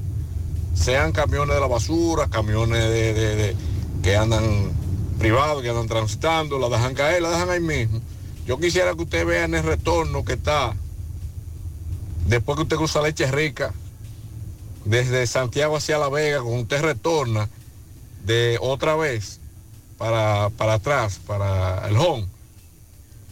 sean 0.74 1.14
camiones 1.14 1.56
de 1.56 1.62
la 1.62 1.68
basura, 1.68 2.28
camiones 2.28 2.84
de, 2.90 3.56
que 4.04 4.18
andan 4.18 4.74
privados, 5.18 5.64
que 5.64 5.70
andan 5.70 5.88
transitando, 5.88 6.60
la 6.60 6.68
dejan 6.68 6.94
caer, 6.94 7.22
la 7.22 7.30
dejan 7.30 7.52
ahí 7.52 7.62
mismo. 7.62 8.02
Yo 8.46 8.60
quisiera 8.60 8.94
que 8.94 9.04
usted 9.04 9.26
vea 9.26 9.46
en 9.46 9.56
el 9.56 9.64
retorno 9.64 10.26
que 10.26 10.34
está 10.34 10.76
después 12.28 12.58
que 12.58 12.64
usted 12.64 12.76
cruza 12.76 13.02
Leche 13.02 13.32
Rica, 13.32 13.74
desde 14.84 15.26
Santiago 15.26 15.78
hacia 15.78 15.98
La 16.00 16.10
Vega, 16.10 16.42
cuando 16.42 16.64
usted 16.64 16.82
retorna 16.82 17.48
de 18.26 18.58
otra 18.62 18.98
vez 18.98 19.40
para, 19.98 20.50
para 20.52 20.74
atrás, 20.76 21.20
para 21.26 21.88
el 21.88 21.98
home, 21.98 22.26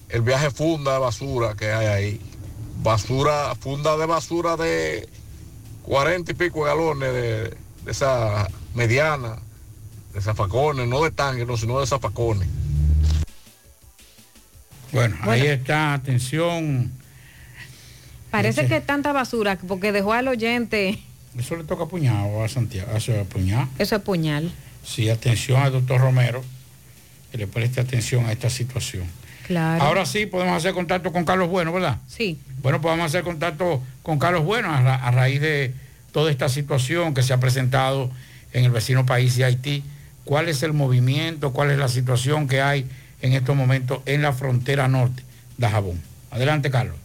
el 0.10 0.22
viaje 0.22 0.50
funda 0.52 0.94
de 0.94 1.00
basura 1.00 1.56
que 1.56 1.72
hay 1.72 1.86
ahí. 1.88 2.22
Basura, 2.82 3.56
funda 3.56 3.98
de 3.98 4.06
basura 4.06 4.56
de 4.58 5.08
40 5.84 6.32
y 6.32 6.36
pico 6.36 6.66
de 6.66 6.72
galones 6.72 7.14
de, 7.14 7.58
de 7.86 7.92
esa 7.92 8.48
mediana, 8.74 9.38
de 10.14 10.22
zafacones, 10.22 10.88
no 10.88 11.04
de 11.04 11.12
tanque, 11.12 11.46
no, 11.46 11.58
sino 11.58 11.80
de 11.80 11.88
zafacones. 11.88 12.48
Bueno, 14.92 15.16
ahí 15.22 15.48
está, 15.48 15.94
atención. 15.94 16.92
Parece 18.32 18.68
que 18.68 18.82
tanta 18.82 19.14
basura, 19.14 19.58
porque 19.68 19.92
dejó 19.92 20.14
al 20.14 20.28
oyente, 20.28 21.00
Eso 21.38 21.56
le 21.56 21.64
toca 21.64 21.84
a 21.84 21.88
Puñal 21.88 22.30
o 22.34 22.44
a 22.44 22.50
Santiago, 22.50 22.92
a 22.96 23.00
su- 23.00 23.12
a 23.14 23.24
Puñal. 23.24 23.68
eso 23.78 23.96
es 23.98 24.02
puñal. 24.02 24.52
Sí, 24.86 25.10
atención 25.10 25.62
al 25.62 25.72
doctor 25.74 26.00
Romero, 26.00 26.44
que 27.36 27.40
le 27.40 27.48
preste 27.48 27.82
atención 27.82 28.26
a 28.26 28.32
esta 28.32 28.50
situación. 28.50 29.04
Claro. 29.46 29.84
Ahora 29.84 30.06
sí 30.06 30.26
podemos 30.26 30.56
hacer 30.58 30.74
contacto 30.74 31.12
con 31.12 31.26
Carlos 31.26 31.50
Bueno, 31.50 31.74
¿verdad? 31.74 31.98
Sí. 32.08 32.40
Bueno, 32.64 32.80
a 33.04 33.06
hacer 33.08 33.24
contacto 33.24 33.84
con 34.04 34.18
Carlos 34.18 34.44
Bueno 34.46 34.72
a, 34.72 34.82
ra- 34.82 34.96
a 34.96 35.12
raíz 35.12 35.42
de 35.42 35.74
toda 36.14 36.32
esta 36.32 36.48
situación 36.50 37.14
que 37.14 37.22
se 37.24 37.34
ha 37.34 37.40
presentado 37.40 38.10
en 38.54 38.64
el 38.64 38.72
vecino 38.72 39.06
país 39.06 39.36
de 39.36 39.44
Haití. 39.44 39.84
¿Cuál 40.24 40.48
es 40.50 40.64
el 40.64 40.72
movimiento? 40.74 41.52
¿Cuál 41.52 41.72
es 41.72 41.78
la 41.78 41.90
situación 41.90 42.48
que 42.48 42.62
hay 42.62 42.88
en 43.22 43.34
estos 43.34 43.56
momentos 43.56 44.00
en 44.06 44.22
la 44.22 44.32
frontera 44.34 44.88
norte 44.88 45.22
de 45.58 45.68
Jabón? 45.70 46.02
Adelante, 46.32 46.72
Carlos. 46.72 46.96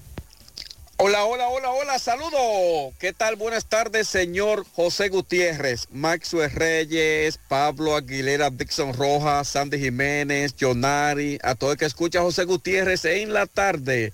Hola, 1.02 1.24
hola, 1.24 1.48
hola, 1.48 1.70
hola, 1.70 1.98
saludos. 1.98 2.92
¿Qué 2.98 3.14
tal? 3.14 3.36
Buenas 3.36 3.64
tardes, 3.64 4.06
señor 4.06 4.66
José 4.74 5.08
Gutiérrez, 5.08 5.86
Maxwell 5.90 6.50
Reyes, 6.50 7.40
Pablo 7.48 7.96
Aguilera, 7.96 8.50
Dixon 8.50 8.92
Rojas, 8.92 9.48
Sandy 9.48 9.78
Jiménez, 9.78 10.54
Jonari, 10.60 11.38
a 11.42 11.54
todo 11.54 11.72
el 11.72 11.78
que 11.78 11.86
escucha 11.86 12.20
José 12.20 12.44
Gutiérrez 12.44 13.06
en 13.06 13.32
la 13.32 13.46
tarde. 13.46 14.12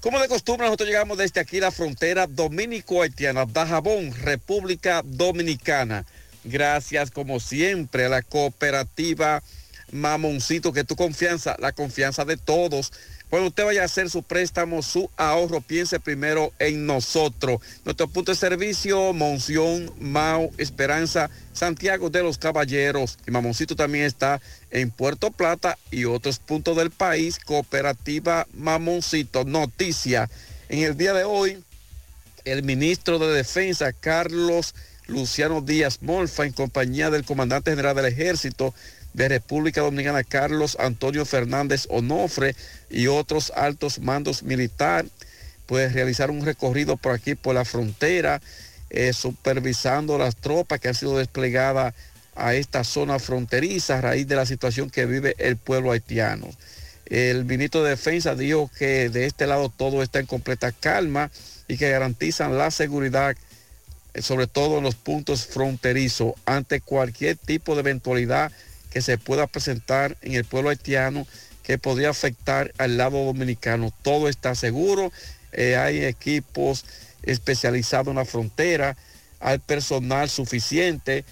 Como 0.00 0.18
de 0.20 0.28
costumbre, 0.28 0.68
nosotros 0.68 0.88
llegamos 0.88 1.18
desde 1.18 1.38
aquí 1.38 1.60
la 1.60 1.70
frontera 1.70 2.26
dominico-haitiana, 2.26 3.44
Dajabón, 3.44 4.14
República 4.14 5.02
Dominicana. 5.04 6.06
Gracias, 6.44 7.10
como 7.10 7.40
siempre, 7.40 8.06
a 8.06 8.08
la 8.08 8.22
cooperativa 8.22 9.42
Mamoncito, 9.90 10.72
que 10.72 10.84
tu 10.84 10.96
confianza, 10.96 11.56
la 11.58 11.72
confianza 11.72 12.24
de 12.24 12.38
todos. 12.38 12.90
Cuando 13.32 13.48
usted 13.48 13.64
vaya 13.64 13.80
a 13.80 13.86
hacer 13.86 14.10
su 14.10 14.22
préstamo, 14.22 14.82
su 14.82 15.08
ahorro, 15.16 15.62
piense 15.62 15.98
primero 15.98 16.52
en 16.58 16.84
nosotros. 16.84 17.62
Nuestro 17.82 18.06
punto 18.06 18.30
de 18.30 18.36
servicio, 18.36 19.14
Monción, 19.14 19.90
Mau, 19.98 20.52
Esperanza, 20.58 21.30
Santiago 21.54 22.10
de 22.10 22.22
los 22.22 22.36
Caballeros. 22.36 23.16
Y 23.26 23.30
Mamoncito 23.30 23.74
también 23.74 24.04
está 24.04 24.42
en 24.70 24.90
Puerto 24.90 25.30
Plata 25.30 25.78
y 25.90 26.04
otros 26.04 26.40
puntos 26.40 26.76
del 26.76 26.90
país. 26.90 27.38
Cooperativa 27.38 28.46
Mamoncito. 28.52 29.46
Noticia. 29.46 30.28
En 30.68 30.80
el 30.80 30.98
día 30.98 31.14
de 31.14 31.24
hoy, 31.24 31.64
el 32.44 32.62
ministro 32.62 33.18
de 33.18 33.32
Defensa, 33.32 33.94
Carlos 33.94 34.74
Luciano 35.06 35.62
Díaz 35.62 36.02
Molfa, 36.02 36.44
en 36.44 36.52
compañía 36.52 37.08
del 37.08 37.24
comandante 37.24 37.70
general 37.70 37.96
del 37.96 38.04
ejército 38.04 38.74
de 39.14 39.28
República 39.28 39.80
Dominicana, 39.80 40.24
Carlos 40.24 40.76
Antonio 40.80 41.24
Fernández 41.24 41.86
Onofre, 41.90 42.54
y 42.90 43.06
otros 43.06 43.52
altos 43.54 43.98
mandos 43.98 44.42
militar, 44.42 45.06
pues 45.66 45.92
realizar 45.92 46.30
un 46.30 46.44
recorrido 46.44 46.96
por 46.96 47.12
aquí, 47.12 47.34
por 47.34 47.54
la 47.54 47.64
frontera, 47.64 48.40
eh, 48.90 49.12
supervisando 49.12 50.18
las 50.18 50.36
tropas 50.36 50.80
que 50.80 50.88
han 50.88 50.94
sido 50.94 51.16
desplegadas 51.18 51.94
a 52.34 52.54
esta 52.54 52.84
zona 52.84 53.18
fronteriza 53.18 53.98
a 53.98 54.00
raíz 54.00 54.26
de 54.26 54.36
la 54.36 54.46
situación 54.46 54.90
que 54.90 55.06
vive 55.06 55.34
el 55.38 55.56
pueblo 55.56 55.92
haitiano. 55.92 56.48
El 57.06 57.44
ministro 57.44 57.82
de 57.82 57.90
Defensa 57.90 58.34
dijo 58.34 58.70
que 58.78 59.08
de 59.10 59.26
este 59.26 59.46
lado 59.46 59.68
todo 59.68 60.02
está 60.02 60.18
en 60.18 60.26
completa 60.26 60.72
calma 60.72 61.30
y 61.68 61.76
que 61.76 61.90
garantizan 61.90 62.56
la 62.56 62.70
seguridad 62.70 63.36
sobre 64.20 64.46
todo 64.46 64.78
en 64.78 64.84
los 64.84 64.94
puntos 64.94 65.46
fronterizos, 65.46 66.34
ante 66.44 66.80
cualquier 66.80 67.36
tipo 67.36 67.74
de 67.74 67.80
eventualidad 67.80 68.52
que 68.92 69.02
se 69.02 69.18
pueda 69.18 69.46
presentar 69.46 70.16
en 70.22 70.34
el 70.34 70.44
pueblo 70.44 70.70
haitiano 70.70 71.26
que 71.62 71.78
podría 71.78 72.10
afectar 72.10 72.72
al 72.78 72.96
lado 72.96 73.24
dominicano. 73.24 73.92
Todo 74.02 74.28
está 74.28 74.54
seguro, 74.54 75.12
eh, 75.52 75.76
hay 75.76 76.04
equipos 76.04 76.84
especializados 77.22 78.08
en 78.08 78.16
la 78.16 78.24
frontera, 78.24 78.96
hay 79.40 79.58
personal 79.58 80.28
suficiente. 80.28 81.24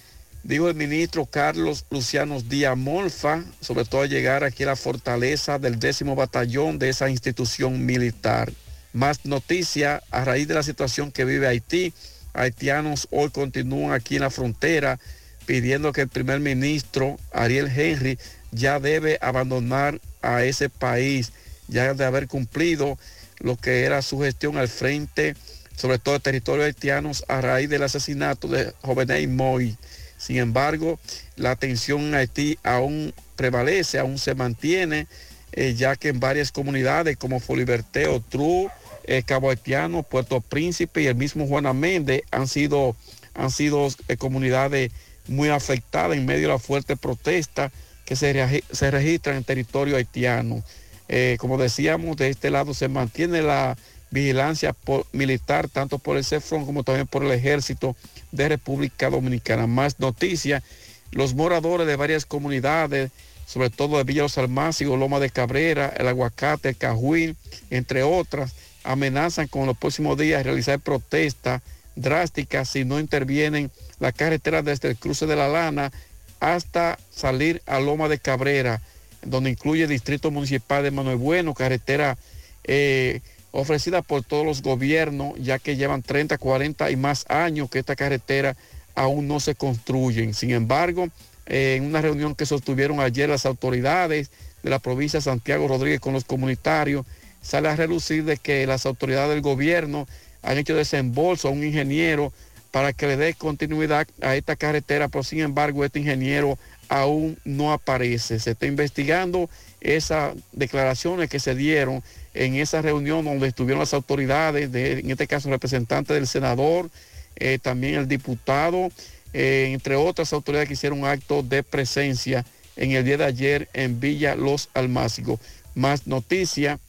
Dijo 0.43 0.69
el 0.69 0.75
ministro 0.75 1.25
Carlos 1.25 1.85
Luciano 1.91 2.41
Díaz 2.41 2.75
Molfa, 2.75 3.43
sobre 3.59 3.85
todo 3.85 4.01
al 4.01 4.09
llegar 4.09 4.43
aquí 4.43 4.63
a 4.63 4.67
la 4.67 4.75
fortaleza 4.75 5.59
del 5.59 5.79
décimo 5.79 6.15
batallón 6.15 6.79
de 6.79 6.89
esa 6.89 7.09
institución 7.09 7.85
militar. 7.85 8.51
Más 8.93 9.23
noticia 9.25 10.01
a 10.09 10.25
raíz 10.25 10.47
de 10.47 10.55
la 10.55 10.63
situación 10.63 11.11
que 11.11 11.25
vive 11.25 11.47
Haití 11.47 11.93
haitianos 12.33 13.07
hoy 13.11 13.29
continúan 13.29 13.93
aquí 13.93 14.15
en 14.15 14.21
la 14.21 14.29
frontera 14.29 14.99
pidiendo 15.45 15.91
que 15.91 16.01
el 16.01 16.07
primer 16.07 16.39
ministro 16.39 17.17
Ariel 17.31 17.67
Henry 17.67 18.17
ya 18.51 18.79
debe 18.79 19.17
abandonar 19.21 19.99
a 20.21 20.43
ese 20.43 20.69
país, 20.69 21.31
ya 21.67 21.93
de 21.93 22.05
haber 22.05 22.27
cumplido 22.27 22.97
lo 23.39 23.55
que 23.55 23.83
era 23.83 24.01
su 24.01 24.19
gestión 24.19 24.57
al 24.57 24.67
frente, 24.67 25.35
sobre 25.75 25.99
todo 25.99 26.15
de 26.15 26.19
territorios 26.19 26.65
haitianos, 26.65 27.25
a 27.27 27.41
raíz 27.41 27.69
del 27.69 27.83
asesinato 27.83 28.47
de 28.47 28.73
Jovenel 28.81 29.27
Moy. 29.29 29.77
Sin 30.17 30.37
embargo, 30.37 30.99
la 31.35 31.55
tensión 31.55 32.01
en 32.01 32.15
Haití 32.15 32.59
aún 32.61 33.13
prevalece, 33.35 33.97
aún 33.97 34.19
se 34.19 34.35
mantiene, 34.35 35.07
eh, 35.53 35.73
ya 35.75 35.95
que 35.95 36.09
en 36.09 36.19
varias 36.19 36.51
comunidades 36.51 37.17
como 37.17 37.39
Foliberté, 37.39 38.07
Otru, 38.07 38.69
eh, 39.05 39.23
Cabo 39.23 39.49
Haitiano, 39.49 40.03
Puerto 40.03 40.39
Príncipe 40.39 41.01
y 41.01 41.07
el 41.07 41.15
mismo 41.15 41.47
Juana 41.47 41.73
Méndez 41.73 42.21
han 42.29 42.47
sido, 42.47 42.95
han 43.33 43.49
sido 43.49 43.87
eh, 44.07 44.17
comunidades 44.17 44.91
muy 45.27 45.49
afectadas 45.49 46.17
en 46.17 46.25
medio 46.25 46.43
de 46.43 46.53
la 46.53 46.59
fuerte 46.59 46.97
protesta 46.97 47.71
que 48.05 48.15
se, 48.15 48.63
se 48.71 48.91
registra 48.91 49.35
en 49.35 49.43
territorio 49.43 49.95
haitiano. 49.95 50.63
Eh, 51.07 51.37
como 51.39 51.57
decíamos, 51.57 52.17
de 52.17 52.29
este 52.29 52.49
lado 52.49 52.73
se 52.73 52.87
mantiene 52.87 53.41
la 53.41 53.77
vigilancia 54.11 54.75
militar, 55.13 55.69
tanto 55.69 55.97
por 55.97 56.17
el 56.17 56.25
CEFRON 56.25 56.65
como 56.65 56.83
también 56.83 57.07
por 57.07 57.23
el 57.23 57.31
ejército 57.31 57.95
de 58.31 58.49
República 58.49 59.09
Dominicana. 59.09 59.67
Más 59.67 59.99
noticias, 59.99 60.63
los 61.11 61.33
moradores 61.33 61.87
de 61.87 61.95
varias 61.95 62.25
comunidades, 62.25 63.11
sobre 63.45 63.69
todo 63.69 63.97
de 63.97 64.03
Villa 64.03 64.23
Los 64.23 64.37
Almácigos, 64.37 64.99
Loma 64.99 65.19
de 65.19 65.29
Cabrera, 65.29 65.93
El 65.97 66.07
Aguacate, 66.07 66.69
El 66.69 66.77
Cajuín, 66.77 67.37
entre 67.69 68.03
otras, 68.03 68.53
amenazan 68.83 69.47
con 69.47 69.65
los 69.65 69.77
próximos 69.77 70.17
días 70.17 70.43
realizar 70.43 70.79
protestas 70.79 71.61
drásticas 71.95 72.69
si 72.69 72.85
no 72.85 72.99
intervienen 72.99 73.71
la 74.01 74.11
carretera 74.11 74.63
desde 74.63 74.89
el 74.89 74.97
cruce 74.97 75.27
de 75.27 75.35
la 75.35 75.47
Lana 75.47 75.91
hasta 76.39 76.97
salir 77.11 77.61
a 77.67 77.79
Loma 77.79 78.09
de 78.09 78.17
Cabrera, 78.17 78.81
donde 79.23 79.51
incluye 79.51 79.83
el 79.83 79.89
Distrito 79.89 80.31
Municipal 80.31 80.83
de 80.83 80.89
Manuel 80.89 81.17
Bueno, 81.17 81.53
carretera 81.53 82.17
eh, 82.63 83.21
ofrecida 83.51 84.01
por 84.01 84.23
todos 84.23 84.43
los 84.43 84.63
gobiernos, 84.63 85.35
ya 85.37 85.59
que 85.59 85.75
llevan 85.75 86.01
30, 86.01 86.39
40 86.39 86.89
y 86.89 86.95
más 86.95 87.25
años 87.29 87.69
que 87.69 87.77
esta 87.77 87.95
carretera 87.95 88.57
aún 88.95 89.27
no 89.27 89.39
se 89.39 89.53
construyen. 89.53 90.33
Sin 90.33 90.49
embargo, 90.49 91.09
eh, 91.45 91.75
en 91.77 91.85
una 91.85 92.01
reunión 92.01 92.33
que 92.33 92.47
sostuvieron 92.47 92.99
ayer 93.01 93.29
las 93.29 93.45
autoridades 93.45 94.31
de 94.63 94.69
la 94.71 94.79
provincia 94.79 95.19
de 95.19 95.23
Santiago 95.23 95.67
Rodríguez 95.67 95.99
con 95.99 96.13
los 96.13 96.25
comunitarios, 96.25 97.05
sale 97.43 97.69
a 97.69 97.75
relucir 97.75 98.23
de 98.23 98.37
que 98.37 98.65
las 98.65 98.87
autoridades 98.87 99.29
del 99.29 99.41
gobierno 99.41 100.07
han 100.41 100.57
hecho 100.57 100.75
desembolso 100.75 101.47
a 101.47 101.51
un 101.51 101.63
ingeniero 101.63 102.33
para 102.71 102.93
que 102.93 103.07
le 103.07 103.17
dé 103.17 103.33
continuidad 103.33 104.07
a 104.21 104.35
esta 104.35 104.55
carretera, 104.55 105.09
pero 105.09 105.23
sin 105.23 105.41
embargo 105.41 105.83
este 105.83 105.99
ingeniero 105.99 106.57
aún 106.87 107.37
no 107.43 107.73
aparece. 107.73 108.39
Se 108.39 108.51
está 108.51 108.65
investigando 108.65 109.49
esas 109.81 110.35
declaraciones 110.53 111.29
que 111.29 111.39
se 111.39 111.53
dieron 111.53 112.01
en 112.33 112.55
esa 112.55 112.81
reunión 112.81 113.25
donde 113.25 113.47
estuvieron 113.47 113.79
las 113.79 113.93
autoridades, 113.93 114.71
de, 114.71 114.99
en 114.99 115.11
este 115.11 115.27
caso 115.27 115.49
representantes 115.49 116.15
del 116.15 116.27
senador, 116.27 116.89
eh, 117.35 117.59
también 117.61 117.95
el 117.95 118.07
diputado, 118.07 118.89
eh, 119.33 119.69
entre 119.71 119.95
otras 119.95 120.31
autoridades 120.33 120.67
que 120.67 120.73
hicieron 120.73 121.05
acto 121.05 121.43
de 121.43 121.63
presencia 121.63 122.45
en 122.75 122.91
el 122.91 123.03
día 123.03 123.17
de 123.17 123.25
ayer 123.25 123.69
en 123.73 123.99
Villa 123.99 124.35
Los 124.35 124.69
Almácigos. 124.73 125.39
Más 125.75 126.07
noticias, 126.07 126.79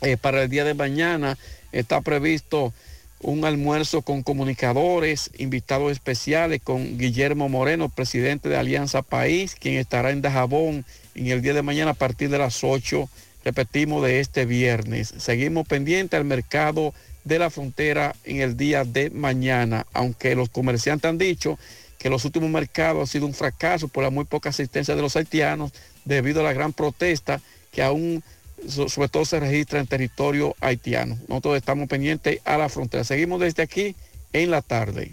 eh, 0.00 0.16
para 0.16 0.42
el 0.42 0.48
día 0.48 0.64
de 0.64 0.74
mañana 0.74 1.38
está 1.70 2.00
previsto 2.00 2.72
un 3.22 3.44
almuerzo 3.44 4.02
con 4.02 4.22
comunicadores, 4.22 5.30
invitados 5.38 5.92
especiales 5.92 6.60
con 6.62 6.98
Guillermo 6.98 7.48
Moreno, 7.48 7.88
presidente 7.88 8.48
de 8.48 8.56
Alianza 8.56 9.02
País, 9.02 9.54
quien 9.54 9.76
estará 9.76 10.10
en 10.10 10.22
Dajabón 10.22 10.84
en 11.14 11.26
el 11.28 11.42
día 11.42 11.54
de 11.54 11.62
mañana 11.62 11.92
a 11.92 11.94
partir 11.94 12.30
de 12.30 12.38
las 12.38 12.64
8, 12.64 13.08
repetimos, 13.44 14.02
de 14.02 14.20
este 14.20 14.44
viernes. 14.44 15.14
Seguimos 15.18 15.66
pendientes 15.66 16.18
al 16.18 16.24
mercado 16.24 16.92
de 17.24 17.38
la 17.38 17.50
frontera 17.50 18.16
en 18.24 18.40
el 18.40 18.56
día 18.56 18.84
de 18.84 19.10
mañana, 19.10 19.86
aunque 19.92 20.34
los 20.34 20.48
comerciantes 20.48 21.08
han 21.08 21.18
dicho 21.18 21.58
que 21.98 22.10
los 22.10 22.24
últimos 22.24 22.50
mercados 22.50 23.00
han 23.00 23.06
sido 23.06 23.26
un 23.26 23.34
fracaso 23.34 23.86
por 23.86 24.02
la 24.02 24.10
muy 24.10 24.24
poca 24.24 24.50
asistencia 24.50 24.96
de 24.96 25.02
los 25.02 25.14
haitianos 25.14 25.72
debido 26.04 26.40
a 26.40 26.44
la 26.44 26.52
gran 26.52 26.72
protesta 26.72 27.40
que 27.70 27.82
aún 27.82 28.24
sobre 28.68 29.08
todo 29.08 29.24
se 29.24 29.40
registra 29.40 29.80
en 29.80 29.86
territorio 29.86 30.54
haitiano. 30.60 31.18
Nosotros 31.28 31.56
estamos 31.56 31.88
pendientes 31.88 32.40
a 32.44 32.56
la 32.58 32.68
frontera. 32.68 33.04
Seguimos 33.04 33.40
desde 33.40 33.62
aquí 33.62 33.94
en 34.32 34.50
la 34.50 34.62
tarde. 34.62 35.12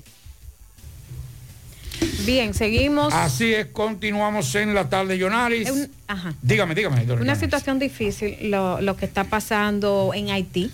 Bien, 2.25 2.53
seguimos. 2.53 3.13
Así 3.13 3.53
es, 3.53 3.67
continuamos 3.67 4.53
en 4.55 4.73
la 4.73 4.87
tarde, 4.89 5.17
Yonaris. 5.17 5.69
Un- 5.69 5.91
ajá. 6.07 6.33
Dígame, 6.41 6.75
dígame. 6.75 7.03
Una 7.03 7.15
Yonaris. 7.15 7.39
situación 7.39 7.79
difícil 7.79 8.37
lo, 8.51 8.79
lo 8.81 8.95
que 8.95 9.05
está 9.05 9.23
pasando 9.25 10.11
en 10.13 10.29
Haití. 10.29 10.71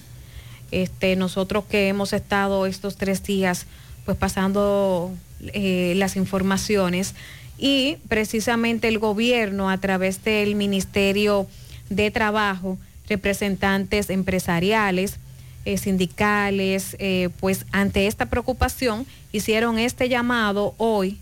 Este, 0.71 1.15
nosotros 1.15 1.63
que 1.69 1.87
hemos 1.87 2.11
estado 2.13 2.65
estos 2.65 2.97
tres 2.97 3.23
días 3.23 3.65
pues 4.03 4.17
pasando 4.17 5.13
eh, 5.53 5.93
las 5.95 6.15
informaciones 6.15 7.13
y 7.57 7.97
precisamente 8.09 8.87
el 8.87 8.99
gobierno 8.99 9.69
a 9.69 9.77
través 9.79 10.23
del 10.23 10.55
Ministerio 10.55 11.47
de 11.89 12.11
Trabajo, 12.11 12.77
representantes 13.07 14.09
empresariales, 14.09 15.17
eh, 15.65 15.77
sindicales, 15.77 16.95
eh, 16.99 17.29
pues 17.39 17.65
ante 17.71 18.07
esta 18.07 18.27
preocupación 18.27 19.05
hicieron 19.31 19.79
este 19.79 20.09
llamado 20.09 20.75
hoy 20.77 21.17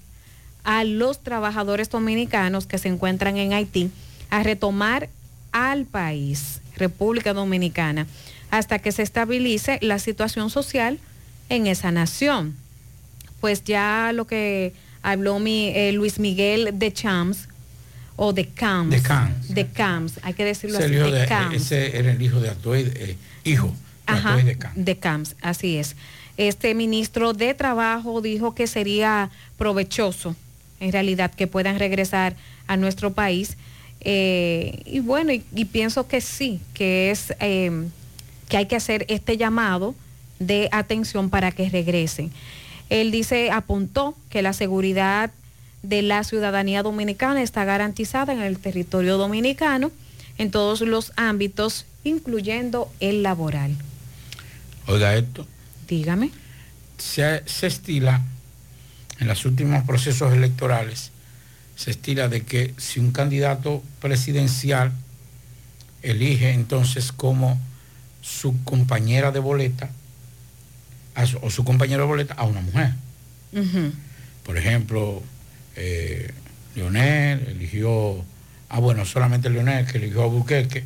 a 0.63 0.83
los 0.83 1.21
trabajadores 1.21 1.89
dominicanos 1.89 2.65
que 2.67 2.77
se 2.77 2.89
encuentran 2.89 3.37
en 3.37 3.53
Haití 3.53 3.89
a 4.29 4.43
retomar 4.43 5.09
al 5.51 5.85
país, 5.85 6.61
República 6.75 7.33
Dominicana, 7.33 8.07
hasta 8.49 8.79
que 8.79 8.91
se 8.91 9.03
estabilice 9.03 9.79
la 9.81 9.99
situación 9.99 10.49
social 10.49 10.99
en 11.49 11.67
esa 11.67 11.91
nación. 11.91 12.55
Pues 13.39 13.63
ya 13.63 14.11
lo 14.13 14.25
que 14.25 14.73
habló 15.01 15.39
mi, 15.39 15.69
eh, 15.69 15.91
Luis 15.91 16.19
Miguel 16.19 16.71
de 16.73 16.91
Champs, 16.91 17.49
o 18.15 18.33
de 18.33 18.47
Camps. 18.47 18.89
De 18.91 19.01
Camps. 19.01 19.47
De 19.53 19.67
Camps, 19.67 20.13
hay 20.23 20.33
que 20.33 20.45
decirlo 20.45 20.77
Ese, 20.77 20.85
así, 20.85 20.95
de 20.95 21.19
de- 21.19 21.25
Camps. 21.27 21.55
ese 21.55 21.97
era 21.97 22.11
el 22.11 22.21
hijo 22.21 22.39
de 22.39 22.51
eh, 22.75 23.17
hijo. 23.43 23.73
Ajá, 24.05 24.31
Atoy 24.33 24.43
de 24.43 24.57
Camps. 24.57 24.85
de 24.85 24.97
Camps, 24.97 25.35
así 25.41 25.77
es. 25.77 25.95
Este 26.37 26.73
ministro 26.75 27.33
de 27.33 27.53
Trabajo 27.53 28.21
dijo 28.21 28.53
que 28.55 28.67
sería 28.67 29.29
provechoso, 29.57 30.35
en 30.79 30.91
realidad, 30.91 31.31
que 31.31 31.47
puedan 31.47 31.79
regresar 31.79 32.35
a 32.67 32.75
nuestro 32.77 33.13
país. 33.13 33.55
Eh, 34.01 34.81
y 34.85 34.99
bueno, 34.99 35.31
y, 35.31 35.43
y 35.55 35.65
pienso 35.65 36.07
que 36.07 36.19
sí, 36.21 36.59
que 36.73 37.11
es 37.11 37.33
eh, 37.39 37.87
que 38.49 38.57
hay 38.57 38.65
que 38.65 38.75
hacer 38.75 39.05
este 39.09 39.37
llamado 39.37 39.95
de 40.39 40.67
atención 40.71 41.29
para 41.29 41.51
que 41.51 41.69
regresen. 41.69 42.31
Él 42.89 43.11
dice, 43.11 43.49
apuntó 43.51 44.15
que 44.29 44.41
la 44.41 44.51
seguridad 44.53 45.31
de 45.83 46.01
la 46.01 46.23
ciudadanía 46.23 46.81
dominicana 46.81 47.41
está 47.43 47.65
garantizada 47.65 48.33
en 48.33 48.41
el 48.41 48.57
territorio 48.57 49.17
dominicano 49.17 49.91
en 50.37 50.49
todos 50.49 50.81
los 50.81 51.11
ámbitos, 51.15 51.85
incluyendo 52.03 52.91
el 52.99 53.21
laboral. 53.21 53.75
Oiga 54.87 55.15
esto, 55.15 55.45
Dígame. 55.87 56.31
se, 56.97 57.43
se 57.45 57.67
estila 57.67 58.21
en 59.19 59.27
los 59.27 59.45
últimos 59.45 59.83
procesos 59.85 60.33
electorales, 60.33 61.11
se 61.75 61.91
estila 61.91 62.27
de 62.29 62.41
que 62.43 62.73
si 62.77 62.99
un 62.99 63.11
candidato 63.11 63.83
presidencial 64.01 64.91
elige 66.01 66.51
entonces 66.51 67.11
como 67.11 67.59
su 68.21 68.61
compañera 68.63 69.31
de 69.31 69.39
boleta 69.39 69.89
a 71.15 71.25
su- 71.25 71.37
o 71.41 71.49
su 71.49 71.63
compañero 71.63 72.03
de 72.03 72.07
boleta 72.07 72.33
a 72.33 72.43
una 72.45 72.61
mujer. 72.61 72.93
Por 74.43 74.57
ejemplo, 74.57 75.21
eh, 75.75 76.31
Leonel 76.75 77.45
eligió, 77.49 78.23
ah 78.69 78.79
bueno, 78.79 79.05
solamente 79.05 79.49
Leonel 79.49 79.85
que 79.85 79.97
eligió 79.97 80.23
a 80.23 80.27
Buqueque, 80.27 80.85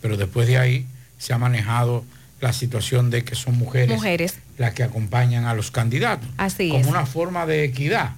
pero 0.00 0.16
después 0.16 0.46
de 0.46 0.58
ahí 0.58 0.86
se 1.18 1.32
ha 1.32 1.38
manejado 1.38 2.04
la 2.40 2.52
situación 2.52 3.10
de 3.10 3.24
que 3.24 3.34
son 3.34 3.56
mujeres, 3.56 3.96
Mujeres. 3.96 4.34
las 4.58 4.74
que 4.74 4.82
acompañan 4.82 5.46
a 5.46 5.54
los 5.54 5.70
candidatos. 5.70 6.28
Así 6.36 6.68
como 6.68 6.80
es. 6.82 6.86
una 6.86 7.06
forma 7.06 7.46
de 7.46 7.64
equidad. 7.64 8.12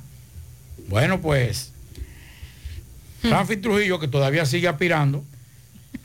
Bueno, 0.89 1.21
pues, 1.21 1.73
Hmm. 3.23 3.61
Trujillo, 3.61 3.99
que 3.99 4.09
todavía 4.09 4.47
sigue 4.47 4.69
aspirando, 4.69 5.25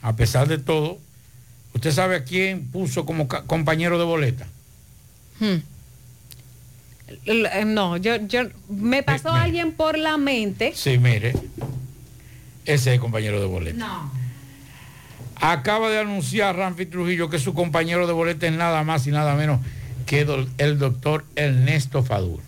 a 0.00 0.16
pesar 0.16 0.48
de 0.48 0.58
todo, 0.58 0.98
¿usted 1.74 1.92
sabe 1.92 2.16
a 2.16 2.24
quién 2.24 2.66
puso 2.66 3.06
como 3.06 3.28
compañero 3.28 3.98
de 3.98 4.04
boleta? 4.04 4.46
Hmm. 5.38 5.56
Eh, 7.26 7.64
No, 7.66 7.96
yo, 7.96 8.16
yo 8.26 8.42
me 8.68 9.02
pasó 9.02 9.30
alguien 9.30 9.72
por 9.72 9.96
la 9.98 10.16
mente. 10.16 10.72
Sí, 10.74 10.98
mire, 10.98 11.30
ese 12.64 12.74
es 12.74 12.86
el 12.88 13.00
compañero 13.00 13.40
de 13.40 13.46
boleta. 13.46 13.76
No. 13.78 14.12
Acaba 15.36 15.90
de 15.90 15.98
anunciar 15.98 16.56
Ramfi 16.56 16.86
Trujillo 16.86 17.28
que 17.28 17.38
su 17.40 17.52
compañero 17.54 18.06
de 18.06 18.12
boleta 18.12 18.46
es 18.46 18.52
nada 18.52 18.84
más 18.84 19.06
y 19.06 19.10
nada 19.10 19.34
menos 19.34 19.60
que 20.06 20.24
do- 20.24 20.46
el 20.58 20.78
doctor 20.78 21.24
Ernesto 21.36 22.02
Fadur. 22.04 22.40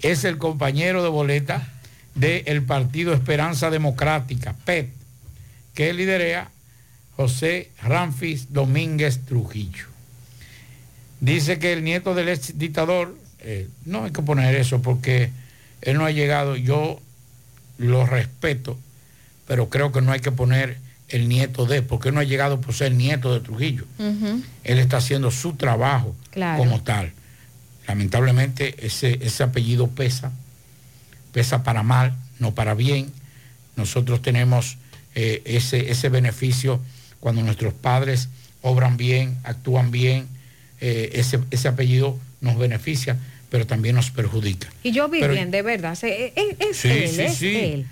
Es 0.00 0.24
el 0.24 0.38
compañero 0.38 1.02
de 1.02 1.08
boleta 1.10 1.68
del 2.14 2.62
Partido 2.62 3.12
Esperanza 3.12 3.68
Democrática, 3.70 4.54
PET, 4.64 4.88
que 5.74 5.92
liderea 5.92 6.50
José 7.16 7.70
Ramfis 7.82 8.52
Domínguez 8.52 9.20
Trujillo. 9.26 9.86
Dice 11.20 11.58
que 11.58 11.72
el 11.72 11.84
nieto 11.84 12.14
del 12.14 12.28
ex 12.28 12.58
dictador, 12.58 13.14
eh, 13.40 13.68
no 13.84 14.04
hay 14.04 14.10
que 14.10 14.22
poner 14.22 14.54
eso 14.54 14.80
porque 14.82 15.30
él 15.82 15.96
no 15.96 16.04
ha 16.04 16.10
llegado, 16.10 16.56
yo 16.56 17.00
lo 17.78 18.04
respeto, 18.06 18.78
pero 19.46 19.68
creo 19.68 19.92
que 19.92 20.00
no 20.02 20.12
hay 20.12 20.20
que 20.20 20.32
poner 20.32 20.78
el 21.08 21.28
nieto 21.28 21.64
de, 21.64 21.80
porque 21.82 22.08
él 22.08 22.14
no 22.14 22.20
ha 22.20 22.24
llegado 22.24 22.60
por 22.60 22.74
ser 22.74 22.92
nieto 22.92 23.32
de 23.32 23.40
Trujillo. 23.40 23.84
Él 24.64 24.78
está 24.78 24.98
haciendo 24.98 25.30
su 25.30 25.54
trabajo 25.54 26.14
Claro. 26.30 26.58
como 26.58 26.82
tal. 26.82 27.12
Lamentablemente 27.86 28.74
ese, 28.86 29.18
ese 29.22 29.42
apellido 29.42 29.88
pesa, 29.88 30.30
pesa 31.32 31.62
para 31.62 31.82
mal, 31.82 32.14
no 32.38 32.54
para 32.54 32.74
bien. 32.74 33.10
Nosotros 33.76 34.20
tenemos 34.20 34.76
eh, 35.14 35.40
ese, 35.46 35.90
ese 35.90 36.08
beneficio 36.10 36.80
cuando 37.20 37.42
nuestros 37.42 37.72
padres 37.72 38.28
obran 38.60 38.96
bien, 38.96 39.38
actúan 39.44 39.90
bien, 39.90 40.26
eh, 40.80 41.10
ese, 41.14 41.40
ese 41.50 41.68
apellido 41.68 42.18
nos 42.40 42.56
beneficia, 42.58 43.16
pero 43.50 43.66
también 43.66 43.94
nos 43.96 44.10
perjudica. 44.10 44.68
Y 44.82 44.92
yo 44.92 45.08
vi 45.08 45.20
Pero- 45.20 45.34
bien, 45.34 45.50
de 45.50 45.62
verdad. 45.62 45.94
se- 45.94 46.32
Es, 46.36 46.56
es 46.60 46.76
Sí, 46.76 46.88
él, 46.88 47.08
sí, 47.08 47.20
es 47.22 47.34
sí. 47.36 47.56
él. 47.56 47.86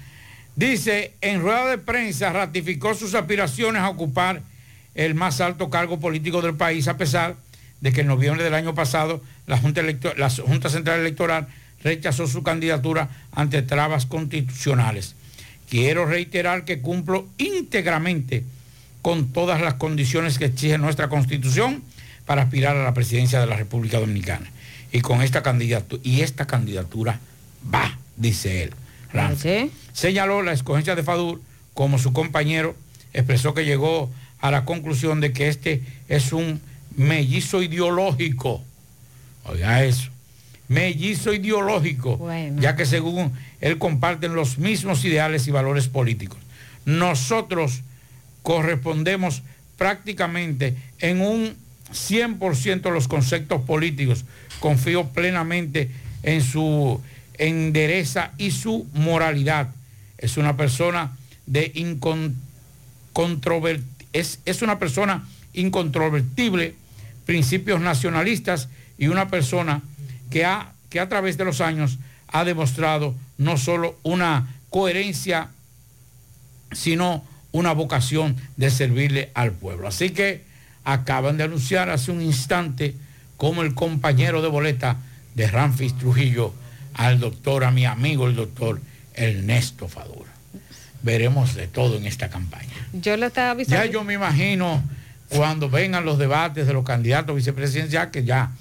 Dice, 0.54 1.12
en 1.20 1.40
rueda 1.42 1.66
de 1.68 1.78
prensa 1.78 2.32
ratificó 2.32 2.94
sus 2.94 3.14
aspiraciones 3.14 3.82
a 3.82 3.88
ocupar 3.90 4.40
el 4.94 5.14
más 5.14 5.40
alto 5.40 5.68
cargo 5.68 6.00
político 6.00 6.40
del 6.40 6.54
país, 6.54 6.88
a 6.88 6.96
pesar 6.96 7.36
de 7.82 7.92
que 7.92 8.00
en 8.00 8.06
noviembre 8.06 8.42
del 8.42 8.54
año 8.54 8.74
pasado 8.74 9.22
la 9.46 9.58
Junta, 9.58 9.82
la 10.16 10.30
Junta 10.30 10.70
Central 10.70 11.00
Electoral 11.00 11.48
rechazó 11.84 12.26
su 12.26 12.42
candidatura 12.42 13.10
ante 13.32 13.60
trabas 13.60 14.06
constitucionales. 14.06 15.14
Quiero 15.68 16.06
reiterar 16.06 16.64
que 16.64 16.80
cumplo 16.80 17.28
íntegramente 17.36 18.44
con 19.02 19.32
todas 19.32 19.60
las 19.60 19.74
condiciones 19.74 20.38
que 20.38 20.46
exige 20.46 20.78
nuestra 20.78 21.08
constitución 21.08 21.82
para 22.26 22.42
aspirar 22.42 22.76
a 22.76 22.82
la 22.84 22.92
presidencia 22.94 23.40
de 23.40 23.46
la 23.46 23.56
República 23.56 23.98
Dominicana. 23.98 24.50
Y 24.92 25.00
con 25.00 25.22
esta 25.22 25.42
candidatura, 25.42 26.00
y 26.04 26.20
esta 26.20 26.46
candidatura 26.46 27.20
va, 27.72 27.98
dice 28.16 28.64
él. 28.64 28.74
Señaló 29.92 30.42
la 30.42 30.52
escogencia 30.52 30.94
de 30.94 31.02
Fadur 31.02 31.40
como 31.74 31.98
su 31.98 32.12
compañero, 32.12 32.74
expresó 33.14 33.54
que 33.54 33.64
llegó 33.64 34.10
a 34.40 34.50
la 34.50 34.64
conclusión 34.64 35.20
de 35.20 35.32
que 35.32 35.48
este 35.48 35.82
es 36.08 36.32
un 36.32 36.60
mellizo 36.96 37.62
ideológico. 37.62 38.62
Oiga 39.44 39.84
eso. 39.84 40.10
Mellizo 40.68 41.32
ideológico, 41.32 42.16
Bueno. 42.16 42.60
ya 42.60 42.74
que 42.74 42.86
según 42.86 43.32
él 43.60 43.78
comparten 43.78 44.34
los 44.34 44.58
mismos 44.58 45.04
ideales 45.04 45.46
y 45.46 45.52
valores 45.52 45.88
políticos. 45.88 46.38
Nosotros 46.84 47.82
correspondemos 48.42 49.42
prácticamente 49.78 50.74
en 50.98 51.20
un 51.20 51.56
100% 51.92 52.92
los 52.92 53.08
conceptos 53.08 53.62
políticos. 53.62 54.24
Confío 54.60 55.08
plenamente 55.08 55.90
en 56.22 56.42
su 56.42 57.00
endereza 57.38 58.32
y 58.38 58.50
su 58.50 58.86
moralidad. 58.94 59.68
Es 60.18 60.36
una 60.36 60.56
persona 60.56 61.16
de 61.46 61.72
es, 64.12 64.40
es 64.44 64.62
una 64.62 64.78
persona 64.78 65.26
incontrovertible, 65.52 66.74
principios 67.24 67.80
nacionalistas 67.80 68.68
y 68.98 69.08
una 69.08 69.28
persona 69.28 69.82
que 70.30 70.44
ha, 70.44 70.72
que 70.90 71.00
a 71.00 71.08
través 71.08 71.36
de 71.36 71.44
los 71.44 71.60
años 71.60 71.98
ha 72.28 72.44
demostrado 72.44 73.14
no 73.38 73.56
solo 73.56 73.98
una 74.02 74.54
coherencia, 74.70 75.50
sino 76.72 77.24
una 77.52 77.72
vocación 77.72 78.36
de 78.56 78.70
servirle 78.70 79.30
al 79.34 79.52
pueblo. 79.52 79.88
Así 79.88 80.10
que 80.10 80.45
acaban 80.86 81.36
de 81.36 81.42
anunciar 81.42 81.90
hace 81.90 82.12
un 82.12 82.22
instante 82.22 82.94
como 83.36 83.62
el 83.62 83.74
compañero 83.74 84.40
de 84.40 84.48
boleta 84.48 84.96
de 85.34 85.48
Ramfis 85.48 85.98
Trujillo 85.98 86.54
al 86.94 87.18
doctor, 87.20 87.64
a 87.64 87.70
mi 87.72 87.84
amigo 87.84 88.26
el 88.26 88.36
doctor 88.36 88.80
Ernesto 89.12 89.88
Fadura. 89.88 90.30
Veremos 91.02 91.54
de 91.54 91.66
todo 91.66 91.96
en 91.96 92.06
esta 92.06 92.30
campaña. 92.30 92.72
Yo 92.92 93.16
lo 93.16 93.26
estaba 93.26 93.50
avisando. 93.50 93.84
Ya 93.84 93.90
yo 93.90 94.04
me 94.04 94.14
imagino 94.14 94.82
cuando 95.28 95.68
vengan 95.68 96.04
los 96.04 96.18
debates 96.18 96.66
de 96.68 96.72
los 96.72 96.84
candidatos 96.84 97.34
vicepresidenciales 97.34 98.12
que 98.12 98.24
ya 98.24 98.52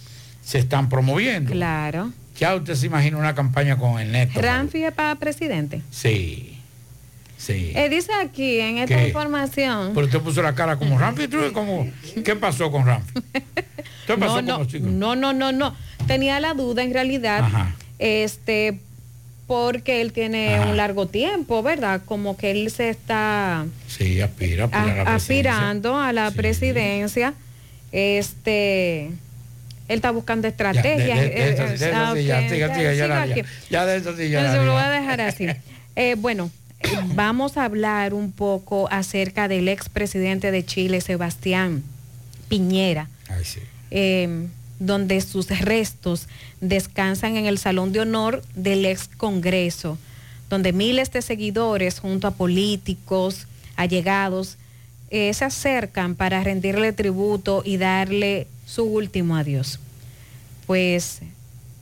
se 0.43 0.57
están 0.57 0.89
promoviendo. 0.89 1.51
Claro. 1.51 2.11
Ya 2.39 2.55
usted 2.55 2.73
se 2.75 2.87
imagina 2.87 3.17
una 3.17 3.35
campaña 3.35 3.77
con 3.77 3.99
Ernesto. 3.99 4.41
Ramfi 4.41 4.83
es 4.83 4.93
para 4.93 5.15
presidente. 5.15 5.83
Sí, 5.91 6.54
sí. 7.37 7.71
Eh, 7.75 7.89
dice 7.89 8.11
aquí 8.13 8.59
en 8.59 8.77
esta 8.79 8.95
¿Qué? 8.97 9.07
información. 9.07 9.91
Pero 9.93 10.05
usted 10.07 10.19
puso 10.19 10.41
la 10.41 10.53
cara 10.55 10.77
como 10.77 10.97
Ramfi, 10.97 11.27
como, 11.53 11.87
¿qué 12.23 12.35
pasó 12.35 12.71
con 12.71 12.85
Ramfi? 12.85 13.13
¿Qué 14.07 14.13
pasó 14.19 14.41
no, 14.41 14.57
con 14.59 14.67
chicos? 14.67 14.89
no, 14.89 15.15
no, 15.15 15.33
no, 15.33 15.51
no. 15.51 15.75
Tenía 16.07 16.39
la 16.39 16.53
duda 16.53 16.83
en 16.83 16.93
realidad, 16.93 17.39
Ajá. 17.43 17.75
este, 17.99 18.79
porque 19.47 20.01
él 20.01 20.11
tiene 20.11 20.55
Ajá. 20.55 20.69
un 20.69 20.77
largo 20.77 21.07
tiempo, 21.07 21.61
¿verdad? 21.63 22.01
Como 22.05 22.35
que 22.37 22.51
él 22.51 22.69
se 22.71 22.89
está 22.89 23.65
Sí, 23.87 24.21
aspira, 24.21 24.65
aspira 24.65 24.81
a 24.83 24.85
la 24.85 25.01
a- 25.01 25.05
presidencia. 25.05 25.13
aspirando 25.15 25.97
a 25.99 26.13
la 26.13 26.31
presidencia. 26.31 27.33
Este, 27.91 29.05
él 29.05 29.15
está 29.87 30.11
buscando 30.11 30.47
Ya, 30.47 30.49
estrategias. 30.49 31.19
de- 31.19 31.29
de 31.29 31.49
eso- 31.51 31.63
ah, 31.93 32.13
sí, 32.15 32.23
ya, 32.25 32.41
ya, 32.41 32.57
ya. 32.57 33.35
Ya 33.69 33.85
ya 33.85 33.85
la 33.85 33.95
Eso 34.53 34.63
lo 34.63 34.71
voy 34.73 34.81
a 34.81 34.85
haría. 34.87 34.99
dejar 35.01 35.21
así. 35.21 35.47
Eh, 35.97 36.15
bueno, 36.17 36.49
eh, 36.51 36.64
vamos 37.15 37.57
a 37.57 37.65
hablar 37.65 38.13
un 38.13 38.31
poco 38.31 38.87
acerca 38.91 39.47
del 39.47 39.67
expresidente 39.67 40.51
de 40.51 40.65
Chile, 40.65 41.01
Sebastián 41.01 41.83
Piñera, 42.49 43.09
Ay, 43.29 43.43
sí. 43.43 43.59
eh, 43.91 44.47
donde 44.79 45.21
sus 45.21 45.47
restos 45.47 46.27
descansan 46.61 47.37
en 47.37 47.45
el 47.45 47.57
Salón 47.57 47.91
de 47.91 48.01
Honor 48.01 48.43
del 48.55 48.85
ex 48.85 49.07
Congreso, 49.07 49.97
donde 50.49 50.73
miles 50.73 51.11
de 51.11 51.21
seguidores 51.21 51.99
junto 51.99 52.27
a 52.27 52.31
políticos, 52.31 53.47
allegados, 53.75 54.57
eh, 55.09 55.33
se 55.33 55.45
acercan 55.45 56.15
para 56.15 56.43
rendirle 56.43 56.91
tributo 56.93 57.61
y 57.65 57.77
darle 57.77 58.47
su 58.65 58.83
último 58.83 59.35
adiós. 59.37 59.79
Pues 60.67 61.19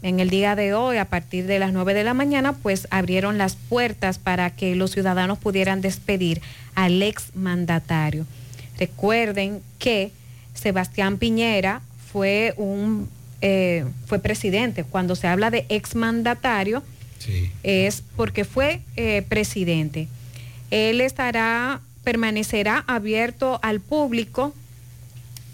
en 0.03 0.19
el 0.19 0.29
día 0.29 0.55
de 0.55 0.73
hoy, 0.73 0.97
a 0.97 1.05
partir 1.05 1.47
de 1.47 1.59
las 1.59 1.71
9 1.71 1.93
de 1.93 2.03
la 2.03 2.13
mañana, 2.13 2.53
pues 2.53 2.87
abrieron 2.91 3.37
las 3.37 3.55
puertas 3.55 4.19
para 4.19 4.49
que 4.51 4.75
los 4.75 4.91
ciudadanos 4.91 5.39
pudieran 5.39 5.79
despedir 5.81 6.41
al 6.75 7.01
ex 7.01 7.35
mandatario. 7.35 8.25
Recuerden 8.77 9.61
que 9.79 10.11
Sebastián 10.53 11.17
Piñera 11.17 11.81
fue 12.11 12.53
un 12.57 13.09
eh, 13.45 13.85
fue 14.05 14.19
presidente. 14.19 14.83
Cuando 14.83 15.15
se 15.15 15.27
habla 15.27 15.51
de 15.51 15.65
ex 15.69 15.95
mandatario, 15.95 16.83
es 17.63 18.03
porque 18.17 18.43
fue 18.43 18.81
eh, 18.97 19.21
presidente. 19.27 20.09
Él 20.71 20.99
estará, 20.99 21.81
permanecerá 22.03 22.83
abierto 22.87 23.59
al 23.61 23.79
público 23.79 24.53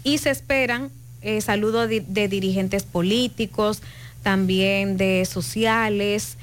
y 0.02 0.18
se 0.18 0.30
esperan 0.30 0.90
eh, 1.22 1.40
saludos 1.40 1.88
de, 1.88 2.00
de 2.00 2.28
dirigentes 2.28 2.84
políticos, 2.84 3.82
también 4.22 4.96
de 4.96 5.24
sociales, 5.24 6.36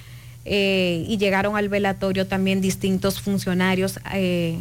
eh, 0.46 1.04
y 1.08 1.18
llegaron 1.18 1.58
al 1.58 1.68
velatorio 1.70 2.26
también 2.28 2.62
distintos 2.62 3.20
funcionarios 3.22 4.00
eh, 4.14 4.58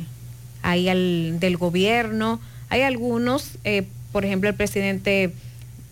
ahí 0.63 0.89
al- 0.89 1.39
del 1.39 1.57
gobierno. 1.57 2.41
Hay 2.69 2.83
algunos, 2.83 3.53
eh, 3.65 3.85
por 4.13 4.25
ejemplo, 4.25 4.49
el 4.51 4.57
presidente 4.57 5.33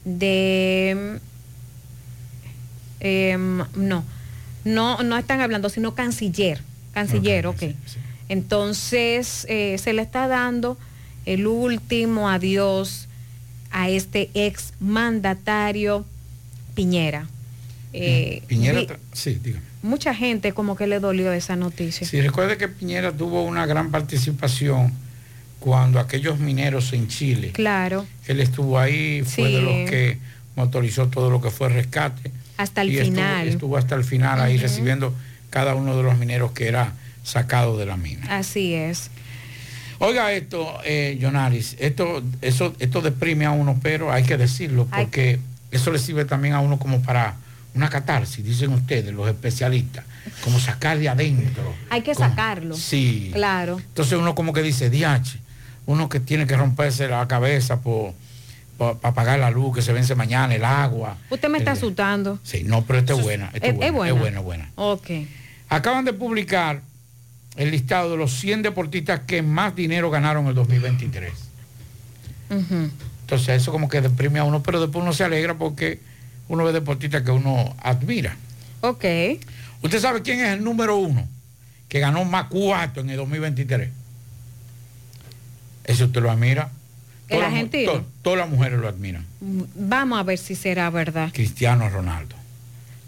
de... 0.05 1.19
em, 3.01 3.59
no, 3.77 4.05
no, 4.65 5.03
no 5.03 5.17
están 5.19 5.41
hablando, 5.41 5.69
sino 5.69 5.95
canciller, 5.95 6.61
canciller, 6.93 7.47
ok. 7.47 7.63
Entonces, 8.29 9.47
se 9.49 9.93
le 9.93 10.03
está 10.03 10.27
dando 10.29 10.79
el 11.27 11.47
último 11.47 12.29
adiós 12.29 13.07
a 13.71 13.89
este 13.91 14.31
ex 14.35 14.73
mandatario 14.81 16.05
Piñera. 16.75 17.27
Eh, 17.93 18.43
Piñera, 18.49 18.81
vi- 18.81 18.87
tra- 18.87 18.99
sí, 19.13 19.39
dígame. 19.43 19.65
mucha 19.83 20.15
gente 20.15 20.53
como 20.53 20.75
que 20.77 20.87
le 20.87 20.99
dolió 20.99 21.33
esa 21.33 21.55
noticia. 21.57 22.07
Sí, 22.07 22.21
recuerde 22.21 22.57
que 22.57 22.67
Piñera 22.69 23.13
tuvo 23.13 23.43
una 23.45 23.67
gran 23.67 23.91
participación 23.91 24.93
cuando 25.61 25.99
aquellos 26.01 26.39
mineros 26.39 26.93
en 26.93 27.09
Chile, 27.09 27.53
Claro, 27.53 28.05
él 28.27 28.41
estuvo 28.41 28.79
ahí, 28.79 29.23
fue 29.23 29.51
de 29.51 29.63
los 29.63 29.91
que 29.91 30.19
motorizó 30.57 31.09
todo 31.09 31.31
lo 31.31 31.41
que 31.41 31.51
fue 31.51 31.69
rescate. 31.69 32.31
hasta 32.57 32.83
el 32.83 32.91
y 32.91 32.99
estuvo- 32.99 33.15
final. 33.17 33.49
Estuvo, 33.49 33.77
hasta 33.77 33.95
el 33.95 34.05
final 34.05 34.41
ahí 34.41 34.59
recibiendo 34.59 35.15
cada 35.51 35.75
uno 35.75 35.97
de 35.97 36.03
los 36.03 36.19
mineros 36.19 36.53
que 36.53 36.67
era 36.69 36.93
sacado 37.23 37.77
de 37.79 37.87
la 37.87 37.97
mina. 37.97 38.27
Así 38.37 38.75
es. 38.75 39.11
Oiga 40.01 40.33
esto, 40.33 40.79
eh, 40.85 41.17
Jonaris, 41.21 41.77
esto, 41.79 42.23
eso, 42.43 42.75
esto 42.81 43.01
deprime 43.01 43.45
a 43.47 43.53
uno, 43.53 43.79
pero 43.83 44.13
hay 44.13 44.25
que 44.25 44.37
decirlo, 44.37 44.87
porque 44.87 45.39
eso 45.77 45.91
le 45.93 45.99
sirve 45.99 46.25
también 46.25 46.55
a 46.55 46.61
uno 46.61 46.79
como 46.79 47.01
para 47.03 47.35
una 47.75 47.91
catarsis, 47.91 48.45
dicen 48.45 48.73
ustedes, 48.73 49.13
los 49.13 49.29
especialistas, 49.29 50.05
como 50.43 50.61
sacar 50.61 50.99
de 50.99 51.09
adentro. 51.09 51.75
Hay 51.91 52.03
que 52.03 52.15
Como- 52.15 52.29
sacarlo. 52.29 52.77
Sí. 52.77 53.31
Claro. 53.33 53.79
Entonces 53.79 54.17
uno 54.19 54.35
como 54.35 54.53
que 54.53 54.63
dice, 54.63 54.91
diache, 54.91 55.39
uno 55.87 56.09
que 56.09 56.21
tiene 56.21 56.47
que 56.47 56.57
romperse 56.57 57.09
la 57.09 57.27
cabeza 57.27 57.81
por, 57.81 58.15
para 58.79 59.13
pagar 59.15 59.39
la 59.41 59.51
luz 59.51 59.75
que 59.75 59.83
se 59.83 59.93
vence 59.93 60.15
mañana, 60.15 60.55
el 60.55 60.65
agua. 60.65 61.17
Usted 61.31 61.49
me 61.49 61.59
está 61.59 61.73
el- 61.73 61.77
asustando. 61.79 62.39
Sí, 62.45 62.63
no, 62.65 62.85
pero 62.85 63.01
esta 63.01 63.15
es 63.15 63.23
buena, 63.23 63.51
esta 63.53 63.67
es, 63.67 63.75
buena, 63.93 64.09
es 64.13 64.19
buena, 64.19 64.39
es 64.39 64.45
buena. 64.45 64.71
Ok. 64.77 65.11
Acaban 65.69 66.05
de 66.05 66.13
publicar 66.13 66.81
el 67.57 67.71
listado 67.73 68.13
de 68.13 68.17
los 68.17 68.33
100 68.35 68.63
deportistas 68.63 69.21
que 69.27 69.43
más 69.43 69.75
dinero 69.75 70.11
ganaron 70.11 70.45
en 70.45 70.51
el 70.51 70.55
2023. 70.55 71.33
Ujú. 72.51 72.91
Entonces 73.35 73.63
eso 73.63 73.73
como 73.73 73.89
que 73.89 74.01
deprime 74.01 74.39
a 74.39 74.45
uno, 74.45 74.63
pero 74.63 74.81
después 74.81 75.03
uno 75.03 75.13
se 75.13 75.25
alegra 75.25 75.55
porque 75.59 75.99
uno 76.49 76.63
ve 76.65 76.73
deportistas 76.73 77.23
que 77.23 77.33
uno 77.33 77.75
admira. 77.83 78.37
Ok. 78.81 79.05
¿Usted 79.83 80.01
sabe 80.01 80.23
quién 80.23 80.39
es 80.41 80.51
el 80.53 80.63
número 80.63 80.97
uno 80.97 81.27
que 81.89 81.99
ganó 81.99 82.25
más 82.25 82.45
cuarto 82.47 83.01
en 83.01 83.11
el 83.11 83.17
2023? 83.17 83.91
Ese 85.85 86.05
usted 86.05 86.23
lo 86.23 86.31
admira. 86.31 86.71
¿El 87.29 87.41
mu- 87.41 87.45
argentino? 87.45 87.93
to- 87.93 88.07
Todas 88.23 88.39
las 88.39 88.49
mujeres 88.51 88.79
lo 88.79 88.87
admiran. 88.87 89.27
Vamos 89.41 90.21
a 90.21 90.23
ver 90.23 90.39
si 90.39 90.55
será 90.55 90.89
verdad. 90.91 91.31
Cristiano 91.33 91.89
Ronaldo. 91.89 92.37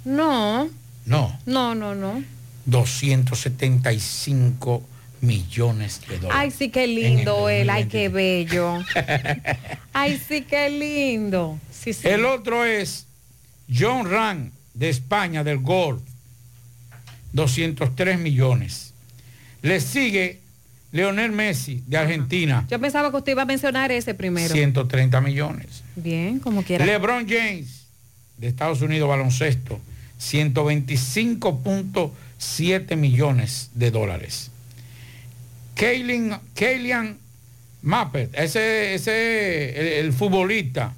No, 0.05 0.69
No, 1.07 1.39
no, 1.47 1.75
no, 1.77 1.95
no. 1.95 2.25
275 2.65 4.83
millones 5.21 6.01
de 6.09 6.19
dólares. 6.19 6.39
Ay, 6.39 6.51
sí, 6.51 6.71
qué 6.71 6.87
lindo 6.87 7.49
él. 7.49 7.71
Ay, 7.71 7.87
qué 7.87 8.09
bello. 8.09 8.79
Ay, 9.93 10.21
sí, 10.27 10.43
qué 10.43 10.71
lindo. 10.71 11.59
Sí, 11.71 11.93
sí. 11.93 12.09
El 12.09 12.25
otro 12.25 12.65
es 12.65 13.07
John 13.73 14.11
Ran 14.11 14.53
de 14.75 14.89
España 14.89 15.43
del 15.43 15.59
golf, 15.59 16.03
203 17.33 18.19
millones. 18.19 18.93
Le 19.63 19.81
sigue 19.81 20.41
Leonel 20.93 21.33
Messi 21.33 21.83
de 21.87 21.97
Argentina, 21.97 22.65
Yo 22.71 22.79
pensaba 22.81 23.11
que 23.11 23.17
usted 23.17 23.33
iba 23.33 23.43
a 23.43 23.47
mencionar 23.47 23.91
ese 23.93 24.15
primero. 24.15 24.55
130 24.55 25.21
millones. 25.21 25.83
Bien, 25.97 26.39
como 26.39 26.63
quiera. 26.63 26.87
LeBron 26.87 27.29
James 27.29 27.87
de 28.39 28.47
Estados 28.49 28.83
Unidos 28.83 29.09
baloncesto, 29.09 29.81
125.7 30.21 32.97
millones 32.97 33.71
de 33.75 33.91
dólares. 33.91 34.51
Kaylin, 35.77 36.35
Kylian 36.55 37.19
Mbappé, 37.83 38.31
ese, 38.33 38.95
ese 38.95 39.79
el, 39.79 40.07
el 40.07 40.13
futbolista. 40.13 40.93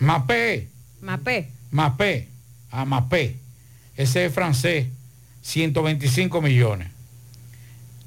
Mbappé. 0.00 0.66
Mapé. 1.00 1.48
Mapé, 1.70 2.28
a 2.70 2.84
Mapé, 2.84 3.36
ese 3.96 4.26
es 4.26 4.32
francés, 4.34 4.86
125 5.42 6.42
millones. 6.42 6.88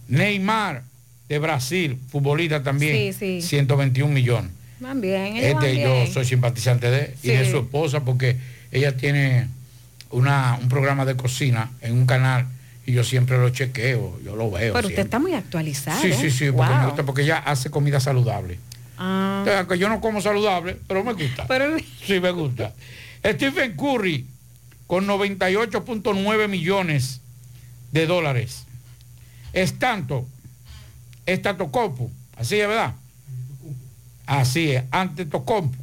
Neymar 0.07 0.83
de 1.27 1.39
Brasil, 1.39 1.97
futbolista 2.09 2.61
también, 2.63 3.13
Sí, 3.13 3.41
sí. 3.41 3.47
121 3.47 4.13
millones. 4.13 4.51
Van 4.79 5.03
Este 5.03 5.71
bien. 5.71 5.83
yo 6.05 6.07
soy 6.13 6.25
simpatizante 6.25 6.89
de 6.91 6.99
él 7.05 7.13
y 7.23 7.27
de 7.29 7.45
Sí. 7.45 7.51
su 7.51 7.57
esposa 7.59 8.01
porque 8.05 8.37
ella 8.71 8.95
tiene 8.97 9.47
una, 10.11 10.59
un 10.61 10.69
programa 10.69 11.05
de 11.05 11.15
cocina 11.15 11.71
en 11.81 11.93
un 11.93 12.05
canal 12.05 12.45
y 12.85 12.93
yo 12.93 13.03
siempre 13.03 13.37
lo 13.37 13.49
chequeo, 13.49 14.19
yo 14.23 14.35
lo 14.35 14.51
veo. 14.51 14.73
Pero 14.73 14.87
usted 14.87 15.03
está 15.03 15.19
muy 15.19 15.33
actualizado. 15.33 15.99
Sí, 16.01 16.13
sí, 16.13 16.29
sí, 16.31 16.51
porque 16.51 16.71
Wow. 16.71 16.79
me 16.81 16.85
gusta 16.87 17.03
porque 17.03 17.21
ella 17.23 17.37
hace 17.39 17.69
comida 17.69 17.99
saludable. 17.99 18.59
Ah. 18.97 19.39
O 19.41 19.45
sea, 19.45 19.67
que 19.67 19.77
yo 19.77 19.89
no 19.89 19.99
como 20.01 20.21
saludable, 20.21 20.77
pero 20.87 21.03
me 21.03 21.13
gusta. 21.13 21.45
Pero 21.47 21.75
Sí, 22.05 22.19
me 22.19 22.31
gusta. 22.31 22.73
Stephen 23.25 23.75
Curry 23.75 24.25
con 24.87 25.05
98.9 25.07 26.47
millones 26.47 27.21
de 27.91 28.05
dólares. 28.07 28.65
Estanto, 29.53 30.27
Estatocompo, 31.25 32.11
así 32.37 32.59
es, 32.59 32.67
¿verdad? 32.67 32.93
Así 34.27 34.71
es, 34.71 34.83
Antetokounmpo, 34.91 35.77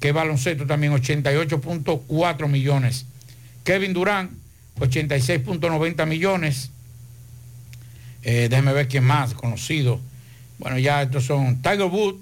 que 0.00 0.08
es 0.08 0.14
baloncesto 0.14 0.66
también 0.66 0.92
88.4 0.92 2.48
millones. 2.48 3.06
Kevin 3.64 3.92
Durán, 3.92 4.30
86.90 4.80 6.06
millones. 6.06 6.70
Eh, 8.22 8.48
déjeme 8.50 8.72
ver 8.72 8.88
quién 8.88 9.04
más 9.04 9.34
conocido. 9.34 10.00
Bueno, 10.58 10.78
ya 10.78 11.02
estos 11.02 11.24
son 11.24 11.62
Tiger 11.62 11.82
Woods 11.84 12.18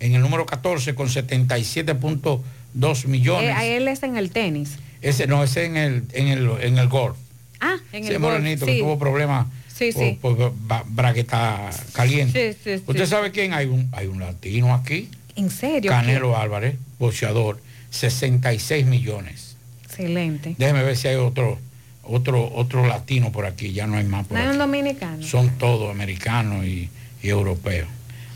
en 0.00 0.14
el 0.14 0.20
número 0.22 0.44
14 0.46 0.94
con 0.94 1.08
77.2 1.08 3.06
millones. 3.06 3.56
Eh, 3.60 3.76
él 3.76 3.88
es 3.88 4.02
en 4.02 4.16
el 4.16 4.30
tenis. 4.30 4.76
Ese 5.00 5.26
no, 5.26 5.44
ese 5.44 5.64
en 5.66 5.76
el, 5.76 6.04
en 6.12 6.28
el, 6.28 6.50
en 6.60 6.78
el 6.78 6.88
golf. 6.88 7.16
Ah, 7.60 7.76
en 7.92 8.04
el 8.06 8.18
golf, 8.18 8.44
sí. 8.44 8.56
que 8.66 8.78
tuvo 8.80 8.98
problemas 8.98 9.46
Sí, 9.74 9.92
por, 9.92 10.02
sí. 10.02 10.18
por 10.20 10.36
bra- 10.66 10.82
bragueta 10.88 11.70
caliente. 11.92 12.56
Sí, 12.64 12.82
¿Usted 12.84 13.06
sabe 13.06 13.30
quién? 13.30 13.54
Hay 13.54 13.66
un, 13.66 13.88
hay 13.92 14.08
un 14.08 14.18
latino 14.18 14.74
aquí. 14.74 15.08
¿En 15.36 15.50
serio? 15.50 15.88
Canelo 15.92 16.36
Álvarez, 16.36 16.74
boxeador, 16.98 17.60
66 17.90 18.84
millones. 18.86 19.47
Excelente. 19.98 20.54
Déjeme 20.58 20.82
ver 20.84 20.96
si 20.96 21.08
hay 21.08 21.16
otro, 21.16 21.58
otro, 22.04 22.50
otro 22.54 22.86
latino 22.86 23.32
por 23.32 23.46
aquí. 23.46 23.72
Ya 23.72 23.86
no 23.86 23.96
hay 23.96 24.04
más 24.04 24.26
por 24.26 24.36
No 24.36 24.40
hay 24.42 24.46
aquí. 24.48 24.52
un 24.54 24.58
dominicano. 24.58 25.22
Son 25.22 25.50
todos 25.58 25.90
americanos 25.90 26.64
y, 26.64 26.88
y 27.22 27.28
europeos. 27.28 27.88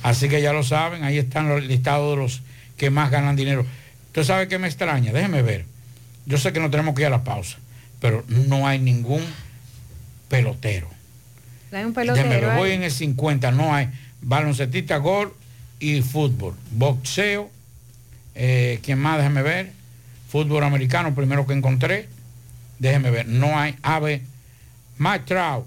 Así 0.02 0.28
que 0.28 0.42
ya 0.42 0.52
lo 0.52 0.64
saben, 0.64 1.04
ahí 1.04 1.18
están 1.18 1.48
los 1.48 1.62
listados 1.62 2.10
de 2.16 2.22
los 2.22 2.42
que 2.76 2.90
más 2.90 3.10
ganan 3.10 3.36
dinero. 3.36 3.64
¿Usted 4.08 4.24
sabe 4.24 4.48
qué 4.48 4.58
me 4.58 4.66
extraña? 4.66 5.12
Déjeme 5.12 5.42
ver. 5.42 5.64
Yo 6.26 6.38
sé 6.38 6.52
que 6.52 6.60
no 6.60 6.70
tenemos 6.70 6.94
que 6.94 7.02
ir 7.02 7.06
a 7.06 7.10
la 7.10 7.24
pausa, 7.24 7.58
pero 8.00 8.24
no 8.28 8.66
hay 8.66 8.78
ningún 8.78 9.22
pelotero. 10.28 10.88
No 11.70 11.78
hay 11.78 11.84
un 11.84 11.94
Déjeme 11.94 12.40
ver, 12.40 12.56
voy 12.56 12.72
en 12.72 12.82
el 12.82 12.90
50, 12.90 13.50
no 13.52 13.74
hay 13.74 13.88
baloncetista, 14.20 14.96
gol 14.98 15.32
y 15.80 16.02
fútbol. 16.02 16.54
Boxeo, 16.72 17.50
eh, 18.34 18.78
¿quién 18.82 18.98
más? 18.98 19.18
Déjeme 19.18 19.42
ver. 19.42 19.72
Fútbol 20.32 20.64
americano, 20.64 21.14
primero 21.14 21.46
que 21.46 21.52
encontré. 21.52 22.08
Déjeme 22.78 23.10
ver, 23.10 23.28
no 23.28 23.58
hay 23.58 23.76
ave. 23.82 24.22
Mike 24.98 25.24
Trout, 25.26 25.66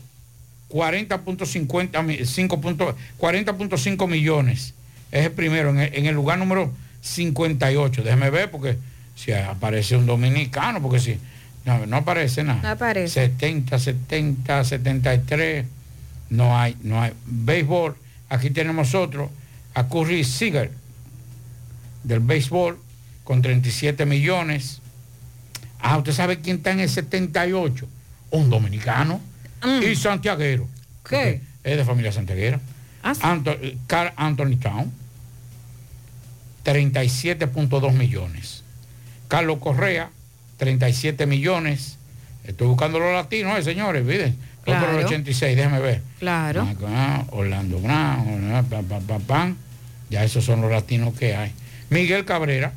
40.50 0.69 2.01
mi- 2.03 2.25
5 2.25 2.59
punto- 2.59 2.95
40.5 3.19 4.07
millones. 4.07 4.73
Es 5.11 5.25
el 5.27 5.31
primero, 5.31 5.69
en 5.69 5.79
el, 5.81 5.93
en 5.93 6.05
el 6.07 6.15
lugar 6.15 6.39
número 6.39 6.71
58. 7.01 8.01
Déjeme 8.03 8.31
ver 8.31 8.49
porque 8.49 8.77
si 9.15 9.31
aparece 9.33 9.95
un 9.95 10.07
dominicano, 10.07 10.81
porque 10.81 10.99
si 10.99 11.17
no, 11.63 11.85
no 11.85 11.97
aparece 11.97 12.43
nada. 12.43 12.61
No 12.63 12.69
aparece. 12.69 13.13
70, 13.27 13.77
70, 13.77 14.63
73. 14.63 15.65
No 16.31 16.57
hay, 16.57 16.75
no 16.81 16.99
hay. 17.01 17.13
Béisbol, 17.27 17.95
aquí 18.29 18.49
tenemos 18.49 18.95
otro, 18.95 19.29
a 19.75 19.87
Curry 19.87 20.23
Seager, 20.23 20.71
del 22.03 22.19
béisbol, 22.19 22.79
con 23.26 23.41
37 23.41 24.06
millones. 24.06 24.80
Ah, 25.81 25.97
¿usted 25.97 26.14
sabe 26.14 26.39
quién 26.39 26.57
está 26.57 26.72
en 26.72 26.80
el 26.80 26.89
78? 26.89 27.85
Un 28.31 28.49
dominicano 28.49 29.19
y 29.84 29.95
santiaguero. 29.97 30.68
¿Qué? 31.07 31.41
Es 31.64 31.76
de 31.77 31.84
familia 31.84 32.11
santiaguera. 32.14 32.60
Anto- 33.22 33.57
Carl 33.88 34.14
Anthony 34.15 34.56
Town, 34.57 34.91
37.2 36.64 37.93
millones. 37.93 38.64
Carlos 39.27 39.57
Correa, 39.60 40.10
37 40.57 41.26
millones. 41.26 41.97
Estoy 42.43 42.68
buscando 42.68 42.99
los 42.99 43.14
latinos, 43.14 43.57
eh, 43.60 43.64
señores, 43.64 44.03
miren. 44.03 44.35
Voy 44.65 44.73
por 44.76 44.84
el 44.85 44.89
Claro. 44.95 45.06
86, 45.07 45.56
déjeme 45.56 45.80
ver. 45.80 46.02
Claro. 46.19 46.64
Acá, 46.64 47.26
Orlando 47.31 47.80
Brown, 47.80 48.52
ah, 48.53 48.64
pam, 48.68 48.85
pam, 48.85 49.03
pam, 49.03 49.22
pam. 49.22 49.56
Ya 50.10 50.23
esos 50.23 50.43
son 50.43 50.61
los 50.61 50.72
latinos 50.72 51.14
que 51.14 51.35
hay. 51.35 51.52
Miguel 51.89 52.26
Cabrera, 52.26 52.73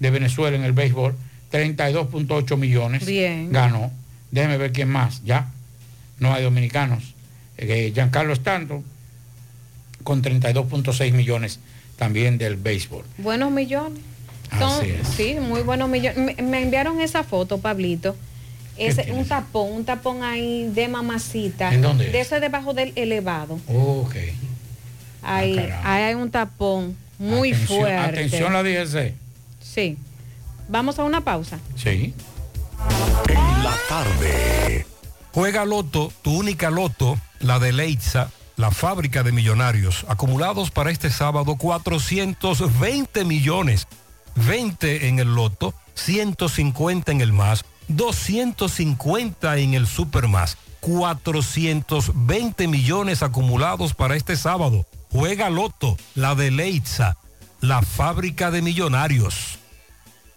de 0.00 0.10
Venezuela 0.10 0.56
en 0.56 0.64
el 0.64 0.72
béisbol, 0.72 1.14
32.8 1.52 2.56
millones. 2.56 3.04
Bien. 3.06 3.50
Ganó. 3.52 3.90
Déjeme 4.30 4.56
ver 4.58 4.72
quién 4.72 4.88
más. 4.88 5.22
Ya. 5.24 5.48
No 6.18 6.32
hay 6.34 6.42
dominicanos. 6.42 7.14
Eh, 7.58 7.92
Giancarlo 7.94 8.32
Stanton, 8.32 8.84
con 10.02 10.22
32.6 10.22 11.12
millones 11.12 11.58
también 11.96 12.38
del 12.38 12.56
béisbol. 12.56 13.04
Buenos 13.18 13.50
millones. 13.50 14.00
Son, 14.58 14.62
Así 14.80 14.90
es. 14.90 15.08
Sí, 15.08 15.36
muy 15.40 15.62
buenos 15.62 15.88
millones. 15.88 16.18
Me, 16.18 16.42
me 16.42 16.62
enviaron 16.62 17.00
esa 17.00 17.24
foto, 17.24 17.58
Pablito. 17.58 18.14
Ese, 18.76 19.10
un 19.12 19.26
tapón, 19.26 19.72
un 19.72 19.84
tapón 19.86 20.22
ahí 20.22 20.68
de 20.74 20.86
mamacita. 20.88 21.72
¿En 21.72 21.80
dónde 21.80 22.10
De 22.10 22.20
es? 22.20 22.26
ese 22.26 22.40
debajo 22.40 22.74
del 22.74 22.92
elevado. 22.94 23.58
Ok. 23.68 24.14
Ahí, 25.22 25.56
caramba. 25.56 25.94
ahí 25.94 26.02
hay 26.04 26.14
un 26.14 26.30
tapón 26.30 26.96
muy 27.18 27.52
Atención- 27.52 27.78
fuerte. 27.80 27.96
Atención 27.96 28.52
la 28.52 28.62
DGC. 28.62 29.14
Sí. 29.76 29.98
Vamos 30.70 30.98
a 30.98 31.04
una 31.04 31.20
pausa. 31.20 31.58
Sí. 31.76 32.14
En 33.28 33.62
la 33.62 33.74
tarde. 33.90 34.86
Juega 35.34 35.66
Loto, 35.66 36.10
tu 36.22 36.34
única 36.34 36.70
Loto, 36.70 37.18
la 37.40 37.58
de 37.58 37.74
Leitza, 37.74 38.30
la 38.56 38.70
fábrica 38.70 39.22
de 39.22 39.32
millonarios, 39.32 40.06
acumulados 40.08 40.70
para 40.70 40.90
este 40.90 41.10
sábado 41.10 41.56
420 41.56 43.26
millones, 43.26 43.86
20 44.36 45.08
en 45.08 45.18
el 45.18 45.34
Loto, 45.34 45.74
150 45.92 47.12
en 47.12 47.20
el 47.20 47.34
más, 47.34 47.66
250 47.88 49.58
en 49.58 49.74
el 49.74 49.86
Super 49.86 50.26
más, 50.26 50.56
420 50.80 52.66
millones 52.66 53.22
acumulados 53.22 53.92
para 53.92 54.16
este 54.16 54.36
sábado. 54.36 54.86
Juega 55.12 55.50
Loto, 55.50 55.98
la 56.14 56.34
de 56.34 56.50
Leitza, 56.50 57.18
la 57.60 57.82
fábrica 57.82 58.50
de 58.50 58.62
millonarios. 58.62 59.58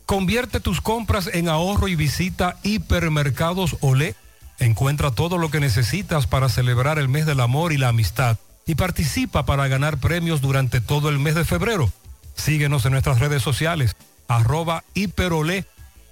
Convierte 0.09 0.59
tus 0.59 0.81
compras 0.81 1.29
en 1.31 1.49
ahorro 1.49 1.87
y 1.87 1.95
visita 1.95 2.57
Hipermercados 2.63 3.77
Olé. 3.79 4.15
Encuentra 4.57 5.11
todo 5.11 5.37
lo 5.37 5.51
que 5.51 5.59
necesitas 5.59 6.25
para 6.25 6.49
celebrar 6.49 6.97
el 6.97 7.07
mes 7.07 7.27
del 7.27 7.39
amor 7.39 7.73
y 7.73 7.77
la 7.77 7.89
amistad 7.89 8.39
y 8.65 8.73
participa 8.73 9.45
para 9.45 9.67
ganar 9.67 9.99
premios 9.99 10.41
durante 10.41 10.81
todo 10.81 11.09
el 11.09 11.19
mes 11.19 11.35
de 11.35 11.45
febrero. 11.45 11.93
Síguenos 12.33 12.87
en 12.87 12.93
nuestras 12.93 13.19
redes 13.19 13.43
sociales, 13.43 13.95
arroba 14.27 14.83
hiperolé, 14.95 15.65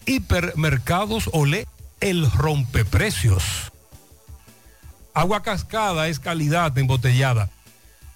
hipermercados 0.06 1.32
olé, 1.34 1.66
el 2.00 2.30
rompeprecios. 2.30 3.72
Agua 5.16 5.42
cascada 5.42 6.08
es 6.08 6.20
calidad 6.20 6.78
embotellada. 6.78 7.50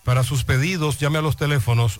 Para 0.04 0.24
sus 0.24 0.44
pedidos, 0.44 1.00
llame 1.00 1.18
a 1.18 1.24
los 1.24 1.38
teléfonos 1.38 2.00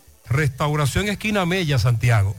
Restauración 0.31 1.09
Esquina 1.09 1.45
Mella, 1.45 1.77
Santiago. 1.77 2.35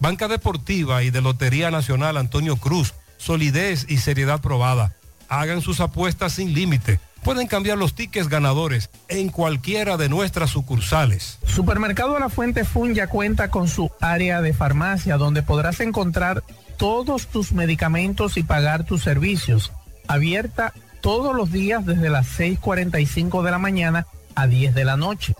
Banca 0.00 0.28
Deportiva 0.28 1.02
y 1.02 1.10
de 1.10 1.20
Lotería 1.20 1.70
Nacional 1.70 2.16
Antonio 2.16 2.56
Cruz, 2.56 2.94
solidez 3.16 3.86
y 3.88 3.98
seriedad 3.98 4.40
probada. 4.40 4.94
Hagan 5.28 5.60
sus 5.60 5.80
apuestas 5.80 6.34
sin 6.34 6.54
límite. 6.54 7.00
Pueden 7.22 7.48
cambiar 7.48 7.76
los 7.76 7.94
tickets 7.94 8.28
ganadores 8.28 8.90
en 9.08 9.28
cualquiera 9.28 9.96
de 9.96 10.08
nuestras 10.08 10.50
sucursales. 10.50 11.38
Supermercado 11.44 12.18
La 12.18 12.28
Fuente 12.28 12.64
Fun 12.64 12.94
ya 12.94 13.08
cuenta 13.08 13.50
con 13.50 13.68
su 13.68 13.90
área 14.00 14.40
de 14.40 14.54
farmacia 14.54 15.16
donde 15.16 15.42
podrás 15.42 15.80
encontrar 15.80 16.44
todos 16.78 17.26
tus 17.26 17.52
medicamentos 17.52 18.36
y 18.36 18.44
pagar 18.44 18.84
tus 18.84 19.02
servicios. 19.02 19.72
Abierta 20.06 20.72
todos 21.00 21.34
los 21.34 21.50
días 21.50 21.84
desde 21.84 22.08
las 22.08 22.38
6.45 22.38 23.42
de 23.42 23.50
la 23.50 23.58
mañana 23.58 24.06
a 24.34 24.46
10 24.46 24.74
de 24.74 24.84
la 24.84 24.96
noche. 24.96 25.34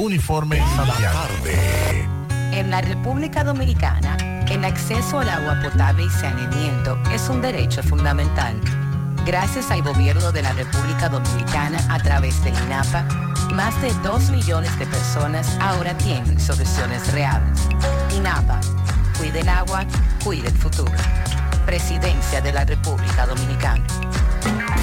Uniforme 0.00 0.62
Santiago. 0.76 1.18
En 2.52 2.70
la 2.70 2.80
República 2.80 3.42
Dominicana, 3.42 4.16
el 4.48 4.64
acceso 4.64 5.18
al 5.18 5.28
agua 5.28 5.58
potable 5.60 6.04
y 6.04 6.08
saneamiento 6.08 6.96
es 7.12 7.28
un 7.28 7.42
derecho 7.42 7.82
fundamental. 7.82 8.60
Gracias 9.26 9.72
al 9.72 9.82
gobierno 9.82 10.30
de 10.30 10.42
la 10.42 10.52
República 10.52 11.08
Dominicana 11.08 11.78
a 11.92 11.98
través 11.98 12.40
del 12.44 12.54
INAPA, 12.66 13.02
más 13.54 13.82
de 13.82 13.92
2 14.04 14.30
millones 14.30 14.78
de 14.78 14.86
personas 14.86 15.58
ahora 15.60 15.98
tienen 15.98 16.38
soluciones 16.38 17.12
reales. 17.12 17.58
INAPA, 18.16 18.60
cuide 19.18 19.40
el 19.40 19.48
agua, 19.48 19.84
cuide 20.22 20.46
el 20.46 20.56
futuro. 20.56 20.92
Presidencia 21.66 22.40
de 22.40 22.52
la 22.52 22.64
República 22.64 23.26
Dominicana. 23.26 23.84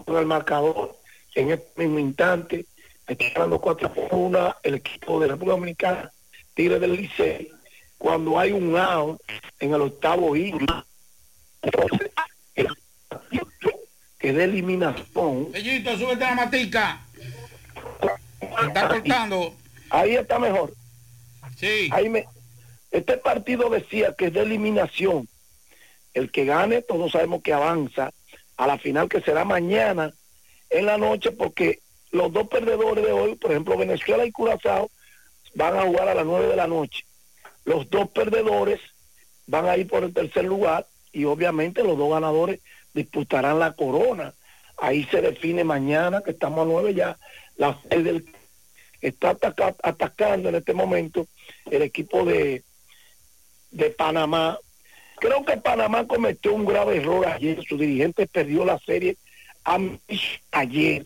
el 0.07 0.25
marcador 0.27 0.95
en 1.33 1.49
este 1.51 1.81
mismo 1.81 1.97
instante 1.97 2.67
está 3.07 3.25
ganando 3.33 3.59
4 3.59 3.91
por 3.91 4.13
1 4.13 4.55
el 4.61 4.75
equipo 4.75 5.19
de 5.19 5.29
República 5.29 5.55
Dominicana, 5.55 6.13
Tigre 6.53 6.77
del 6.77 6.93
Licey, 6.93 7.49
cuando 7.97 8.37
hay 8.37 8.51
un 8.51 8.77
out 8.77 9.19
en 9.59 9.73
el 9.73 9.81
octavo 9.81 10.35
inning, 10.35 10.67
que 14.19 14.33
de 14.33 14.43
eliminación. 14.43 15.51
Fellito, 15.51 15.97
súbete 15.97 16.25
la 16.25 16.35
matica. 16.35 17.01
Está 18.67 18.89
cortando. 18.89 19.55
Ahí 19.89 20.15
está 20.15 20.37
mejor. 20.37 20.73
Sí. 21.57 21.89
Ahí 21.91 22.09
me, 22.09 22.25
este 22.91 23.17
partido 23.17 23.69
decía 23.69 24.13
que 24.17 24.27
es 24.27 24.33
de 24.33 24.41
eliminación. 24.41 25.27
El 26.13 26.31
que 26.31 26.45
gane, 26.45 26.81
todos 26.81 27.11
sabemos 27.11 27.41
que 27.41 27.53
avanza 27.53 28.11
a 28.57 28.67
la 28.67 28.77
final 28.77 29.07
que 29.07 29.21
será 29.21 29.45
mañana 29.45 30.11
en 30.69 30.85
la 30.85 30.97
noche 30.97 31.31
porque 31.31 31.79
los 32.11 32.33
dos 32.33 32.47
perdedores 32.47 33.05
de 33.05 33.11
hoy, 33.11 33.35
por 33.35 33.51
ejemplo 33.51 33.77
Venezuela 33.77 34.25
y 34.25 34.31
Curazao, 34.31 34.89
van 35.55 35.77
a 35.77 35.83
jugar 35.83 36.09
a 36.09 36.15
las 36.15 36.25
9 36.25 36.47
de 36.47 36.55
la 36.55 36.67
noche. 36.67 37.05
Los 37.63 37.89
dos 37.89 38.09
perdedores 38.09 38.79
van 39.47 39.67
a 39.67 39.77
ir 39.77 39.87
por 39.87 40.03
el 40.03 40.13
tercer 40.13 40.45
lugar 40.45 40.87
y 41.11 41.25
obviamente 41.25 41.83
los 41.83 41.97
dos 41.97 42.11
ganadores 42.11 42.59
disputarán 42.93 43.59
la 43.59 43.73
corona. 43.73 44.33
Ahí 44.77 45.03
se 45.11 45.21
define 45.21 45.63
mañana, 45.63 46.21
que 46.23 46.31
estamos 46.31 46.59
a 46.61 46.65
9 46.69 46.93
ya, 46.93 47.17
la 47.57 47.79
sede 47.89 48.03
del 48.03 48.25
está 49.01 49.29
ataca- 49.31 49.75
atacando 49.81 50.49
en 50.49 50.55
este 50.55 50.73
momento 50.73 51.25
el 51.71 51.81
equipo 51.81 52.25
de, 52.25 52.63
de 53.71 53.89
Panamá. 53.91 54.57
Creo 55.19 55.43
que 55.45 55.57
Panamá 55.57 56.05
cometió 56.07 56.53
un 56.53 56.65
grave 56.65 56.97
error 56.97 57.25
ayer. 57.27 57.61
Su 57.67 57.77
dirigente 57.77 58.27
perdió 58.27 58.65
la 58.65 58.77
serie 58.79 59.15
ayer 60.51 61.05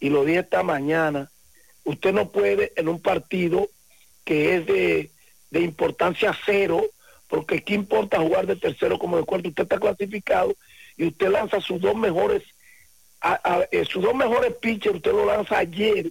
y 0.00 0.10
lo 0.10 0.24
dije 0.24 0.40
esta 0.40 0.62
mañana. 0.62 1.30
Usted 1.84 2.12
no 2.12 2.30
puede 2.30 2.72
en 2.76 2.88
un 2.88 3.00
partido 3.00 3.68
que 4.24 4.56
es 4.56 4.66
de, 4.66 5.10
de 5.50 5.60
importancia 5.60 6.36
cero, 6.44 6.84
porque 7.28 7.62
qué 7.62 7.74
importa 7.74 8.18
jugar 8.20 8.46
de 8.46 8.56
tercero 8.56 8.98
como 8.98 9.16
de 9.16 9.24
cuarto. 9.24 9.48
Usted 9.48 9.62
está 9.64 9.78
clasificado 9.78 10.54
y 10.96 11.06
usted 11.06 11.28
lanza 11.30 11.60
sus 11.60 11.80
dos 11.80 11.94
mejores, 11.94 12.42
a- 13.20 13.66
eh, 13.70 13.84
sus 13.84 14.02
dos 14.02 14.14
mejores 14.14 14.54
pitchers. 14.54 14.96
Usted 14.96 15.12
lo 15.12 15.26
lanza 15.26 15.58
ayer 15.58 16.10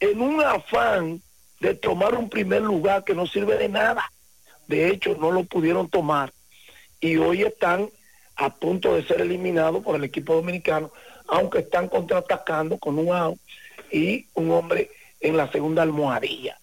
en 0.00 0.20
un 0.20 0.40
afán 0.42 1.22
de 1.60 1.74
tomar 1.74 2.14
un 2.14 2.28
primer 2.28 2.62
lugar 2.62 3.04
que 3.04 3.14
no 3.14 3.26
sirve 3.26 3.56
de 3.56 3.68
nada. 3.68 4.12
De 4.66 4.88
hecho, 4.90 5.16
no 5.18 5.30
lo 5.32 5.44
pudieron 5.44 5.88
tomar 5.88 6.32
y 7.00 7.16
hoy 7.16 7.42
están 7.42 7.88
a 8.36 8.54
punto 8.54 8.94
de 8.94 9.04
ser 9.04 9.20
eliminados 9.20 9.82
por 9.82 9.96
el 9.96 10.04
equipo 10.04 10.34
dominicano, 10.34 10.92
aunque 11.26 11.60
están 11.60 11.88
contraatacando 11.88 12.78
con 12.78 12.98
un 12.98 13.12
out 13.12 13.38
y 13.90 14.26
un 14.34 14.50
hombre 14.50 14.90
en 15.20 15.36
la 15.36 15.50
segunda 15.50 15.82
almohadilla. 15.82 16.58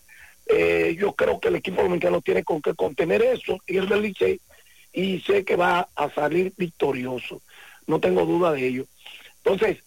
Eh, 0.47 0.95
yo 0.99 1.13
creo 1.13 1.39
que 1.39 1.47
el 1.47 1.55
equipo 1.55 1.81
dominicano 1.81 2.21
tiene 2.21 2.43
con 2.43 2.61
qué 2.61 2.75
contener 2.75 3.23
eso 3.23 3.57
y 3.65 3.77
el 3.77 3.89
del 3.89 4.03
Licey 4.03 4.39
y 4.93 5.19
sé 5.21 5.43
que 5.43 5.55
va 5.55 5.89
a 5.95 6.09
salir 6.11 6.53
victorioso. 6.55 7.41
No 7.87 7.99
tengo 7.99 8.25
duda 8.25 8.51
de 8.51 8.67
ello. 8.67 8.85
Entonces, 9.43 9.83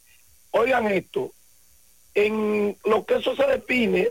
oigan 0.51 0.87
esto, 0.89 1.33
en 2.15 2.77
lo 2.85 3.05
que 3.07 3.17
eso 3.17 3.35
se 3.37 3.47
define, 3.47 4.11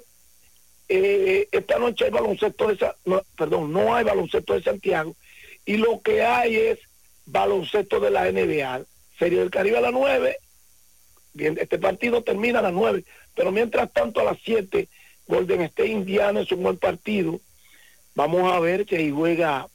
eh, 0.90 1.48
esta 1.52 1.78
noche 1.80 2.06
hay 2.06 2.12
baloncesto 2.12 2.68
de 2.68 2.92
no, 3.06 3.22
perdón, 3.38 3.74
no 3.74 3.94
hay 3.94 4.06
baloncesto 4.06 4.54
de 4.54 4.64
Santiago 4.64 5.16
y 5.66 5.78
lo 5.78 6.02
que 6.02 6.24
hay 6.24 6.56
es 6.56 6.80
baloncesto 7.26 8.00
de 8.00 8.12
la 8.12 8.32
NBA. 8.32 8.84
Serie 9.20 9.40
del 9.40 9.52
Caribe 9.52 9.78
a 9.78 9.82
las 9.82 9.94
9, 9.94 10.38
bien, 11.34 11.58
este 11.60 11.80
partido 11.80 12.24
termina 12.24 12.60
a 12.60 12.64
las 12.64 12.74
9, 12.74 13.04
pero 13.36 13.52
mientras 13.52 13.92
tanto 13.92 14.22
a 14.22 14.24
las 14.24 14.38
7, 14.44 14.88
Golden 15.28 15.62
State 15.62 15.90
Indiana 15.90 16.42
es 16.42 16.52
un 16.52 16.64
buen 16.64 16.78
partido. 16.78 17.40
Vamos 18.16 18.52
a 18.52 18.60
ver 18.60 18.86
si 18.88 18.96
ahí 18.96 19.12
juega 19.12 19.68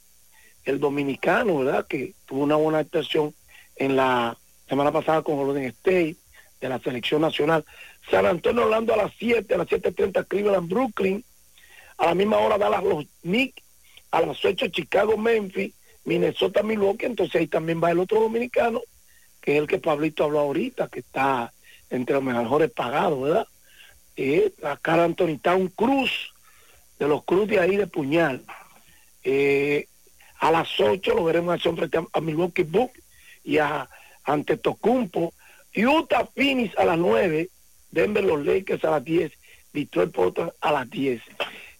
el 0.65 0.79
dominicano, 0.79 1.59
¿verdad? 1.59 1.85
Que 1.87 2.13
tuvo 2.25 2.43
una 2.43 2.55
buena 2.55 2.79
actuación 2.79 3.33
en 3.75 3.95
la 3.95 4.37
semana 4.67 4.91
pasada 4.91 5.21
con 5.21 5.37
Golden 5.37 5.65
State 5.65 6.15
de 6.59 6.69
la 6.69 6.79
selección 6.79 7.21
nacional. 7.21 7.65
San 8.09 8.25
Antonio 8.25 8.63
Orlando 8.63 8.93
a 8.93 8.97
las 8.97 9.13
7, 9.17 9.53
a 9.53 9.57
las 9.57 9.67
7.30 9.67 10.27
Cleveland, 10.27 10.69
Brooklyn. 10.69 11.23
A 11.97 12.07
la 12.07 12.15
misma 12.15 12.39
hora 12.39 12.57
Dallas 12.57 12.83
los 12.83 13.05
Knicks, 13.21 13.61
a 14.11 14.21
las 14.21 14.43
8 14.43 14.67
Chicago, 14.69 15.15
Memphis, 15.15 15.73
Minnesota, 16.05 16.63
Milwaukee. 16.63 17.05
Entonces 17.05 17.35
ahí 17.35 17.47
también 17.47 17.81
va 17.81 17.91
el 17.91 17.99
otro 17.99 18.19
dominicano, 18.19 18.81
que 19.41 19.53
es 19.53 19.59
el 19.59 19.67
que 19.67 19.77
Pablito 19.77 20.23
habló 20.23 20.39
ahorita, 20.39 20.87
que 20.87 20.99
está 20.99 21.53
entre 21.89 22.15
los 22.15 22.23
mejores 22.23 22.71
pagados, 22.71 23.21
¿verdad? 23.21 23.47
Eh, 24.15 24.53
la 24.59 24.77
cara 24.77 25.05
Anthony 25.05 25.39
Town 25.41 25.67
Cruz, 25.69 26.33
de 26.99 27.07
los 27.07 27.23
Cruz 27.23 27.47
de 27.47 27.59
ahí 27.59 27.77
de 27.77 27.87
Puñal. 27.87 28.43
Eh, 29.23 29.87
a 30.39 30.51
las 30.51 30.79
8 30.79 31.15
lo 31.15 31.23
veremos 31.23 31.65
en 31.65 31.73
acción 31.73 32.07
a, 32.13 32.17
a 32.17 32.21
Milwaukee 32.21 32.63
Bucks 32.63 32.99
y 33.43 33.57
a 33.57 33.89
ante 34.23 34.57
Tocumpo. 34.57 35.33
Utah 35.75 36.27
Phoenix 36.35 36.77
a 36.77 36.85
las 36.85 36.97
9, 36.97 37.49
Denver 37.91 38.23
los 38.23 38.45
Lakers 38.45 38.83
a 38.85 38.91
las 38.91 39.03
10, 39.03 39.31
Detroit 39.73 40.11
Portland 40.11 40.51
a 40.61 40.71
las 40.71 40.89
10. 40.89 41.21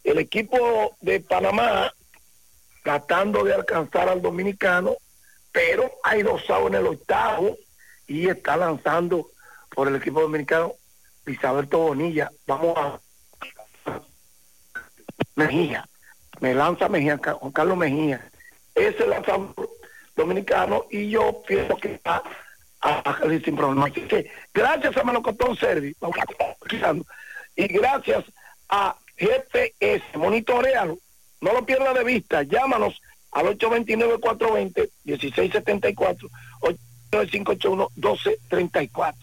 El 0.03 0.17
equipo 0.17 0.97
de 1.01 1.19
Panamá 1.19 1.93
tratando 2.83 3.43
de 3.43 3.53
alcanzar 3.53 4.09
al 4.09 4.21
dominicano, 4.21 4.95
pero 5.51 5.91
hay 6.03 6.23
dos 6.23 6.49
outs 6.49 6.67
en 6.67 6.75
el 6.75 6.87
octavo 6.87 7.57
y 8.07 8.27
está 8.27 8.57
lanzando 8.57 9.29
por 9.73 9.87
el 9.87 9.95
equipo 9.95 10.21
dominicano 10.21 10.73
Isabelto 11.27 11.79
Bonilla. 11.79 12.31
Vamos 12.47 12.77
a 12.77 12.99
Mejía. 15.35 15.85
Me 16.39 16.53
lanza 16.53 16.87
Mejía, 16.89 17.17
Juan 17.17 17.51
Carlos 17.51 17.77
Mejía. 17.77 18.29
Ese 18.75 19.07
lanzador 19.07 19.55
dominicano 20.15 20.85
y 20.89 21.09
yo 21.09 21.43
pienso 21.47 21.75
que 21.77 21.99
va 22.05 22.21
a 22.81 23.21
sin 23.43 23.55
problema. 23.55 23.87
Así 23.87 24.01
que 24.01 24.29
gracias 24.53 24.95
a 24.97 25.03
Melocotón 25.03 25.55
Service 25.55 25.95
y 27.55 27.67
gracias 27.67 28.25
a 28.69 28.95
GPS, 29.15 30.03
monitorealo, 30.15 30.97
no 31.41 31.53
lo 31.53 31.63
pierda 31.65 31.93
de 31.93 32.03
vista, 32.03 32.43
llámanos 32.43 33.01
al 33.31 33.47
829-420-1674, 33.57 36.29
89581-1234. 37.11 39.15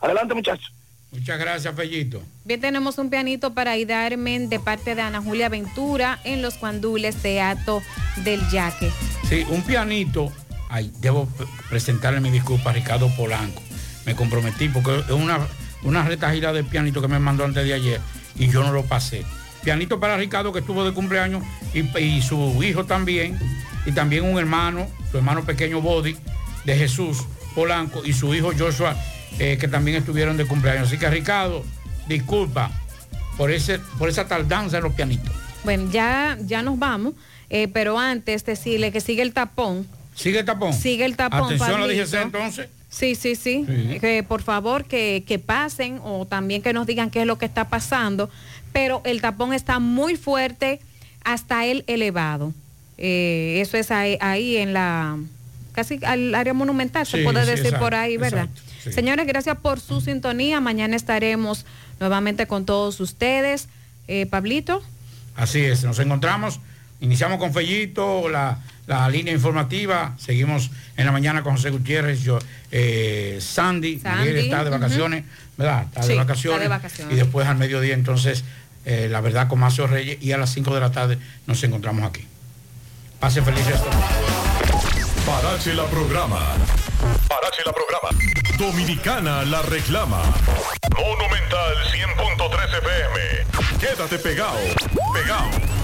Adelante 0.00 0.34
muchachos. 0.34 0.74
Muchas 1.12 1.38
gracias, 1.38 1.74
Fellito. 1.74 2.22
Bien, 2.44 2.60
tenemos 2.60 2.96
un 2.96 3.10
pianito 3.10 3.52
para 3.52 3.76
Idarmen 3.76 4.48
de 4.48 4.58
parte 4.58 4.94
de 4.94 5.02
Ana 5.02 5.20
Julia 5.20 5.50
Ventura 5.50 6.18
en 6.24 6.40
los 6.40 6.54
cuandules 6.54 7.22
de 7.22 7.42
Ato 7.42 7.82
del 8.24 8.40
Yaque. 8.50 8.90
Sí, 9.28 9.44
un 9.50 9.62
pianito. 9.62 10.32
Ay, 10.70 10.90
debo 11.00 11.28
presentarle 11.68 12.20
mi 12.20 12.30
disculpa 12.30 12.70
a 12.70 12.72
Ricardo 12.72 13.14
Polanco. 13.14 13.62
Me 14.06 14.16
comprometí 14.16 14.70
porque 14.70 15.00
es 15.00 15.10
una, 15.10 15.38
una 15.82 16.02
retajila 16.02 16.54
de 16.54 16.64
pianito 16.64 17.02
que 17.02 17.08
me 17.08 17.18
mandó 17.18 17.44
antes 17.44 17.62
de 17.66 17.74
ayer 17.74 18.00
y 18.36 18.48
yo 18.48 18.62
no 18.62 18.72
lo 18.72 18.84
pasé. 18.84 19.22
Pianito 19.62 20.00
para 20.00 20.16
Ricardo 20.16 20.50
que 20.50 20.60
estuvo 20.60 20.82
de 20.82 20.92
cumpleaños 20.92 21.44
y, 21.74 21.80
y 21.98 22.22
su 22.22 22.62
hijo 22.64 22.86
también. 22.86 23.38
Y 23.84 23.92
también 23.92 24.24
un 24.24 24.38
hermano, 24.38 24.88
su 25.10 25.18
hermano 25.18 25.44
pequeño 25.44 25.82
Body 25.82 26.16
de 26.64 26.74
Jesús 26.74 27.18
Polanco 27.54 28.02
y 28.02 28.14
su 28.14 28.34
hijo 28.34 28.52
Joshua 28.58 28.96
eh, 29.38 29.56
que 29.58 29.68
también 29.68 29.96
estuvieron 29.96 30.36
de 30.36 30.46
cumpleaños. 30.46 30.88
Así 30.88 30.98
que 30.98 31.08
Ricardo, 31.08 31.64
disculpa 32.08 32.70
por, 33.36 33.50
ese, 33.50 33.78
por 33.98 34.08
esa 34.08 34.26
tardanza 34.26 34.78
en 34.78 34.84
los 34.84 34.92
pianitos. 34.92 35.32
Bueno, 35.64 35.90
ya, 35.90 36.36
ya 36.40 36.62
nos 36.62 36.78
vamos, 36.78 37.14
eh, 37.50 37.68
pero 37.68 37.98
antes 37.98 38.44
decirle 38.44 38.92
que 38.92 39.00
sigue 39.00 39.22
el 39.22 39.32
tapón. 39.32 39.86
¿Sigue 40.14 40.40
el 40.40 40.44
tapón? 40.44 40.72
Sigue 40.72 41.04
el 41.04 41.16
tapón. 41.16 41.44
Atención 41.44 41.80
Pablito. 41.80 42.04
DGC 42.04 42.14
entonces. 42.22 42.68
Sí, 42.90 43.14
sí, 43.14 43.36
sí. 43.36 43.64
Sí. 43.66 43.98
Que 44.00 44.22
por 44.22 44.42
favor 44.42 44.84
que, 44.84 45.24
que 45.26 45.38
pasen 45.38 45.98
o 46.04 46.26
también 46.26 46.60
que 46.60 46.72
nos 46.74 46.86
digan 46.86 47.10
qué 47.10 47.22
es 47.22 47.26
lo 47.26 47.38
que 47.38 47.46
está 47.46 47.68
pasando. 47.68 48.28
Pero 48.72 49.00
el 49.04 49.20
tapón 49.20 49.54
está 49.54 49.78
muy 49.78 50.16
fuerte 50.16 50.80
hasta 51.24 51.64
el 51.64 51.84
elevado. 51.86 52.52
Eh, 52.98 53.58
eso 53.60 53.76
es 53.76 53.90
ahí, 53.90 54.18
ahí 54.20 54.56
en 54.56 54.72
la 54.72 55.16
casi 55.72 55.98
al 56.04 56.34
área 56.34 56.54
monumental, 56.54 57.06
se 57.06 57.22
puede 57.22 57.44
sí, 57.44 57.50
decir 57.50 57.66
exacto, 57.66 57.84
por 57.84 57.94
ahí, 57.94 58.16
¿verdad? 58.16 58.44
exacto, 58.44 58.62
sí. 58.84 58.92
Señores, 58.92 59.26
gracias 59.26 59.56
por 59.56 59.80
su 59.80 60.00
sintonía. 60.00 60.60
Mañana 60.60 60.96
estaremos 60.96 61.66
nuevamente 62.00 62.46
con 62.46 62.64
todos 62.64 63.00
ustedes. 63.00 63.68
Eh, 64.08 64.26
Pablito. 64.26 64.82
Así 65.36 65.60
es, 65.60 65.84
nos 65.84 65.98
encontramos, 65.98 66.60
iniciamos 67.00 67.38
con 67.38 67.54
Fellito, 67.54 68.28
la, 68.28 68.58
la 68.86 69.08
línea 69.08 69.32
informativa, 69.32 70.14
seguimos 70.18 70.70
en 70.96 71.06
la 71.06 71.12
mañana 71.12 71.42
con 71.42 71.56
José 71.56 71.70
Gutiérrez, 71.70 72.22
yo, 72.22 72.38
eh, 72.70 73.38
Sandy, 73.40 74.00
Sandy, 74.00 74.18
Miguel 74.18 74.36
está 74.44 74.64
de 74.64 74.70
vacaciones, 74.70 75.24
¿verdad? 75.56 75.84
Está 75.84 76.00
de 76.00 76.12
está 76.12 76.24
vacaciones. 76.24 76.60
de 76.60 76.68
vacaciones. 76.68 77.14
Y 77.14 77.16
después 77.16 77.46
al 77.46 77.56
mediodía 77.56 77.94
entonces, 77.94 78.44
eh, 78.84 79.08
la 79.10 79.20
verdad 79.20 79.48
con 79.48 79.60
Macio 79.60 79.86
Reyes 79.86 80.18
y 80.20 80.32
a 80.32 80.38
las 80.38 80.52
5 80.52 80.74
de 80.74 80.80
la 80.80 80.90
tarde 80.90 81.18
nos 81.46 81.62
encontramos 81.62 82.04
aquí. 82.04 82.26
Pase 83.20 83.40
feliz 83.40 83.64
resto. 83.64 83.88
Parache 85.24 85.72
la 85.74 85.84
programa. 85.84 86.38
Parache 87.28 87.62
la 87.64 87.72
programa. 87.72 88.08
Dominicana 88.56 89.44
la 89.44 89.60
reclama. 89.62 90.20
Monumental 90.96 91.76
100.13 91.92 92.78
FM. 92.82 93.78
Quédate 93.78 94.18
pegado. 94.18 94.58
Pegado. 95.12 95.81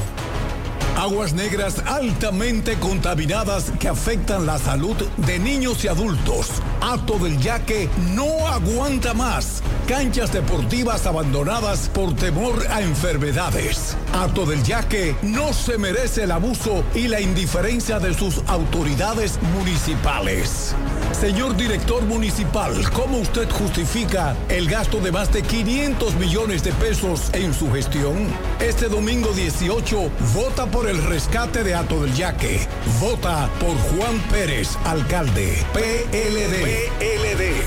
Aguas 0.98 1.32
negras 1.32 1.80
altamente 1.86 2.74
contaminadas 2.80 3.70
que 3.78 3.86
afectan 3.86 4.46
la 4.46 4.58
salud 4.58 4.96
de 5.16 5.38
niños 5.38 5.84
y 5.84 5.88
adultos. 5.88 6.48
Ato 6.80 7.20
del 7.20 7.38
Yaque 7.38 7.88
no 8.16 8.48
aguanta 8.48 9.14
más. 9.14 9.62
Canchas 9.86 10.32
deportivas 10.32 11.06
abandonadas 11.06 11.88
por 11.88 12.16
temor 12.16 12.66
a 12.68 12.82
enfermedades. 12.82 13.96
Ato 14.12 14.44
del 14.44 14.60
Yaque 14.64 15.14
no 15.22 15.52
se 15.52 15.78
merece 15.78 16.24
el 16.24 16.32
abuso 16.32 16.82
y 16.96 17.06
la 17.06 17.20
indiferencia 17.20 18.00
de 18.00 18.12
sus 18.12 18.42
autoridades 18.48 19.38
municipales. 19.54 20.74
Señor 21.12 21.56
director 21.56 22.02
municipal, 22.02 22.72
¿cómo 22.90 23.18
usted 23.18 23.48
justifica 23.50 24.36
el 24.48 24.68
gasto 24.68 25.00
de 25.00 25.12
más 25.12 25.32
de 25.32 25.42
500 25.42 26.16
millones 26.16 26.64
de 26.64 26.72
pesos 26.72 27.30
en 27.32 27.54
su 27.54 27.70
gestión? 27.72 28.28
Este 28.60 28.88
domingo 28.88 29.32
18, 29.32 30.10
vota 30.34 30.66
por 30.66 30.87
el 30.88 31.02
rescate 31.04 31.64
de 31.64 31.74
Ato 31.74 32.02
del 32.02 32.14
Yaque. 32.14 32.66
Vota 32.98 33.50
por 33.60 33.76
Juan 33.76 34.18
Pérez, 34.30 34.76
alcalde. 34.84 35.62
PLD. 35.74 36.90
PLD. 36.98 37.62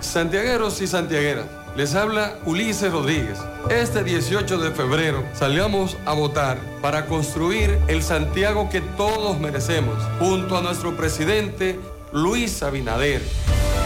Santiagueros 0.00 0.80
y 0.80 0.88
santiagueras, 0.88 1.46
les 1.76 1.94
habla 1.94 2.38
Ulises 2.46 2.90
Rodríguez. 2.90 3.38
Este 3.68 4.02
18 4.02 4.58
de 4.58 4.72
febrero 4.72 5.22
salgamos 5.32 5.96
a 6.06 6.12
votar 6.12 6.58
para 6.82 7.06
construir 7.06 7.78
el 7.86 8.02
Santiago 8.02 8.68
que 8.68 8.80
todos 8.80 9.38
merecemos, 9.38 9.96
junto 10.18 10.56
a 10.56 10.62
nuestro 10.62 10.96
presidente 10.96 11.78
Luis 12.12 12.62
Abinader. 12.64 13.22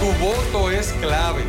Tu 0.00 0.24
voto 0.24 0.70
es 0.70 0.92
clave. 1.00 1.42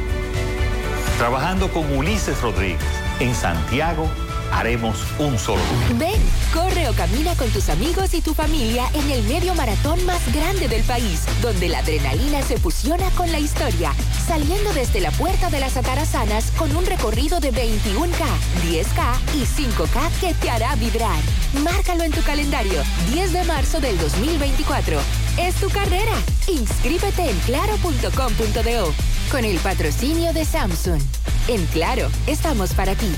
Trabajando 1.17 1.69
con 1.69 1.89
Ulises 1.95 2.41
Rodríguez 2.41 2.81
en 3.21 3.33
Santiago, 3.33 4.09
haremos 4.55 4.97
un 5.19 5.37
solo 5.37 5.61
día. 5.61 5.97
Ven, 6.09 6.21
corre 6.53 6.87
o 6.87 6.93
camina 6.93 7.35
con 7.35 7.49
tus 7.49 7.69
amigos 7.69 8.13
y 8.13 8.21
tu 8.21 8.33
familia 8.33 8.85
en 8.93 9.11
el 9.11 9.23
medio 9.23 9.53
maratón 9.53 10.03
más 10.05 10.21
grande 10.33 10.67
del 10.67 10.83
país, 10.83 11.23
donde 11.41 11.67
la 11.67 11.79
adrenalina 11.79 12.41
se 12.41 12.57
fusiona 12.57 13.09
con 13.11 13.31
la 13.31 13.39
historia, 13.39 13.93
saliendo 14.25 14.73
desde 14.73 15.01
la 15.01 15.11
Puerta 15.11 15.49
de 15.49 15.59
las 15.59 15.75
Atarazanas 15.77 16.51
con 16.57 16.75
un 16.75 16.85
recorrido 16.85 17.39
de 17.39 17.51
21K, 17.51 18.23
10K 18.63 19.17
y 19.35 19.45
5K 19.45 20.09
que 20.21 20.33
te 20.35 20.49
hará 20.49 20.75
vibrar. 20.75 21.19
Márcalo 21.63 22.03
en 22.03 22.11
tu 22.11 22.21
calendario, 22.21 22.81
10 23.11 23.33
de 23.33 23.43
marzo 23.43 23.79
del 23.79 23.97
2024. 23.97 24.99
Es 25.37 25.55
tu 25.55 25.69
carrera. 25.69 26.13
Inscríbete 26.47 27.29
en 27.29 27.37
claro.com.do 27.39 28.93
con 29.31 29.43
el 29.43 29.57
patrocinio 29.59 30.31
de 30.33 30.45
Samsung. 30.45 31.01
En 31.47 31.65
Claro, 31.67 32.09
estamos 32.27 32.73
para 32.73 32.95
ti. 32.95 33.11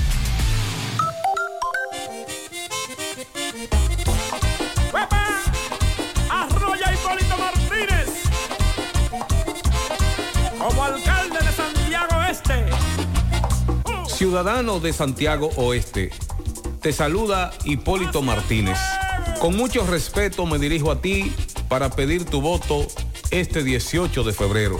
Como 10.68 10.84
alcalde 10.84 11.38
de 11.38 11.52
Santiago 11.52 12.22
Este. 12.30 12.66
Ciudadano 14.06 14.80
de 14.80 14.92
Santiago 14.92 15.50
Oeste, 15.56 16.10
te 16.82 16.92
saluda 16.92 17.52
Hipólito 17.64 18.20
Martínez. 18.20 18.78
Con 19.40 19.56
mucho 19.56 19.86
respeto 19.86 20.44
me 20.44 20.58
dirijo 20.58 20.90
a 20.90 21.00
ti 21.00 21.32
para 21.68 21.88
pedir 21.90 22.26
tu 22.26 22.42
voto 22.42 22.86
este 23.30 23.62
18 23.62 24.24
de 24.24 24.32
febrero. 24.32 24.78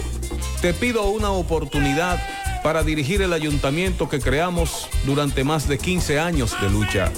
Te 0.61 0.73
pido 0.73 1.05
una 1.05 1.31
oportunidad 1.31 2.21
para 2.63 2.83
dirigir 2.83 3.23
el 3.23 3.33
ayuntamiento 3.33 4.09
que 4.09 4.19
creamos 4.19 4.89
durante 5.05 5.43
más 5.43 5.67
de 5.67 5.79
15 5.79 6.19
años 6.19 6.55
de 6.61 6.69
lucha. 6.69 7.11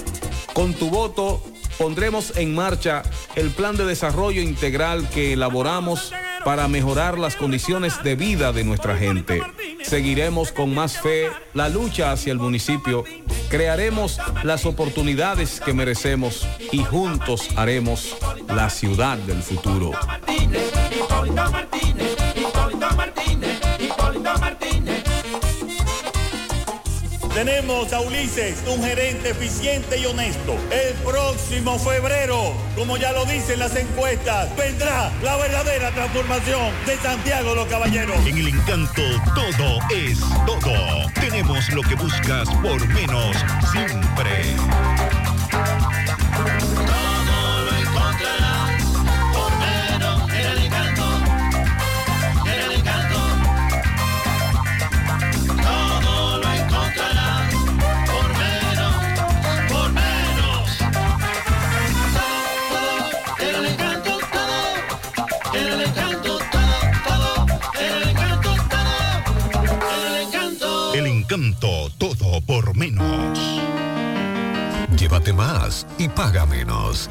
Con 0.54 0.72
tu 0.72 0.88
voto 0.88 1.42
pondremos 1.76 2.36
en 2.36 2.54
marcha 2.54 3.02
el 3.34 3.50
plan 3.50 3.76
de 3.76 3.84
desarrollo 3.84 4.40
integral 4.40 5.10
que 5.10 5.34
elaboramos 5.34 6.12
para 6.44 6.68
mejorar 6.68 7.18
las 7.18 7.36
condiciones 7.36 8.02
de 8.02 8.16
vida 8.16 8.52
de 8.52 8.64
nuestra 8.64 8.96
gente. 8.96 9.42
Seguiremos 9.82 10.52
con 10.52 10.74
más 10.74 10.98
fe 10.98 11.30
la 11.54 11.68
lucha 11.68 12.12
hacia 12.12 12.32
el 12.32 12.38
municipio, 12.38 13.04
crearemos 13.48 14.18
las 14.42 14.66
oportunidades 14.66 15.60
que 15.60 15.72
merecemos 15.72 16.46
y 16.70 16.84
juntos 16.84 17.48
haremos 17.56 18.16
la 18.48 18.70
ciudad 18.70 19.18
del 19.18 19.42
futuro. 19.42 19.92
Tenemos 27.34 27.90
a 27.94 28.00
Ulises, 28.00 28.62
un 28.66 28.84
gerente 28.84 29.30
eficiente 29.30 29.98
y 29.98 30.04
honesto. 30.04 30.54
El 30.70 30.92
próximo 30.96 31.78
febrero, 31.78 32.52
como 32.76 32.98
ya 32.98 33.12
lo 33.12 33.24
dicen 33.24 33.58
las 33.58 33.74
encuestas, 33.74 34.54
vendrá 34.54 35.10
la 35.22 35.36
verdadera 35.38 35.90
transformación 35.92 36.70
de 36.84 36.96
Santiago 36.98 37.54
los 37.54 37.66
Caballeros. 37.68 38.18
En 38.26 38.36
el 38.36 38.48
encanto 38.48 39.02
todo 39.34 39.78
es 39.94 40.20
todo. 40.46 41.10
Tenemos 41.14 41.72
lo 41.72 41.80
que 41.80 41.94
buscas 41.94 42.50
por 42.62 42.86
menos 42.88 43.34
siempre. 43.72 45.01
Más 75.42 75.86
y 75.98 76.08
paga 76.08 76.46
menos 76.46 77.10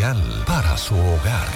para 0.47 0.75
su 0.77 0.95
hogar. 0.95 1.47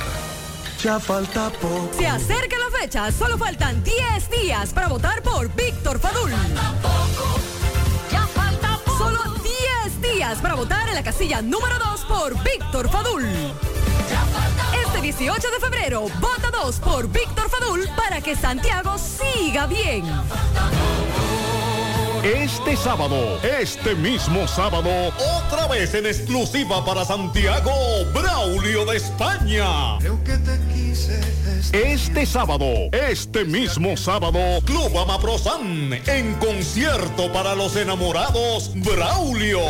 Ya 0.80 1.00
falta 1.00 1.50
poco. 1.50 1.90
Se 1.98 2.06
acerca 2.06 2.56
la 2.60 2.78
fecha, 2.78 3.12
solo 3.12 3.40
faltan 3.40 3.84
10 3.84 4.30
días 4.30 4.72
para 4.72 4.88
votar 4.88 5.24
por 5.24 5.52
Víctor 5.56 6.00
Fadul. 6.00 6.32
Ya 8.12 8.28
falta 8.28 8.78
poco. 8.86 8.98
Solo 9.00 9.20
10 9.84 10.00
días 10.00 10.38
para 10.42 10.54
votar 10.54 10.88
en 10.90 10.94
la 10.94 11.02
casilla 11.02 11.42
número 11.42 11.80
2 11.80 12.06
por 12.06 12.44
Víctor 12.44 12.88
Fadul. 12.92 13.26
Este 14.86 15.02
18 15.02 15.48
de 15.50 15.60
febrero, 15.60 16.02
vota 16.20 16.52
2 16.52 16.80
por 16.82 17.08
Víctor 17.08 17.50
Fadul 17.50 17.90
para 17.96 18.22
que 18.22 18.36
Santiago 18.36 18.96
siga 19.00 19.66
bien. 19.66 20.06
Este 22.26 22.76
sábado, 22.76 23.40
este 23.44 23.94
mismo 23.94 24.48
sábado, 24.48 24.90
otra 25.38 25.68
vez 25.68 25.94
en 25.94 26.08
exclusiva 26.08 26.84
para 26.84 27.06
Santiago, 27.06 27.72
Braulio 28.16 28.84
de 28.84 28.98
España. 28.98 30.00
Este 31.72 32.26
sábado, 32.26 32.66
este 32.92 33.46
mismo 33.46 33.96
sábado, 33.96 34.40
Club 34.66 34.98
Amaprosan, 34.98 36.02
en 36.08 36.34
concierto 36.40 37.32
para 37.32 37.54
los 37.54 37.76
enamorados, 37.76 38.72
Braulio. 38.74 39.62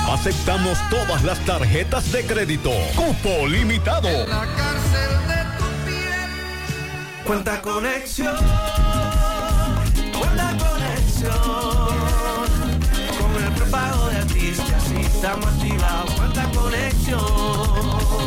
Aceptamos 0.08 0.78
todas 0.90 1.24
las 1.24 1.40
tarjetas 1.46 2.12
de 2.12 2.26
crédito. 2.26 2.72
Cupo 2.96 3.48
limitado. 3.48 4.10
Cuenta 7.26 7.62
conexión. 7.62 8.36
Cuenta 10.18 10.56
conexión. 10.58 11.85
Estamos 15.26 15.48
activados. 15.48 16.12
Cuenta 16.14 16.52
conexión. 16.52 17.20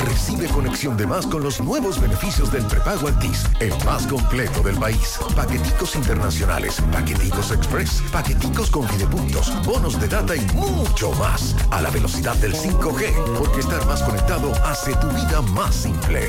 Recibe 0.04 0.48
conexión 0.48 0.96
de 0.96 1.06
más 1.06 1.26
con 1.26 1.42
los 1.42 1.60
nuevos 1.60 2.00
beneficios 2.00 2.50
del 2.50 2.64
prepago 2.66 3.06
Altis, 3.06 3.44
el 3.60 3.72
más 3.84 4.06
completo 4.06 4.62
del 4.62 4.76
país. 4.76 5.18
Paqueticos 5.36 5.94
internacionales, 5.94 6.82
paqueticos 6.92 7.52
express, 7.52 8.02
paqueticos 8.10 8.70
con 8.70 8.86
videopuntos, 8.88 9.52
bonos 9.64 10.00
de 10.00 10.08
data 10.08 10.34
y 10.34 10.40
mucho 10.54 11.12
más. 11.12 11.54
A 11.70 11.80
la 11.80 11.90
velocidad 11.90 12.34
del 12.36 12.54
5G, 12.54 13.38
porque 13.38 13.60
estar 13.60 13.84
más 13.86 14.02
conectado 14.02 14.52
hace 14.64 14.92
tu 14.96 15.08
vida 15.08 15.40
más 15.42 15.74
simple. 15.74 16.28